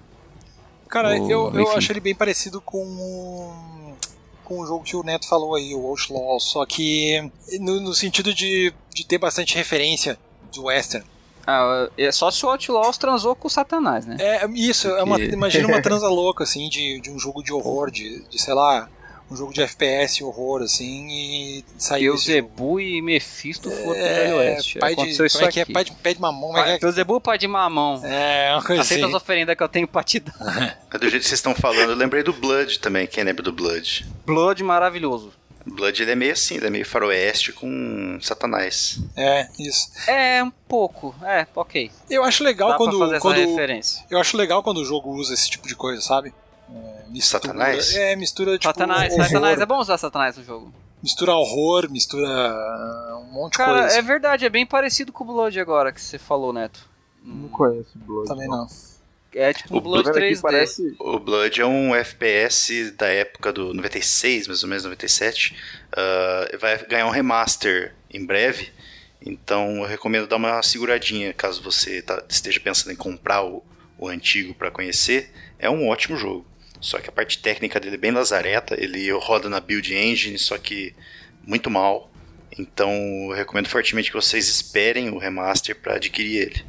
Cara, 0.88 1.16
eu, 1.16 1.52
eu 1.54 1.70
acho 1.72 1.92
ele 1.92 2.00
bem 2.00 2.14
parecido 2.14 2.60
com 2.60 2.78
o, 2.78 3.94
com 4.44 4.60
o 4.60 4.66
jogo 4.66 4.84
que 4.84 4.96
o 4.96 5.02
Neto 5.02 5.28
falou 5.28 5.54
aí, 5.54 5.74
o 5.74 5.86
Outlaw, 5.86 6.38
só 6.38 6.64
que 6.64 7.30
no, 7.60 7.80
no 7.80 7.94
sentido 7.94 8.32
de, 8.32 8.72
de 8.94 9.06
ter 9.06 9.18
bastante 9.18 9.56
referência 9.56 10.18
do 10.54 10.64
western. 10.64 11.06
Ah, 11.46 11.88
é 11.96 12.10
só 12.10 12.30
se 12.30 12.44
o 12.44 12.48
Outlaws 12.48 12.98
transou 12.98 13.36
com 13.36 13.46
o 13.46 13.50
Satanás, 13.50 14.04
né? 14.04 14.16
É, 14.18 14.48
isso, 14.50 14.88
é 14.88 15.02
uma, 15.02 15.20
imagina 15.20 15.68
uma 15.68 15.80
transa 15.82 16.08
louca, 16.08 16.42
assim, 16.44 16.68
de, 16.68 17.00
de 17.00 17.10
um 17.10 17.18
jogo 17.18 17.42
de 17.42 17.52
horror, 17.52 17.90
de, 17.90 18.24
de 18.28 18.40
sei 18.40 18.54
lá, 18.54 18.88
um 19.30 19.36
jogo 19.36 19.52
de 19.52 19.62
FPS 19.62 20.22
horror, 20.22 20.62
assim, 20.62 21.08
e 21.10 21.64
saiu. 21.76 22.16
Zebu 22.16 22.80
e 22.80 23.02
Mephisto 23.02 23.70
foram 23.70 23.94
é, 23.94 24.14
pro 24.14 24.14
Velho 24.14 24.36
Oeste. 24.36 24.78
Pai 24.78 24.94
de, 24.94 25.00
Aconteceu 25.00 25.26
isso 25.26 25.38
como 25.38 25.48
é 25.48 25.52
que 25.52 25.60
é? 25.60 25.64
Pai 25.64 25.84
de, 25.84 25.92
pé 25.92 26.14
de 26.14 26.20
mamão. 26.20 26.52
Pai, 26.52 26.74
é 26.74 27.20
pai 27.20 27.38
de 27.38 27.48
mamão. 27.48 28.04
É, 28.04 28.52
uma 28.52 28.62
coisa 28.62 28.82
Aceita 28.82 29.06
assim. 29.06 29.14
as 29.14 29.22
oferendas 29.22 29.56
que 29.56 29.62
eu 29.62 29.68
tenho 29.68 29.88
pra 29.88 30.02
te 30.02 30.20
dar. 30.20 30.78
do 30.98 31.08
jeito 31.08 31.22
que 31.22 31.28
vocês 31.28 31.32
estão 31.32 31.54
falando, 31.54 31.90
eu 31.90 31.96
lembrei 31.96 32.22
do 32.22 32.32
Blood 32.32 32.78
também. 32.78 33.06
Quem 33.06 33.24
lembra 33.24 33.42
do 33.42 33.52
Blood? 33.52 34.06
Blood 34.24 34.62
maravilhoso. 34.62 35.32
Blood 35.66 36.00
ele 36.00 36.12
é 36.12 36.14
meio 36.14 36.32
assim, 36.32 36.56
ele 36.56 36.68
é 36.68 36.70
meio 36.70 36.86
faroeste 36.86 37.52
com 37.52 38.18
satanás. 38.22 39.00
É, 39.16 39.48
isso. 39.58 39.90
É, 40.08 40.42
um 40.42 40.50
pouco. 40.50 41.14
É, 41.24 41.44
ok. 41.56 41.90
Eu 42.08 42.22
acho 42.22 42.44
legal 42.44 42.70
Dá 42.70 42.76
quando. 42.76 42.96
Pra 42.96 43.06
fazer 43.08 43.20
quando 43.20 43.38
essa 43.38 43.50
referência. 43.50 44.04
Eu 44.08 44.20
acho 44.20 44.36
legal 44.36 44.62
quando 44.62 44.78
o 44.78 44.84
jogo 44.84 45.10
usa 45.10 45.34
esse 45.34 45.50
tipo 45.50 45.66
de 45.66 45.74
coisa, 45.74 46.00
sabe? 46.00 46.32
É, 46.68 47.04
mistura, 47.08 47.42
Satanás? 47.42 47.94
É, 47.94 48.16
mistura 48.16 48.58
tipo. 48.58 48.64
Satanás, 48.64 49.12
horror. 49.12 49.26
Satanás, 49.26 49.60
é 49.60 49.66
bom 49.66 49.78
usar 49.78 49.98
Satanás 49.98 50.36
no 50.36 50.44
jogo. 50.44 50.74
Mistura 51.02 51.34
horror, 51.34 51.90
mistura 51.90 52.26
uh, 52.26 53.18
um 53.18 53.32
monte 53.32 53.56
Cara, 53.56 53.74
de 53.74 53.80
coisa. 53.82 53.98
é 53.98 54.02
verdade, 54.02 54.44
é 54.44 54.48
bem 54.48 54.66
parecido 54.66 55.12
com 55.12 55.24
o 55.24 55.26
Blood 55.26 55.60
agora 55.60 55.92
que 55.92 56.00
você 56.00 56.18
falou, 56.18 56.52
Neto. 56.52 56.88
Não 57.22 57.48
conheço 57.48 57.96
o 57.96 57.98
Blood. 58.00 58.28
Também 58.28 58.48
não. 58.48 58.66
É 59.34 59.52
tipo 59.52 59.76
o 59.76 59.80
Blood 59.80 60.08
3D. 60.10 60.40
Parece... 60.40 60.96
O 60.98 61.18
Blood 61.18 61.60
é 61.60 61.66
um 61.66 61.94
FPS 61.94 62.90
da 62.92 63.06
época 63.06 63.52
do 63.52 63.74
96, 63.74 64.46
mais 64.48 64.62
ou 64.62 64.68
menos 64.68 64.84
97. 64.84 65.54
Uh, 65.92 66.58
vai 66.58 66.78
ganhar 66.86 67.06
um 67.06 67.10
remaster 67.10 67.94
em 68.10 68.24
breve. 68.24 68.72
Então 69.20 69.78
eu 69.78 69.84
recomendo 69.84 70.26
dar 70.26 70.36
uma 70.36 70.62
seguradinha 70.62 71.34
caso 71.34 71.62
você 71.62 72.00
tá, 72.00 72.22
esteja 72.28 72.60
pensando 72.60 72.92
em 72.92 72.96
comprar 72.96 73.44
o, 73.44 73.62
o 73.98 74.08
antigo 74.08 74.54
para 74.54 74.70
conhecer. 74.70 75.30
É 75.58 75.68
um 75.68 75.86
ótimo 75.86 76.16
jogo. 76.16 76.46
Só 76.80 76.98
que 76.98 77.08
a 77.08 77.12
parte 77.12 77.38
técnica 77.38 77.80
dele 77.80 77.96
é 77.96 77.98
bem 77.98 78.10
lazareta, 78.10 78.74
ele 78.78 79.10
roda 79.12 79.48
na 79.48 79.60
build 79.60 79.94
engine, 79.94 80.38
só 80.38 80.58
que 80.58 80.94
muito 81.46 81.70
mal. 81.70 82.10
Então 82.58 82.90
eu 83.30 83.36
recomendo 83.36 83.68
fortemente 83.68 84.10
que 84.10 84.16
vocês 84.16 84.48
esperem 84.48 85.10
o 85.10 85.18
remaster 85.18 85.76
para 85.76 85.96
adquirir 85.96 86.42
ele. 86.42 86.64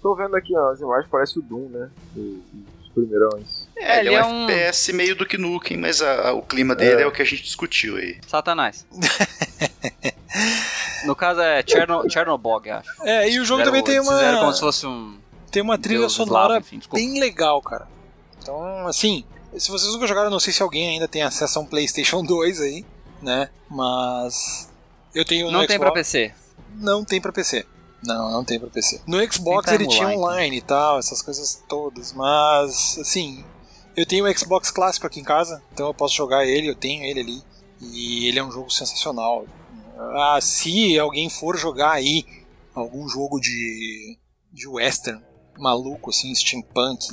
Tô 0.00 0.14
vendo 0.14 0.36
aqui 0.36 0.56
ó, 0.56 0.70
as 0.70 0.80
imagens, 0.80 1.10
parece 1.10 1.38
o 1.38 1.42
Doom, 1.42 1.68
né? 1.68 1.90
Os 2.16 2.88
primeirões. 2.94 3.68
É, 3.76 4.00
ele, 4.00 4.08
ele 4.08 4.16
é, 4.16 4.24
um 4.24 4.48
é 4.48 4.68
FPS 4.68 4.92
meio 4.92 5.16
do 5.16 5.26
que 5.26 5.36
Nukem, 5.36 5.76
mas 5.76 6.00
a, 6.00 6.28
a, 6.28 6.32
o 6.32 6.42
clima 6.42 6.74
dele 6.74 7.00
é. 7.00 7.04
é. 7.04 7.06
o 7.06 7.12
que 7.12 7.22
a 7.22 7.24
gente 7.24 7.42
discutiu 7.42 7.96
aí. 7.96 8.18
Satanás. 8.26 8.86
no 11.04 11.14
caso 11.14 11.40
é 11.40 11.62
Cherno, 11.66 12.08
Chernobog, 12.08 12.70
acho. 12.70 12.90
É, 13.02 13.30
e 13.30 13.40
o 13.40 13.44
jogo 13.44 13.64
também 13.64 13.82
tem 13.82 14.00
uma. 14.00 14.12
Fizeram 14.12 14.40
como 14.40 14.52
se 14.52 14.60
fosse 14.60 14.86
um. 14.86 15.18
Tem 15.50 15.62
uma 15.62 15.78
trilha 15.78 16.00
Deus 16.00 16.12
sonora 16.12 16.58
enfim, 16.58 16.80
bem 16.92 17.18
legal, 17.18 17.60
cara. 17.62 17.88
Então, 18.48 18.86
assim, 18.86 19.24
se 19.58 19.70
vocês 19.70 19.92
nunca 19.92 20.06
jogaram, 20.06 20.30
não 20.30 20.40
sei 20.40 20.54
se 20.54 20.62
alguém 20.62 20.88
ainda 20.88 21.06
tem 21.06 21.22
acesso 21.22 21.58
a 21.58 21.62
um 21.62 21.66
PlayStation 21.66 22.24
2 22.24 22.62
aí, 22.62 22.84
né? 23.20 23.50
Mas 23.68 24.70
eu 25.14 25.22
tenho 25.22 25.50
Não 25.50 25.66
tem 25.66 25.76
Xbox... 25.76 25.78
pra 25.78 25.92
PC. 25.92 26.34
Não 26.74 27.04
tem 27.04 27.20
pra 27.20 27.30
PC. 27.30 27.66
Não, 28.02 28.30
não 28.30 28.44
tem 28.44 28.58
pra 28.58 28.70
PC. 28.70 29.02
No 29.06 29.20
Xbox 29.30 29.70
ele 29.70 29.86
tinha 29.86 30.08
online 30.08 30.56
e 30.56 30.60
tal, 30.62 30.98
essas 30.98 31.20
coisas 31.20 31.62
todas, 31.68 32.14
mas 32.14 32.96
assim, 32.98 33.44
eu 33.94 34.06
tenho 34.06 34.24
o 34.24 34.38
Xbox 34.38 34.70
clássico 34.70 35.06
aqui 35.06 35.20
em 35.20 35.24
casa, 35.24 35.62
então 35.72 35.88
eu 35.88 35.94
posso 35.94 36.14
jogar 36.14 36.46
ele, 36.46 36.70
eu 36.70 36.76
tenho 36.76 37.04
ele 37.04 37.20
ali, 37.20 37.42
e 37.82 38.28
ele 38.28 38.38
é 38.38 38.44
um 38.44 38.50
jogo 38.50 38.70
sensacional. 38.70 39.44
Ah, 39.98 40.38
se 40.40 40.98
alguém 40.98 41.28
for 41.28 41.58
jogar 41.58 41.90
aí 41.90 42.24
algum 42.72 43.08
jogo 43.08 43.40
de, 43.40 44.16
de 44.52 44.68
western, 44.68 45.20
maluco, 45.58 46.10
assim, 46.10 46.34
steampunk, 46.34 47.06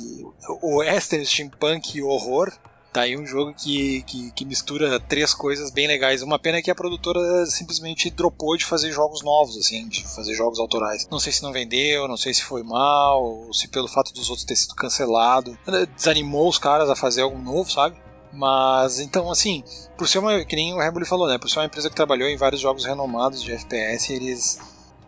o 0.62 0.78
western, 0.78 1.24
steampunk 1.24 1.98
e 1.98 2.02
horror. 2.02 2.52
Tá 2.96 3.02
aí 3.02 3.14
um 3.14 3.26
jogo 3.26 3.52
que, 3.52 4.02
que, 4.04 4.30
que, 4.32 4.44
mistura 4.46 4.98
três 4.98 5.34
coisas 5.34 5.70
bem 5.70 5.86
legais. 5.86 6.22
Uma 6.22 6.38
pena 6.38 6.56
é 6.56 6.62
que 6.62 6.70
a 6.70 6.74
produtora 6.74 7.44
simplesmente 7.44 8.08
dropou 8.08 8.56
de 8.56 8.64
fazer 8.64 8.90
jogos 8.90 9.22
novos, 9.22 9.54
assim, 9.58 9.86
de 9.86 10.02
fazer 10.02 10.32
jogos 10.32 10.58
autorais. 10.58 11.06
Não 11.10 11.20
sei 11.20 11.30
se 11.30 11.42
não 11.42 11.52
vendeu, 11.52 12.08
não 12.08 12.16
sei 12.16 12.32
se 12.32 12.42
foi 12.42 12.62
mal, 12.62 13.22
ou 13.22 13.52
se 13.52 13.68
pelo 13.68 13.86
fato 13.86 14.14
dos 14.14 14.30
outros 14.30 14.46
ter 14.46 14.56
sido 14.56 14.74
cancelado. 14.74 15.58
Desanimou 15.94 16.48
os 16.48 16.56
caras 16.56 16.88
a 16.88 16.96
fazer 16.96 17.20
algo 17.20 17.38
novo, 17.38 17.70
sabe? 17.70 17.96
Mas 18.32 18.98
então, 18.98 19.30
assim, 19.30 19.62
por 19.96 20.08
ser 20.08 20.18
uma. 20.18 20.44
Que 20.44 20.56
nem 20.56 20.72
o 20.72 20.78
Rebel 20.78 21.04
falou, 21.04 21.28
né? 21.28 21.36
Por 21.36 21.50
ser 21.50 21.58
uma 21.58 21.66
empresa 21.66 21.90
que 21.90 21.96
trabalhou 21.96 22.28
em 22.28 22.36
vários 22.38 22.62
jogos 22.62 22.84
renomados 22.84 23.42
de 23.42 23.52
FPS, 23.52 24.12
eles. 24.12 24.58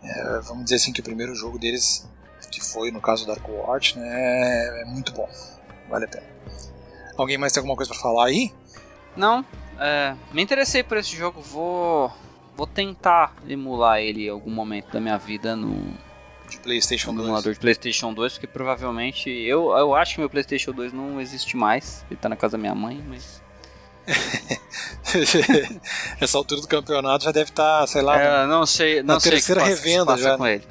É, 0.03 0.39
vamos 0.41 0.63
dizer 0.63 0.75
assim 0.75 0.93
que 0.93 0.99
o 0.99 1.03
primeiro 1.03 1.33
jogo 1.33 1.57
deles 1.57 2.07
que 2.49 2.61
foi 2.61 2.91
no 2.91 3.01
caso 3.01 3.25
Dark 3.25 3.47
Watch, 3.47 3.97
né, 3.97 4.81
é, 4.81 4.85
muito 4.85 5.11
bom. 5.13 5.29
Vale 5.89 6.05
a 6.05 6.07
pena. 6.07 6.27
Alguém 7.17 7.37
mais 7.37 7.51
tem 7.51 7.61
alguma 7.61 7.75
coisa 7.75 7.91
para 7.91 8.01
falar 8.01 8.27
aí? 8.27 8.53
Não. 9.15 9.43
É, 9.79 10.15
me 10.31 10.41
interessei 10.41 10.83
por 10.83 10.97
esse 10.97 11.15
jogo, 11.15 11.41
vou 11.41 12.11
vou 12.55 12.67
tentar 12.67 13.33
emular 13.47 13.99
ele 13.99 14.25
em 14.25 14.29
algum 14.29 14.51
momento 14.51 14.91
da 14.91 14.99
minha 14.99 15.17
vida 15.17 15.55
no 15.55 15.93
de 16.49 16.59
PlayStation 16.59 17.13
2. 17.13 17.25
emulador 17.25 17.53
de 17.53 17.59
PlayStation 17.59 18.13
2, 18.13 18.33
porque 18.33 18.47
provavelmente 18.47 19.29
eu, 19.29 19.71
eu 19.77 19.95
acho 19.95 20.15
que 20.15 20.19
meu 20.19 20.29
PlayStation 20.29 20.71
2 20.71 20.91
não 20.91 21.21
existe 21.21 21.55
mais. 21.55 22.03
Ele 22.09 22.19
tá 22.19 22.27
na 22.27 22.35
casa 22.35 22.53
da 22.53 22.57
minha 22.57 22.73
mãe, 22.73 23.01
mas 23.07 23.41
Essa 26.19 26.37
altura 26.37 26.61
do 26.61 26.67
campeonato 26.67 27.25
já 27.25 27.31
deve 27.31 27.51
estar, 27.51 27.81
tá, 27.81 27.87
sei 27.87 28.01
lá, 28.01 28.19
é, 28.19 28.47
não 28.47 28.65
sei, 28.65 29.03
não 29.03 29.15
na 29.15 29.19
sei 29.19 29.33
terceira 29.33 29.63
revenda 29.63 30.17
já. 30.17 30.37
com 30.37 30.47
ele. 30.47 30.63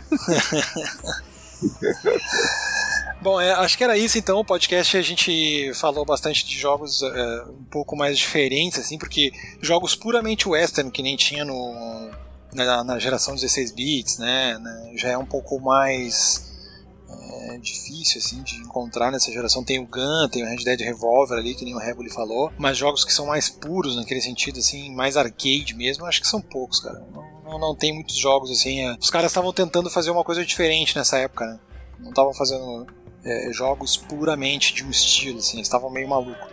Bom, 3.22 3.40
é, 3.40 3.52
acho 3.52 3.78
que 3.78 3.84
era 3.84 3.96
isso 3.96 4.18
então. 4.18 4.40
O 4.40 4.44
podcast 4.44 4.96
a 4.96 5.02
gente 5.02 5.72
falou 5.74 6.04
bastante 6.04 6.44
de 6.44 6.58
jogos 6.58 7.02
é, 7.02 7.44
um 7.48 7.64
pouco 7.64 7.96
mais 7.96 8.18
diferentes, 8.18 8.78
assim, 8.78 8.98
porque 8.98 9.32
jogos 9.62 9.96
puramente 9.96 10.46
western, 10.46 10.90
que 10.90 11.02
nem 11.02 11.16
tinha 11.16 11.42
no, 11.44 12.10
na, 12.52 12.84
na 12.84 12.98
geração 12.98 13.34
16 13.34 13.72
bits, 13.72 14.18
né, 14.18 14.58
né, 14.58 14.92
já 14.96 15.08
é 15.08 15.16
um 15.16 15.24
pouco 15.24 15.58
mais 15.58 16.52
é, 17.08 17.56
difícil 17.58 18.20
assim 18.20 18.42
de 18.42 18.56
encontrar 18.56 19.10
nessa 19.10 19.32
geração. 19.32 19.64
Tem 19.64 19.78
o 19.78 19.86
Gun, 19.86 20.28
tem 20.30 20.42
o 20.42 20.46
Red 20.46 20.62
Dead 20.62 20.80
Revolver 20.80 21.38
ali, 21.38 21.54
que 21.54 21.64
nem 21.64 21.74
o 21.74 21.78
Reboli 21.78 22.10
falou, 22.10 22.52
mas 22.58 22.76
jogos 22.76 23.04
que 23.04 23.12
são 23.12 23.26
mais 23.26 23.48
puros 23.48 23.96
naquele 23.96 24.20
sentido, 24.20 24.58
assim, 24.58 24.94
mais 24.94 25.16
arcade 25.16 25.74
mesmo, 25.74 26.04
acho 26.04 26.20
que 26.20 26.28
são 26.28 26.42
poucos, 26.42 26.80
cara. 26.80 27.02
Não, 27.12 27.33
não, 27.44 27.58
não 27.58 27.74
tem 27.74 27.92
muitos 27.92 28.16
jogos 28.16 28.50
assim. 28.50 28.80
é. 28.86 28.96
Os 29.00 29.10
caras 29.10 29.30
estavam 29.30 29.52
tentando 29.52 29.90
fazer 29.90 30.10
uma 30.10 30.24
coisa 30.24 30.44
diferente 30.44 30.96
nessa 30.96 31.18
época, 31.18 31.44
né? 31.46 31.58
Não 32.00 32.08
estavam 32.10 32.32
fazendo 32.34 32.86
é, 33.24 33.50
jogos 33.52 33.96
puramente 33.96 34.74
de 34.74 34.84
um 34.84 34.90
estilo, 34.90 35.38
assim, 35.38 35.58
eles 35.58 35.66
estavam 35.66 35.90
meio 35.90 36.08
malucos. 36.08 36.48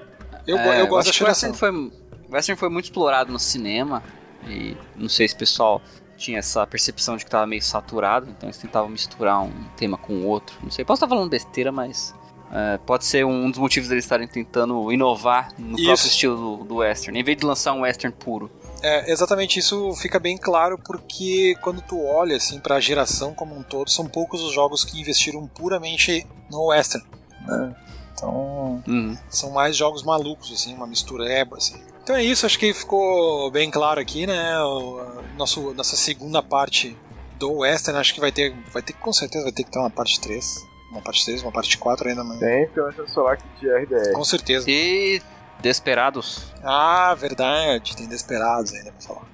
Eu, 0.45 0.57
É, 0.57 0.81
eu 0.81 0.87
gosto 0.87 1.07
da 1.07 1.11
o 1.11 1.13
geração. 1.13 1.49
Western 1.51 1.91
foi, 1.91 2.31
Western 2.31 2.59
foi 2.59 2.69
muito 2.69 2.85
explorado 2.85 3.31
no 3.31 3.39
cinema. 3.39 4.03
E 4.47 4.75
não 4.95 5.07
sei 5.09 5.27
se 5.27 5.35
o 5.35 5.37
pessoal 5.37 5.81
tinha 6.17 6.39
essa 6.39 6.65
percepção 6.65 7.15
de 7.17 7.25
que 7.25 7.31
tava 7.31 7.45
meio 7.45 7.61
saturado. 7.61 8.29
Então 8.29 8.47
eles 8.47 8.57
tentavam 8.57 8.89
misturar 8.89 9.41
um 9.43 9.51
tema 9.77 9.97
com 9.97 10.13
o 10.13 10.27
outro. 10.27 10.55
Não 10.63 10.71
sei, 10.71 10.83
posso 10.85 11.03
estar 11.03 11.13
falando 11.13 11.29
besteira, 11.29 11.71
mas. 11.71 12.13
é, 12.51 12.77
pode 12.79 13.05
ser 13.05 13.25
um 13.25 13.49
dos 13.49 13.59
motivos 13.59 13.87
deles 13.89 14.03
estarem 14.03 14.27
tentando 14.27 14.91
inovar 14.91 15.49
no 15.57 15.75
Isso. 15.75 15.85
próprio 15.85 16.07
estilo 16.07 16.57
do, 16.57 16.63
do 16.65 16.75
Western, 16.77 17.19
em 17.19 17.23
vez 17.23 17.37
de 17.37 17.45
lançar 17.45 17.73
um 17.73 17.81
Western 17.81 18.15
puro. 18.17 18.49
É, 18.83 19.11
exatamente 19.11 19.59
isso 19.59 19.93
fica 19.95 20.19
bem 20.19 20.37
claro 20.37 20.77
porque 20.77 21.55
quando 21.61 21.81
tu 21.81 22.03
olha 22.03 22.35
assim 22.37 22.59
para 22.59 22.75
a 22.75 22.79
geração 22.79 23.33
como 23.33 23.55
um 23.55 23.61
todo, 23.63 23.89
são 23.89 24.05
poucos 24.07 24.41
os 24.41 24.53
jogos 24.53 24.83
que 24.83 24.99
investiram 24.99 25.45
puramente 25.47 26.25
no 26.49 26.67
western. 26.67 27.05
né? 27.47 27.75
Então, 28.13 28.83
Uhum. 28.87 29.17
são 29.29 29.51
mais 29.51 29.75
jogos 29.75 30.03
malucos 30.03 30.51
assim, 30.51 30.73
uma 30.75 30.85
mistureba 30.87 31.57
assim. 31.57 31.79
Então 32.03 32.15
é 32.15 32.23
isso, 32.23 32.45
acho 32.45 32.57
que 32.59 32.73
ficou 32.73 33.49
bem 33.51 33.69
claro 33.69 33.99
aqui, 34.01 34.25
né? 34.27 34.59
O 34.63 35.21
nosso 35.37 35.73
nossa 35.73 35.95
segunda 35.95 36.41
parte 36.41 36.95
do 37.37 37.57
western, 37.59 37.99
acho 37.99 38.13
que 38.13 38.19
vai 38.19 38.31
ter 38.31 38.55
vai 38.71 38.81
ter 38.81 38.93
com 38.93 39.13
certeza 39.13 39.43
vai 39.45 39.53
ter 39.53 39.63
que 39.63 39.71
ter 39.71 39.79
uma 39.79 39.89
parte 39.89 40.19
3, 40.19 40.45
uma 40.91 41.01
parte 41.01 41.23
3, 41.25 41.41
uma 41.43 41.51
parte 41.51 41.77
4 41.77 42.09
ainda, 42.09 42.23
mas 42.23 42.39
Tem, 42.39 42.65
porque 42.65 42.79
nós 42.81 42.95
temos 42.95 43.09
que 43.09 43.15
falar 43.15 43.33
aqui 43.33 43.43
de 43.59 43.67
RDR. 43.69 44.13
com 44.13 44.23
certeza. 44.23 44.65
E. 44.69 45.21
Desperados. 45.61 46.51
Ah, 46.63 47.15
verdade, 47.15 47.95
tem 47.95 48.07
Desperados 48.07 48.73
ainda 48.73 48.91
pra 48.91 49.01
falar. 49.01 49.31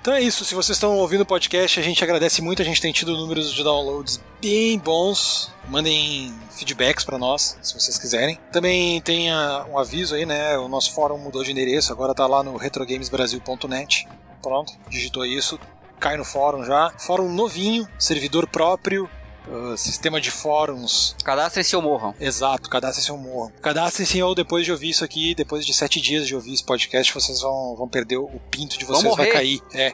Então 0.00 0.12
é 0.12 0.20
isso, 0.20 0.44
se 0.44 0.54
vocês 0.54 0.76
estão 0.76 0.98
ouvindo 0.98 1.22
o 1.22 1.26
podcast, 1.26 1.80
a 1.80 1.82
gente 1.82 2.04
agradece 2.04 2.42
muito, 2.42 2.60
a 2.60 2.64
gente 2.64 2.78
tem 2.78 2.92
tido 2.92 3.16
números 3.16 3.50
de 3.50 3.64
downloads 3.64 4.20
bem 4.38 4.78
bons. 4.78 5.50
Mandem 5.66 6.30
feedbacks 6.50 7.04
pra 7.04 7.16
nós, 7.16 7.56
se 7.62 7.72
vocês 7.72 7.96
quiserem. 7.96 8.38
Também 8.52 9.00
tem 9.00 9.32
um 9.32 9.78
aviso 9.78 10.14
aí, 10.14 10.26
né? 10.26 10.58
O 10.58 10.68
nosso 10.68 10.92
fórum 10.92 11.16
mudou 11.16 11.42
de 11.42 11.52
endereço, 11.52 11.90
agora 11.90 12.14
tá 12.14 12.26
lá 12.26 12.42
no 12.42 12.54
retrogamesbrasil.net. 12.58 14.06
Pronto, 14.42 14.74
digitou 14.90 15.24
isso, 15.24 15.58
cai 15.98 16.18
no 16.18 16.24
fórum 16.24 16.62
já. 16.64 16.92
Fórum 16.98 17.32
novinho, 17.32 17.88
servidor 17.98 18.46
próprio, 18.46 19.08
ah, 19.50 19.76
sistema 19.76 20.20
de 20.20 20.30
fóruns 20.30 21.16
Cadastrem-se 21.24 21.74
ou 21.76 21.82
morram. 21.82 22.14
Exato, 22.20 22.68
cadastre-se 22.68 23.10
ou 23.12 23.18
morram. 23.18 23.52
Cadastre-se 23.60 24.22
ou 24.22 24.34
depois 24.34 24.64
de 24.64 24.72
ouvir 24.72 24.90
isso 24.90 25.04
aqui, 25.04 25.34
depois 25.34 25.64
de 25.64 25.74
sete 25.74 26.00
dias 26.00 26.26
de 26.26 26.34
ouvir 26.34 26.54
esse 26.54 26.64
podcast, 26.64 27.12
vocês 27.12 27.40
vão, 27.40 27.76
vão 27.76 27.88
perder 27.88 28.18
o 28.18 28.40
pinto 28.50 28.78
de 28.78 28.84
vocês, 28.84 29.14
vai 29.16 29.26
cair. 29.28 29.60
É, 29.72 29.92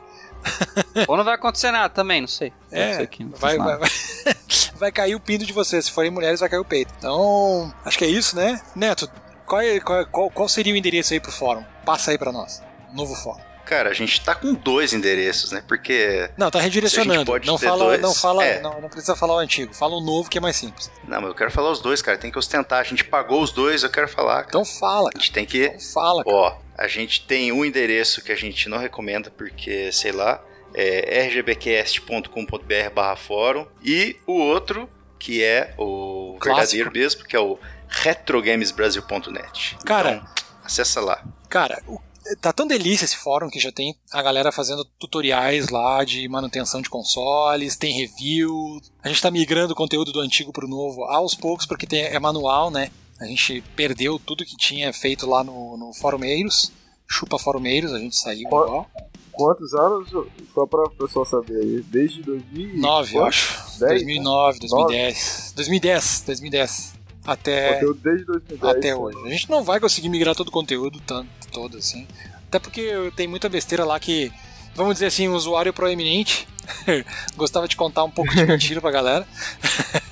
ou 1.06 1.16
não 1.16 1.24
vai 1.24 1.34
acontecer 1.34 1.70
nada 1.70 1.88
também, 1.88 2.20
não 2.20 2.28
sei. 2.28 2.52
É 2.70 2.94
ser 2.94 3.06
que 3.08 3.24
não 3.24 3.36
vai, 3.36 3.56
vai, 3.58 3.76
vai, 3.78 3.90
vai 4.76 4.92
cair 4.92 5.14
o 5.14 5.20
pinto 5.20 5.44
de 5.44 5.52
vocês. 5.52 5.86
Se 5.86 5.90
forem 5.90 6.10
mulheres, 6.10 6.40
vai 6.40 6.48
cair 6.48 6.60
o 6.60 6.64
peito. 6.64 6.92
Então, 6.98 7.72
acho 7.84 7.98
que 7.98 8.04
é 8.04 8.08
isso, 8.08 8.36
né? 8.36 8.60
Neto, 8.74 9.10
qual, 9.46 9.60
é- 9.60 9.80
qual, 9.80 10.06
qual, 10.06 10.30
qual 10.30 10.48
seria 10.48 10.72
o 10.72 10.76
endereço 10.76 11.12
aí 11.12 11.20
pro 11.20 11.32
fórum? 11.32 11.64
Passa 11.84 12.10
aí 12.10 12.18
pra 12.18 12.32
nós. 12.32 12.62
Novo 12.92 13.14
fórum. 13.14 13.49
Cara, 13.70 13.88
a 13.88 13.94
gente 13.94 14.20
tá 14.20 14.34
com 14.34 14.52
dois 14.52 14.92
endereços, 14.92 15.52
né? 15.52 15.62
Porque. 15.68 16.28
Não, 16.36 16.50
tá 16.50 16.58
redirecionando. 16.60 17.32
Não 17.46 17.56
fala, 17.56 17.84
dois, 17.84 18.00
não 18.00 18.12
fala, 18.12 18.44
é. 18.44 18.60
não, 18.60 18.80
não 18.80 18.88
precisa 18.88 19.14
falar 19.14 19.34
o 19.34 19.38
antigo. 19.38 19.72
Fala 19.72 19.94
o 19.94 20.00
novo 20.00 20.28
que 20.28 20.38
é 20.38 20.40
mais 20.40 20.56
simples. 20.56 20.90
Não, 21.06 21.20
mas 21.20 21.28
eu 21.30 21.36
quero 21.36 21.52
falar 21.52 21.70
os 21.70 21.78
dois, 21.80 22.02
cara. 22.02 22.18
Tem 22.18 22.32
que 22.32 22.38
ostentar. 22.38 22.80
A 22.80 22.82
gente 22.82 23.04
pagou 23.04 23.40
os 23.40 23.52
dois, 23.52 23.84
eu 23.84 23.88
quero 23.88 24.08
falar. 24.08 24.38
cara. 24.38 24.46
Então 24.48 24.64
fala, 24.64 25.10
A 25.14 25.16
gente 25.16 25.30
tem 25.30 25.46
que. 25.46 25.66
Então 25.66 25.78
fala, 25.94 26.24
cara. 26.24 26.36
Ó, 26.36 26.58
a 26.76 26.88
gente 26.88 27.24
tem 27.24 27.52
um 27.52 27.64
endereço 27.64 28.22
que 28.22 28.32
a 28.32 28.36
gente 28.36 28.68
não 28.68 28.76
recomenda 28.76 29.30
porque, 29.30 29.92
sei 29.92 30.10
lá, 30.10 30.42
é 30.74 31.22
rgbcast.com.br 31.28 32.90
barra 32.92 33.14
fórum 33.14 33.68
e 33.84 34.16
o 34.26 34.32
outro, 34.32 34.90
que 35.16 35.44
é 35.44 35.74
o 35.78 36.36
Clássico. 36.40 36.56
verdadeiro 36.56 36.90
mesmo, 36.92 37.24
que 37.24 37.36
é 37.36 37.40
o 37.40 37.56
retrogamesbrasil.net. 37.88 39.78
Cara. 39.84 40.10
Então, 40.14 40.26
acessa 40.64 41.00
lá. 41.00 41.22
Cara, 41.48 41.80
o- 41.86 42.00
tá 42.40 42.52
tão 42.52 42.66
delícia 42.66 43.04
esse 43.04 43.16
fórum 43.16 43.48
que 43.48 43.58
já 43.58 43.72
tem 43.72 43.94
a 44.12 44.22
galera 44.22 44.52
fazendo 44.52 44.84
tutoriais 44.98 45.68
lá 45.68 46.04
de 46.04 46.28
manutenção 46.28 46.80
de 46.80 46.90
consoles, 46.90 47.76
tem 47.76 47.98
review. 47.98 48.80
A 49.02 49.08
gente 49.08 49.22
tá 49.22 49.30
migrando 49.30 49.72
o 49.72 49.76
conteúdo 49.76 50.12
do 50.12 50.20
antigo 50.20 50.52
pro 50.52 50.68
novo 50.68 51.04
aos 51.04 51.34
poucos, 51.34 51.66
porque 51.66 51.86
tem, 51.86 52.02
é 52.02 52.18
manual, 52.18 52.70
né? 52.70 52.90
A 53.20 53.26
gente 53.26 53.62
perdeu 53.76 54.18
tudo 54.18 54.44
que 54.44 54.56
tinha 54.56 54.92
feito 54.92 55.28
lá 55.28 55.44
no, 55.44 55.76
no 55.76 55.92
Forumeiros. 55.92 56.72
Chupa 57.06 57.38
Forumeiros, 57.38 57.92
a 57.92 57.98
gente 57.98 58.16
saiu 58.16 58.48
Ó, 58.50 58.64
igual. 58.64 58.90
Quantos 59.32 59.74
anos? 59.74 60.08
Só 60.54 60.66
pra 60.66 60.84
o 60.84 60.90
pessoal 60.90 61.26
saber 61.26 61.56
aí. 61.56 61.82
Desde 61.82 62.22
2009, 62.22 62.80
9, 62.80 63.16
eu 63.16 63.24
acho. 63.24 63.78
10, 63.78 63.78
2009, 63.78 64.58
2010. 64.60 65.52
2010, 65.56 66.22
2010. 66.26 66.99
Até. 67.26 67.80
Desde 68.02 68.24
2010. 68.24 68.76
até 68.76 68.94
hoje. 68.94 69.18
A 69.24 69.28
gente 69.28 69.50
não 69.50 69.62
vai 69.62 69.78
conseguir 69.78 70.08
migrar 70.08 70.34
todo 70.34 70.48
o 70.48 70.52
conteúdo 70.52 71.00
tanto, 71.06 71.28
todo 71.52 71.76
assim. 71.76 72.06
Até 72.48 72.58
porque 72.58 73.12
tem 73.14 73.28
muita 73.28 73.48
besteira 73.48 73.84
lá 73.84 74.00
que, 74.00 74.32
vamos 74.74 74.94
dizer 74.94 75.06
assim, 75.06 75.28
um 75.28 75.34
usuário 75.34 75.72
proeminente 75.72 76.48
gostava 77.36 77.68
de 77.68 77.76
contar 77.76 78.04
um 78.04 78.10
pouco 78.10 78.34
de 78.34 78.44
mentira 78.44 78.80
pra 78.80 78.90
galera. 78.90 79.26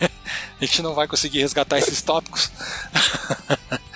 A 0.61 0.65
gente 0.65 0.83
não 0.83 0.95
vai 0.95 1.07
conseguir 1.07 1.41
resgatar 1.41 1.79
esses 1.79 2.03
tópicos. 2.03 2.51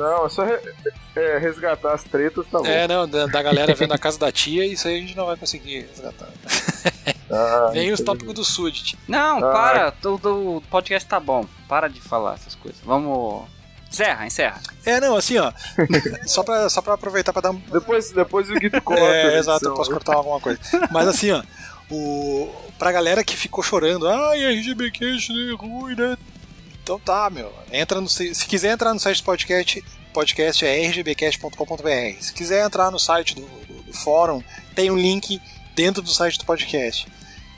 Não, 0.00 0.26
é 0.26 0.28
só 0.28 0.44
re- 0.44 0.60
é, 1.14 1.38
resgatar 1.38 1.92
as 1.92 2.02
tretas, 2.04 2.46
tá 2.46 2.58
bom. 2.58 2.66
É, 2.66 2.88
não, 2.88 3.06
da, 3.06 3.26
da 3.26 3.42
galera 3.42 3.74
vendo 3.74 3.92
a 3.92 3.98
casa 3.98 4.18
da 4.18 4.32
tia, 4.32 4.64
isso 4.64 4.88
aí 4.88 4.96
a 4.96 5.00
gente 5.00 5.16
não 5.16 5.26
vai 5.26 5.36
conseguir 5.36 5.86
resgatar. 5.90 6.28
Ah, 7.32 7.70
Nem 7.72 7.92
os 7.92 8.00
tópicos 8.00 8.34
do 8.34 8.44
Sudit. 8.44 8.98
Não, 9.06 9.38
Ah. 9.38 9.52
para. 9.52 9.94
O, 10.04 10.56
o 10.56 10.60
podcast 10.62 11.08
tá 11.08 11.20
bom. 11.20 11.46
Para 11.68 11.86
de 11.86 12.00
falar 12.00 12.34
essas 12.34 12.56
coisas. 12.56 12.80
Vamos. 12.84 13.44
Encerra, 13.88 14.26
encerra. 14.26 14.60
É, 14.84 14.98
não, 15.00 15.14
assim, 15.16 15.38
ó. 15.38 15.52
só, 16.26 16.42
pra, 16.42 16.68
só 16.68 16.82
pra 16.82 16.94
aproveitar 16.94 17.32
pra 17.32 17.40
dar 17.42 17.52
um, 17.52 17.62
Depois, 17.70 18.10
depois 18.10 18.50
o 18.50 18.54
Guito 18.54 18.82
corta. 18.82 19.04
É, 19.04 19.36
a 19.36 19.38
exato, 19.38 19.64
eu 19.64 19.74
posso 19.74 19.92
cortar 19.92 20.16
alguma 20.16 20.40
coisa. 20.40 20.58
Mas 20.90 21.06
assim, 21.06 21.30
ó, 21.30 21.40
o, 21.88 22.52
pra 22.76 22.90
galera 22.90 23.22
que 23.22 23.36
ficou 23.36 23.62
chorando, 23.62 24.08
ai, 24.08 24.44
RGB 24.46 24.90
Cash 24.90 25.28
é 25.30 25.54
ruim, 25.54 25.94
né? 25.94 26.18
Então 26.90 26.98
tá, 26.98 27.30
meu. 27.30 27.52
Entra 27.72 28.00
no, 28.00 28.08
se 28.08 28.34
se 28.34 28.44
quiser 28.46 28.72
entrar 28.72 28.92
no 28.92 28.98
site 28.98 29.18
do 29.18 29.24
podcast, 29.24 29.84
podcast 30.12 30.64
é 30.66 30.88
rgbcast.com.br. 30.88 32.20
Se 32.20 32.32
quiser 32.32 32.66
entrar 32.66 32.90
no 32.90 32.98
site 32.98 33.36
do, 33.36 33.42
do- 33.42 33.82
do 33.84 33.92
fórum, 33.92 34.42
tem 34.74 34.90
um 34.90 34.96
link 34.98 35.40
dentro 35.76 36.02
do 36.02 36.10
site 36.12 36.36
do 36.38 36.44
podcast. 36.44 37.06